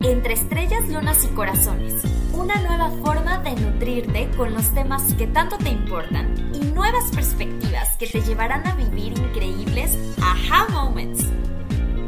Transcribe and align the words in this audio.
Entre 0.00 0.34
estrellas, 0.34 0.88
lunas 0.88 1.24
y 1.24 1.26
corazones. 1.34 2.04
Una 2.32 2.54
nueva 2.62 2.88
forma 3.04 3.38
de 3.38 3.56
nutrirte 3.56 4.30
con 4.36 4.54
los 4.54 4.72
temas 4.72 5.02
que 5.14 5.26
tanto 5.26 5.58
te 5.58 5.70
importan 5.70 6.52
y 6.54 6.66
nuevas 6.66 7.10
perspectivas 7.12 7.96
que 7.96 8.06
te 8.06 8.20
llevarán 8.20 8.64
a 8.68 8.76
vivir 8.76 9.18
increíbles 9.18 9.98
aha 10.22 10.68
moments. 10.68 11.26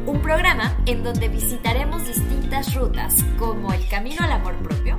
Un 0.07 0.23
programa 0.23 0.81
en 0.87 1.03
donde 1.03 1.29
visitaremos 1.29 2.07
distintas 2.07 2.77
rutas 2.77 3.25
como 3.41 3.73
el 3.73 3.85
camino 3.89 4.19
al 4.21 4.33
amor 4.33 4.55
propio, 4.63 4.97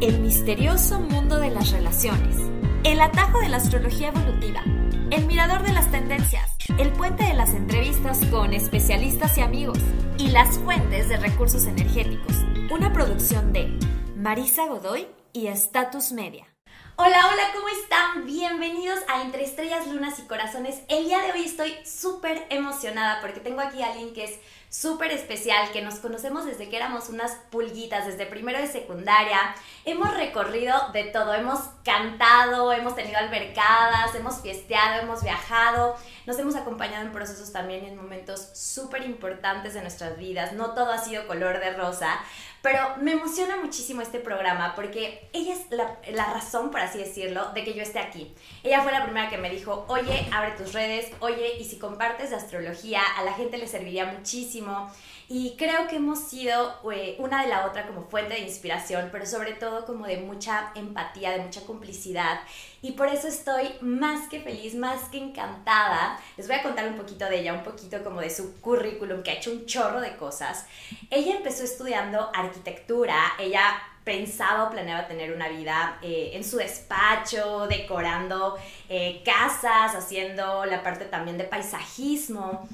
el 0.00 0.18
misterioso 0.18 0.98
mundo 0.98 1.38
de 1.38 1.50
las 1.50 1.70
relaciones, 1.70 2.36
el 2.82 3.00
atajo 3.02 3.38
de 3.38 3.50
la 3.50 3.58
astrología 3.58 4.08
evolutiva, 4.08 4.64
el 5.10 5.26
mirador 5.26 5.62
de 5.62 5.72
las 5.72 5.90
tendencias, 5.90 6.56
el 6.78 6.92
puente 6.92 7.24
de 7.24 7.34
las 7.34 7.54
entrevistas 7.54 8.24
con 8.26 8.52
especialistas 8.52 9.38
y 9.38 9.40
amigos 9.40 9.78
y 10.18 10.28
las 10.28 10.58
fuentes 10.58 11.08
de 11.08 11.16
recursos 11.16 11.66
energéticos. 11.66 12.44
Una 12.70 12.92
producción 12.92 13.52
de 13.52 13.78
Marisa 14.16 14.66
Godoy 14.66 15.06
y 15.32 15.46
Status 15.46 16.12
Media. 16.12 16.55
Hola, 16.98 17.28
hola, 17.30 17.42
¿cómo 17.54 17.68
están? 17.68 18.24
Bienvenidos 18.24 19.00
a 19.06 19.20
Entre 19.20 19.44
Estrellas, 19.44 19.86
Lunas 19.86 20.18
y 20.18 20.22
Corazones. 20.22 20.80
El 20.88 21.04
día 21.04 21.18
de 21.18 21.32
hoy 21.32 21.44
estoy 21.44 21.76
súper 21.84 22.46
emocionada 22.48 23.20
porque 23.20 23.40
tengo 23.40 23.60
aquí 23.60 23.82
a 23.82 23.88
alguien 23.88 24.14
que 24.14 24.24
es 24.24 24.40
súper 24.70 25.10
especial, 25.12 25.70
que 25.72 25.82
nos 25.82 25.96
conocemos 25.96 26.46
desde 26.46 26.70
que 26.70 26.76
éramos 26.76 27.10
unas 27.10 27.32
pulguitas, 27.50 28.06
desde 28.06 28.24
primero 28.24 28.58
de 28.58 28.66
secundaria. 28.66 29.54
Hemos 29.84 30.14
recorrido 30.16 30.74
de 30.94 31.04
todo, 31.04 31.34
hemos 31.34 31.60
cantado, 31.84 32.72
hemos 32.72 32.94
tenido 32.94 33.18
albercadas, 33.18 34.14
hemos 34.14 34.40
fiesteado, 34.40 35.02
hemos 35.02 35.22
viajado, 35.22 35.96
nos 36.24 36.38
hemos 36.38 36.56
acompañado 36.56 37.04
en 37.04 37.12
procesos 37.12 37.52
también 37.52 37.84
en 37.84 37.96
momentos 37.96 38.48
súper 38.54 39.04
importantes 39.04 39.74
de 39.74 39.82
nuestras 39.82 40.16
vidas. 40.16 40.54
No 40.54 40.72
todo 40.72 40.92
ha 40.92 40.98
sido 40.98 41.26
color 41.26 41.60
de 41.60 41.74
rosa, 41.74 42.18
pero 42.66 42.96
me 43.00 43.12
emociona 43.12 43.58
muchísimo 43.58 44.02
este 44.02 44.18
programa 44.18 44.74
porque 44.74 45.28
ella 45.32 45.54
es 45.54 45.70
la, 45.70 46.32
razón, 46.34 46.72
por 46.72 46.80
así 46.80 46.98
decirlo, 46.98 47.52
de 47.54 47.62
que 47.62 47.74
yo 47.74 47.82
esté 47.82 48.00
aquí. 48.00 48.34
Ella 48.64 48.82
fue 48.82 48.90
la 48.90 49.04
primera 49.04 49.30
que 49.30 49.38
me 49.38 49.50
dijo, 49.50 49.84
oye, 49.86 50.26
abre 50.32 50.50
tus 50.50 50.72
redes, 50.72 51.12
oye, 51.20 51.58
y 51.60 51.64
si 51.64 51.78
compartes 51.78 52.32
astrología, 52.32 53.02
a 53.18 53.22
la 53.22 53.34
gente 53.34 53.56
le 53.56 53.68
serviría 53.68 54.06
muchísimo. 54.06 54.90
Y 55.28 55.56
creo 55.56 55.88
que 55.88 55.96
hemos 55.96 56.20
sido 56.20 56.78
eh, 56.92 57.16
una 57.18 57.42
de 57.42 57.48
la 57.48 57.66
otra 57.66 57.86
como 57.86 58.04
fuente 58.04 58.34
de 58.34 58.40
inspiración, 58.40 59.08
pero 59.10 59.26
sobre 59.26 59.54
todo 59.54 59.84
como 59.84 60.06
de 60.06 60.18
mucha 60.18 60.70
empatía, 60.76 61.32
de 61.32 61.40
mucha 61.40 61.62
complicidad. 61.62 62.40
Y 62.80 62.92
por 62.92 63.08
eso 63.08 63.26
estoy 63.26 63.74
más 63.80 64.28
que 64.28 64.40
feliz, 64.40 64.76
más 64.76 65.08
que 65.08 65.18
encantada. 65.18 66.20
Les 66.36 66.46
voy 66.46 66.56
a 66.56 66.62
contar 66.62 66.86
un 66.86 66.96
poquito 66.96 67.24
de 67.24 67.40
ella, 67.40 67.54
un 67.54 67.64
poquito 67.64 68.04
como 68.04 68.20
de 68.20 68.30
su 68.30 68.60
currículum, 68.60 69.24
que 69.24 69.32
ha 69.32 69.34
hecho 69.34 69.50
un 69.50 69.66
chorro 69.66 70.00
de 70.00 70.16
cosas. 70.16 70.66
Ella 71.10 71.36
empezó 71.36 71.64
estudiando 71.64 72.30
arquitectura, 72.32 73.16
ella 73.40 73.82
pensaba 74.04 74.68
o 74.68 74.70
planeaba 74.70 75.08
tener 75.08 75.32
una 75.32 75.48
vida 75.48 75.98
eh, 76.00 76.30
en 76.34 76.44
su 76.44 76.58
despacho, 76.58 77.66
decorando 77.66 78.56
eh, 78.88 79.20
casas, 79.24 79.96
haciendo 79.96 80.64
la 80.64 80.84
parte 80.84 81.06
también 81.06 81.36
de 81.36 81.42
paisajismo. 81.42 82.68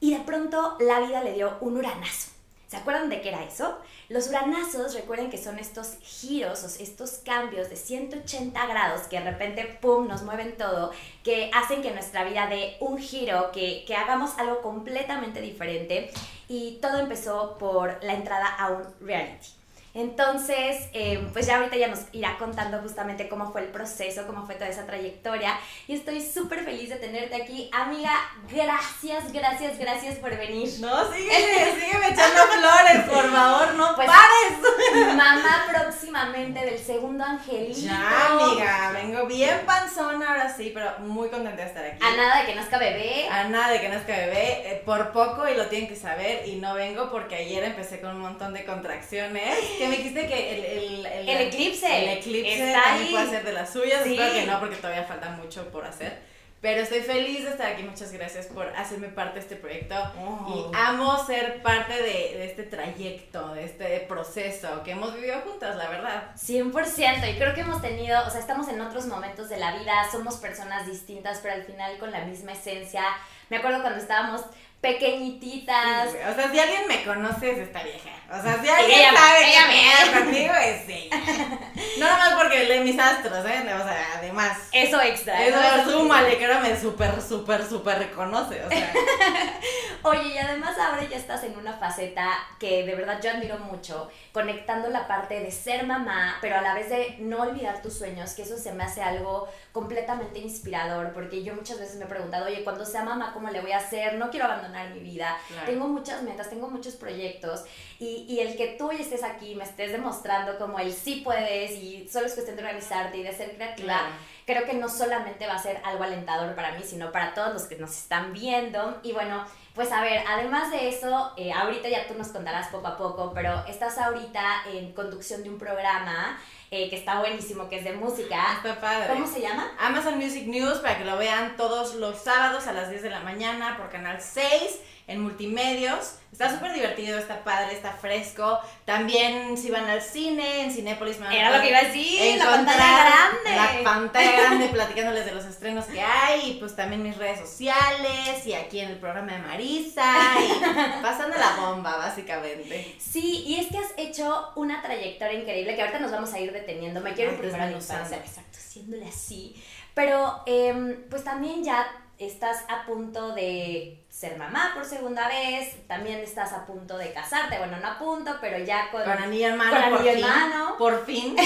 Y 0.00 0.14
de 0.14 0.20
pronto 0.20 0.76
la 0.80 1.00
vida 1.00 1.22
le 1.22 1.34
dio 1.34 1.56
un 1.60 1.76
uranazo. 1.76 2.30
¿Se 2.70 2.76
acuerdan 2.76 3.08
de 3.08 3.20
qué 3.20 3.30
era 3.30 3.42
eso? 3.44 3.78
Los 4.08 4.28
uranazos, 4.28 4.94
recuerden 4.94 5.28
que 5.28 5.38
son 5.38 5.58
estos 5.58 5.98
giros, 6.02 6.62
estos 6.78 7.18
cambios 7.24 7.68
de 7.68 7.74
180 7.74 8.64
grados 8.66 9.08
que 9.08 9.18
de 9.18 9.28
repente, 9.28 9.78
¡pum!, 9.80 10.06
nos 10.06 10.22
mueven 10.22 10.56
todo, 10.56 10.92
que 11.24 11.50
hacen 11.52 11.82
que 11.82 11.90
nuestra 11.90 12.22
vida 12.22 12.46
dé 12.46 12.76
un 12.78 12.98
giro, 12.98 13.50
que, 13.52 13.84
que 13.86 13.96
hagamos 13.96 14.38
algo 14.38 14.62
completamente 14.62 15.40
diferente. 15.40 16.12
Y 16.46 16.78
todo 16.80 17.00
empezó 17.00 17.58
por 17.58 17.98
la 18.04 18.14
entrada 18.14 18.46
a 18.46 18.70
un 18.70 18.84
reality. 19.00 19.59
Entonces, 19.92 20.88
eh, 20.92 21.26
pues 21.32 21.46
ya 21.46 21.56
ahorita 21.56 21.76
ya 21.76 21.88
nos 21.88 22.00
irá 22.12 22.38
contando 22.38 22.78
justamente 22.78 23.28
cómo 23.28 23.50
fue 23.50 23.62
el 23.62 23.68
proceso, 23.68 24.24
cómo 24.26 24.46
fue 24.46 24.54
toda 24.54 24.68
esa 24.68 24.86
trayectoria. 24.86 25.58
Y 25.88 25.94
estoy 25.94 26.20
súper 26.20 26.64
feliz 26.64 26.90
de 26.90 26.96
tenerte 26.96 27.34
aquí. 27.34 27.68
Amiga, 27.72 28.12
gracias, 28.50 29.32
gracias, 29.32 29.78
gracias 29.78 30.16
por 30.18 30.36
venir. 30.36 30.68
No, 30.78 31.12
sígueme, 31.12 31.74
sígueme 31.80 32.08
echando 32.08 32.42
flores, 32.42 33.04
por 33.08 33.32
favor, 33.32 33.74
no 33.74 33.96
pues, 33.96 34.08
pares. 34.08 35.16
Mamá 35.16 35.66
próximamente 35.72 36.64
del 36.64 36.78
segundo 36.78 37.24
angelito. 37.24 37.80
Ya, 37.80 38.28
amiga, 38.30 38.92
vengo 38.92 39.26
bien 39.26 39.60
panzona 39.66 40.30
ahora 40.30 40.54
sí, 40.54 40.70
pero 40.72 41.00
muy 41.00 41.28
contenta 41.28 41.62
de 41.62 41.68
estar 41.68 41.84
aquí. 41.84 41.98
A 42.00 42.16
nada 42.16 42.40
de 42.40 42.46
que 42.46 42.54
nazca 42.54 42.78
bebé. 42.78 43.28
A 43.28 43.44
nada 43.48 43.70
de 43.72 43.80
que 43.80 43.88
nazca 43.88 44.16
bebé, 44.16 44.70
eh, 44.70 44.82
por 44.84 45.10
poco 45.10 45.48
y 45.48 45.56
lo 45.56 45.66
tienen 45.66 45.88
que 45.88 45.96
saber. 45.96 46.46
Y 46.46 46.56
no 46.56 46.74
vengo 46.74 47.10
porque 47.10 47.34
ayer 47.34 47.64
empecé 47.64 48.00
con 48.00 48.14
un 48.16 48.20
montón 48.20 48.54
de 48.54 48.64
contracciones 48.64 49.58
que 49.80 49.88
me 49.88 49.96
dijiste 49.96 50.26
que 50.26 50.54
el, 50.54 50.64
el, 50.64 51.06
el, 51.06 51.28
el 51.28 51.40
eclipse. 51.48 52.02
El 52.02 52.18
eclipse 52.18 52.72
también 52.72 53.10
puede 53.10 53.30
ser 53.30 53.44
de 53.44 53.52
las 53.52 53.72
suyas. 53.72 54.06
Espero 54.06 54.32
que 54.32 54.46
no, 54.46 54.60
porque 54.60 54.76
todavía 54.76 55.04
falta 55.04 55.30
mucho 55.30 55.66
por 55.68 55.84
hacer. 55.86 56.30
Pero 56.60 56.82
estoy 56.82 57.00
feliz 57.00 57.44
de 57.44 57.50
estar 57.50 57.72
aquí. 57.72 57.82
Muchas 57.82 58.12
gracias 58.12 58.46
por 58.46 58.66
hacerme 58.76 59.08
parte 59.08 59.36
de 59.36 59.40
este 59.40 59.56
proyecto. 59.56 59.94
Oh. 60.18 60.70
Y 60.70 60.76
amo 60.76 61.24
ser 61.24 61.62
parte 61.62 61.94
de, 61.94 62.02
de, 62.02 62.44
este 62.44 62.64
trayecto, 62.64 63.54
de 63.54 63.64
este 63.64 64.00
proceso 64.00 64.82
que 64.82 64.90
hemos 64.90 65.14
vivido 65.14 65.40
juntas, 65.40 65.76
la 65.76 65.88
verdad. 65.88 66.34
100%. 66.36 67.34
Y 67.34 67.38
creo 67.38 67.54
que 67.54 67.62
hemos 67.62 67.80
tenido, 67.80 68.26
o 68.26 68.30
sea, 68.30 68.40
estamos 68.40 68.68
en 68.68 68.78
otros 68.82 69.06
momentos 69.06 69.48
de 69.48 69.56
la 69.56 69.74
vida, 69.78 70.06
somos 70.12 70.36
personas 70.36 70.86
distintas, 70.86 71.38
pero 71.42 71.54
al 71.54 71.64
final 71.64 71.96
con 71.96 72.10
la 72.10 72.26
misma 72.26 72.52
esencia. 72.52 73.04
Me 73.48 73.56
acuerdo 73.56 73.80
cuando 73.80 73.98
estábamos 73.98 74.42
pequeñititas. 74.80 76.10
Sí, 76.12 76.18
o 76.18 76.34
sea, 76.34 76.50
si 76.50 76.58
alguien 76.58 76.88
me 76.88 77.04
conoce 77.04 77.52
es 77.52 77.58
esta 77.58 77.82
vieja. 77.82 78.10
O 78.30 78.42
sea, 78.42 78.62
si 78.62 78.68
alguien 78.68 79.00
ella, 79.00 79.12
sabe 79.14 79.50
ella 79.50 79.68
que 79.68 80.14
me 80.14 80.20
conmigo 80.20 80.54
es 80.54 80.88
ella. 80.88 81.16
No 81.98 82.06
nada 82.06 82.18
más 82.18 82.34
porque 82.34 82.64
lee 82.64 82.80
mis 82.80 82.98
astros, 82.98 83.44
¿eh? 83.44 83.62
O 83.62 83.84
sea, 83.84 84.06
además. 84.16 84.56
Eso 84.72 85.00
extra. 85.02 85.44
Eso, 85.44 85.90
súmale, 85.90 86.38
que 86.38 86.46
ahora 86.46 86.60
me 86.60 86.78
súper, 86.78 87.20
súper, 87.20 87.66
súper 87.66 87.98
reconoce, 87.98 88.62
o 88.64 88.68
sea. 88.68 88.92
Oye, 90.02 90.34
y 90.34 90.38
además 90.38 90.78
ahora 90.78 91.04
ya 91.04 91.16
estás 91.16 91.44
en 91.44 91.56
una 91.56 91.74
faceta 91.74 92.30
que 92.58 92.86
de 92.86 92.94
verdad 92.94 93.20
yo 93.22 93.30
admiro 93.30 93.58
mucho, 93.58 94.10
conectando 94.32 94.88
la 94.88 95.06
parte 95.06 95.40
de 95.40 95.50
ser 95.50 95.84
mamá, 95.84 96.38
pero 96.40 96.56
a 96.56 96.62
la 96.62 96.74
vez 96.74 96.88
de 96.88 97.16
no 97.18 97.42
olvidar 97.42 97.82
tus 97.82 97.98
sueños, 97.98 98.32
que 98.32 98.42
eso 98.42 98.56
se 98.56 98.72
me 98.72 98.84
hace 98.84 99.02
algo 99.02 99.48
completamente 99.72 100.38
inspirador, 100.38 101.12
porque 101.12 101.42
yo 101.42 101.54
muchas 101.54 101.78
veces 101.78 101.96
me 101.96 102.06
he 102.06 102.08
preguntado, 102.08 102.46
oye, 102.46 102.64
cuando 102.64 102.86
sea 102.86 103.04
mamá, 103.04 103.32
¿cómo 103.34 103.50
le 103.50 103.60
voy 103.60 103.72
a 103.72 103.78
hacer? 103.78 104.14
No 104.14 104.30
quiero 104.30 104.46
abandonar 104.46 104.90
mi 104.90 105.00
vida. 105.00 105.36
Claro. 105.48 105.66
Tengo 105.66 105.88
muchas 105.88 106.22
metas, 106.22 106.48
tengo 106.48 106.68
muchos 106.68 106.96
proyectos, 106.96 107.64
y, 108.00 108.24
y 108.26 108.40
el 108.40 108.56
que 108.56 108.76
tú 108.78 108.90
estés 108.90 109.22
aquí, 109.22 109.54
me 109.54 109.64
estés 109.64 109.92
demostrando 109.92 110.58
como 110.58 110.78
el 110.78 110.90
sí 110.90 111.20
puedes, 111.22 111.72
y 111.72 112.08
solo 112.08 112.26
es 112.26 112.32
cuestión 112.32 112.56
de 112.56 112.62
organizarte 112.62 113.18
y 113.18 113.22
de 113.22 113.32
ser 113.32 113.54
creativa. 113.54 113.84
Claro. 113.86 114.14
Creo 114.46 114.64
que 114.64 114.72
no 114.72 114.88
solamente 114.88 115.46
va 115.46 115.54
a 115.54 115.62
ser 115.62 115.82
algo 115.84 116.02
alentador 116.02 116.54
para 116.54 116.72
mí, 116.72 116.82
sino 116.82 117.12
para 117.12 117.34
todos 117.34 117.52
los 117.52 117.64
que 117.64 117.76
nos 117.76 117.90
están 117.90 118.32
viendo. 118.32 118.98
Y 119.02 119.12
bueno, 119.12 119.44
pues 119.74 119.92
a 119.92 120.00
ver, 120.00 120.24
además 120.26 120.70
de 120.70 120.88
eso, 120.88 121.32
eh, 121.36 121.52
ahorita 121.52 121.90
ya 121.90 122.08
tú 122.08 122.14
nos 122.14 122.28
contarás 122.28 122.68
poco 122.68 122.86
a 122.86 122.96
poco, 122.96 123.32
pero 123.34 123.64
estás 123.66 123.98
ahorita 123.98 124.62
en 124.72 124.92
conducción 124.92 125.42
de 125.42 125.50
un 125.50 125.58
programa 125.58 126.40
eh, 126.70 126.88
que 126.88 126.96
está 126.96 127.20
buenísimo, 127.20 127.68
que 127.68 127.80
es 127.80 127.84
de 127.84 127.92
música. 127.92 128.54
Está 128.56 128.80
padre. 128.80 129.12
¿Cómo 129.12 129.26
se 129.26 129.42
llama? 129.42 129.72
Amazon 129.78 130.16
Music 130.16 130.46
News, 130.46 130.78
para 130.78 130.96
que 130.96 131.04
lo 131.04 131.18
vean 131.18 131.56
todos 131.58 131.94
los 131.96 132.18
sábados 132.18 132.66
a 132.66 132.72
las 132.72 132.88
10 132.88 133.02
de 133.02 133.10
la 133.10 133.20
mañana 133.20 133.76
por 133.76 133.90
Canal 133.90 134.22
6 134.22 134.80
en 135.10 135.20
Multimedios. 135.20 136.14
Está 136.30 136.48
súper 136.48 136.72
divertido, 136.72 137.18
está 137.18 137.42
padre, 137.42 137.74
está 137.74 137.92
fresco. 137.92 138.60
También 138.84 139.58
si 139.58 139.70
van 139.70 139.90
al 139.90 140.00
cine, 140.00 140.62
en 140.62 140.70
Cinépolis 140.70 141.18
me 141.18 141.26
van 141.26 141.34
Era 141.34 141.56
lo 141.56 141.60
que 141.60 141.68
iba 141.68 141.78
a 141.78 141.84
decir, 141.84 142.38
la 142.38 142.44
pantalla 142.44 143.04
grande. 143.04 143.56
La 143.56 143.84
pantalla 143.84 144.32
grande, 144.32 144.68
platicándoles 144.68 145.24
de 145.26 145.32
los 145.32 145.44
estrenos 145.44 145.86
que 145.86 146.00
hay, 146.00 146.52
y 146.52 146.54
pues 146.60 146.76
también 146.76 147.02
mis 147.02 147.16
redes 147.16 147.40
sociales, 147.40 148.46
y 148.46 148.54
aquí 148.54 148.78
en 148.78 148.90
el 148.90 148.98
programa 148.98 149.32
de 149.32 149.38
Marisa, 149.40 150.14
y 150.40 151.02
pasando 151.02 151.36
la 151.36 151.56
bomba, 151.56 151.96
básicamente. 151.96 152.94
Sí, 152.98 153.42
y 153.44 153.56
es 153.56 153.66
que 153.66 153.78
has 153.78 153.92
hecho 153.96 154.52
una 154.54 154.80
trayectoria 154.80 155.40
increíble 155.40 155.74
que 155.74 155.82
ahorita 155.82 155.98
nos 155.98 156.12
vamos 156.12 156.32
a 156.32 156.38
ir 156.38 156.52
deteniendo. 156.52 157.00
Me 157.00 157.12
quiero 157.12 157.36
primero 157.36 157.68
infancia, 157.70 158.16
exacto, 158.16 158.56
haciéndole 158.56 159.06
así. 159.06 159.60
Pero 159.94 160.44
em, 160.46 161.08
pues 161.10 161.24
también 161.24 161.64
ya 161.64 161.88
estás 162.18 162.64
a 162.68 162.86
punto 162.86 163.34
de 163.34 163.99
ser 164.20 164.36
mamá 164.36 164.72
por 164.74 164.84
segunda 164.84 165.26
vez, 165.28 165.86
también 165.86 166.18
estás 166.18 166.52
a 166.52 166.66
punto 166.66 166.98
de 166.98 167.10
casarte, 167.10 167.56
bueno, 167.56 167.78
no 167.78 167.88
a 167.88 167.98
punto, 167.98 168.36
pero 168.38 168.58
ya 168.58 168.90
con, 168.90 169.02
Con 169.02 169.12
anillo 169.12 169.48
en 169.48 169.56
mano, 169.56 169.80
con 169.80 169.96
por 169.96 170.12
fin. 170.12 170.20
mano. 170.20 170.76
Por 170.76 171.06
fin. 171.06 171.36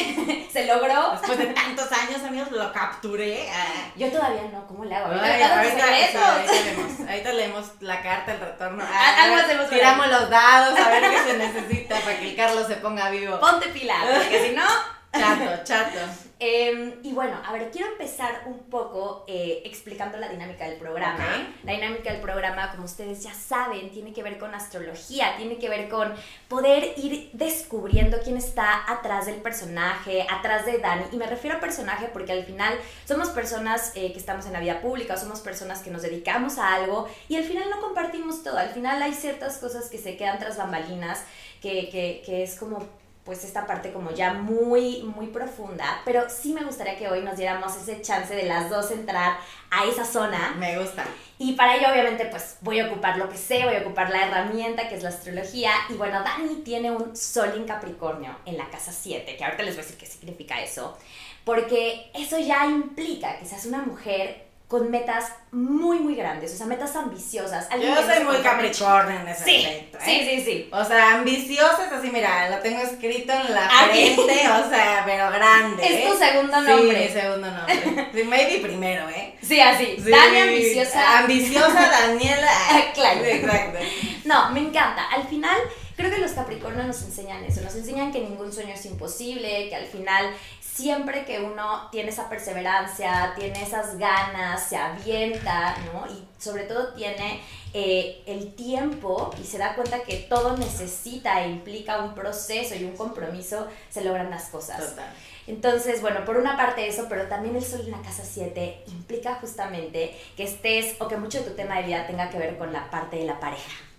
se 0.53 0.67
logró. 0.67 1.12
Después 1.12 1.38
de 1.38 1.47
tantos 1.47 1.93
años, 1.93 2.21
amigos, 2.25 2.50
lo 2.50 2.73
capturé. 2.73 3.49
Ah. 3.49 3.93
Yo 3.94 4.11
todavía 4.11 4.43
no, 4.53 4.67
¿cómo 4.67 4.85
le 4.85 4.97
hago? 4.97 5.06
Ay, 5.12 5.41
Ahorita, 5.41 5.56
ahorita, 5.56 5.76
sí, 5.76 6.19
ahorita 6.19 6.53
leemos, 6.65 7.00
ahorita 7.09 7.32
leemos 7.32 7.71
la 7.79 8.03
carta, 8.03 8.32
el 8.32 8.41
retorno. 8.41 8.85
Ah, 8.85 9.23
algo 9.23 9.37
hacemos 9.37 9.70
Tiramos 9.70 10.09
los 10.09 10.29
dados 10.31 10.77
a 10.77 10.91
ver 10.91 11.11
qué 11.12 11.19
se 11.31 11.38
necesita 11.38 12.00
para 12.00 12.19
que 12.19 12.31
el 12.31 12.37
Carlos 12.37 12.67
se 12.67 12.75
ponga 12.77 13.09
vivo. 13.11 13.38
Ponte 13.38 13.69
pila, 13.69 13.94
porque 14.05 14.49
si 14.49 14.56
no, 14.56 14.65
Chato, 15.14 15.62
chato. 15.64 15.99
Em, 16.40 16.94
y 17.05 17.12
bueno, 17.12 17.40
a 17.46 17.52
ver, 17.52 17.70
quiero 17.70 17.87
empezar 17.93 18.43
un 18.46 18.58
poco 18.64 19.25
eh, 19.28 19.62
explicando 19.64 20.19
la 20.19 20.28
dinámica 20.28 20.69
del 20.69 20.76
programa. 20.76 21.25
La 21.62 21.72
dinámica 21.72 22.12
del 22.12 22.20
programa, 22.20 22.72
como 22.72 22.84
ustedes 22.84 23.22
ya 23.22 23.32
saben, 23.32 23.90
tiene 23.90 24.12
que 24.12 24.22
ver 24.22 24.38
con 24.38 24.52
astrología, 24.55 25.37
tiene 25.37 25.58
que 25.58 25.69
ver 25.69 25.88
con 25.88 26.12
poder 26.49 26.94
ir 26.99 27.31
descubriendo 27.32 28.19
quién 28.22 28.37
está 28.37 28.82
atrás 28.93 29.26
del 29.26 29.37
personaje, 29.37 30.26
atrás 30.28 30.66
de 30.66 30.78
Dani. 30.78 31.05
Y 31.12 31.17
me 31.17 31.26
refiero 31.26 31.56
a 31.56 31.60
personaje 31.60 32.10
porque 32.12 32.32
al 32.32 32.44
final 32.44 32.75
somos 33.06 33.28
personas 33.28 33.93
eh, 33.94 34.12
que 34.12 34.19
estamos 34.19 34.44
en 34.46 34.52
la 34.52 34.60
vida 34.60 34.81
pública, 34.81 35.17
somos 35.17 35.40
personas 35.40 35.82
que 35.82 35.90
nos 35.90 36.02
dedicamos 36.02 36.58
a 36.58 36.75
algo 36.75 37.08
y 37.28 37.37
al 37.37 37.44
final 37.44 37.70
no 37.70 37.81
compartimos 37.81 38.43
todo. 38.43 38.58
Al 38.58 38.70
final 38.70 39.00
hay 39.00 39.14
ciertas 39.14 39.58
cosas 39.58 39.88
que 39.88 39.99
se 39.99 40.17
quedan 40.17 40.38
tras 40.40 40.58
bambalinas, 40.58 41.22
que, 41.62 41.88
que, 41.88 42.22
que 42.26 42.43
es 42.43 42.58
como 42.58 42.87
pues 43.25 43.43
esta 43.43 43.67
parte 43.67 43.93
como 43.93 44.11
ya 44.11 44.35
muy, 44.35 45.03
muy 45.03 45.29
profunda, 45.29 46.03
pero 46.05 46.29
sí 46.29 46.53
me 46.53 46.62
gustaría 46.62 46.97
que 46.99 47.09
hoy 47.09 47.23
nos 47.23 47.38
diéramos 47.38 47.75
ese 47.75 48.03
chance 48.03 48.35
de 48.35 48.44
las 48.44 48.69
dos 48.69 48.91
entrar 48.91 49.38
a 49.71 49.85
esa 49.87 50.05
zona. 50.05 50.55
Me 50.59 50.79
gusta. 50.79 51.05
Y 51.38 51.55
para 51.55 51.76
ello 51.76 51.88
obviamente 51.91 52.26
pues 52.26 52.59
voy 52.61 52.81
a 52.81 52.87
ocupar 52.87 53.17
lo 53.17 53.31
que 53.31 53.38
sé, 53.38 53.65
voy 53.65 53.76
a 53.76 53.81
ocupar 53.81 54.11
la 54.11 54.26
herramienta 54.26 54.88
que 54.88 54.97
es 54.97 55.03
la 55.03 55.09
astrología 55.09 55.73
y 55.88 55.94
bueno, 55.94 56.23
Dani 56.23 56.56
tiene 56.56 56.91
un 56.91 57.17
sol 57.17 57.53
en 57.56 57.65
Capricornio 57.65 58.37
en 58.44 58.59
la 58.59 58.69
casa 58.69 58.93
7, 58.93 59.37
que 59.37 59.44
ahorita 59.44 59.62
les 59.62 59.75
voy 59.75 59.82
a 59.82 59.85
decir 59.85 59.99
qué 59.99 60.06
significa 60.06 60.61
eso, 60.62 60.97
porque 61.44 62.11
eso 62.15 62.38
ya 62.38 62.67
implica 62.67 63.38
que 63.38 63.47
seas 63.47 63.65
una 63.65 63.79
mujer 63.79 64.54
con 64.69 64.90
metas 64.90 65.26
muy, 65.52 65.99
muy 65.99 66.14
grandes, 66.16 66.55
o 66.55 66.56
sea, 66.56 66.66
metas 66.66 66.96
ambiciosas. 66.96 67.69
Yo 67.81 67.94
soy 68.02 68.25
muy 68.25 68.38
capricornio 68.38 69.20
en 69.20 69.28
ese 69.28 69.44
sí, 69.44 69.56
aspecto. 69.56 69.99
¿eh? 69.99 70.02
Sí, 70.05 70.20
sí, 70.25 70.44
sí. 70.44 70.69
O 70.72 70.84
sea, 70.84 71.14
ambiciosas, 71.16 71.93
así, 71.93 72.11
mira, 72.11 72.49
lo 72.49 72.58
tengo 72.58 72.81
escrito 72.81 73.32
en 73.32 73.55
la 73.55 73.69
frente, 73.69 74.22
o 74.22 74.69
sea, 74.69 75.02
pero 75.05 75.31
grande. 75.31 75.84
Es 75.84 76.08
tu 76.08 76.14
¿eh? 76.14 76.19
segundo 76.19 76.61
nombre. 76.62 77.08
Sí, 77.08 77.14
mi 77.14 77.20
segundo 77.20 77.50
nombre. 77.50 78.08
Sí, 78.14 78.22
maybe 78.25 78.58
primero, 78.61 79.08
¿eh? 79.11 79.37
Sí, 79.43 79.61
así. 79.61 79.96
Sí. 80.02 80.11
Dani 80.11 80.38
ambiciosa. 80.40 81.19
Ambiciosa 81.19 81.88
Daniela. 81.90 82.50
claro. 82.94 83.20
Sí, 83.22 83.31
exacto. 83.31 83.78
No, 84.25 84.50
me 84.50 84.60
encanta. 84.60 85.05
Al 85.10 85.28
final, 85.28 85.56
creo 85.96 86.10
que 86.10 86.19
los 86.19 86.32
Capricornios 86.32 86.87
nos 86.87 87.02
enseñan 87.02 87.44
eso. 87.44 87.60
Nos 87.60 87.75
enseñan 87.75 88.12
que 88.12 88.20
ningún 88.20 88.52
sueño 88.52 88.75
es 88.75 88.84
imposible, 88.87 89.69
que 89.69 89.76
al 89.76 89.87
final 89.87 90.34
siempre 90.75 91.25
que 91.25 91.41
uno 91.41 91.88
tiene 91.93 92.11
esa 92.11 92.29
perseverancia, 92.29 93.32
tiene 93.38 93.62
esas 93.62 93.97
ganas, 93.97 94.69
se 94.69 94.76
avienta, 94.76 95.76
¿no? 95.93 96.05
Y 96.12 96.26
sobre 96.37 96.65
todo 96.65 96.94
tiene 96.94 97.41
eh, 97.73 98.23
el 98.26 98.55
tiempo 98.55 99.32
y 99.41 99.47
se 99.47 99.59
da 99.59 99.76
cuenta 99.76 100.03
que 100.03 100.17
todo 100.17 100.56
necesita 100.56 101.44
e 101.44 101.50
implica 101.50 102.03
un 102.03 102.15
proceso 102.15 102.75
y 102.75 102.82
un 102.82 102.97
compromiso, 102.97 103.69
se 103.88 104.03
logran 104.03 104.31
las 104.31 104.49
cosas. 104.49 104.79
Total. 104.91 105.15
Entonces, 105.47 106.00
bueno, 106.00 106.25
por 106.25 106.38
una 106.38 106.56
parte 106.56 106.88
eso, 106.88 107.06
pero 107.09 107.29
también 107.29 107.55
el 107.55 107.65
sol 107.65 107.82
en 107.85 107.93
la 107.93 108.03
casa 108.03 108.25
7 108.25 108.85
implica 108.88 109.37
justamente 109.37 110.19
que 110.37 110.43
estés 110.43 110.97
o 110.99 111.06
que 111.06 111.17
mucho 111.17 111.38
de 111.38 111.50
tu 111.50 111.55
tema 111.55 111.77
de 111.77 111.85
vida 111.85 112.06
tenga 112.06 112.31
que 112.31 112.38
ver 112.38 112.59
con 112.59 112.73
la 112.73 112.91
parte 112.91 113.17
de 113.17 113.27
la 113.27 113.38
pareja. 113.38 113.94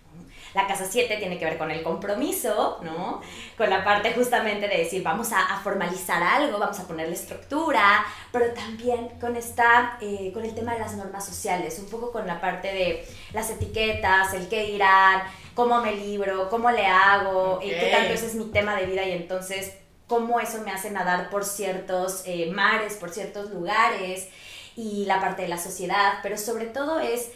La 0.55 0.65
casa 0.67 0.85
7 0.89 1.17
tiene 1.17 1.37
que 1.37 1.45
ver 1.45 1.57
con 1.57 1.69
el 1.69 1.83
compromiso, 1.83 2.79
¿no? 2.81 3.21
Con 3.57 3.69
la 3.69 3.83
parte 3.83 4.13
justamente 4.13 4.67
de 4.67 4.77
decir, 4.77 5.03
vamos 5.03 5.31
a, 5.33 5.41
a 5.53 5.59
formalizar 5.59 6.23
algo, 6.23 6.57
vamos 6.57 6.79
a 6.79 6.87
ponerle 6.87 7.13
estructura, 7.13 8.05
pero 8.31 8.53
también 8.53 9.09
con, 9.19 9.35
esta, 9.35 9.97
eh, 10.01 10.31
con 10.33 10.43
el 10.45 10.55
tema 10.55 10.73
de 10.73 10.79
las 10.79 10.95
normas 10.95 11.25
sociales, 11.25 11.77
un 11.79 11.89
poco 11.89 12.11
con 12.11 12.25
la 12.25 12.39
parte 12.41 12.69
de 12.73 13.07
las 13.33 13.49
etiquetas, 13.49 14.33
el 14.33 14.47
qué 14.47 14.63
dirán, 14.63 15.23
cómo 15.53 15.81
me 15.81 15.91
libro, 15.93 16.49
cómo 16.49 16.71
le 16.71 16.85
hago, 16.87 17.59
eh, 17.61 17.77
qué 17.79 17.85
Ok. 17.87 17.91
tanto 17.91 18.13
ese 18.13 18.27
es 18.27 18.35
mi 18.35 18.45
tema 18.45 18.75
de 18.75 18.85
vida 18.85 19.03
y 19.05 19.11
entonces 19.11 19.73
cómo 20.07 20.39
eso 20.39 20.61
me 20.61 20.71
hace 20.71 20.89
nadar 20.91 21.29
por 21.29 21.43
ciertos 21.43 22.23
eh, 22.25 22.49
mares, 22.53 22.95
por 22.95 23.09
ciertos 23.09 23.49
lugares 23.49 24.29
y 24.77 25.05
la 25.05 25.19
parte 25.19 25.41
de 25.43 25.47
la 25.47 25.57
sociedad, 25.57 26.19
pero 26.23 26.37
sobre 26.37 26.65
todo 26.67 26.99
es, 26.99 27.29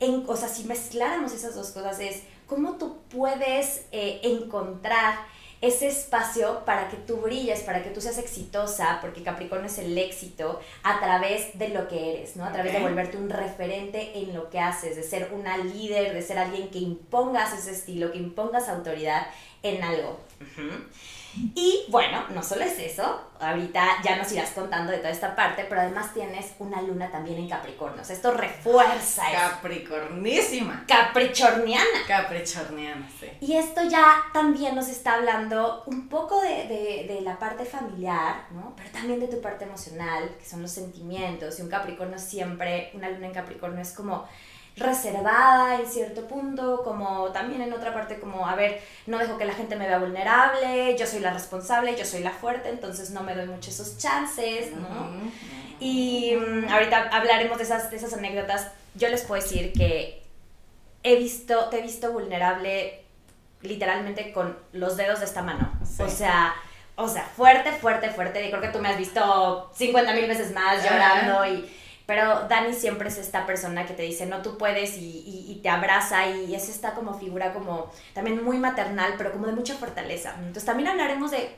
en, 0.00 0.24
o 0.26 0.36
sea, 0.36 0.48
si 0.48 0.64
mezcláramos 0.64 1.32
esas 1.32 1.54
dos 1.54 1.70
cosas 1.70 2.00
es 2.00 2.22
cómo 2.46 2.76
tú 2.76 2.98
puedes 3.08 3.86
eh, 3.92 4.20
encontrar 4.22 5.16
ese 5.60 5.88
espacio 5.88 6.64
para 6.64 6.88
que 6.88 6.96
tú 6.96 7.16
brilles, 7.16 7.62
para 7.62 7.82
que 7.82 7.90
tú 7.90 8.00
seas 8.00 8.18
exitosa, 8.18 8.98
porque 9.00 9.22
Capricornio 9.22 9.66
es 9.66 9.78
el 9.78 9.96
éxito 9.96 10.60
a 10.82 11.00
través 11.00 11.58
de 11.58 11.70
lo 11.70 11.88
que 11.88 12.12
eres, 12.12 12.36
¿no? 12.36 12.44
A 12.44 12.52
través 12.52 12.74
de 12.74 12.80
volverte 12.80 13.16
un 13.16 13.30
referente 13.30 14.18
en 14.18 14.34
lo 14.34 14.50
que 14.50 14.60
haces, 14.60 14.96
de 14.96 15.02
ser 15.02 15.30
una 15.32 15.56
líder, 15.56 16.12
de 16.12 16.22
ser 16.22 16.38
alguien 16.38 16.68
que 16.68 16.78
impongas 16.78 17.54
ese 17.54 17.72
estilo, 17.72 18.12
que 18.12 18.18
impongas 18.18 18.68
autoridad 18.68 19.28
en 19.62 19.82
algo. 19.82 20.20
Ujú. 20.40 20.84
Y 21.54 21.84
bueno, 21.88 22.24
no 22.30 22.42
solo 22.42 22.62
es 22.64 22.78
eso, 22.78 23.20
ahorita 23.40 23.84
ya 24.02 24.16
nos 24.16 24.32
irás 24.32 24.50
contando 24.50 24.90
de 24.92 24.98
toda 24.98 25.10
esta 25.10 25.36
parte, 25.36 25.66
pero 25.68 25.82
además 25.82 26.14
tienes 26.14 26.52
una 26.58 26.80
luna 26.80 27.10
también 27.10 27.38
en 27.38 27.48
Capricornio. 27.48 28.00
O 28.00 28.04
sea, 28.04 28.16
esto 28.16 28.30
refuerza 28.32 29.22
Capricornísima. 29.32 30.84
capricorniana. 30.86 31.84
Capricorniana, 32.06 33.08
sí. 33.20 33.26
Y 33.40 33.54
esto 33.56 33.82
ya 33.88 34.22
también 34.32 34.74
nos 34.74 34.88
está 34.88 35.14
hablando 35.14 35.82
un 35.86 36.08
poco 36.08 36.40
de, 36.40 36.66
de- 36.68 37.04
de 37.14 37.20
la 37.20 37.38
parte 37.38 37.64
familiar, 37.64 38.46
¿no? 38.52 38.74
Pero 38.76 38.90
también 38.90 39.20
de 39.20 39.28
tu 39.28 39.40
parte 39.40 39.64
emocional, 39.64 40.34
que 40.38 40.44
son 40.44 40.62
los 40.62 40.70
sentimientos. 40.70 41.58
Y 41.58 41.62
un 41.62 41.68
Capricornio 41.68 42.18
siempre, 42.18 42.90
una 42.94 43.08
luna 43.10 43.26
en 43.26 43.34
Capricornio 43.34 43.80
es 43.82 43.92
como 43.92 44.26
reservada 44.76 45.80
en 45.80 45.86
cierto 45.86 46.26
punto, 46.28 46.82
como 46.84 47.32
también 47.32 47.62
en 47.62 47.72
otra 47.72 47.94
parte 47.94 48.20
como, 48.20 48.46
a 48.46 48.54
ver, 48.54 48.82
no 49.06 49.18
dejo 49.18 49.38
que 49.38 49.46
la 49.46 49.54
gente 49.54 49.74
me 49.74 49.86
vea 49.86 49.98
vulnerable, 49.98 50.96
yo 50.98 51.06
soy 51.06 51.20
la 51.20 51.32
responsable, 51.32 51.96
yo 51.96 52.04
soy 52.04 52.22
la 52.22 52.30
fuerte, 52.30 52.68
entonces 52.68 53.10
no 53.10 53.22
me 53.22 53.34
doy 53.34 53.46
mucho 53.46 53.70
esos 53.70 53.96
chances, 53.96 54.72
¿no? 54.76 55.10
Y 55.80 56.34
mm, 56.36 56.68
ahorita 56.68 57.08
hablaremos 57.10 57.56
de 57.56 57.64
esas, 57.64 57.90
de 57.90 57.96
esas 57.96 58.12
anécdotas. 58.12 58.70
Yo 58.94 59.08
les 59.08 59.22
puedo 59.22 59.42
decir 59.42 59.72
que 59.72 60.22
he 61.02 61.16
visto, 61.16 61.68
te 61.70 61.78
he 61.78 61.82
visto 61.82 62.12
vulnerable 62.12 63.02
literalmente 63.62 64.32
con 64.32 64.58
los 64.72 64.96
dedos 64.96 65.20
de 65.20 65.24
esta 65.24 65.42
mano. 65.42 65.72
Sí. 65.84 66.02
O 66.02 66.08
sea, 66.08 66.54
o 66.96 67.08
sea, 67.08 67.24
fuerte, 67.24 67.72
fuerte, 67.72 68.10
fuerte. 68.10 68.46
Y 68.46 68.50
creo 68.50 68.60
que 68.60 68.68
tú 68.68 68.78
me 68.78 68.88
has 68.88 68.98
visto 68.98 69.70
50 69.74 70.12
mil 70.12 70.26
veces 70.26 70.52
más 70.52 70.84
llorando 70.84 71.46
y... 71.46 71.70
Pero 72.06 72.46
Dani 72.48 72.72
siempre 72.72 73.08
es 73.08 73.18
esta 73.18 73.44
persona 73.46 73.84
que 73.84 73.92
te 73.94 74.02
dice, 74.02 74.26
no, 74.26 74.40
tú 74.40 74.56
puedes 74.56 74.96
y, 74.96 75.00
y- 75.26 75.52
y 75.52 75.56
te 75.56 75.68
abraza 75.68 76.26
y 76.28 76.54
es 76.54 76.68
esta 76.68 76.94
como 76.94 77.18
figura 77.18 77.52
como 77.52 77.90
también 78.14 78.44
muy 78.44 78.58
maternal, 78.58 79.14
pero 79.18 79.32
como 79.32 79.46
de 79.46 79.52
mucha 79.52 79.74
fortaleza. 79.74 80.34
Entonces 80.38 80.64
también 80.64 80.88
hablaremos 80.88 81.32
de 81.32 81.56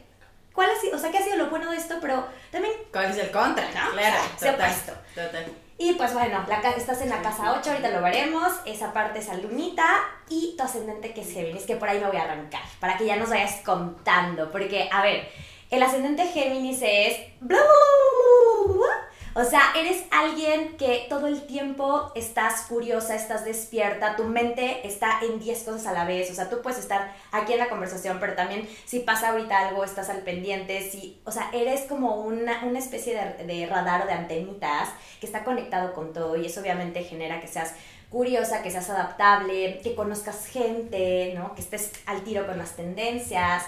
cuál 0.55 0.71
ha 0.71 0.81
sido, 0.81 0.97
o 0.97 0.99
sea, 1.01 1.11
qué 1.11 1.19
ha 1.19 1.23
sido 1.23 1.37
lo 1.37 1.51
bueno 1.51 1.71
de 1.71 1.77
esto, 1.77 1.97
pero 2.01 2.25
también 2.51 2.73
¿Cuál 2.91 3.11
es 3.11 3.19
el 3.19 3.31
contra? 3.31 3.65
¿No? 3.73 3.93
Claro, 3.93 4.17
total, 4.39 4.55
opuesto. 4.55 4.93
total. 5.15 5.47
y 5.77 5.93
pues 5.93 6.15
bueno, 6.15 6.43
la, 6.49 6.71
estás 6.71 7.03
en 7.03 7.11
la 7.11 7.21
casa 7.21 7.53
8, 7.61 7.71
ahorita 7.71 7.91
lo 7.91 8.01
veremos. 8.03 8.51
Esa 8.65 8.93
parte 8.95 9.19
es 9.19 9.29
lunita 9.43 9.87
y 10.31 10.55
tu 10.57 10.63
ascendente 10.65 11.13
que 11.13 11.21
es 11.21 11.31
Géminis, 11.31 11.65
que 11.65 11.77
por 11.77 11.91
ahí 11.91 12.01
me 12.01 12.07
voy 12.07 12.17
a 12.17 12.23
arrancar, 12.23 12.63
para 12.81 12.97
que 12.97 13.05
ya 13.05 13.17
nos 13.17 13.29
vayas 13.29 13.61
contando. 13.65 14.51
Porque, 14.51 14.89
a 14.91 15.03
ver, 15.03 15.29
el 15.71 15.83
ascendente 15.83 16.27
Géminis 16.29 16.79
es... 16.81 17.19
bla, 17.41 17.59
bla, 17.59 18.75
bla. 18.75 19.08
O 19.39 19.45
sea, 19.45 19.73
eres 19.77 20.03
alguien 20.11 20.77
que 20.77 21.07
todo 21.09 21.29
el 21.29 21.47
tiempo 21.47 22.11
estás 22.17 22.63
curiosa, 22.63 23.15
estás 23.15 23.45
despierta, 23.45 24.17
tu 24.17 24.25
mente 24.25 24.85
está 24.85 25.21
en 25.23 25.39
10 25.39 25.63
cosas 25.63 25.87
a 25.87 25.93
la 25.93 26.05
vez. 26.05 26.29
O 26.33 26.35
sea, 26.35 26.51
tú 26.51 26.61
puedes 26.61 26.81
estar 26.81 27.15
aquí 27.31 27.53
en 27.53 27.61
la 27.61 27.69
conversación, 27.69 28.19
pero 28.19 28.35
también 28.35 28.69
si 28.85 28.99
pasa 28.99 29.29
ahorita 29.29 29.69
algo, 29.69 29.85
estás 29.85 30.11
al 30.11 30.23
pendiente. 30.23 30.91
Si, 30.91 31.21
o 31.25 31.31
sea, 31.31 31.51
eres 31.53 31.83
como 31.83 32.17
una, 32.17 32.65
una 32.65 32.81
especie 32.81 33.15
de, 33.15 33.45
de 33.45 33.67
radar 33.67 34.03
o 34.03 34.07
de 34.07 34.13
antenitas 34.15 34.89
que 35.21 35.27
está 35.27 35.45
conectado 35.45 35.95
con 35.95 36.13
todo 36.13 36.37
y 36.37 36.47
eso 36.47 36.61
obviamente 36.61 37.05
genera 37.05 37.41
que 37.41 37.47
seas 37.47 37.75
curiosa, 38.11 38.65
que 38.65 38.73
seas 38.73 38.91
adaptable, 38.91 39.79
que 39.85 39.95
conozcas 39.95 40.47
gente, 40.47 41.33
¿no? 41.37 41.55
Que 41.55 41.61
estés 41.61 41.93
al 42.07 42.25
tiro 42.25 42.45
con 42.45 42.59
las 42.59 42.75
tendencias, 42.75 43.67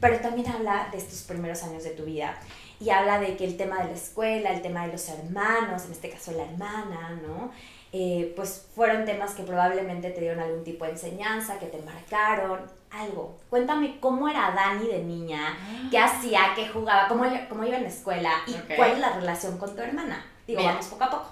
pero 0.00 0.18
también 0.20 0.48
habla 0.48 0.88
de 0.90 0.96
estos 0.96 1.24
primeros 1.24 1.62
años 1.62 1.84
de 1.84 1.90
tu 1.90 2.06
vida 2.06 2.38
y 2.80 2.90
habla 2.90 3.20
de 3.20 3.36
que 3.36 3.44
el 3.44 3.56
tema 3.56 3.78
de 3.82 3.90
la 3.90 3.94
escuela, 3.94 4.50
el 4.50 4.62
tema 4.62 4.86
de 4.86 4.92
los 4.92 5.08
hermanos, 5.08 5.84
en 5.84 5.92
este 5.92 6.08
caso 6.08 6.32
la 6.32 6.44
hermana, 6.44 7.20
¿no? 7.22 7.52
Eh, 7.92 8.32
pues 8.36 8.66
fueron 8.74 9.04
temas 9.04 9.34
que 9.34 9.42
probablemente 9.42 10.10
te 10.10 10.20
dieron 10.20 10.40
algún 10.40 10.64
tipo 10.64 10.84
de 10.84 10.92
enseñanza, 10.92 11.58
que 11.58 11.66
te 11.66 11.78
marcaron, 11.82 12.60
algo. 12.90 13.38
Cuéntame 13.50 13.98
cómo 14.00 14.28
era 14.28 14.52
Dani 14.52 14.86
de 14.86 15.02
niña, 15.02 15.56
qué 15.90 15.98
hacía, 15.98 16.52
qué 16.54 16.68
jugaba, 16.68 17.08
cómo, 17.08 17.24
cómo 17.48 17.64
iba 17.64 17.76
en 17.76 17.82
la 17.82 17.88
escuela 17.88 18.32
y 18.46 18.54
cuál 18.74 18.92
es 18.92 18.98
la 18.98 19.12
relación 19.12 19.58
con 19.58 19.74
tu 19.74 19.82
hermana. 19.82 20.24
Digo, 20.46 20.60
Mira. 20.60 20.72
vamos 20.72 20.86
poco 20.86 21.04
a 21.04 21.10
poco. 21.10 21.30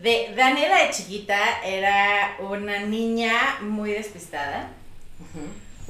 De, 0.00 0.32
Daniela 0.36 0.84
de 0.84 0.90
chiquita 0.90 1.60
era 1.64 2.36
una 2.38 2.80
niña 2.80 3.58
muy 3.60 3.92
despistada. 3.92 4.70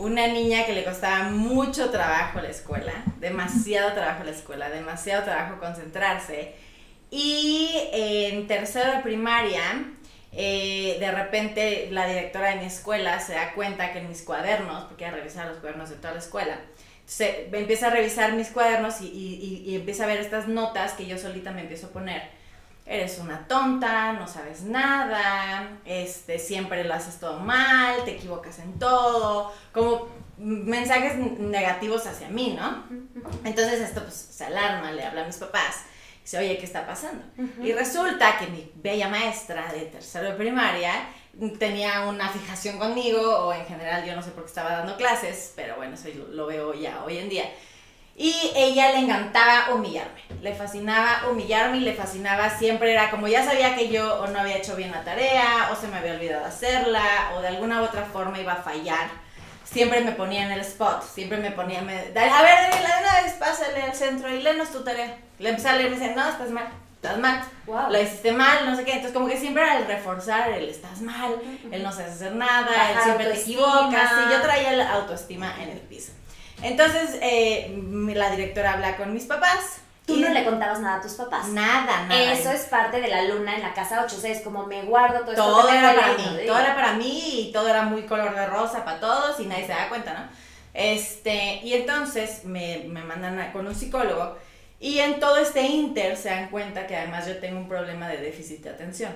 Una 0.00 0.26
niña 0.28 0.64
que 0.64 0.72
le 0.72 0.82
costaba 0.82 1.24
mucho 1.24 1.90
trabajo 1.90 2.40
la 2.40 2.48
escuela, 2.48 3.04
demasiado 3.18 3.92
trabajo 3.92 4.24
la 4.24 4.30
escuela, 4.30 4.70
demasiado 4.70 5.24
trabajo 5.24 5.60
concentrarse. 5.60 6.54
Y 7.10 7.68
en 7.92 8.46
tercero 8.46 8.92
de 8.92 9.02
primaria, 9.02 9.60
eh, 10.32 10.96
de 10.98 11.10
repente 11.10 11.88
la 11.90 12.06
directora 12.06 12.48
de 12.48 12.56
mi 12.56 12.64
escuela 12.64 13.20
se 13.20 13.34
da 13.34 13.52
cuenta 13.52 13.92
que 13.92 13.98
en 13.98 14.08
mis 14.08 14.22
cuadernos, 14.22 14.84
porque 14.84 15.04
ella 15.04 15.16
revisaba 15.16 15.50
los 15.50 15.58
cuadernos 15.58 15.90
de 15.90 15.96
toda 15.96 16.14
la 16.14 16.20
escuela, 16.20 16.58
se, 17.04 17.50
empieza 17.52 17.88
a 17.88 17.90
revisar 17.90 18.32
mis 18.32 18.48
cuadernos 18.48 19.02
y, 19.02 19.06
y, 19.06 19.64
y, 19.66 19.74
empieza 19.76 20.04
a 20.04 20.06
ver 20.06 20.20
estas 20.20 20.48
notas 20.48 20.92
que 20.92 21.06
yo 21.06 21.18
solita 21.18 21.52
me 21.52 21.60
empiezo 21.60 21.88
a 21.88 21.90
poner. 21.90 22.39
Eres 22.92 23.20
una 23.20 23.46
tonta, 23.46 24.14
no 24.14 24.26
sabes 24.26 24.62
nada, 24.62 25.78
este, 25.84 26.40
siempre 26.40 26.82
lo 26.82 26.92
haces 26.92 27.20
todo 27.20 27.38
mal, 27.38 28.02
te 28.04 28.16
equivocas 28.16 28.58
en 28.58 28.80
todo, 28.80 29.52
como 29.72 30.08
mensajes 30.38 31.14
negativos 31.16 32.04
hacia 32.06 32.28
mí, 32.30 32.58
¿no? 32.58 32.82
Entonces 33.44 33.80
esto 33.80 34.02
pues 34.02 34.14
se 34.16 34.44
alarma, 34.44 34.90
le 34.90 35.04
habla 35.04 35.22
a 35.22 35.26
mis 35.26 35.36
papás, 35.36 35.84
dice, 36.20 36.38
oye, 36.38 36.58
¿qué 36.58 36.64
está 36.64 36.84
pasando? 36.84 37.22
Y 37.62 37.72
resulta 37.72 38.36
que 38.38 38.48
mi 38.48 38.72
bella 38.74 39.08
maestra 39.08 39.72
de 39.72 39.82
tercero 39.82 40.30
de 40.30 40.34
primaria 40.34 40.92
tenía 41.60 42.08
una 42.08 42.28
fijación 42.28 42.76
conmigo, 42.76 43.20
o 43.20 43.52
en 43.52 43.66
general 43.66 44.04
yo 44.04 44.16
no 44.16 44.22
sé 44.22 44.32
por 44.32 44.42
qué 44.42 44.48
estaba 44.48 44.72
dando 44.72 44.96
clases, 44.96 45.52
pero 45.54 45.76
bueno, 45.76 45.94
eso 45.94 46.08
lo 46.32 46.46
veo 46.46 46.74
ya 46.74 47.04
hoy 47.04 47.18
en 47.18 47.28
día. 47.28 47.44
Y 48.20 48.52
ella 48.54 48.92
le 48.92 48.98
encantaba 48.98 49.72
humillarme, 49.72 50.20
le 50.42 50.54
fascinaba 50.54 51.22
humillarme 51.30 51.78
y 51.78 51.80
le 51.80 51.94
fascinaba 51.94 52.50
siempre, 52.50 52.92
era 52.92 53.10
como 53.10 53.26
ya 53.28 53.42
sabía 53.42 53.74
que 53.74 53.88
yo 53.88 54.20
o 54.20 54.26
no 54.26 54.40
había 54.40 54.58
hecho 54.58 54.76
bien 54.76 54.90
la 54.90 55.02
tarea, 55.02 55.70
o 55.72 55.74
se 55.74 55.88
me 55.88 55.96
había 55.96 56.12
olvidado 56.12 56.44
hacerla, 56.44 57.32
o 57.34 57.40
de 57.40 57.48
alguna 57.48 57.80
u 57.80 57.84
otra 57.86 58.04
forma 58.04 58.38
iba 58.38 58.52
a 58.52 58.62
fallar. 58.62 59.08
Siempre 59.64 60.02
me 60.02 60.12
ponía 60.12 60.44
en 60.44 60.52
el 60.52 60.60
spot, 60.60 61.02
siempre 61.02 61.38
me 61.38 61.50
ponía, 61.52 61.80
me, 61.80 61.94
a 61.94 62.02
ver, 62.02 62.12
Daniela, 62.14 62.98
una 63.00 63.22
vez 63.22 63.32
pásale 63.38 63.80
al 63.80 63.94
centro 63.94 64.28
y 64.28 64.42
léenos 64.42 64.70
tu 64.70 64.84
tarea. 64.84 65.16
Le 65.38 65.48
empecé 65.48 65.70
a 65.70 65.76
leer 65.76 65.86
y 65.86 65.90
me 65.94 65.98
dice, 65.98 66.14
no, 66.14 66.28
estás 66.28 66.50
mal 66.50 66.68
estás 67.02 67.18
mal, 67.18 67.42
wow. 67.64 67.88
la 67.88 68.02
hiciste 68.02 68.30
mal, 68.30 68.66
no 68.66 68.76
sé 68.76 68.84
qué. 68.84 68.90
Entonces, 68.90 69.14
como 69.14 69.26
que 69.26 69.38
siempre 69.38 69.62
era 69.62 69.78
el 69.78 69.86
reforzar 69.86 70.50
el 70.50 70.68
estás 70.68 71.00
mal, 71.00 71.34
el 71.72 71.82
no 71.82 71.90
sabes 71.90 72.12
hacer 72.12 72.34
nada, 72.34 72.90
el 72.90 73.02
siempre 73.02 73.24
te 73.30 73.40
equivocas. 73.40 74.12
Y 74.26 74.30
yo 74.30 74.42
traía 74.42 74.72
la 74.72 74.92
autoestima 74.92 75.54
en 75.62 75.70
el 75.70 75.78
piso. 75.78 76.12
Entonces, 76.62 77.18
eh, 77.22 77.82
la 78.14 78.30
directora 78.30 78.74
habla 78.74 78.96
con 78.96 79.12
mis 79.12 79.24
papás. 79.24 79.80
Tú 80.06 80.16
no 80.16 80.28
le 80.28 80.44
contabas 80.44 80.80
nada 80.80 80.96
a 80.96 81.00
tus 81.00 81.12
papás. 81.12 81.48
Nada, 81.48 82.04
nada. 82.06 82.32
Eso 82.32 82.50
es 82.50 82.62
parte 82.62 83.00
de 83.00 83.08
la 83.08 83.22
luna 83.22 83.54
en 83.54 83.62
la 83.62 83.72
casa 83.74 84.02
8. 84.04 84.16
O 84.16 84.20
sea, 84.20 84.32
es 84.32 84.42
como 84.42 84.66
me 84.66 84.82
guardo 84.82 85.20
todo, 85.20 85.34
todo 85.34 85.68
esto. 85.68 85.72
era 85.72 85.94
para 85.94 86.14
mí. 86.14 86.24
Todo 86.46 86.58
era 86.58 86.74
para 86.74 86.92
mí 86.94 87.48
y 87.48 87.52
todo 87.52 87.68
era 87.68 87.82
muy 87.82 88.02
color 88.02 88.34
de 88.34 88.46
rosa 88.46 88.84
para 88.84 88.98
todos 88.98 89.38
y 89.38 89.46
nadie 89.46 89.66
se 89.66 89.72
da 89.72 89.88
cuenta, 89.88 90.14
¿no? 90.14 90.28
Este, 90.74 91.60
y 91.62 91.74
entonces 91.74 92.44
me, 92.44 92.84
me 92.88 93.02
mandan 93.02 93.52
con 93.52 93.66
un 93.66 93.74
psicólogo 93.74 94.36
y 94.78 94.98
en 94.98 95.20
todo 95.20 95.36
este 95.36 95.62
inter 95.62 96.16
se 96.16 96.30
dan 96.30 96.48
cuenta 96.48 96.86
que 96.86 96.96
además 96.96 97.26
yo 97.26 97.38
tengo 97.38 97.58
un 97.58 97.68
problema 97.68 98.08
de 98.08 98.16
déficit 98.18 98.62
de 98.62 98.70
atención. 98.70 99.12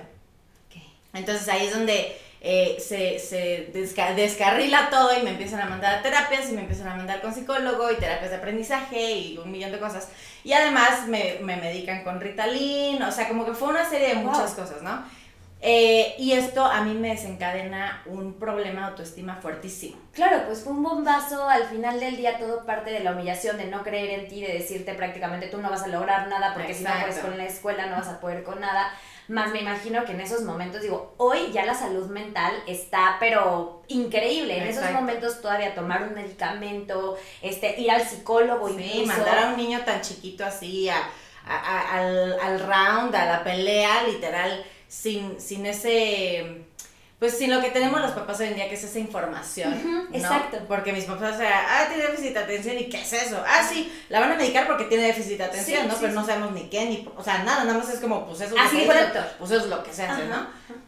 Entonces 1.15 1.47
ahí 1.47 1.65
es 1.65 1.73
donde 1.73 2.17
eh, 2.47 2.77
se, 2.79 3.17
se 3.17 3.71
descarrila 3.73 4.91
todo 4.91 5.17
y 5.19 5.23
me 5.23 5.31
empiezan 5.31 5.61
a 5.61 5.65
mandar 5.65 5.95
a 5.95 6.01
terapias 6.03 6.47
y 6.47 6.53
me 6.53 6.61
empiezan 6.61 6.87
a 6.89 6.95
mandar 6.95 7.19
con 7.19 7.33
psicólogo 7.33 7.91
y 7.91 7.95
terapias 7.95 8.29
de 8.29 8.37
aprendizaje 8.37 9.13
y 9.13 9.37
un 9.39 9.51
millón 9.51 9.71
de 9.71 9.79
cosas. 9.79 10.09
Y 10.43 10.53
además 10.53 11.07
me, 11.07 11.39
me 11.41 11.57
medican 11.57 12.03
con 12.03 12.21
Ritalin, 12.21 13.01
o 13.01 13.11
sea, 13.11 13.27
como 13.27 13.47
que 13.47 13.55
fue 13.55 13.69
una 13.69 13.89
serie 13.89 14.09
de 14.09 14.15
muchas 14.17 14.51
cosas, 14.53 14.83
¿no? 14.83 15.03
Eh, 15.59 16.13
y 16.19 16.33
esto 16.33 16.63
a 16.63 16.81
mí 16.81 16.93
me 16.93 17.09
desencadena 17.09 18.03
un 18.05 18.35
problema 18.35 18.81
de 18.81 18.87
autoestima 18.89 19.37
fuertísimo. 19.37 19.97
Claro, 20.13 20.43
pues 20.45 20.61
fue 20.61 20.73
un 20.73 20.83
bombazo, 20.83 21.49
al 21.49 21.63
final 21.63 21.99
del 21.99 22.15
día 22.15 22.37
todo 22.37 22.63
parte 22.63 22.91
de 22.91 22.99
la 22.99 23.13
humillación, 23.13 23.57
de 23.57 23.65
no 23.65 23.81
creer 23.81 24.19
en 24.19 24.27
ti, 24.27 24.41
de 24.41 24.53
decirte 24.53 24.93
prácticamente 24.93 25.47
tú 25.47 25.57
no 25.57 25.71
vas 25.71 25.81
a 25.81 25.87
lograr 25.87 26.27
nada 26.27 26.53
porque 26.53 26.75
si 26.75 26.83
no 26.83 26.91
puedes 27.01 27.17
con 27.17 27.35
la 27.39 27.45
escuela 27.45 27.87
no 27.87 27.95
vas 27.95 28.09
a 28.09 28.19
poder 28.19 28.43
con 28.43 28.59
nada. 28.59 28.91
Más 29.27 29.51
me 29.51 29.61
imagino 29.61 30.05
que 30.05 30.11
en 30.11 30.21
esos 30.21 30.41
momentos, 30.41 30.81
digo, 30.81 31.15
hoy 31.17 31.51
ya 31.51 31.65
la 31.65 31.73
salud 31.73 32.07
mental 32.07 32.53
está, 32.67 33.17
pero 33.19 33.81
increíble. 33.87 34.57
En 34.57 34.67
esos 34.67 34.91
momentos 34.91 35.41
todavía 35.41 35.73
tomar 35.73 36.03
un 36.03 36.13
medicamento, 36.13 37.17
este, 37.41 37.79
ir 37.79 37.89
al 37.91 38.01
psicólogo 38.01 38.69
y 38.69 39.05
mandar 39.05 39.39
a 39.39 39.47
un 39.49 39.57
niño 39.57 39.81
tan 39.85 40.01
chiquito 40.01 40.45
así 40.45 40.89
al, 40.89 42.39
al 42.39 42.59
round, 42.59 43.15
a 43.15 43.25
la 43.25 43.43
pelea, 43.43 44.03
literal 44.03 44.63
sin, 44.87 45.39
sin 45.41 45.65
ese 45.65 46.64
pues 47.19 47.37
sin 47.37 47.49
lo 47.49 47.61
que 47.61 47.69
tenemos 47.69 48.01
los 48.01 48.11
papás 48.11 48.41
hoy 48.41 48.47
en 48.47 48.55
día, 48.55 48.67
que 48.67 48.75
es 48.75 48.83
esa 48.83 48.99
información. 48.99 49.73
Exacto. 50.11 50.59
Porque 50.67 50.91
mis 50.91 51.05
papás, 51.05 51.35
o 51.35 51.37
sea, 51.37 51.65
ah, 51.69 51.87
tiene 51.87 52.09
déficit 52.09 52.33
de 52.33 52.39
atención, 52.39 52.77
¿y 52.77 52.89
qué 52.89 53.01
es 53.01 53.13
eso? 53.13 53.41
Ah, 53.47 53.65
sí, 53.67 53.91
la 54.09 54.19
van 54.19 54.33
a 54.33 54.35
medicar 54.35 54.67
porque 54.67 54.83
tiene 54.85 55.05
déficit 55.05 55.37
de 55.37 55.45
atención, 55.45 55.87
¿no? 55.87 55.95
Pero 55.99 56.11
no 56.11 56.25
sabemos 56.25 56.51
ni 56.51 56.63
qué, 56.63 56.85
ni, 56.85 57.07
o 57.15 57.23
sea, 57.23 57.43
nada, 57.43 57.63
nada 57.63 57.77
más 57.77 57.89
es 57.89 58.01
como, 58.01 58.25
pues 58.25 58.41
eso 58.41 58.55
es 58.55 58.73
lo 58.73 58.79
que. 58.79 59.19
Pues 59.39 59.51
eso 59.51 59.63
es 59.63 59.69
lo 59.69 59.83
que 59.83 59.93
se 59.93 60.03
hace, 60.03 60.25
¿no? 60.25 60.47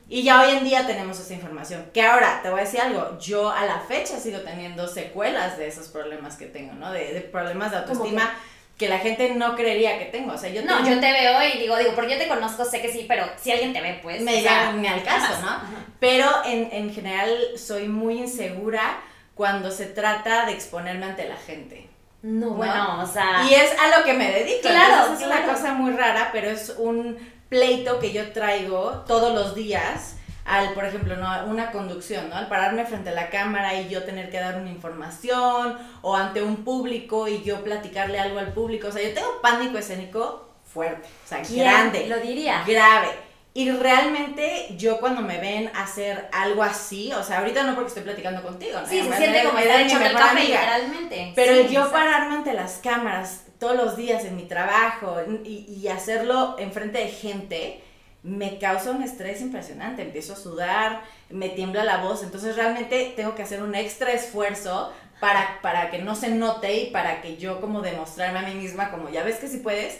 Y 0.09 0.23
ya 0.23 0.41
hoy 0.41 0.55
en 0.55 0.63
día 0.63 0.85
tenemos 0.85 1.19
esa 1.19 1.33
información. 1.33 1.85
Que 1.93 2.01
ahora, 2.01 2.41
te 2.41 2.49
voy 2.49 2.59
a 2.59 2.63
decir 2.63 2.81
algo, 2.81 3.17
yo 3.19 3.49
a 3.49 3.65
la 3.65 3.79
fecha 3.79 4.19
sigo 4.19 4.39
teniendo 4.39 4.87
secuelas 4.87 5.57
de 5.57 5.67
esos 5.67 5.87
problemas 5.87 6.35
que 6.35 6.45
tengo, 6.45 6.73
¿no? 6.73 6.91
De, 6.91 7.13
de 7.13 7.21
problemas 7.21 7.71
de 7.71 7.77
autoestima 7.77 8.33
que 8.56 8.56
la 8.87 8.99
gente 8.99 9.33
no 9.33 9.55
creería 9.55 9.97
que 9.97 10.05
tengo. 10.05 10.33
O 10.33 10.37
sea, 10.37 10.49
yo 10.49 10.61
No, 10.61 10.87
yo 10.87 10.99
te 10.99 11.11
veo 11.11 11.41
y 11.43 11.57
digo, 11.57 11.75
digo, 11.77 11.93
porque 11.95 12.13
yo 12.13 12.17
te 12.19 12.27
conozco, 12.27 12.63
sé 12.63 12.81
que 12.81 12.91
sí, 12.91 13.05
pero 13.07 13.25
si 13.35 13.51
alguien 13.51 13.73
te 13.73 13.81
ve, 13.81 13.99
pues. 14.03 14.21
Me, 14.21 14.41
me 14.75 14.89
al 14.89 15.03
caso, 15.03 15.41
¿no? 15.41 15.59
Pero 15.99 16.29
en, 16.45 16.69
en 16.71 16.93
general 16.93 17.35
soy 17.57 17.87
muy 17.87 18.19
insegura 18.19 19.01
cuando 19.33 19.71
se 19.71 19.85
trata 19.87 20.45
de 20.45 20.53
exponerme 20.53 21.05
ante 21.05 21.27
la 21.27 21.37
gente. 21.37 21.89
No, 22.21 22.51
bueno, 22.51 23.01
o 23.01 23.07
sea. 23.07 23.43
Y 23.49 23.53
es 23.53 23.71
a 23.79 23.97
lo 23.97 24.05
que 24.05 24.13
me 24.13 24.31
dedico. 24.31 24.61
Claro. 24.61 25.13
es 25.13 25.25
una 25.25 25.43
cosa 25.45 25.73
muy 25.73 25.91
rara, 25.93 26.29
pero 26.31 26.49
es 26.49 26.75
un 26.77 27.17
pleito 27.49 27.99
que 27.99 28.11
yo 28.11 28.31
traigo 28.31 29.03
todos 29.07 29.33
los 29.33 29.55
días 29.55 30.16
al, 30.47 30.73
por 30.73 30.85
ejemplo, 30.85 31.17
¿no? 31.17 31.45
una 31.45 31.71
conducción, 31.71 32.29
¿no? 32.29 32.35
Al 32.35 32.47
pararme 32.47 32.85
frente 32.85 33.09
a 33.09 33.13
la 33.13 33.29
cámara 33.29 33.75
y 33.75 33.89
yo 33.89 34.03
tener 34.03 34.29
que 34.29 34.39
dar 34.39 34.55
una 34.55 34.69
información 34.69 35.77
o 36.01 36.15
ante 36.15 36.41
un 36.41 36.63
público 36.63 37.27
y 37.27 37.43
yo 37.43 37.63
platicarle 37.63 38.17
algo 38.17 38.39
al 38.39 38.53
público. 38.53 38.87
O 38.87 38.91
sea, 38.91 39.03
yo 39.03 39.13
tengo 39.13 39.41
pánico 39.41 39.77
escénico 39.77 40.49
fuerte, 40.63 41.07
o 41.25 41.27
sea, 41.27 41.41
grande. 41.43 42.07
Lo 42.07 42.17
diría. 42.19 42.63
Grave. 42.65 43.09
Y 43.53 43.71
realmente 43.71 44.67
yo 44.77 44.99
cuando 44.99 45.21
me 45.21 45.39
ven 45.39 45.69
hacer 45.75 46.29
algo 46.31 46.63
así, 46.63 47.11
o 47.11 47.23
sea, 47.23 47.39
ahorita 47.39 47.63
no 47.63 47.73
porque 47.73 47.89
estoy 47.89 48.03
platicando 48.03 48.41
contigo, 48.41 48.79
¿no? 48.79 48.87
Sí, 48.87 49.01
se 49.01 49.17
siente 49.17 49.43
como 49.43 49.57
estar 49.57 49.81
hecho 49.81 49.99
el 49.99 50.13
café, 50.13 50.43
literalmente. 50.43 51.33
Pero 51.35 51.67
yo 51.67 51.91
pararme 51.91 52.35
ante 52.35 52.53
las 52.53 52.77
cámaras 52.77 53.45
todos 53.59 53.75
los 53.75 53.97
días 53.97 54.23
en 54.23 54.35
mi 54.35 54.43
trabajo 54.43 55.17
y, 55.43 55.65
y 55.81 55.87
hacerlo 55.87 56.55
enfrente 56.59 56.99
de 56.99 57.07
gente, 57.07 57.83
me 58.23 58.57
causa 58.59 58.91
un 58.91 59.03
estrés 59.03 59.41
impresionante, 59.41 60.01
empiezo 60.01 60.33
a 60.33 60.37
sudar, 60.37 61.01
me 61.29 61.49
tiembla 61.49 61.83
la 61.83 61.97
voz, 61.97 62.23
entonces 62.23 62.55
realmente 62.55 63.13
tengo 63.15 63.35
que 63.35 63.43
hacer 63.43 63.61
un 63.61 63.75
extra 63.75 64.11
esfuerzo 64.11 64.91
para, 65.19 65.59
para 65.61 65.89
que 65.89 65.99
no 65.99 66.15
se 66.15 66.29
note 66.29 66.73
y 66.75 66.91
para 66.91 67.21
que 67.21 67.37
yo 67.37 67.61
como 67.61 67.81
demostrarme 67.81 68.39
a 68.39 68.43
mí 68.43 68.55
misma 68.55 68.91
como 68.91 69.09
ya 69.09 69.23
ves 69.23 69.37
que 69.37 69.47
sí 69.47 69.57
puedes, 69.57 69.99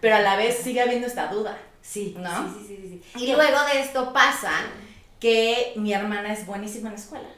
pero 0.00 0.16
a 0.16 0.20
la 0.20 0.36
vez 0.36 0.58
sigue 0.58 0.80
habiendo 0.80 1.06
esta 1.06 1.28
duda. 1.28 1.58
Sí, 1.82 2.14
¿no? 2.18 2.48
Sí, 2.48 2.66
sí, 2.66 2.76
sí, 2.80 3.02
sí, 3.14 3.24
Y 3.24 3.32
luego 3.32 3.58
de 3.72 3.80
esto 3.80 4.12
pasa 4.12 4.52
que 5.20 5.74
mi 5.76 5.92
hermana 5.92 6.32
es 6.32 6.46
buenísima 6.46 6.88
en 6.88 6.94
la 6.94 7.00
escuela. 7.00 7.28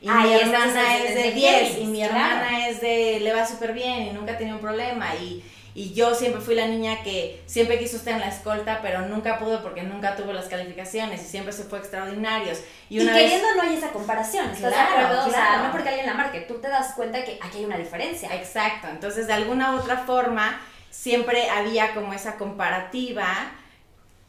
Y 0.00 0.08
mi 0.08 0.32
hermana 0.32 0.96
es 0.96 1.14
de 1.14 1.32
10 1.32 1.78
y 1.78 1.84
mi 1.84 2.02
hermana 2.02 2.68
es 2.68 2.80
de 2.80 3.20
le 3.20 3.34
va 3.34 3.46
súper 3.46 3.74
bien 3.74 4.02
y 4.06 4.10
nunca 4.12 4.38
tiene 4.38 4.54
un 4.54 4.60
problema 4.60 5.14
y 5.16 5.44
y 5.74 5.92
yo 5.94 6.14
siempre 6.14 6.40
fui 6.40 6.54
la 6.54 6.66
niña 6.66 7.02
que 7.02 7.42
siempre 7.46 7.78
quiso 7.78 7.96
estar 7.96 8.14
en 8.14 8.20
la 8.20 8.28
escolta, 8.28 8.80
pero 8.82 9.06
nunca 9.06 9.38
pudo 9.38 9.62
porque 9.62 9.82
nunca 9.82 10.16
tuvo 10.16 10.32
las 10.32 10.46
calificaciones 10.46 11.22
y 11.22 11.24
siempre 11.24 11.52
se 11.52 11.64
fue 11.64 11.78
extraordinarios. 11.78 12.60
Y, 12.88 13.00
una 13.00 13.14
queriendo 13.14 13.46
no 13.56 13.62
hay 13.62 13.76
esa 13.76 13.90
comparación, 13.90 14.50
¿estás 14.50 14.72
claro, 14.72 15.26
O 15.26 15.30
sea, 15.30 15.62
no 15.62 15.72
porque 15.72 15.88
alguien 15.90 16.06
la 16.06 16.14
marque, 16.14 16.40
tú 16.40 16.54
te 16.54 16.68
das 16.68 16.94
cuenta 16.94 17.24
que 17.24 17.38
aquí 17.40 17.58
hay 17.58 17.64
una 17.64 17.78
diferencia. 17.78 18.34
Exacto, 18.34 18.88
entonces 18.88 19.26
de 19.26 19.32
alguna 19.32 19.74
u 19.74 19.78
otra 19.78 19.98
forma 19.98 20.60
siempre 20.90 21.48
había 21.48 21.94
como 21.94 22.12
esa 22.12 22.36
comparativa 22.36 23.52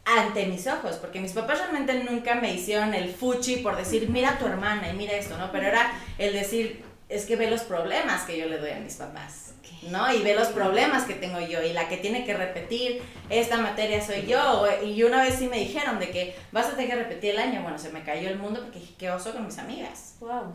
ante 0.06 0.46
mis 0.46 0.68
ojos, 0.68 0.96
porque 0.96 1.20
mis 1.20 1.34
papás 1.34 1.60
realmente 1.60 1.94
nunca 2.04 2.36
me 2.36 2.54
hicieron 2.54 2.94
el 2.94 3.14
fuchi 3.14 3.58
por 3.58 3.78
decir, 3.78 4.10
mira 4.10 4.32
a 4.32 4.38
tu 4.38 4.46
hermana 4.46 4.90
y 4.90 4.94
mira 4.94 5.14
esto, 5.14 5.38
¿no? 5.38 5.52
Pero 5.52 5.68
era 5.68 5.92
el 6.18 6.34
decir, 6.34 6.84
es 7.10 7.26
que 7.26 7.36
ve 7.36 7.50
los 7.50 7.62
problemas 7.62 8.24
que 8.24 8.38
yo 8.38 8.46
le 8.46 8.58
doy 8.58 8.72
a 8.72 8.80
mis 8.80 8.96
papás. 8.96 9.54
¿No? 9.84 10.14
Y 10.14 10.22
ve 10.22 10.36
los 10.36 10.50
problemas 10.50 11.04
que 11.04 11.16
tengo 11.16 11.40
yo 11.40 11.62
y 11.64 11.74
la 11.74 11.88
que 11.88 11.98
tiene 11.98 12.24
que 12.26 12.36
repetir 12.36 13.02
esta 13.30 13.58
materia 13.58 14.06
soy 14.06 14.26
yo. 14.26 14.66
Y 14.84 15.04
una 15.04 15.24
vez 15.24 15.36
sí 15.36 15.48
me 15.48 15.58
dijeron 15.58 16.00
de 16.00 16.10
que 16.10 16.36
vas 16.52 16.68
a 16.68 16.72
tener 16.72 16.90
que 16.90 16.96
repetir 16.96 17.32
el 17.32 17.40
año. 17.40 17.62
Bueno, 17.62 17.78
se 17.78 17.90
me 17.90 18.04
cayó 18.04 18.30
el 18.30 18.38
mundo 18.38 18.62
porque 18.62 18.80
dije, 18.80 18.94
¿qué 18.98 19.10
oso 19.10 19.34
con 19.34 19.46
mis 19.46 19.58
amigas? 19.58 20.16
Wow, 20.20 20.54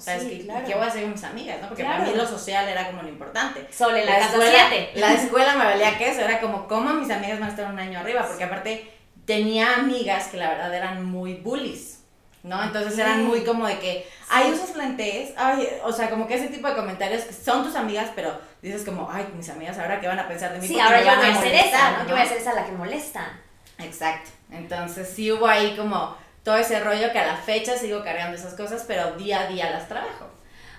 ¿Qué 0.64 0.75
voy 0.75 0.85
a 0.85 0.87
hacer 0.87 1.02
con 1.02 1.12
mis 1.12 1.25
amigas? 1.25 1.61
¿no? 1.61 1.68
Porque 1.68 1.85
para 1.85 2.04
mí 2.04 2.12
lo 2.14 2.26
social 2.26 2.68
era 2.68 2.87
como 2.87 3.02
lo 3.02 3.09
importante. 3.09 3.66
Solo 3.73 3.97
la, 3.97 4.04
la 4.04 4.18
escuela, 4.26 4.68
La 4.95 5.14
escuela 5.14 5.56
me 5.56 5.64
valía 5.64 5.99
que 5.99 6.11
eso, 6.11 6.21
era 6.21 6.40
como, 6.40 6.68
¿cómo 6.68 6.92
mis 6.95 7.11
amigas 7.11 7.40
van 7.40 7.49
a 7.49 7.52
estar 7.52 7.71
un 7.73 7.78
año 7.78 7.99
arriba? 7.99 8.26
Porque 8.26 8.45
aparte 8.45 8.90
tenía 9.25 9.75
amigas 9.75 10.28
que 10.28 10.37
la 10.37 10.50
verdad 10.50 10.73
eran 10.73 11.04
muy 11.04 11.35
bullies. 11.35 11.96
¿No? 12.47 12.62
Entonces 12.62 12.97
eran 12.97 13.25
muy 13.25 13.43
como 13.43 13.67
de 13.67 13.79
que, 13.81 14.09
ay, 14.31 14.53
usas 14.53 14.76
lentes, 14.76 15.33
ay, 15.37 15.69
o 15.85 15.93
sea, 15.93 16.09
como 16.09 16.29
que 16.29 16.35
ese 16.35 16.47
tipo 16.47 16.69
de 16.69 16.76
comentarios 16.76 17.25
que 17.25 17.33
son 17.33 17.65
tus 17.65 17.75
amigas, 17.75 18.11
pero 18.15 18.38
dices 18.62 18.85
como, 18.85 19.11
ay, 19.11 19.26
mis 19.37 19.49
amigas, 19.49 19.76
ahora 19.79 20.00
qué 20.00 20.07
van 20.07 20.21
a 20.21 20.29
pensar 20.29 20.53
de 20.53 20.61
mí. 20.61 20.69
Sí, 20.69 20.79
ahora 20.79 21.00
yo 21.03 21.17
voy 21.17 21.29
a 21.29 21.41
ser 21.41 21.55
esa, 21.55 21.91
¿no? 21.91 22.05
Yo 22.09 22.15
voy 22.15 22.21
a 22.21 22.29
ser 22.29 22.38
esa 22.38 22.55
la 22.55 22.65
que 22.65 22.73
molesta. 22.73 23.33
Exacto. 23.79 24.31
Entonces 24.50 25.09
sí 25.09 25.31
hubo 25.33 25.49
ahí 25.49 25.75
como 25.76 26.17
todo 26.45 26.57
ese 26.57 26.79
rollo 26.79 27.11
que 27.11 27.19
a 27.19 27.26
la 27.26 27.37
fecha 27.37 27.76
sigo 27.76 28.05
cargando 28.05 28.37
esas 28.37 28.55
cosas, 28.55 28.85
pero 28.87 29.17
día 29.17 29.41
a 29.41 29.47
día 29.49 29.71
las 29.71 29.88
trabajo. 29.88 30.31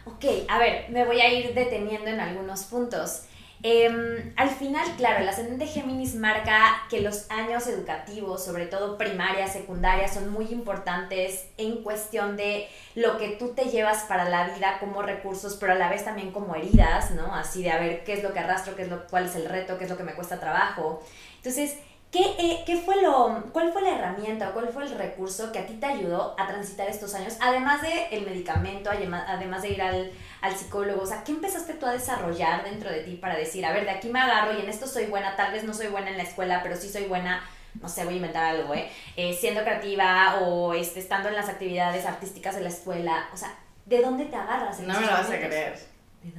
Ok, 0.06 0.24
a 0.48 0.60
ver, 0.60 0.86
me 0.90 1.04
voy 1.04 1.20
a 1.20 1.28
ir 1.28 1.54
deteniendo 1.54 2.10
en 2.10 2.22
algunos 2.22 2.64
puntos. 2.64 3.24
Em, 3.64 4.34
al 4.36 4.50
final, 4.50 4.86
claro, 4.98 5.24
el 5.24 5.30
ascendente 5.30 5.66
Géminis 5.66 6.14
marca 6.14 6.84
que 6.90 7.02
los 7.02 7.30
años 7.32 7.66
educativos, 7.68 8.46
sobre 8.46 8.68
todo 8.68 8.98
primaria, 8.98 9.48
secundaria, 9.48 10.08
son 10.08 10.30
muy 10.30 10.46
importantes 10.46 11.48
en 11.58 11.82
cuestión 11.82 12.38
de 12.38 12.68
lo 12.94 13.18
que 13.18 13.30
tú 13.30 13.54
te 13.56 13.66
llevas 13.66 14.04
para 14.04 14.30
la 14.30 14.50
vida 14.50 14.78
como 14.80 15.02
recursos, 15.02 15.58
pero 15.60 15.74
a 15.74 15.76
la 15.76 15.90
vez 15.90 16.06
también 16.06 16.32
como 16.32 16.56
heridas, 16.56 17.12
¿no? 17.12 17.34
Así 17.34 17.64
de 17.64 17.72
a 17.72 17.80
ver 17.80 18.04
qué 18.04 18.14
es 18.14 18.24
lo 18.24 18.32
que 18.32 18.40
arrastro, 18.40 18.76
qué 18.76 18.84
es 18.84 18.90
lo, 18.90 19.08
cuál 19.08 19.26
es 19.26 19.36
el 19.36 19.50
reto, 19.50 19.78
qué 19.80 19.86
es 19.86 19.90
lo 19.90 19.98
que 19.98 20.04
me 20.04 20.14
cuesta 20.14 20.40
trabajo. 20.40 21.04
Entonces, 21.38 21.78
¿Qué, 22.12 22.22
eh, 22.40 22.64
¿Qué, 22.66 22.78
fue 22.78 23.02
lo, 23.02 23.44
cuál 23.52 23.74
fue 23.74 23.82
la 23.82 23.98
herramienta 23.98 24.50
o 24.50 24.54
cuál 24.54 24.70
fue 24.70 24.84
el 24.84 24.98
recurso 24.98 25.52
que 25.52 25.60
a 25.60 25.66
ti 25.66 25.74
te 25.74 25.88
ayudó 25.88 26.36
a 26.40 26.48
transitar 26.48 26.88
estos 26.88 27.14
años? 27.14 27.36
Además 27.42 27.82
de 27.82 28.08
el 28.12 28.26
medicamento, 28.26 28.90
además 28.90 29.62
de 29.62 29.70
ir 29.70 29.82
al, 29.82 30.12
al, 30.40 30.56
psicólogo, 30.56 31.02
o 31.02 31.06
sea, 31.06 31.26
¿qué 31.26 31.34
empezaste 31.34 31.74
tú 31.74 31.86
a 31.86 31.92
desarrollar 31.92 32.64
dentro 32.64 32.90
de 32.90 33.02
ti 33.02 33.16
para 33.16 33.36
decir, 33.36 33.66
a 33.66 33.74
ver, 33.74 33.84
de 33.84 33.92
aquí 33.92 34.08
me 34.08 34.22
agarro 34.22 34.58
y 34.58 34.62
en 34.62 34.70
esto 34.70 34.88
soy 34.88 35.08
buena, 35.08 35.36
tal 35.36 35.52
vez 35.52 35.66
no 35.66 35.74
soy 35.74 35.88
buena 35.88 36.10
en 36.10 36.16
la 36.16 36.24
escuela, 36.24 36.62
pero 36.64 36.78
sí 36.78 36.88
soy 36.88 37.06
buena, 37.06 37.44
no 37.82 37.90
sé, 37.90 38.06
voy 38.06 38.14
a 38.14 38.18
inventar 38.18 38.46
algo, 38.46 38.74
¿eh? 38.74 38.90
eh 39.18 39.38
siendo 39.38 39.64
creativa 39.64 40.40
o 40.42 40.74
este, 40.74 41.02
estando 41.02 41.28
en 41.28 41.36
las 41.36 41.50
actividades 41.50 42.06
artísticas 42.06 42.56
de 42.56 42.62
la 42.62 42.70
escuela, 42.70 43.28
o 43.34 43.38
sea, 43.38 43.54
¿de 43.86 44.02
dónde 44.02 44.26
te 44.26 44.38
agarras? 44.38 44.80
no 44.80 44.94
me 44.98 45.06
lo 45.06 45.12
vas 45.12 45.30
a 45.30 45.38
creer, 45.40 45.78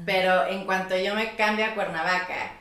pero 0.07 0.47
en 0.47 0.65
cuanto 0.65 0.97
yo 0.97 1.15
me 1.15 1.37
cambio 1.37 1.67
a 1.67 1.75
Cuernavaca, 1.75 2.53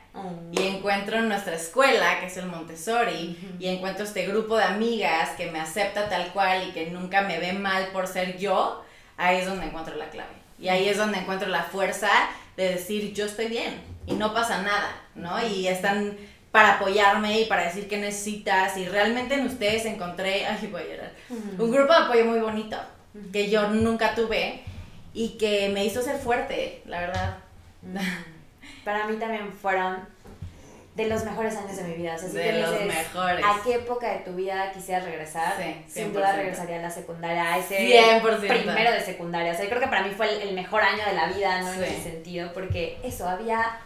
y 0.52 0.62
encuentro 0.66 1.20
nuestra 1.20 1.54
escuela, 1.54 2.20
que 2.20 2.26
es 2.26 2.36
el 2.36 2.46
Montessori, 2.46 3.56
y 3.58 3.68
encuentro 3.68 4.04
este 4.04 4.26
grupo 4.26 4.56
de 4.56 4.64
amigas 4.64 5.30
que 5.36 5.50
me 5.50 5.60
acepta 5.60 6.08
tal 6.08 6.32
cual 6.32 6.68
y 6.68 6.72
que 6.72 6.90
nunca 6.90 7.22
me 7.22 7.38
ve 7.38 7.52
mal 7.52 7.88
por 7.88 8.06
ser 8.06 8.38
yo, 8.38 8.84
ahí 9.16 9.38
es 9.38 9.46
donde 9.46 9.66
encuentro 9.66 9.96
la 9.96 10.10
clave. 10.10 10.32
Y 10.58 10.68
ahí 10.68 10.88
es 10.88 10.96
donde 10.96 11.18
encuentro 11.18 11.48
la 11.48 11.62
fuerza 11.62 12.08
de 12.56 12.70
decir, 12.70 13.12
yo 13.12 13.26
estoy 13.26 13.46
bien 13.46 13.80
y 14.06 14.14
no 14.14 14.34
pasa 14.34 14.62
nada, 14.62 14.90
¿no? 15.14 15.46
Y 15.46 15.68
están 15.68 16.16
para 16.50 16.74
apoyarme 16.74 17.40
y 17.40 17.44
para 17.44 17.64
decir 17.64 17.88
qué 17.88 17.98
necesitas. 17.98 18.76
Y 18.76 18.86
realmente 18.86 19.34
en 19.34 19.46
ustedes 19.46 19.84
encontré, 19.84 20.46
ay, 20.46 20.66
voy 20.66 20.82
a 20.82 20.86
llorar, 20.86 21.12
un 21.30 21.70
grupo 21.70 21.92
de 21.92 21.98
apoyo 21.98 22.24
muy 22.24 22.40
bonito 22.40 22.76
que 23.32 23.50
yo 23.50 23.68
nunca 23.68 24.14
tuve 24.14 24.62
y 25.14 25.30
que 25.38 25.68
me 25.68 25.84
hizo 25.84 26.02
ser 26.02 26.18
fuerte, 26.18 26.82
la 26.86 27.00
verdad 27.00 27.38
para 28.88 29.06
mí 29.06 29.16
también 29.18 29.52
fueron 29.52 29.98
de 30.94 31.08
los 31.08 31.22
mejores 31.24 31.54
años 31.58 31.76
de 31.76 31.82
mi 31.82 31.92
vida. 31.92 32.14
O 32.14 32.18
sea, 32.18 32.30
de 32.30 32.52
los 32.62 32.70
mejores. 32.86 33.44
¿A 33.44 33.62
qué 33.62 33.74
época 33.74 34.10
de 34.10 34.20
tu 34.20 34.32
vida 34.32 34.72
quisieras 34.72 35.04
regresar? 35.04 35.56
Sí, 35.58 35.84
Sin 35.86 36.14
duda 36.14 36.32
regresaría 36.32 36.78
a 36.78 36.80
la 36.80 36.90
secundaria, 36.90 37.52
a 37.52 37.58
ese 37.58 37.76
100%. 38.22 38.38
primero 38.38 38.90
de 38.90 39.00
secundaria. 39.02 39.52
O 39.52 39.54
sea, 39.54 39.64
yo 39.64 39.68
creo 39.68 39.82
que 39.82 39.88
para 39.88 40.04
mí 40.04 40.14
fue 40.16 40.42
el, 40.42 40.54
mejor 40.54 40.82
año 40.82 41.04
de 41.04 41.12
la 41.12 41.26
vida, 41.26 41.60
¿no? 41.60 41.70
En 41.74 41.84
ese 41.84 42.02
sentido, 42.02 42.50
porque 42.54 42.98
eso, 43.04 43.28
había 43.28 43.78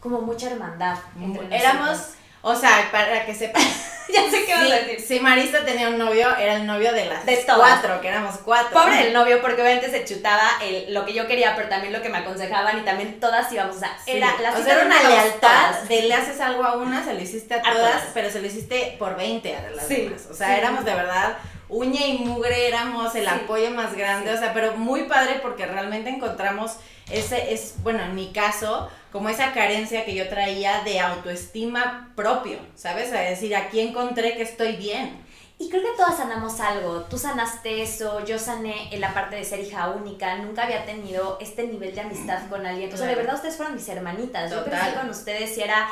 como 0.00 0.22
mucha 0.22 0.50
hermandad. 0.50 0.96
Entre 1.20 1.54
Éramos 1.54 2.14
o 2.40 2.54
sea, 2.54 2.88
para 2.90 3.26
que 3.26 3.34
sepan. 3.34 3.62
ya 4.12 4.30
sé 4.30 4.44
qué 4.44 4.54
vas 4.54 4.70
a 4.70 4.74
decir. 4.74 5.00
Si 5.00 5.20
Marista 5.20 5.64
tenía 5.64 5.88
un 5.88 5.98
novio, 5.98 6.36
era 6.36 6.56
el 6.56 6.66
novio 6.66 6.92
de 6.92 7.06
las 7.06 7.24
de 7.24 7.44
cuatro, 7.44 8.00
que 8.00 8.08
éramos 8.08 8.36
cuatro. 8.44 8.70
Pobre 8.72 8.96
del 8.96 9.12
novio, 9.12 9.40
porque 9.40 9.62
obviamente 9.62 9.90
se 9.90 10.04
chutaba 10.04 10.58
el, 10.62 10.92
lo 10.92 11.04
que 11.04 11.14
yo 11.14 11.26
quería, 11.26 11.54
pero 11.56 11.68
también 11.68 11.92
lo 11.92 12.02
que 12.02 12.08
me 12.08 12.18
aconsejaban 12.18 12.78
y 12.78 12.82
también 12.82 13.20
todas 13.20 13.50
íbamos. 13.52 13.76
O 13.76 13.78
sea, 13.78 13.96
era, 14.06 14.34
la 14.40 14.52
o 14.52 14.62
sea, 14.62 14.74
era 14.74 14.86
una 14.86 15.02
lealtad 15.02 15.74
de 15.88 16.02
le 16.02 16.14
haces 16.14 16.40
algo 16.40 16.64
a 16.64 16.76
una, 16.76 17.04
se 17.04 17.14
lo 17.14 17.20
hiciste 17.20 17.54
a, 17.54 17.62
todas, 17.62 18.02
pero 18.12 18.30
se 18.30 18.40
lo 18.40 18.46
hiciste 18.46 18.96
por 18.98 19.16
20 19.16 19.56
a 19.56 19.70
las 19.70 19.88
demás. 19.88 20.26
O 20.30 20.34
sea, 20.34 20.56
éramos 20.58 20.84
de 20.84 20.94
verdad 20.94 21.36
uña 21.68 22.06
y 22.06 22.18
mugre, 22.18 22.68
éramos 22.68 23.14
el 23.14 23.26
apoyo 23.26 23.70
más 23.70 23.96
grande. 23.96 24.32
O 24.32 24.38
sea, 24.38 24.52
pero 24.52 24.76
muy 24.76 25.04
padre 25.04 25.40
porque 25.42 25.66
realmente 25.66 26.10
encontramos 26.10 26.76
ese, 27.10 27.52
es, 27.52 27.74
bueno, 27.82 28.02
en 28.02 28.14
mi 28.14 28.32
caso 28.32 28.90
como 29.14 29.28
esa 29.28 29.52
carencia 29.52 30.04
que 30.04 30.12
yo 30.12 30.28
traía 30.28 30.82
de 30.82 30.98
autoestima 30.98 32.10
propio, 32.16 32.58
¿sabes? 32.74 33.12
A 33.12 33.20
decir, 33.20 33.54
aquí 33.54 33.78
encontré 33.78 34.36
que 34.36 34.42
estoy 34.42 34.74
bien. 34.74 35.24
Y 35.56 35.68
creo 35.68 35.82
que 35.82 35.96
todas 35.96 36.16
sanamos 36.16 36.58
algo. 36.58 37.02
Tú 37.02 37.16
sanaste 37.16 37.80
eso, 37.80 38.24
yo 38.24 38.40
sané 38.40 38.92
en 38.92 39.00
la 39.00 39.14
parte 39.14 39.36
de 39.36 39.44
ser 39.44 39.60
hija 39.60 39.90
única. 39.90 40.36
Nunca 40.38 40.64
había 40.64 40.84
tenido 40.84 41.38
este 41.40 41.68
nivel 41.68 41.94
de 41.94 42.00
amistad 42.00 42.48
con 42.50 42.66
alguien. 42.66 42.92
O 42.92 42.96
sea, 42.96 43.06
de 43.06 43.14
verdad 43.14 43.36
ustedes 43.36 43.56
fueron 43.56 43.76
mis 43.76 43.88
hermanitas. 43.88 44.50
Yo 44.50 44.64
crecí 44.64 44.90
con 44.96 45.08
ustedes 45.08 45.56
y 45.58 45.62
era 45.62 45.88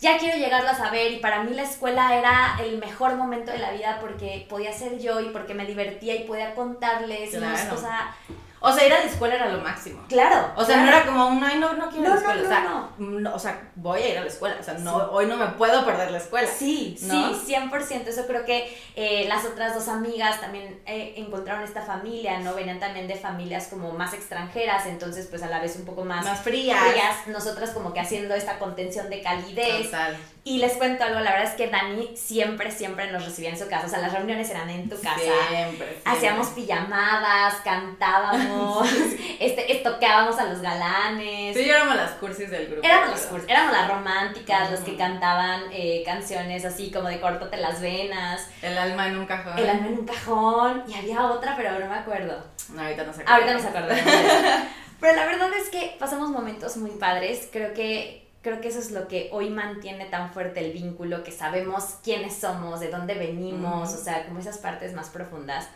ya 0.00 0.16
quiero 0.16 0.38
llegarlas 0.38 0.80
a 0.80 0.90
ver 0.90 1.12
y 1.12 1.18
para 1.18 1.42
mí 1.42 1.52
la 1.52 1.64
escuela 1.64 2.16
era 2.16 2.56
el 2.60 2.78
mejor 2.78 3.16
momento 3.16 3.52
de 3.52 3.58
la 3.58 3.72
vida 3.72 3.98
porque 4.00 4.46
podía 4.48 4.72
ser 4.72 4.98
yo 4.98 5.20
y 5.20 5.28
porque 5.28 5.52
me 5.52 5.66
divertía 5.66 6.14
y 6.14 6.24
podía 6.24 6.54
contarles 6.54 7.34
claro. 7.34 7.74
o 7.74 7.78
sea, 7.78 8.16
o 8.60 8.72
sea, 8.72 8.86
ir 8.86 8.92
a 8.92 8.98
la 8.98 9.04
escuela 9.04 9.34
era 9.34 9.48
lo 9.48 9.60
máximo. 9.60 10.02
Claro. 10.08 10.52
O 10.56 10.64
sea, 10.64 10.78
no 10.78 10.88
era 10.88 11.04
como 11.04 11.28
un, 11.28 11.44
ay, 11.44 11.58
no, 11.58 11.74
no 11.74 11.90
quiero 11.90 12.04
ir 12.04 12.10
a 12.10 12.14
la 12.14 12.16
escuela. 12.16 12.42
o, 12.42 12.48
sea, 12.48 12.60
no. 12.98 13.34
o 13.34 13.38
sea, 13.38 13.70
voy 13.76 14.00
a 14.00 14.08
ir 14.08 14.18
a 14.18 14.20
la 14.22 14.26
escuela. 14.26 14.56
O 14.58 14.62
sea, 14.62 14.74
no, 14.74 14.96
hoy 15.10 15.26
no 15.26 15.36
me 15.36 15.46
puedo 15.48 15.84
perder 15.84 16.10
la 16.10 16.18
escuela. 16.18 16.48
Sí, 16.48 16.96
sí, 16.98 17.08
100%. 17.08 18.06
Eso 18.06 18.26
creo 18.26 18.44
que 18.44 18.76
eh, 18.96 19.26
las 19.28 19.44
otras 19.44 19.74
dos 19.74 19.88
amigas 19.88 20.40
también 20.40 20.80
eh, 20.86 21.14
encontraron 21.16 21.64
esta 21.64 21.82
familia, 21.82 22.40
¿no? 22.40 22.54
Venían 22.54 22.80
también 22.80 23.06
de 23.06 23.16
familias 23.16 23.68
como 23.68 23.92
más 23.92 24.14
extranjeras, 24.14 24.86
entonces, 24.86 25.26
pues 25.26 25.42
a 25.42 25.48
la 25.48 25.60
vez 25.60 25.76
un 25.76 25.84
poco 25.84 26.04
más, 26.04 26.24
más 26.24 26.40
frías. 26.40 26.80
frías. 26.80 27.26
Nosotras 27.26 27.70
como 27.70 27.92
que 27.92 28.00
haciendo 28.00 28.34
esta 28.34 28.58
contención 28.58 29.10
de 29.10 29.20
calidez. 29.20 29.86
Total. 29.86 30.16
Y 30.46 30.58
les 30.58 30.74
cuento 30.74 31.02
algo, 31.02 31.18
la 31.18 31.32
verdad 31.32 31.50
es 31.50 31.56
que 31.56 31.66
Dani 31.66 32.16
siempre, 32.16 32.70
siempre 32.70 33.10
nos 33.10 33.24
recibía 33.24 33.50
en 33.50 33.58
su 33.58 33.66
casa. 33.68 33.86
O 33.86 33.88
sea, 33.88 33.98
las 33.98 34.12
reuniones 34.12 34.48
eran 34.48 34.70
en 34.70 34.88
tu 34.88 34.94
casa. 35.00 35.18
Siempre. 35.48 35.98
Hacíamos 36.04 36.46
pijamadas, 36.50 37.54
cantábamos, 37.64 38.88
este, 39.40 39.74
tocábamos 39.82 40.38
a 40.38 40.44
los 40.44 40.60
galanes. 40.60 41.56
Sí, 41.56 41.68
éramos 41.68 41.96
las 41.96 42.12
cursis 42.12 42.48
del 42.48 42.68
grupo. 42.68 42.86
Éramos 42.86 43.10
las 43.10 43.22
cursis, 43.22 43.50
éramos 43.50 43.72
las 43.72 43.88
románticas, 43.88 44.70
las 44.70 44.80
que 44.82 44.96
cantaban 44.96 45.62
eh, 45.72 46.04
canciones 46.06 46.64
así 46.64 46.92
como 46.92 47.08
de 47.08 47.18
córtate 47.18 47.56
las 47.56 47.80
venas. 47.80 48.48
El 48.62 48.78
alma 48.78 49.08
en 49.08 49.18
un 49.18 49.26
cajón. 49.26 49.58
El 49.58 49.68
alma 49.68 49.88
en 49.88 49.98
un 49.98 50.06
cajón. 50.06 50.84
Y 50.86 50.94
había 50.94 51.26
otra, 51.26 51.56
pero 51.56 51.76
no 51.76 51.88
me 51.88 51.96
acuerdo. 51.96 52.40
No, 52.72 52.82
ahorita 52.82 53.02
no 53.02 53.12
se 53.12 53.22
acuerda. 53.22 53.34
Ahorita 53.34 53.52
no 53.52 53.60
se 53.60 53.66
acuerda. 53.66 53.96
pero 55.00 55.16
la 55.16 55.26
verdad 55.26 55.48
es 55.60 55.70
que 55.70 55.96
pasamos 55.98 56.30
momentos 56.30 56.76
muy 56.76 56.92
padres. 56.92 57.48
Creo 57.50 57.74
que 57.74 58.25
creo 58.46 58.60
que 58.60 58.68
eso 58.68 58.78
es 58.78 58.92
lo 58.92 59.08
que 59.08 59.28
hoy 59.32 59.50
mantiene 59.50 60.04
tan 60.04 60.32
fuerte 60.32 60.64
el 60.64 60.72
vínculo, 60.72 61.24
que 61.24 61.32
sabemos 61.32 61.96
quiénes 62.04 62.36
somos, 62.36 62.78
de 62.78 62.90
dónde 62.90 63.14
venimos, 63.14 63.92
o 63.92 63.96
sea, 63.96 64.24
como 64.24 64.38
esas 64.38 64.58
partes 64.58 64.94
más 64.94 65.10
profundas. 65.10 65.68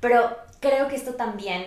Pero 0.00 0.36
creo 0.60 0.88
que 0.88 0.96
esto 0.96 1.14
también 1.14 1.64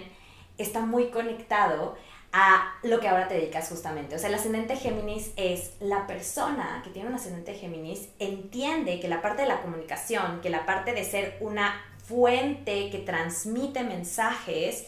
está 0.59 0.81
muy 0.81 1.09
conectado 1.09 1.97
a 2.31 2.75
lo 2.83 2.99
que 2.99 3.07
ahora 3.07 3.27
te 3.27 3.33
dedicas 3.33 3.69
justamente. 3.69 4.15
O 4.15 4.19
sea, 4.19 4.29
el 4.29 4.35
ascendente 4.35 4.75
Géminis 4.75 5.31
es 5.35 5.71
la 5.79 6.05
persona 6.05 6.81
que 6.83 6.91
tiene 6.91 7.09
un 7.09 7.15
ascendente 7.15 7.55
Géminis, 7.55 8.09
entiende 8.19 8.99
que 8.99 9.07
la 9.07 9.23
parte 9.23 9.41
de 9.41 9.47
la 9.47 9.63
comunicación, 9.63 10.41
que 10.41 10.51
la 10.51 10.67
parte 10.67 10.93
de 10.93 11.03
ser 11.03 11.37
una 11.39 11.73
fuente 12.07 12.91
que 12.91 12.99
transmite 12.99 13.83
mensajes, 13.83 14.85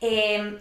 eh, 0.00 0.58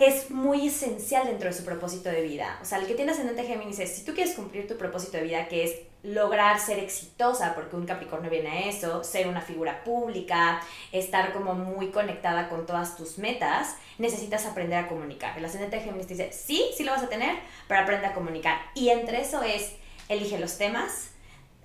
es 0.00 0.30
muy 0.30 0.68
esencial 0.68 1.26
dentro 1.26 1.50
de 1.50 1.54
su 1.54 1.62
propósito 1.62 2.08
de 2.08 2.22
vida. 2.22 2.58
O 2.62 2.64
sea, 2.64 2.78
el 2.78 2.86
que 2.86 2.94
tiene 2.94 3.12
ascendente 3.12 3.44
Géminis 3.44 3.78
es, 3.80 3.94
si 3.94 4.02
tú 4.02 4.14
quieres 4.14 4.34
cumplir 4.34 4.66
tu 4.66 4.78
propósito 4.78 5.18
de 5.18 5.24
vida, 5.24 5.46
que 5.46 5.62
es 5.62 5.76
lograr 6.02 6.58
ser 6.58 6.78
exitosa, 6.78 7.54
porque 7.54 7.76
un 7.76 7.84
Capricornio 7.84 8.30
viene 8.30 8.48
a 8.48 8.68
eso, 8.70 9.04
ser 9.04 9.28
una 9.28 9.42
figura 9.42 9.84
pública, 9.84 10.62
estar 10.90 11.34
como 11.34 11.54
muy 11.54 11.90
conectada 11.90 12.48
con 12.48 12.64
todas 12.64 12.96
tus 12.96 13.18
metas, 13.18 13.76
necesitas 13.98 14.46
aprender 14.46 14.78
a 14.78 14.88
comunicar. 14.88 15.36
El 15.36 15.44
ascendente 15.44 15.80
Géminis 15.80 16.08
dice, 16.08 16.32
sí, 16.32 16.64
sí 16.74 16.82
lo 16.82 16.92
vas 16.92 17.02
a 17.02 17.10
tener, 17.10 17.36
pero 17.68 17.80
aprende 17.80 18.06
a 18.06 18.14
comunicar. 18.14 18.58
Y 18.74 18.88
entre 18.88 19.20
eso 19.20 19.42
es, 19.42 19.72
elige 20.08 20.38
los 20.38 20.56
temas, 20.56 21.09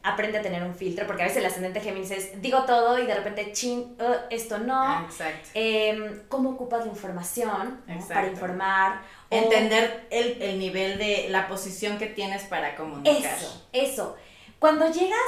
aprende 0.06 0.38
a 0.38 0.41
tener 0.41 0.63
un 0.63 0.76
filtro, 0.76 1.08
porque 1.08 1.24
a 1.24 1.26
veces 1.26 1.39
el 1.39 1.46
ascendente 1.48 1.82
Géminis 1.82 2.12
es, 2.12 2.41
digo 2.41 2.63
todo 2.63 3.00
y 3.00 3.08
de 3.08 3.15
repente, 3.15 3.52
chin, 3.52 3.98
uh, 4.00 4.28
esto 4.30 4.60
no. 4.60 5.04
Exacto. 5.04 5.50
Em, 5.56 6.22
¿Cómo 6.30 6.52
ocupas 6.52 6.86
la 6.86 6.91
información 6.91 7.82
para 8.08 8.28
informar? 8.28 9.02
Entender 9.32 10.06
el, 10.12 10.41
el, 10.41 10.60
nivel 10.60 11.00
de 11.00 11.28
la 11.30 11.48
posición 11.48 11.98
que 11.98 12.06
tienes 12.06 12.44
para 12.44 12.76
comunicar. 12.76 13.36
Eso, 13.36 13.68
eso. 13.74 14.15
Cuando 14.60 14.91
llegas 14.91 15.20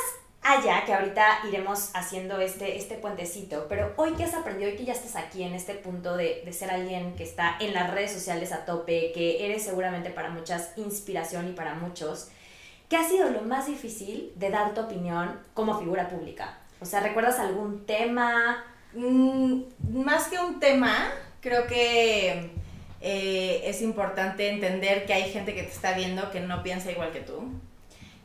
allá, 0.43 0.85
que 0.85 0.93
ahorita 0.93 1.39
iremos 1.47 1.89
haciendo 1.95 2.39
este, 2.39 2.77
este 2.77 2.95
puentecito, 2.95 3.65
pero 3.67 3.93
hoy 3.97 4.13
que 4.13 4.23
has 4.23 4.35
aprendido, 4.35 4.69
hoy 4.69 4.77
que 4.77 4.85
ya 4.85 4.93
estás 4.93 5.15
aquí 5.15 5.41
en 5.41 5.55
este 5.55 5.73
punto 5.73 6.15
de, 6.15 6.43
de 6.45 6.53
ser 6.53 6.69
alguien 6.69 7.15
que 7.15 7.23
está 7.23 7.57
en 7.59 7.73
las 7.73 7.91
redes 7.91 8.11
sociales 8.11 8.51
a 8.51 8.63
tope, 8.63 9.11
que 9.11 9.45
eres 9.45 9.63
seguramente 9.63 10.11
para 10.11 10.29
muchas 10.29 10.77
inspiración 10.77 11.49
y 11.49 11.53
para 11.53 11.73
muchos, 11.73 12.29
¿Qué 12.89 12.95
ha 12.95 13.07
sido 13.07 13.29
lo 13.29 13.41
más 13.41 13.67
difícil 13.67 14.31
de 14.35 14.49
dar 14.49 14.73
tu 14.73 14.81
opinión 14.81 15.39
como 15.53 15.77
figura 15.77 16.09
pública? 16.09 16.57
O 16.79 16.85
sea, 16.85 17.01
¿recuerdas 17.01 17.39
algún 17.39 17.85
tema? 17.85 18.63
Mm, 18.93 19.63
más 19.89 20.27
que 20.27 20.39
un 20.39 20.59
tema, 20.59 21.11
creo 21.41 21.67
que 21.67 22.51
eh, 23.01 23.61
es 23.65 23.81
importante 23.81 24.49
entender 24.49 25.05
que 25.05 25.13
hay 25.13 25.29
gente 25.31 25.53
que 25.53 25.63
te 25.63 25.71
está 25.71 25.93
viendo 25.93 26.31
que 26.31 26.39
no 26.39 26.63
piensa 26.63 26.91
igual 26.91 27.11
que 27.11 27.19
tú, 27.19 27.49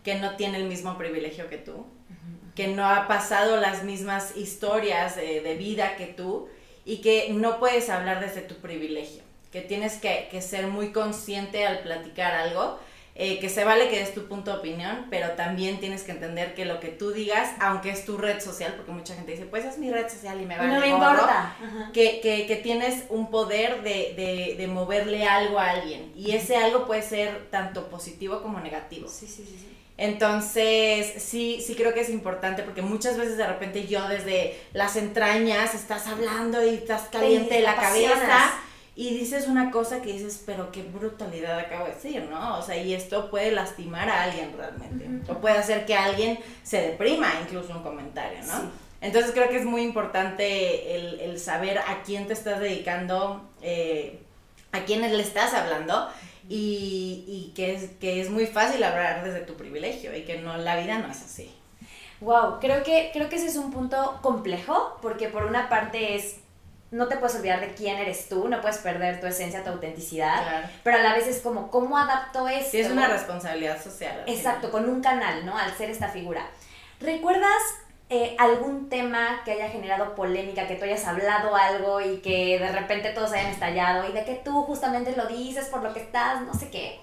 que 0.05 0.15
no 0.17 0.37
tiene 0.37 0.59
el 0.59 0.65
mismo 0.65 0.97
privilegio 0.97 1.49
que 1.49 1.59
tú, 1.59 1.85
que 2.55 2.69
no 2.69 2.87
ha 2.87 3.09
pasado 3.09 3.57
las 3.57 3.83
mismas 3.83 4.37
historias 4.37 5.17
de 5.17 5.57
vida 5.59 5.97
que 5.97 6.07
tú 6.07 6.49
y 6.85 6.99
que 6.99 7.31
no 7.33 7.59
puedes 7.59 7.89
hablar 7.89 8.21
desde 8.21 8.43
tu 8.43 8.57
privilegio 8.57 9.23
que 9.53 9.61
tienes 9.61 9.99
que, 9.99 10.29
que 10.31 10.41
ser 10.41 10.67
muy 10.67 10.93
consciente 10.93 11.67
al 11.67 11.81
platicar 11.81 12.33
algo 12.33 12.79
eh, 13.15 13.39
que 13.41 13.51
se 13.51 13.65
vale 13.65 13.91
que 13.91 13.99
des 13.99 14.15
tu 14.15 14.27
punto 14.27 14.53
de 14.53 14.59
opinión, 14.59 15.07
pero 15.11 15.33
también 15.33 15.81
tienes 15.81 16.03
que 16.03 16.13
entender 16.13 16.55
que 16.55 16.65
lo 16.65 16.81
que 16.81 16.89
tú 16.89 17.13
digas, 17.13 17.51
aunque 17.61 17.91
es 17.91 18.07
tu 18.07 18.17
red 18.17 18.41
social, 18.41 18.73
porque 18.75 18.91
mucha 18.93 19.15
gente 19.15 19.33
dice, 19.33 19.45
pues 19.45 19.67
es 19.67 19.77
mi 19.77 19.91
red 19.91 20.09
social 20.09 20.41
y 20.41 20.47
me 20.47 20.57
va 20.57 20.67
No 20.67 20.77
a 20.77 20.81
me 20.81 20.89
importa. 20.89 21.57
que, 21.93 22.21
que, 22.21 22.47
que, 22.47 22.57
tienes 22.57 23.05
un 23.11 23.31
poder 23.31 23.83
de, 23.83 24.15
de, 24.17 24.55
de, 24.57 24.67
moverle 24.67 25.27
algo 25.27 25.59
a 25.59 25.71
alguien. 25.71 26.11
Y 26.17 26.33
ese 26.33 26.57
algo 26.57 26.87
puede 26.87 27.03
ser 27.03 27.49
tanto 27.51 27.89
positivo 27.89 28.41
como 28.41 28.61
negativo. 28.61 29.09
Sí, 29.09 29.27
sí, 29.27 29.45
sí. 29.47 29.59
sí. 29.61 29.69
Entonces, 29.99 31.23
sí, 31.23 31.63
sí 31.65 31.75
creo 31.75 31.93
que 31.93 32.01
es 32.01 32.09
importante 32.09 32.63
porque 32.63 32.81
muchas 32.81 33.19
veces 33.19 33.37
de 33.37 33.47
repente 33.47 33.87
yo 33.87 34.09
desde 34.09 34.59
las 34.73 34.97
entrañas 34.97 35.75
estás 35.75 36.07
hablando 36.07 36.65
y 36.65 36.77
estás 36.77 37.03
caliente 37.03 37.57
de 37.57 37.61
la 37.61 37.77
cabeza 37.77 38.55
y 38.95 39.17
dices 39.19 39.49
una 39.49 39.71
cosa 39.71 40.03
que 40.03 40.13
dices, 40.13 40.43
pero 40.45 40.71
qué 40.71 40.83
brutalidad 40.83 41.59
acabo 41.59 41.87
de 41.87 41.95
decir, 41.95 42.29
¿no? 42.29 42.59
O 42.59 42.63
sea, 42.63 42.77
y 42.77 42.93
esto 42.93 43.31
puede 43.31 43.51
lastimar 43.51 44.11
a 44.11 44.25
alguien 44.25 44.53
realmente. 44.55 45.33
O 45.33 45.39
puede 45.39 45.57
hacer 45.57 45.87
que 45.87 45.95
alguien 45.95 46.39
se 46.63 46.83
deprima, 46.83 47.29
incluso 47.43 47.73
un 47.73 47.83
comentario, 47.83 48.41
¿no? 48.45 48.71
Entonces 49.01 49.33
creo 49.33 49.49
que 49.49 49.57
es 49.57 49.65
muy 49.65 49.83
importante 49.83 51.25
el, 51.25 51.39
saber 51.41 51.79
a 51.79 52.03
quién 52.05 52.27
te 52.27 52.35
estás 52.35 52.61
dedicando, 52.61 53.49
eh, 53.63 54.21
a 54.73 54.85
quién 54.85 55.01
le 55.01 55.23
estás 55.23 55.55
hablando. 55.55 56.09
Y, 56.49 57.25
y, 57.29 57.53
que, 57.55 57.75
es, 57.75 57.91
que 58.01 58.21
es 58.21 58.29
muy 58.29 58.47
fácil 58.47 58.83
hablar 58.83 59.25
desde 59.25 59.41
tu 59.41 59.55
privilegio 59.55 60.15
y 60.15 60.23
que 60.23 60.39
no 60.39 60.57
la 60.59 60.77
vida 60.77 60.99
no 60.99 61.11
es 61.11 61.23
así. 61.23 61.51
Wow, 62.21 62.59
creo 62.61 62.83
que, 62.83 63.11
creo 63.13 63.29
que 63.29 63.37
ese 63.37 63.47
es 63.47 63.57
un 63.57 63.73
punto 63.73 64.19
complejo, 64.23 64.99
porque 65.01 65.29
por 65.29 65.45
una 65.45 65.69
parte 65.69 66.15
es 66.15 66.42
no 66.93 67.09
te 67.09 67.17
puedes 67.17 67.35
olvidar 67.37 67.61
de 67.61 67.75
quién 67.75 67.97
eres 67.97 68.29
tú, 68.29 68.49
no 68.49 68.61
puedes 68.61 68.79
perder 68.79 69.19
tu 69.19 69.27
esencia, 69.27 69.65
tu 69.65 69.71
autenticidad, 69.71 70.71
pero 70.85 70.99
a 70.99 71.03
la 71.03 71.15
vez 71.15 71.27
es 71.27 71.41
como, 71.41 71.71
¿cómo 71.71 71.97
adapto 71.97 72.47
esto? 72.47 72.71
Sí, 72.71 72.81
es 72.81 72.91
una 72.91 73.09
responsabilidad 73.09 73.83
social. 73.83 74.23
Exacto, 74.27 74.71
con 74.71 74.89
un 74.89 75.01
canal, 75.01 75.45
¿no? 75.47 75.57
Al 75.57 75.75
ser 75.75 75.89
esta 75.89 76.09
figura. 76.09 76.47
¿Recuerdas 77.01 77.63
eh, 78.11 78.37
algún 78.39 78.91
tema 78.91 79.41
que 79.43 79.53
haya 79.53 79.71
generado 79.71 80.15
polémica, 80.15 80.69
que 80.69 80.75
tú 80.75 80.85
hayas 80.85 81.07
hablado 81.07 81.57
algo 81.57 82.03
y 82.03 82.19
que 82.19 82.59
de 82.59 82.71
repente 82.71 83.09
todos 83.11 83.33
hayan 83.33 83.51
estallado 83.51 84.07
y 84.07 84.13
de 84.13 84.27
que 84.27 84.35
tú 84.35 84.63
justamente 84.65 85.17
lo 85.17 85.27
dices 85.27 85.69
por 85.69 85.83
lo 85.83 85.95
que 85.95 86.01
estás, 86.01 86.43
no 86.43 86.53
sé 86.53 86.69
qué? 86.69 87.01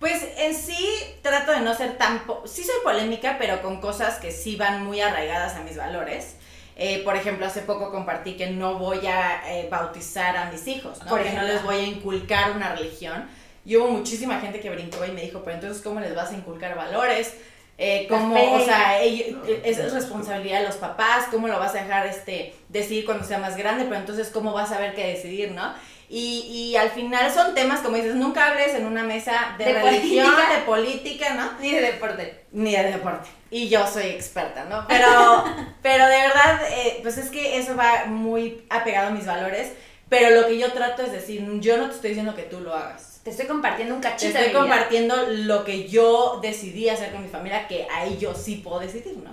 Pues 0.00 0.26
en 0.38 0.54
sí 0.54 0.78
trato 1.20 1.52
de 1.52 1.60
no 1.60 1.74
ser 1.74 1.98
tan... 1.98 2.22
sí 2.46 2.64
soy 2.64 2.76
polémica, 2.82 3.36
pero 3.38 3.60
con 3.60 3.82
cosas 3.82 4.18
que 4.18 4.32
sí 4.32 4.56
van 4.56 4.82
muy 4.82 5.02
arraigadas 5.02 5.56
a 5.56 5.60
mis 5.60 5.76
valores. 5.76 6.36
Eh, 6.78 7.02
por 7.04 7.16
ejemplo, 7.16 7.46
hace 7.46 7.62
poco 7.62 7.90
compartí 7.90 8.36
que 8.36 8.50
no 8.50 8.78
voy 8.78 9.06
a 9.06 9.42
eh, 9.50 9.66
bautizar 9.70 10.36
a 10.36 10.50
mis 10.50 10.66
hijos, 10.66 11.02
¿no? 11.02 11.08
Porque 11.08 11.32
no 11.32 11.42
les 11.42 11.62
voy 11.62 11.76
a 11.76 11.82
inculcar 11.82 12.52
una 12.52 12.74
religión. 12.74 13.26
Y 13.64 13.76
hubo 13.76 13.88
muchísima 13.88 14.40
gente 14.40 14.60
que 14.60 14.68
brincó 14.70 15.04
y 15.06 15.10
me 15.10 15.22
dijo, 15.22 15.40
pero 15.42 15.56
entonces, 15.56 15.82
¿cómo 15.82 16.00
les 16.00 16.14
vas 16.14 16.30
a 16.30 16.34
inculcar 16.34 16.76
valores? 16.76 17.34
Eh, 17.78 18.06
¿Cómo, 18.08 18.54
o 18.54 18.60
sea, 18.60 19.02
es 19.02 19.92
responsabilidad 19.92 20.60
de 20.60 20.66
los 20.66 20.76
papás? 20.76 21.26
¿Cómo 21.30 21.48
lo 21.48 21.58
vas 21.58 21.74
a 21.74 21.82
dejar 21.82 22.06
este, 22.06 22.54
decidir 22.68 23.06
cuando 23.06 23.24
sea 23.24 23.38
más 23.38 23.56
grande? 23.56 23.84
Pero 23.84 23.96
entonces, 23.96 24.28
¿cómo 24.28 24.52
vas 24.52 24.70
a 24.70 24.78
ver 24.78 24.94
qué 24.94 25.06
decidir, 25.06 25.52
no? 25.52 25.74
Y, 26.08 26.70
y 26.72 26.76
al 26.76 26.90
final 26.90 27.32
son 27.32 27.54
temas, 27.54 27.80
como 27.80 27.96
dices, 27.96 28.14
nunca 28.14 28.48
hables 28.48 28.74
en 28.74 28.86
una 28.86 29.02
mesa 29.02 29.54
de, 29.58 29.72
religión, 29.72 30.32
de 30.50 30.64
política, 30.64 31.34
¿no? 31.34 31.52
Ni 31.60 31.72
de 31.72 31.80
deporte. 31.80 32.44
Ni 32.52 32.72
de 32.72 32.92
deporte. 32.92 33.28
Y 33.50 33.68
yo 33.68 33.86
soy 33.86 34.04
experta, 34.04 34.64
¿no? 34.64 34.86
Pero, 34.88 35.44
pero 35.82 36.06
de 36.06 36.16
verdad, 36.16 36.60
eh, 36.70 37.00
pues 37.02 37.18
es 37.18 37.30
que 37.30 37.58
eso 37.58 37.76
va 37.76 38.04
muy 38.06 38.64
apegado 38.70 39.08
a 39.08 39.10
mis 39.10 39.26
valores. 39.26 39.72
Pero 40.08 40.40
lo 40.40 40.46
que 40.46 40.58
yo 40.58 40.72
trato 40.72 41.02
es 41.02 41.10
decir, 41.10 41.44
yo 41.60 41.76
no 41.78 41.88
te 41.88 41.96
estoy 41.96 42.10
diciendo 42.10 42.34
que 42.34 42.42
tú 42.42 42.60
lo 42.60 42.74
hagas. 42.74 43.20
Te 43.24 43.30
estoy 43.30 43.46
compartiendo 43.46 43.92
un 43.92 44.00
cachito. 44.00 44.34
Te 44.34 44.46
estoy 44.46 44.60
compartiendo 44.60 45.16
lo 45.30 45.64
que 45.64 45.88
yo 45.88 46.38
decidí 46.40 46.88
hacer 46.88 47.10
con 47.10 47.22
mi 47.24 47.28
familia, 47.28 47.66
que 47.66 47.88
ahí 47.92 48.16
yo 48.20 48.32
sí 48.32 48.60
puedo 48.62 48.78
decidir, 48.78 49.16
¿no? 49.16 49.30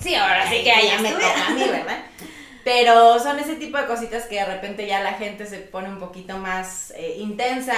Sí, 0.00 0.14
ahora 0.14 0.48
sí 0.48 0.62
que 0.64 0.72
ahí 0.72 0.90
me 1.02 1.12
toca 1.12 1.46
a 1.46 1.50
mí, 1.50 1.60
¿verdad? 1.60 1.98
Pero 2.66 3.20
son 3.20 3.38
ese 3.38 3.54
tipo 3.54 3.78
de 3.78 3.86
cositas 3.86 4.24
que 4.24 4.40
de 4.40 4.44
repente 4.44 4.88
ya 4.88 5.00
la 5.00 5.12
gente 5.12 5.46
se 5.46 5.58
pone 5.58 5.88
un 5.88 6.00
poquito 6.00 6.36
más 6.36 6.92
eh, 6.96 7.18
intensa 7.20 7.76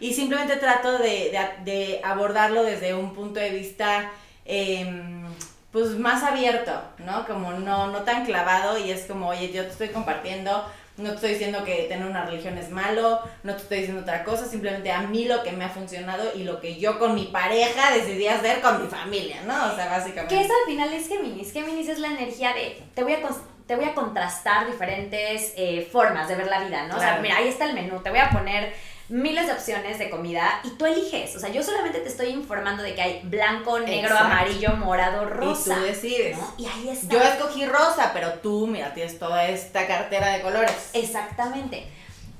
y 0.00 0.14
simplemente 0.14 0.56
trato 0.56 0.98
de, 0.98 1.32
de, 1.64 2.00
abordarlo 2.02 2.64
desde 2.64 2.92
un 2.92 3.14
punto 3.14 3.38
de 3.38 3.50
vista 3.50 4.10
em, 4.44 5.24
pues 5.70 5.90
más 5.90 6.24
abierto, 6.24 6.72
¿no? 6.98 7.24
Como 7.24 7.52
no, 7.52 7.86
no 7.92 8.02
tan 8.02 8.26
clavado 8.26 8.76
y 8.76 8.90
es 8.90 9.04
como, 9.04 9.28
oye, 9.28 9.52
yo 9.52 9.62
te 9.62 9.70
estoy 9.70 9.88
compartiendo, 9.90 10.64
no 10.96 11.10
te 11.10 11.14
estoy 11.14 11.30
diciendo 11.34 11.62
que 11.64 11.86
tener 11.88 12.04
una 12.04 12.26
religión 12.26 12.58
es 12.58 12.68
malo, 12.70 13.20
no 13.44 13.54
te 13.54 13.62
estoy 13.62 13.78
diciendo 13.78 14.02
otra 14.02 14.24
cosa, 14.24 14.44
simplemente 14.44 14.90
a 14.90 15.02
mí 15.02 15.26
lo 15.26 15.44
que 15.44 15.52
me 15.52 15.66
ha 15.66 15.70
funcionado 15.70 16.32
y 16.34 16.42
lo 16.42 16.60
que 16.60 16.80
yo 16.80 16.98
con 16.98 17.14
mi 17.14 17.26
pareja 17.26 17.92
decidí 17.92 18.26
hacer 18.26 18.60
con 18.60 18.82
mi 18.82 18.88
familia, 18.88 19.42
¿no? 19.46 19.72
O 19.72 19.76
sea, 19.76 19.86
básicamente. 19.86 20.34
Que 20.34 20.42
eso 20.42 20.52
al 20.64 20.72
final 20.72 20.92
es 20.92 21.06
Géminis. 21.06 21.52
Géminis 21.52 21.88
es 21.88 22.00
la 22.00 22.08
energía 22.08 22.52
de, 22.54 22.82
te 22.92 23.04
voy 23.04 23.12
a 23.12 23.22
te 23.66 23.76
voy 23.76 23.84
a 23.84 23.94
contrastar 23.94 24.70
diferentes 24.70 25.52
eh, 25.56 25.88
formas 25.90 26.28
de 26.28 26.36
ver 26.36 26.46
la 26.46 26.60
vida, 26.60 26.86
¿no? 26.86 26.96
O 26.96 27.00
sea, 27.00 27.18
mira, 27.20 27.36
ahí 27.36 27.48
está 27.48 27.64
el 27.64 27.74
menú, 27.74 28.00
te 28.00 28.10
voy 28.10 28.20
a 28.20 28.30
poner 28.30 28.72
miles 29.08 29.46
de 29.46 29.52
opciones 29.52 29.98
de 29.98 30.10
comida 30.10 30.60
y 30.64 30.70
tú 30.70 30.86
eliges. 30.86 31.34
O 31.36 31.40
sea, 31.40 31.48
yo 31.50 31.62
solamente 31.62 32.00
te 32.00 32.08
estoy 32.08 32.28
informando 32.28 32.82
de 32.82 32.94
que 32.94 33.02
hay 33.02 33.20
blanco, 33.24 33.78
negro, 33.78 34.16
amarillo, 34.16 34.76
morado, 34.76 35.28
rosa. 35.28 35.74
Y 35.74 35.76
tú 35.76 35.82
decides. 35.82 36.38
Y 36.58 36.66
ahí 36.66 36.88
está. 36.88 37.14
Yo 37.14 37.22
escogí 37.22 37.66
rosa, 37.66 38.10
pero 38.12 38.34
tú, 38.34 38.66
mira, 38.66 38.94
tienes 38.94 39.18
toda 39.18 39.46
esta 39.46 39.86
cartera 39.86 40.28
de 40.28 40.42
colores. 40.42 40.90
Exactamente. 40.92 41.86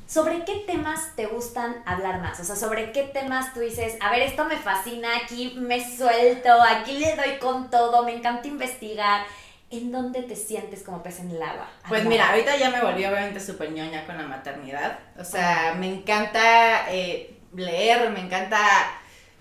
¿Sobre 0.09 0.45
qué 0.45 0.63
temas 0.69 1.17
te 1.17 1.27
gustan 1.27 1.83
hablar 1.85 2.21
más? 2.21 2.39
O 2.39 2.45
sea, 2.45 2.55
¿sobre 2.55 2.93
qué 2.93 3.03
temas 3.03 3.53
tú 3.53 3.59
dices, 3.59 3.97
a 4.01 4.11
ver, 4.11 4.23
esto 4.23 4.45
me 4.45 4.57
fascina, 4.57 5.09
aquí 5.17 5.55
me 5.59 5.85
suelto, 5.97 6.49
aquí 6.63 6.99
le 6.99 7.17
doy 7.17 7.39
con 7.41 7.71
todo, 7.71 8.05
me 8.05 8.15
encanta 8.15 8.47
investigar? 8.47 9.27
¿En 9.71 9.93
dónde 9.93 10.23
te 10.23 10.37
sientes 10.37 10.83
como 10.83 11.03
pez 11.03 11.21
en 11.21 11.31
el 11.31 11.43
agua? 11.43 11.69
Pues 11.89 12.05
mira, 12.05 12.31
ahorita 12.31 12.57
ya 12.57 12.71
me 12.71 12.83
volví 12.83 13.05
obviamente 13.05 13.41
súper 13.41 13.73
ñoña 13.73 14.07
con 14.07 14.17
la 14.17 14.25
maternidad. 14.25 14.99
O 15.19 15.25
sea, 15.25 15.75
me 15.79 15.89
encanta 15.89 16.93
eh, 16.93 17.39
leer, 17.55 18.11
me 18.11 18.21
encanta 18.21 18.59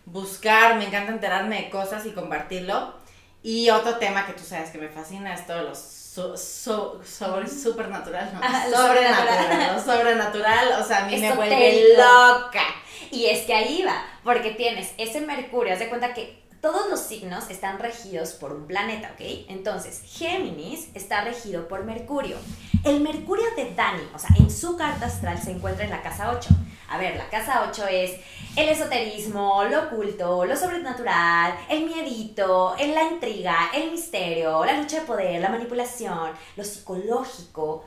buscar, 0.05 0.75
me 0.75 0.85
encanta 0.85 1.11
enterarme 1.11 1.63
de 1.63 1.69
cosas 1.69 2.05
y 2.05 2.11
compartirlo. 2.11 2.95
Y 3.43 3.69
otro 3.69 3.97
tema 3.97 4.25
que 4.25 4.33
tú 4.33 4.43
sabes 4.43 4.71
que 4.71 4.79
me 4.79 4.89
fascina 4.89 5.33
es 5.33 5.45
todo 5.45 5.61
lo 5.61 5.75
sobre, 5.75 7.47
supernatural, 7.47 8.31
no, 8.33 8.39
ah, 8.41 8.65
sobrenatural, 8.71 9.75
lo 9.75 9.81
sobrenatural, 9.81 10.81
o 10.81 10.83
sea, 10.83 11.03
a 11.03 11.07
mí 11.07 11.17
me 11.17 11.33
vuelve 11.33 11.89
loca. 11.95 12.63
Y 13.11 13.25
es 13.25 13.45
que 13.45 13.53
ahí 13.53 13.83
va, 13.83 14.01
porque 14.23 14.51
tienes 14.51 14.93
ese 14.97 15.21
Mercurio, 15.21 15.73
haz 15.73 15.79
de 15.79 15.89
cuenta 15.89 16.13
que 16.13 16.44
todos 16.65 16.89
los 16.89 16.99
signos 16.99 17.47
están 17.51 17.77
regidos 17.77 18.31
por 18.31 18.51
un 18.51 18.65
planeta, 18.65 19.11
¿ok? 19.13 19.45
Entonces, 19.49 20.01
Géminis 20.03 20.89
está 20.95 21.23
regido 21.23 21.67
por 21.67 21.83
Mercurio. 21.83 22.37
El 22.83 23.01
Mercurio 23.01 23.45
de 23.55 23.75
Dani, 23.75 24.01
o 24.15 24.17
sea, 24.17 24.31
en 24.35 24.49
su 24.49 24.75
carta 24.75 25.05
astral 25.05 25.37
se 25.37 25.51
encuentra 25.51 25.85
en 25.85 25.91
la 25.91 26.01
casa 26.01 26.31
8. 26.31 26.49
A 26.89 26.97
ver, 26.97 27.17
la 27.17 27.29
casa 27.29 27.67
8 27.69 27.85
es 27.91 28.19
el 28.55 28.67
esoterismo, 28.67 29.63
lo 29.65 29.83
oculto, 29.83 30.43
lo 30.43 30.55
sobrenatural, 30.55 31.53
el 31.69 31.85
miedito, 31.85 32.75
la 32.79 33.03
intriga, 33.11 33.69
el 33.71 33.91
misterio, 33.91 34.65
la 34.65 34.73
lucha 34.73 35.01
de 35.01 35.05
poder, 35.05 35.39
la 35.39 35.49
manipulación, 35.49 36.31
lo 36.55 36.63
psicológico. 36.63 37.85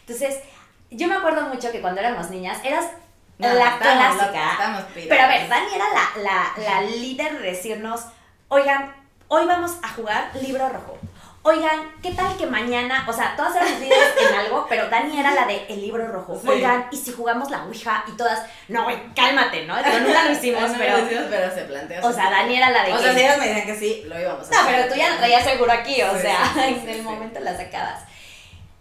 Entonces, 0.00 0.40
yo 0.90 1.06
me 1.06 1.14
acuerdo 1.14 1.42
mucho 1.42 1.70
que 1.70 1.80
cuando 1.80 2.00
éramos 2.00 2.30
niñas, 2.30 2.58
eras 2.64 2.86
la 3.38 3.78
clásica. 3.78 4.86
pero 5.08 5.22
a 5.22 5.28
ver, 5.28 5.48
Dani 5.48 5.74
era 5.74 5.84
la, 5.94 6.22
la, 6.22 6.52
la 6.56 6.80
líder 6.82 7.38
de 7.38 7.50
decirnos, 7.50 8.06
oigan, 8.48 8.94
hoy 9.28 9.46
vamos 9.46 9.76
a 9.82 9.88
jugar 9.88 10.30
libro 10.42 10.68
rojo. 10.68 10.98
Oigan, 11.42 11.92
¿qué 12.02 12.10
tal 12.10 12.36
que 12.36 12.46
mañana? 12.46 13.06
O 13.08 13.12
sea, 13.12 13.34
todas 13.36 13.54
eran 13.56 13.80
líderes 13.80 14.08
en 14.28 14.34
algo, 14.34 14.66
pero 14.68 14.90
Dani 14.90 15.18
era 15.18 15.30
la 15.30 15.46
de 15.46 15.64
el 15.68 15.80
libro 15.80 16.06
rojo. 16.08 16.38
Oigan, 16.46 16.88
¿y 16.90 16.96
si 16.96 17.12
jugamos 17.12 17.50
la 17.50 17.62
Ouija? 17.64 18.04
Y 18.08 18.16
todas, 18.16 18.42
no, 18.66 18.84
güey, 18.84 18.98
cálmate, 19.14 19.64
¿no? 19.64 19.76
Pero 19.82 20.00
nunca 20.00 20.24
lo 20.24 20.32
hicimos, 20.32 20.70
pero. 20.78 20.98
Lo 20.98 21.06
hicimos, 21.06 21.24
pero 21.30 21.54
se 21.54 21.62
planteó. 21.62 22.06
O 22.06 22.12
sea, 22.12 22.28
Dani 22.30 22.56
era 22.56 22.70
la 22.70 22.82
de. 22.84 22.92
O 22.92 22.98
sea, 22.98 23.14
si 23.14 23.20
ellos 23.20 23.38
me 23.38 23.46
decían 23.46 23.66
que 23.66 23.76
sí, 23.76 24.02
lo 24.06 24.20
íbamos 24.20 24.40
a 24.40 24.50
hacer. 24.50 24.58
No, 24.58 24.66
pero 24.66 24.92
tú 24.92 24.98
ya 24.98 25.10
lo 25.10 25.16
traías 25.16 25.44
seguro 25.44 25.72
aquí, 25.72 26.02
o 26.02 26.18
sea, 26.18 26.52
en 26.66 26.88
el 26.88 27.02
momento 27.02 27.40
la 27.40 27.56
sacabas. 27.56 28.02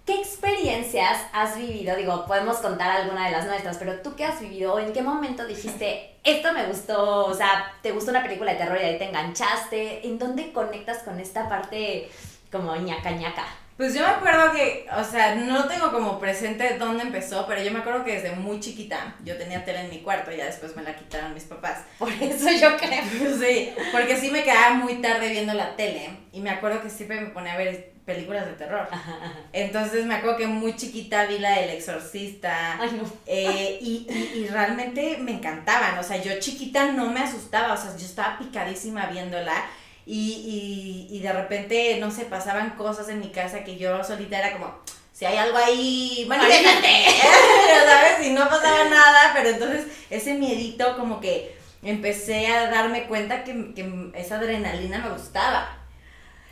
¿Qué 0.08 0.22
experiencias 0.22 1.20
has 1.34 1.58
vivido? 1.58 1.94
Digo, 1.98 2.26
podemos 2.26 2.60
contar 2.60 2.90
alguna 2.92 3.26
de 3.26 3.32
las 3.34 3.46
nuestras, 3.46 3.78
pero 3.78 4.00
tú 4.00 4.16
qué 4.16 4.24
has 4.24 4.40
vivido, 4.40 4.80
¿en 4.80 4.94
qué 4.94 5.02
momento 5.02 5.46
dijiste, 5.46 6.16
esto 6.24 6.54
me 6.54 6.66
gustó, 6.66 7.26
o 7.26 7.34
sea, 7.34 7.74
te 7.82 7.92
gustó 7.92 8.12
una 8.12 8.24
película 8.24 8.54
de 8.54 8.58
terror 8.58 8.78
y 8.82 8.86
ahí 8.86 8.98
te 8.98 9.04
enganchaste? 9.04 10.08
¿En 10.08 10.18
dónde 10.18 10.54
conectas 10.54 11.00
con 11.00 11.20
esta 11.20 11.50
parte 11.50 12.10
como 12.50 12.74
ñaca 12.78 13.12
ñaca? 13.12 13.44
Pues 13.76 13.94
yo 13.94 14.00
me 14.00 14.08
acuerdo 14.08 14.54
que, 14.54 14.88
o 14.98 15.04
sea, 15.04 15.36
no 15.36 15.68
tengo 15.68 15.92
como 15.92 16.18
presente 16.22 16.78
dónde 16.80 17.04
empezó, 17.04 17.46
pero 17.46 17.62
yo 17.62 17.72
me 17.72 17.80
acuerdo 17.80 18.06
que 18.06 18.14
desde 18.14 18.32
muy 18.32 18.62
chiquita 18.62 19.14
yo 19.26 19.36
tenía 19.36 19.66
tele 19.66 19.82
en 19.82 19.90
mi 19.90 20.00
cuarto 20.00 20.32
y 20.32 20.38
ya 20.38 20.46
después 20.46 20.74
me 20.78 20.84
la 20.84 20.96
quitaron 20.96 21.34
mis 21.34 21.44
papás. 21.44 21.80
Por 22.00 22.14
eso 22.14 22.50
yo 22.50 22.78
creo. 22.78 23.04
sí, 23.42 23.74
porque 23.92 24.16
sí 24.16 24.32
me 24.32 24.44
quedaba 24.44 24.76
muy 24.76 25.02
tarde 25.02 25.28
viendo 25.28 25.54
la 25.54 25.76
tele 25.76 26.12
y 26.32 26.40
me 26.40 26.50
acuerdo 26.50 26.82
que 26.82 26.90
siempre 26.90 27.20
me 27.20 27.28
ponía 27.28 27.54
a 27.54 27.58
ver 27.58 27.97
películas 28.08 28.46
de 28.46 28.54
terror. 28.54 28.88
Entonces 29.54 30.06
me 30.06 30.16
acuerdo 30.16 30.38
que 30.38 30.48
muy 30.48 30.76
chiquita 30.78 31.26
vi 31.26 31.40
la 31.40 31.60
del 31.60 31.72
exorcista. 31.72 32.82
Ay, 32.82 32.92
no. 33.00 33.04
eh, 33.28 33.78
y, 33.82 34.08
y, 34.10 34.40
y 34.40 34.48
realmente 34.48 35.18
me 35.20 35.34
encantaban. 35.34 36.00
O 36.00 36.04
sea, 36.04 36.18
yo 36.18 36.40
chiquita 36.40 36.94
no 36.94 37.12
me 37.12 37.20
asustaba. 37.20 37.74
O 37.74 37.78
sea, 37.78 37.96
yo 37.96 38.06
estaba 38.06 38.40
picadísima 38.40 39.08
viéndola. 39.08 39.54
Y, 40.06 41.06
y, 41.12 41.16
y 41.18 41.20
de 41.20 41.34
repente, 41.34 41.98
no 42.00 42.10
sé, 42.10 42.24
pasaban 42.24 42.72
cosas 42.72 43.10
en 43.10 43.20
mi 43.20 43.28
casa 43.30 43.66
que 43.66 43.76
yo 43.78 44.02
solita 44.06 44.40
era 44.40 44.54
como, 44.54 44.74
si 45.12 45.26
hay 45.26 45.36
algo 45.36 45.58
ahí, 45.58 46.24
bueno, 46.28 46.46
Imagínate. 46.46 46.88
¿sabes? 47.86 48.26
Y 48.26 48.32
no 48.32 48.48
pasaba 48.48 48.86
nada, 48.86 49.32
pero 49.36 49.50
entonces 49.50 49.86
ese 50.10 50.36
miedito 50.36 50.96
como 50.96 51.20
que 51.20 51.58
empecé 51.84 52.48
a 52.48 52.72
darme 52.72 53.04
cuenta 53.08 53.44
que, 53.44 53.74
que 53.74 54.12
esa 54.16 54.38
adrenalina 54.38 55.00
me 55.00 55.10
gustaba. 55.10 55.77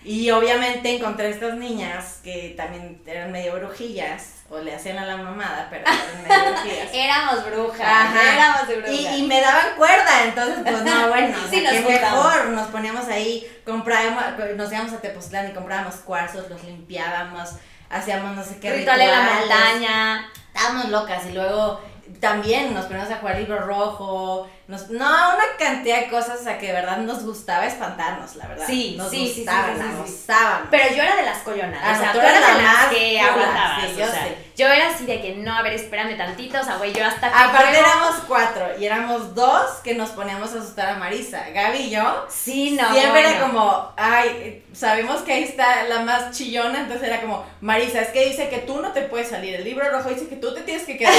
Y 0.05 0.29
obviamente 0.29 0.95
encontré 0.95 1.31
estas 1.31 1.55
niñas 1.55 2.19
que 2.23 2.53
también 2.55 3.01
eran 3.07 3.31
medio 3.31 3.55
brujillas, 3.55 4.43
o 4.49 4.59
le 4.59 4.75
hacían 4.75 4.99
a 4.99 5.05
la 5.05 5.17
mamada, 5.17 5.67
pero 5.71 5.81
eran 5.81 6.23
medio 6.23 6.51
brujillas. 6.61 6.89
Éramos 6.93 7.45
brujas. 7.45 7.81
Ajá. 7.81 8.35
Éramos 8.35 8.67
de 8.67 8.75
brujas. 8.75 8.93
Y, 8.93 9.07
y 9.07 9.23
me 9.23 9.41
daban 9.41 9.75
cuerda, 9.75 10.23
entonces 10.25 10.59
pues 10.63 10.83
no, 10.83 11.07
bueno, 11.09 11.37
Sí, 11.49 11.61
nos 11.61 11.73
mejor, 11.73 12.45
nos 12.49 12.67
poníamos 12.67 13.07
ahí, 13.07 13.45
comprábamos, 13.65 14.23
nos 14.55 14.71
íbamos 14.71 14.93
a 14.93 15.01
Tepoztlán 15.01 15.49
y 15.49 15.53
comprábamos 15.53 15.95
cuarzos, 15.95 16.49
los 16.49 16.63
limpiábamos, 16.63 17.55
hacíamos 17.89 18.35
no 18.35 18.43
sé 18.43 18.59
qué 18.59 18.73
Ritual 18.73 19.01
en 19.01 19.11
la 19.11 19.21
montaña. 19.21 20.31
Estábamos 20.53 20.89
locas 20.89 21.25
y 21.25 21.33
luego 21.33 21.81
también 22.19 22.73
nos 22.73 22.85
poníamos 22.85 23.11
a 23.11 23.17
jugar 23.17 23.37
libro 23.39 23.59
rojo, 23.59 24.47
nos, 24.67 24.89
no, 24.89 25.05
una 25.05 25.43
cantidad 25.59 25.99
de 25.99 26.09
cosas, 26.09 26.39
o 26.41 26.43
sea, 26.43 26.57
que 26.57 26.67
de 26.67 26.73
verdad 26.73 26.97
nos 26.97 27.23
gustaba 27.23 27.67
espantarnos, 27.67 28.35
la 28.35 28.47
verdad. 28.47 28.65
Sí, 28.65 28.95
nos 28.97 29.11
sí, 29.11 29.27
sí, 29.27 29.33
sí, 29.33 29.45
sí, 29.45 29.45
sí. 29.45 29.95
gozábamos. 29.95 30.67
Pero 30.71 30.95
yo 30.95 31.03
era 31.03 31.15
de 31.15 31.21
las 31.21 31.37
collonas. 31.43 31.79
Ah, 31.83 31.93
o 31.95 31.99
sea, 31.99 32.11
tú, 32.13 32.19
eras 32.19 32.33
de 32.33 32.39
la 32.39 32.47
las 32.47 32.63
más 32.63 32.85
que 32.87 33.19
aguantabas. 33.19 33.81
sí, 33.81 33.93
o 33.93 33.99
yo 33.99 34.05
sea, 34.07 34.23
sé. 34.23 34.37
yo 34.57 34.67
era 34.67 34.89
así 34.89 35.05
de 35.05 35.21
que 35.21 35.35
no, 35.35 35.55
a 35.55 35.61
ver, 35.61 35.73
espérame 35.73 36.17
tantito. 36.17 36.59
O 36.59 36.63
sea, 36.63 36.77
güey, 36.77 36.93
yo 36.93 37.05
hasta 37.05 37.31
que. 37.31 37.37
Aparte 37.37 37.77
éramos 37.77 38.15
cuatro 38.27 38.67
y 38.79 38.85
éramos 38.87 39.35
dos 39.35 39.69
que 39.83 39.93
nos 39.93 40.09
poníamos 40.09 40.51
a 40.53 40.57
asustar 40.57 40.89
a 40.89 40.95
Marisa. 40.95 41.45
Gaby 41.53 41.77
y 41.77 41.89
yo 41.91 42.25
Sí, 42.27 42.71
no. 42.71 42.91
Siempre 42.91 43.19
era 43.19 43.41
como, 43.41 43.93
ay, 43.97 44.63
sabemos 44.73 45.21
que 45.21 45.33
ahí 45.33 45.43
está 45.43 45.83
la 45.83 45.99
más 45.99 46.35
chillona, 46.35 46.79
entonces 46.79 47.07
era 47.07 47.21
como, 47.21 47.45
Marisa, 47.61 48.01
es 48.01 48.09
que 48.09 48.25
dice 48.25 48.49
que 48.49 48.59
tú 48.59 48.81
no 48.81 48.93
te 48.93 49.03
puedes 49.03 49.29
salir, 49.29 49.53
el 49.53 49.63
libro 49.63 49.87
rojo 49.91 50.09
dice 50.09 50.27
que 50.27 50.37
tú 50.37 50.55
te 50.55 50.61
tienes 50.61 50.85
que 50.85 50.97
quedar 50.97 51.13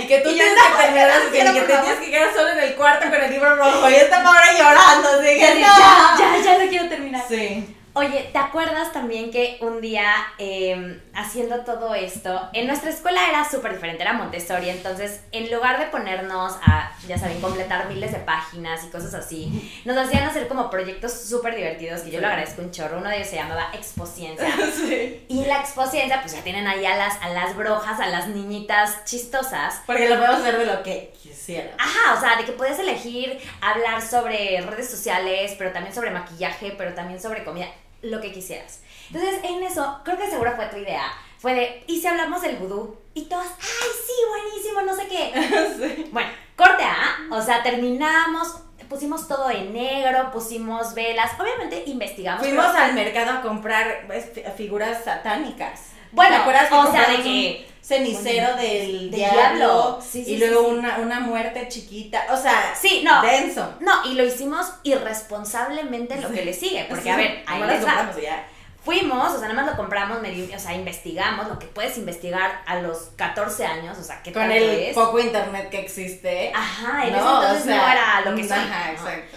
y 0.00 0.06
que 0.08 0.18
tú 0.18 0.30
Y 0.32 0.34
tienes 0.34 0.54
que 0.54 0.82
terminar 0.82 1.22
que, 1.30 1.60
que 1.60 1.60
te 1.60 1.78
tienes 1.78 2.00
que 2.00 2.10
quedar 2.10 2.34
solo 2.34 2.48
en 2.48 2.58
el 2.58 2.74
cuarto 2.74 2.87
con 3.10 3.14
el 3.22 3.30
libro 3.30 3.54
rojo 3.56 3.90
y 3.90 3.94
esta 3.94 4.22
pobre 4.22 4.40
llorando, 4.58 5.08
así 5.20 5.38
Ya, 5.38 5.52
que 5.54 5.60
ya, 5.60 5.68
no. 5.68 6.18
ya, 6.18 6.42
ya 6.44 6.58
lo 6.64 6.68
quiero 6.70 6.88
terminar. 6.88 7.22
Sí. 7.28 7.74
Oye, 7.98 8.28
¿te 8.32 8.38
acuerdas 8.38 8.92
también 8.92 9.32
que 9.32 9.58
un 9.60 9.80
día 9.80 10.08
eh, 10.38 11.00
haciendo 11.14 11.64
todo 11.64 11.96
esto, 11.96 12.48
en 12.52 12.68
nuestra 12.68 12.90
escuela 12.90 13.28
era 13.28 13.44
súper 13.50 13.72
diferente, 13.72 14.02
era 14.02 14.12
Montessori, 14.12 14.68
entonces 14.70 15.22
en 15.32 15.50
lugar 15.52 15.80
de 15.80 15.86
ponernos 15.86 16.52
a, 16.64 16.92
ya 17.08 17.18
saben, 17.18 17.40
completar 17.40 17.88
miles 17.88 18.12
de 18.12 18.18
páginas 18.18 18.84
y 18.84 18.90
cosas 18.90 19.14
así, 19.14 19.72
nos 19.84 19.96
hacían 19.96 20.22
hacer 20.22 20.46
como 20.46 20.70
proyectos 20.70 21.12
súper 21.12 21.56
divertidos, 21.56 22.02
que 22.02 22.10
yo 22.12 22.18
Sí. 22.18 22.20
lo 22.22 22.28
agradezco 22.28 22.62
un 22.62 22.70
chorro, 22.70 22.98
uno 22.98 23.08
de 23.10 23.16
ellos 23.16 23.28
se 23.30 23.34
llamaba 23.36 23.70
Expociencia. 23.72 24.48
sí. 24.76 25.24
Y 25.28 25.44
la 25.46 25.58
Expociencia, 25.58 26.20
pues 26.20 26.34
ya 26.34 26.42
tienen 26.42 26.68
ahí 26.68 26.86
a 26.86 26.96
las, 26.96 27.20
a 27.20 27.30
las 27.30 27.56
brojas, 27.56 27.98
a 27.98 28.06
las 28.06 28.28
niñitas 28.28 29.04
chistosas, 29.06 29.82
Porque 29.86 30.08
lo 30.08 30.14
podemos 30.18 30.38
hacer 30.38 30.56
de 30.56 30.66
lo 30.66 30.84
que 30.84 31.12
quisiera. 31.20 31.72
Ajá, 31.78 32.14
o 32.16 32.20
sea, 32.20 32.36
de 32.36 32.44
que 32.44 32.52
podías 32.52 32.78
elegir 32.78 33.40
hablar 33.60 34.00
sobre 34.02 34.60
redes 34.60 34.88
sociales, 34.88 35.56
pero 35.58 35.72
también 35.72 35.92
sobre 35.92 36.12
maquillaje, 36.12 36.72
pero 36.78 36.94
también 36.94 37.20
sobre 37.20 37.42
comida, 37.42 37.66
lo 38.02 38.20
que 38.20 38.32
quisieras. 38.32 38.82
Entonces, 39.12 39.40
en 39.42 39.62
eso, 39.62 40.00
creo 40.04 40.16
que 40.18 40.28
seguro 40.30 40.54
fue 40.56 40.66
tu 40.66 40.76
idea. 40.76 41.10
Fue 41.38 41.54
de, 41.54 41.84
¿y 41.86 42.00
si 42.00 42.06
hablamos 42.06 42.42
del 42.42 42.56
vudú? 42.56 42.96
Y 43.14 43.26
todas, 43.26 43.46
¡ay, 43.46 43.88
sí, 44.06 44.12
buenísimo, 44.28 44.82
no 44.82 44.94
sé 44.94 45.06
qué! 45.08 45.94
sí. 45.96 46.08
Bueno, 46.12 46.30
corte 46.56 46.82
A, 46.84 47.18
o 47.30 47.40
sea, 47.42 47.62
terminamos, 47.62 48.60
pusimos 48.88 49.26
todo 49.28 49.48
en 49.50 49.72
negro, 49.72 50.30
pusimos 50.32 50.94
velas, 50.94 51.30
obviamente 51.38 51.84
investigamos. 51.86 52.40
Fuimos 52.44 52.66
pero- 52.72 52.84
al 52.84 52.94
mercado 52.94 53.30
a 53.38 53.40
comprar 53.42 54.04
pues, 54.06 54.30
fi- 54.32 54.42
figuras 54.56 55.04
satánicas. 55.04 55.92
Bueno, 56.18 56.36
¿Te 56.36 56.40
acuerdas 56.42 56.68
que 56.68 56.74
o 56.74 56.92
sea, 56.92 57.08
de 57.08 57.22
que- 57.22 57.68
cenicero 57.82 58.48
Bueno, 58.54 58.62
del 58.62 58.86
del 58.90 59.10
diablo, 59.10 59.38
diablo. 59.38 59.98
Sí, 60.02 60.22
sí, 60.24 60.32
y 60.34 60.36
luego 60.38 60.60
sí. 60.68 60.74
Una, 60.76 60.98
una 60.98 61.20
muerte 61.20 61.66
chiquita, 61.68 62.22
o 62.30 62.36
sea, 62.36 62.74
Sí, 62.78 63.00
no. 63.02 63.22
denso. 63.22 63.74
No, 63.80 64.04
y 64.04 64.12
lo 64.14 64.24
hicimos 64.26 64.66
irresponsablemente 64.82 66.20
lo 66.20 66.30
que 66.30 66.44
le 66.44 66.52
sigue, 66.54 66.86
porque 66.88 67.10
a 67.10 67.16
ver, 67.16 67.42
ahí 67.46 67.62
les 67.62 67.84
va. 67.86 68.10
ya. 68.22 68.46
Fuimos, 68.84 69.34
o 69.34 69.38
sea, 69.38 69.48
nada 69.48 69.62
más 69.62 69.70
lo 69.70 69.76
compramos, 69.76 70.20
medio, 70.22 70.46
o 70.54 70.58
sea, 70.58 70.72
investigamos 70.74 71.48
lo 71.48 71.58
que 71.58 71.66
puedes 71.66 71.98
investigar 71.98 72.62
a 72.66 72.76
los 72.80 73.10
14 73.16 73.66
años, 73.66 73.98
o 73.98 74.02
sea, 74.02 74.22
qué 74.22 74.32
Con 74.32 74.50
el 74.50 74.62
es. 74.62 74.94
poco 74.94 75.18
internet 75.18 75.68
que 75.68 75.80
existe. 75.80 76.52
Ajá, 76.54 77.06
en 77.06 77.12
No, 77.12 77.18
ese 77.18 77.26
o 77.26 77.42
entonces 77.42 77.64
sea, 77.64 77.76
no 77.76 77.88
era 77.92 78.20
lo 78.30 78.36
que 78.36 78.48
soy. 78.48 78.56
Ajá, 78.58 78.86
¿no? 78.86 78.92
exacto. 78.92 79.36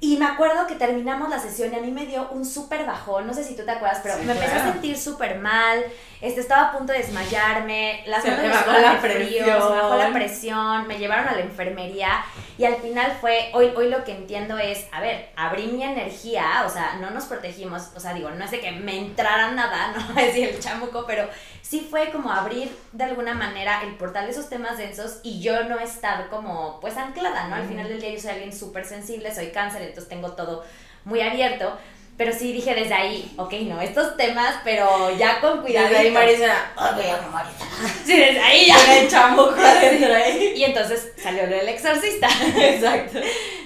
Y 0.00 0.16
me 0.18 0.26
acuerdo 0.26 0.66
que 0.66 0.74
terminamos 0.74 1.30
la 1.30 1.38
sesión 1.38 1.72
y 1.72 1.76
a 1.76 1.80
mí 1.80 1.90
me 1.90 2.04
dio 2.06 2.28
un 2.30 2.44
súper 2.44 2.84
bajón, 2.84 3.26
no 3.26 3.32
sé 3.32 3.42
si 3.42 3.56
tú 3.56 3.64
te 3.64 3.70
acuerdas, 3.70 4.00
pero 4.02 4.16
me 4.18 4.32
empecé 4.32 4.54
a 4.56 4.72
sentir 4.72 4.98
súper 4.98 5.38
mal, 5.38 5.82
este, 6.24 6.40
estaba 6.40 6.68
a 6.68 6.72
punto 6.72 6.94
de 6.94 7.00
desmayarme, 7.00 8.02
las 8.06 8.22
Se 8.22 8.30
manos 8.30 8.44
me 8.44 8.48
bajó 8.48 8.72
la 8.72 8.94
de 8.94 8.98
frío, 8.98 9.44
presión. 9.44 9.62
se 9.62 9.74
bajó 9.74 9.96
la 9.96 10.12
presión, 10.12 10.86
me 10.86 10.98
llevaron 10.98 11.28
a 11.28 11.32
la 11.32 11.42
enfermería 11.42 12.24
y 12.56 12.64
al 12.64 12.76
final 12.76 13.12
fue, 13.20 13.50
hoy, 13.52 13.72
hoy 13.76 13.90
lo 13.90 14.04
que 14.04 14.12
entiendo 14.12 14.56
es, 14.56 14.86
a 14.90 15.02
ver, 15.02 15.28
abrí 15.36 15.66
mi 15.66 15.82
energía, 15.82 16.64
o 16.66 16.70
sea, 16.70 16.96
no 16.98 17.10
nos 17.10 17.26
protegimos, 17.26 17.90
o 17.94 18.00
sea, 18.00 18.14
digo, 18.14 18.30
no 18.30 18.42
es 18.42 18.50
de 18.50 18.60
que 18.60 18.72
me 18.72 18.98
entrara 18.98 19.50
nada, 19.50 19.92
no 20.14 20.18
es 20.18 20.34
el 20.34 20.58
chamuco, 20.60 21.04
pero 21.06 21.28
sí 21.60 21.86
fue 21.90 22.10
como 22.10 22.30
abrir 22.30 22.74
de 22.92 23.04
alguna 23.04 23.34
manera 23.34 23.82
el 23.82 23.94
portal 23.96 24.24
de 24.24 24.32
esos 24.32 24.48
temas 24.48 24.78
densos 24.78 25.18
y 25.22 25.42
yo 25.42 25.64
no 25.64 25.78
estar 25.78 26.30
como 26.30 26.80
pues 26.80 26.96
anclada, 26.96 27.48
¿no? 27.48 27.56
Al 27.56 27.68
final 27.68 27.86
del 27.88 28.00
día 28.00 28.14
yo 28.14 28.20
soy 28.20 28.30
alguien 28.30 28.56
súper 28.56 28.86
sensible, 28.86 29.34
soy 29.34 29.48
cáncer, 29.48 29.82
entonces 29.82 30.08
tengo 30.08 30.32
todo 30.32 30.64
muy 31.04 31.20
abierto. 31.20 31.76
Pero 32.16 32.32
sí 32.32 32.52
dije 32.52 32.74
desde 32.76 32.94
ahí, 32.94 33.34
ok, 33.36 33.52
no, 33.62 33.80
estos 33.80 34.16
temas, 34.16 34.54
pero 34.62 35.10
ya 35.16 35.40
con 35.40 35.62
cuidado. 35.62 35.88
desde 35.88 35.98
ahí 35.98 36.10
Marisa 36.12 36.54
ok, 36.76 37.30
Marisa. 37.32 37.64
Sí, 38.06 38.16
desde 38.16 38.40
ahí 38.40 38.66
ya. 38.68 38.98
El 39.00 39.08
chamuco 39.10 39.54
adentro 39.58 40.14
ahí. 40.14 40.52
Y 40.56 40.62
entonces 40.64 41.12
salió 41.20 41.42
lo 41.46 41.56
del 41.56 41.68
exorcista. 41.68 42.28
Exacto. 42.56 43.18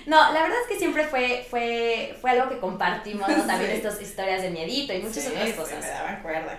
No, 0.07 0.33
la 0.33 0.41
verdad 0.43 0.57
es 0.63 0.69
que 0.69 0.79
siempre 0.79 1.05
fue, 1.05 1.47
fue, 1.51 2.17
fue 2.23 2.31
algo 2.31 2.49
que 2.49 2.59
compartimos, 2.59 3.29
¿no? 3.29 3.45
También 3.45 3.71
Sí. 3.71 3.77
estas 3.77 4.01
historias 4.01 4.41
de 4.41 4.49
miedito 4.51 4.95
y 4.95 5.01
muchas 5.03 5.25
Sí, 5.25 5.29
otras 5.31 5.49
sí, 5.49 5.53
cosas. 5.53 5.81
me 5.81 5.87
daban 5.89 6.23
cuerda. 6.23 6.59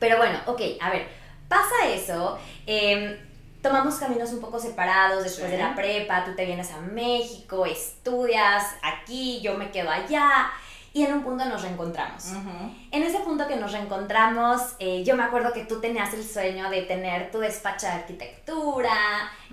Pero 0.00 0.16
bueno, 0.16 0.40
ok, 0.46 0.60
a 0.80 0.88
ver, 0.90 1.06
pasa 1.48 1.88
eso. 1.94 2.38
eh, 2.66 3.20
tomamos 3.62 3.96
caminos 3.96 4.30
un 4.32 4.40
poco 4.40 4.58
separados 4.58 5.22
después 5.24 5.50
Sí. 5.50 5.56
de 5.56 5.62
la 5.62 5.74
prepa. 5.74 6.24
Tú 6.24 6.34
te 6.34 6.46
vienes 6.46 6.70
a 6.70 6.78
México, 6.80 7.66
estudias 7.66 8.64
aquí, 8.82 9.40
yo 9.42 9.54
me 9.58 9.70
quedo 9.70 9.90
allá. 9.90 10.50
Y 10.94 11.04
en 11.04 11.12
un 11.14 11.22
punto 11.22 11.44
nos 11.46 11.62
reencontramos. 11.62 12.26
Ujú. 12.26 12.74
En 12.90 13.02
ese 13.02 13.20
punto 13.20 13.46
que 13.48 13.56
nos 13.56 13.72
reencontramos, 13.72 14.60
eh, 14.78 15.02
yo 15.04 15.16
me 15.16 15.22
acuerdo 15.22 15.52
que 15.52 15.64
tú 15.64 15.80
tenías 15.80 16.12
el 16.12 16.22
sueño 16.22 16.68
de 16.68 16.82
tener 16.82 17.30
tu 17.30 17.38
despacho 17.38 17.86
de 17.86 17.92
arquitectura, 17.92 18.92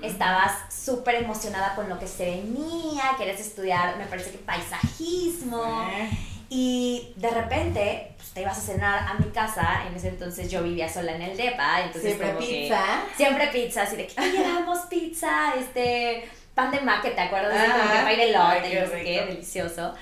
estabas 0.01 0.51
súper 0.73 1.15
emocionada 1.15 1.75
con 1.75 1.87
lo 1.87 1.97
que 1.97 2.07
se 2.07 2.25
venía, 2.25 3.03
querías 3.17 3.39
estudiar, 3.39 3.97
me 3.97 4.05
parece 4.05 4.31
que 4.31 4.37
paisajismo. 4.39 5.87
Eh, 5.93 6.09
Y 6.51 7.13
de 7.17 7.29
repente, 7.29 8.13
pues, 8.17 8.31
te 8.31 8.41
ibas 8.41 8.57
a 8.57 8.61
cenar 8.61 9.07
a 9.07 9.13
mi 9.23 9.29
casa. 9.31 9.83
En 9.87 9.95
ese 9.95 10.07
entonces 10.07 10.49
yo 10.49 10.63
vivía 10.63 10.89
sola 10.89 11.13
en 11.15 11.21
el 11.21 11.37
DEPA. 11.37 11.81
Entonces 11.81 12.01
Siempre 12.15 12.27
como 12.29 12.39
que- 12.39 12.45
pizza. 12.47 12.83
siempre 13.15 13.47
pizza, 13.49 13.81
así 13.83 13.95
de 13.95 14.07
que 14.07 14.13
"Ay, 14.17 14.31
llevamos 14.31 14.79
pizza, 14.89 15.53
este 15.59 16.27
pan 16.55 16.71
de 16.71 16.81
maque, 16.81 17.11
¿te 17.11 17.21
acuerdas? 17.21 17.53
Así 17.55 17.71
como 17.71 17.91
que 17.93 17.99
pay 18.03 18.17
de 18.17 18.31
lote 18.31 18.81
no 18.81 18.87
sé 18.89 19.03
qué, 19.03 19.25
delicioso. 19.27 19.93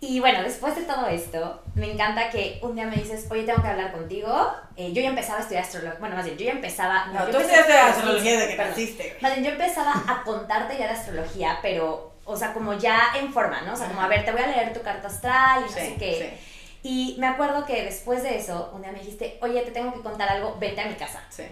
Y 0.00 0.20
bueno, 0.20 0.42
después 0.42 0.76
de 0.76 0.82
todo 0.82 1.08
esto, 1.08 1.60
me 1.74 1.92
encanta 1.92 2.30
que 2.30 2.60
un 2.62 2.76
día 2.76 2.86
me 2.86 2.96
dices, 2.96 3.26
oye, 3.30 3.42
tengo 3.42 3.60
que 3.60 3.68
hablar 3.68 3.90
contigo. 3.90 4.52
Eh, 4.76 4.92
yo 4.92 5.02
ya 5.02 5.08
empezaba 5.08 5.38
a 5.38 5.42
estudiar 5.42 5.64
astrología. 5.64 5.98
Bueno, 5.98 6.14
más 6.14 6.24
bien, 6.24 6.38
yo 6.38 6.44
ya 6.44 6.52
empezaba. 6.52 7.06
No, 7.06 7.26
yo 7.26 7.32
tú 7.32 7.38
estudiaste 7.38 7.72
astrología 7.72 8.32
desde 8.38 8.56
que 8.56 8.64
naciste. 8.64 9.16
Más 9.20 9.32
bien, 9.32 9.44
yo 9.44 9.50
empezaba 9.50 9.92
a 10.06 10.22
contarte 10.22 10.78
ya 10.78 10.86
de 10.86 10.92
astrología, 10.92 11.58
pero, 11.62 12.12
o 12.24 12.36
sea, 12.36 12.52
como 12.52 12.74
ya 12.74 13.10
en 13.16 13.32
forma, 13.32 13.62
¿no? 13.62 13.72
O 13.72 13.76
sea, 13.76 13.88
como, 13.88 14.00
a 14.00 14.06
ver, 14.06 14.24
te 14.24 14.30
voy 14.30 14.42
a 14.42 14.46
leer 14.46 14.72
tu 14.72 14.82
carta 14.82 15.08
astral 15.08 15.60
y 15.60 15.64
no 15.64 15.68
sé 15.68 15.96
qué. 15.98 16.38
Y 16.84 17.16
me 17.18 17.26
acuerdo 17.26 17.66
que 17.66 17.82
después 17.82 18.22
de 18.22 18.38
eso, 18.38 18.70
un 18.72 18.82
día 18.82 18.92
me 18.92 19.00
dijiste, 19.00 19.36
oye, 19.42 19.62
te 19.62 19.72
tengo 19.72 19.92
que 19.92 20.00
contar 20.00 20.28
algo, 20.28 20.56
vete 20.60 20.80
a 20.80 20.86
mi 20.86 20.94
casa. 20.94 21.24
sí, 21.28 21.42
sí. 21.42 21.48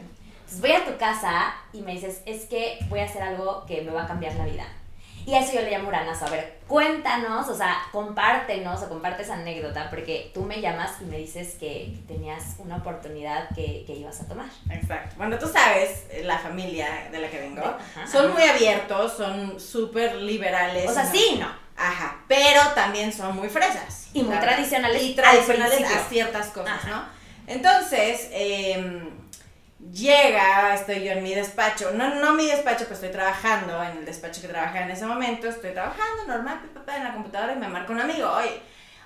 Entonces 0.46 0.60
voy 0.60 0.70
a 0.70 0.84
tu 0.84 0.96
casa 0.96 1.52
y 1.72 1.80
me 1.80 1.90
dices, 1.92 2.22
es 2.24 2.44
que 2.44 2.78
voy 2.88 3.00
a 3.00 3.06
hacer 3.06 3.20
algo 3.20 3.66
que 3.66 3.82
me 3.82 3.90
va 3.90 4.04
a 4.04 4.06
cambiar 4.06 4.36
la 4.36 4.44
vida. 4.44 4.64
Y 5.26 5.34
a 5.34 5.40
eso 5.40 5.54
yo 5.54 5.62
le 5.62 5.72
llamo 5.72 5.88
uranazo. 5.88 6.24
A 6.24 6.30
ver, 6.30 6.60
cuéntanos, 6.68 7.48
o 7.48 7.54
sea, 7.54 7.82
compártenos 7.90 8.80
o 8.82 8.88
comparte 8.88 9.24
esa 9.24 9.34
anécdota, 9.34 9.90
porque 9.90 10.30
tú 10.32 10.42
me 10.42 10.60
llamas 10.60 10.92
y 11.00 11.04
me 11.06 11.18
dices 11.18 11.56
que 11.58 11.92
tenías 12.06 12.54
una 12.58 12.76
oportunidad 12.76 13.48
que, 13.48 13.82
que 13.84 13.94
ibas 13.94 14.20
a 14.20 14.28
tomar. 14.28 14.46
Exacto. 14.70 15.16
Bueno, 15.16 15.36
tú 15.36 15.48
sabes, 15.48 16.04
eh, 16.10 16.22
la 16.24 16.38
familia 16.38 17.08
de 17.10 17.18
la 17.18 17.28
que 17.28 17.40
vengo, 17.40 17.60
Ajá, 17.60 18.06
son 18.06 18.32
muy 18.32 18.44
abiertos, 18.44 19.16
son 19.16 19.58
súper 19.58 20.14
liberales. 20.14 20.88
O 20.88 20.94
sea, 20.94 21.04
sí, 21.04 21.36
no. 21.40 21.48
Ajá, 21.76 22.22
pero 22.28 22.60
también 22.76 23.12
son 23.12 23.34
muy 23.34 23.48
fresas. 23.48 24.08
Y 24.14 24.22
muy 24.22 24.30
verdad. 24.30 24.54
tradicionales 24.54 25.02
Y 25.02 25.08
al 25.10 25.14
tradicionales 25.16 25.82
a 25.90 26.08
ciertas 26.08 26.46
cosas, 26.48 26.78
Ajá. 26.84 26.88
¿no? 26.88 27.52
Entonces, 27.52 28.28
em, 28.30 29.10
llega, 29.92 30.74
estoy 30.74 31.04
yo 31.04 31.12
en 31.12 31.22
mi 31.22 31.34
despacho, 31.34 31.90
no, 31.92 32.14
no 32.14 32.34
mi 32.34 32.46
despacho, 32.46 32.86
pues 32.86 32.98
estoy 32.98 33.10
trabajando 33.10 33.82
en 33.82 33.98
el 33.98 34.04
despacho 34.04 34.40
que 34.40 34.48
trabajaba 34.48 34.84
en 34.84 34.90
ese 34.90 35.06
momento, 35.06 35.48
estoy 35.48 35.72
trabajando 35.72 36.24
normal, 36.26 36.60
en 36.96 37.04
la 37.04 37.14
computadora 37.14 37.52
y 37.52 37.56
me 37.56 37.68
marca 37.68 37.92
un 37.92 38.00
amigo, 38.00 38.30
oye, 38.30 38.60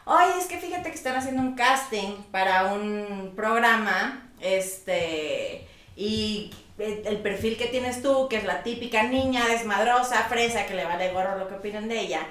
oye, 0.05 0.39
es 0.39 0.47
que 0.47 0.59
fíjate 0.59 0.91
que 0.91 0.97
están 0.97 1.17
haciendo 1.17 1.43
un 1.43 1.55
casting 1.55 2.23
para 2.31 2.73
un 2.73 3.33
programa, 3.35 4.31
este, 4.41 5.67
y 5.97 6.53
el 6.79 7.19
perfil 7.19 7.57
que 7.57 7.67
tienes 7.67 8.03
tú, 8.03 8.29
que 8.29 8.37
es 8.37 8.45
la 8.45 8.63
típica 8.63 9.03
niña 9.03 9.47
desmadrosa, 9.47 10.25
fresa, 10.25 10.67
que 10.67 10.75
le 10.75 10.85
vale 10.85 11.13
gorro 11.13 11.37
lo 11.39 11.49
que 11.49 11.55
opinan 11.55 11.89
de 11.89 12.01
ella, 12.01 12.27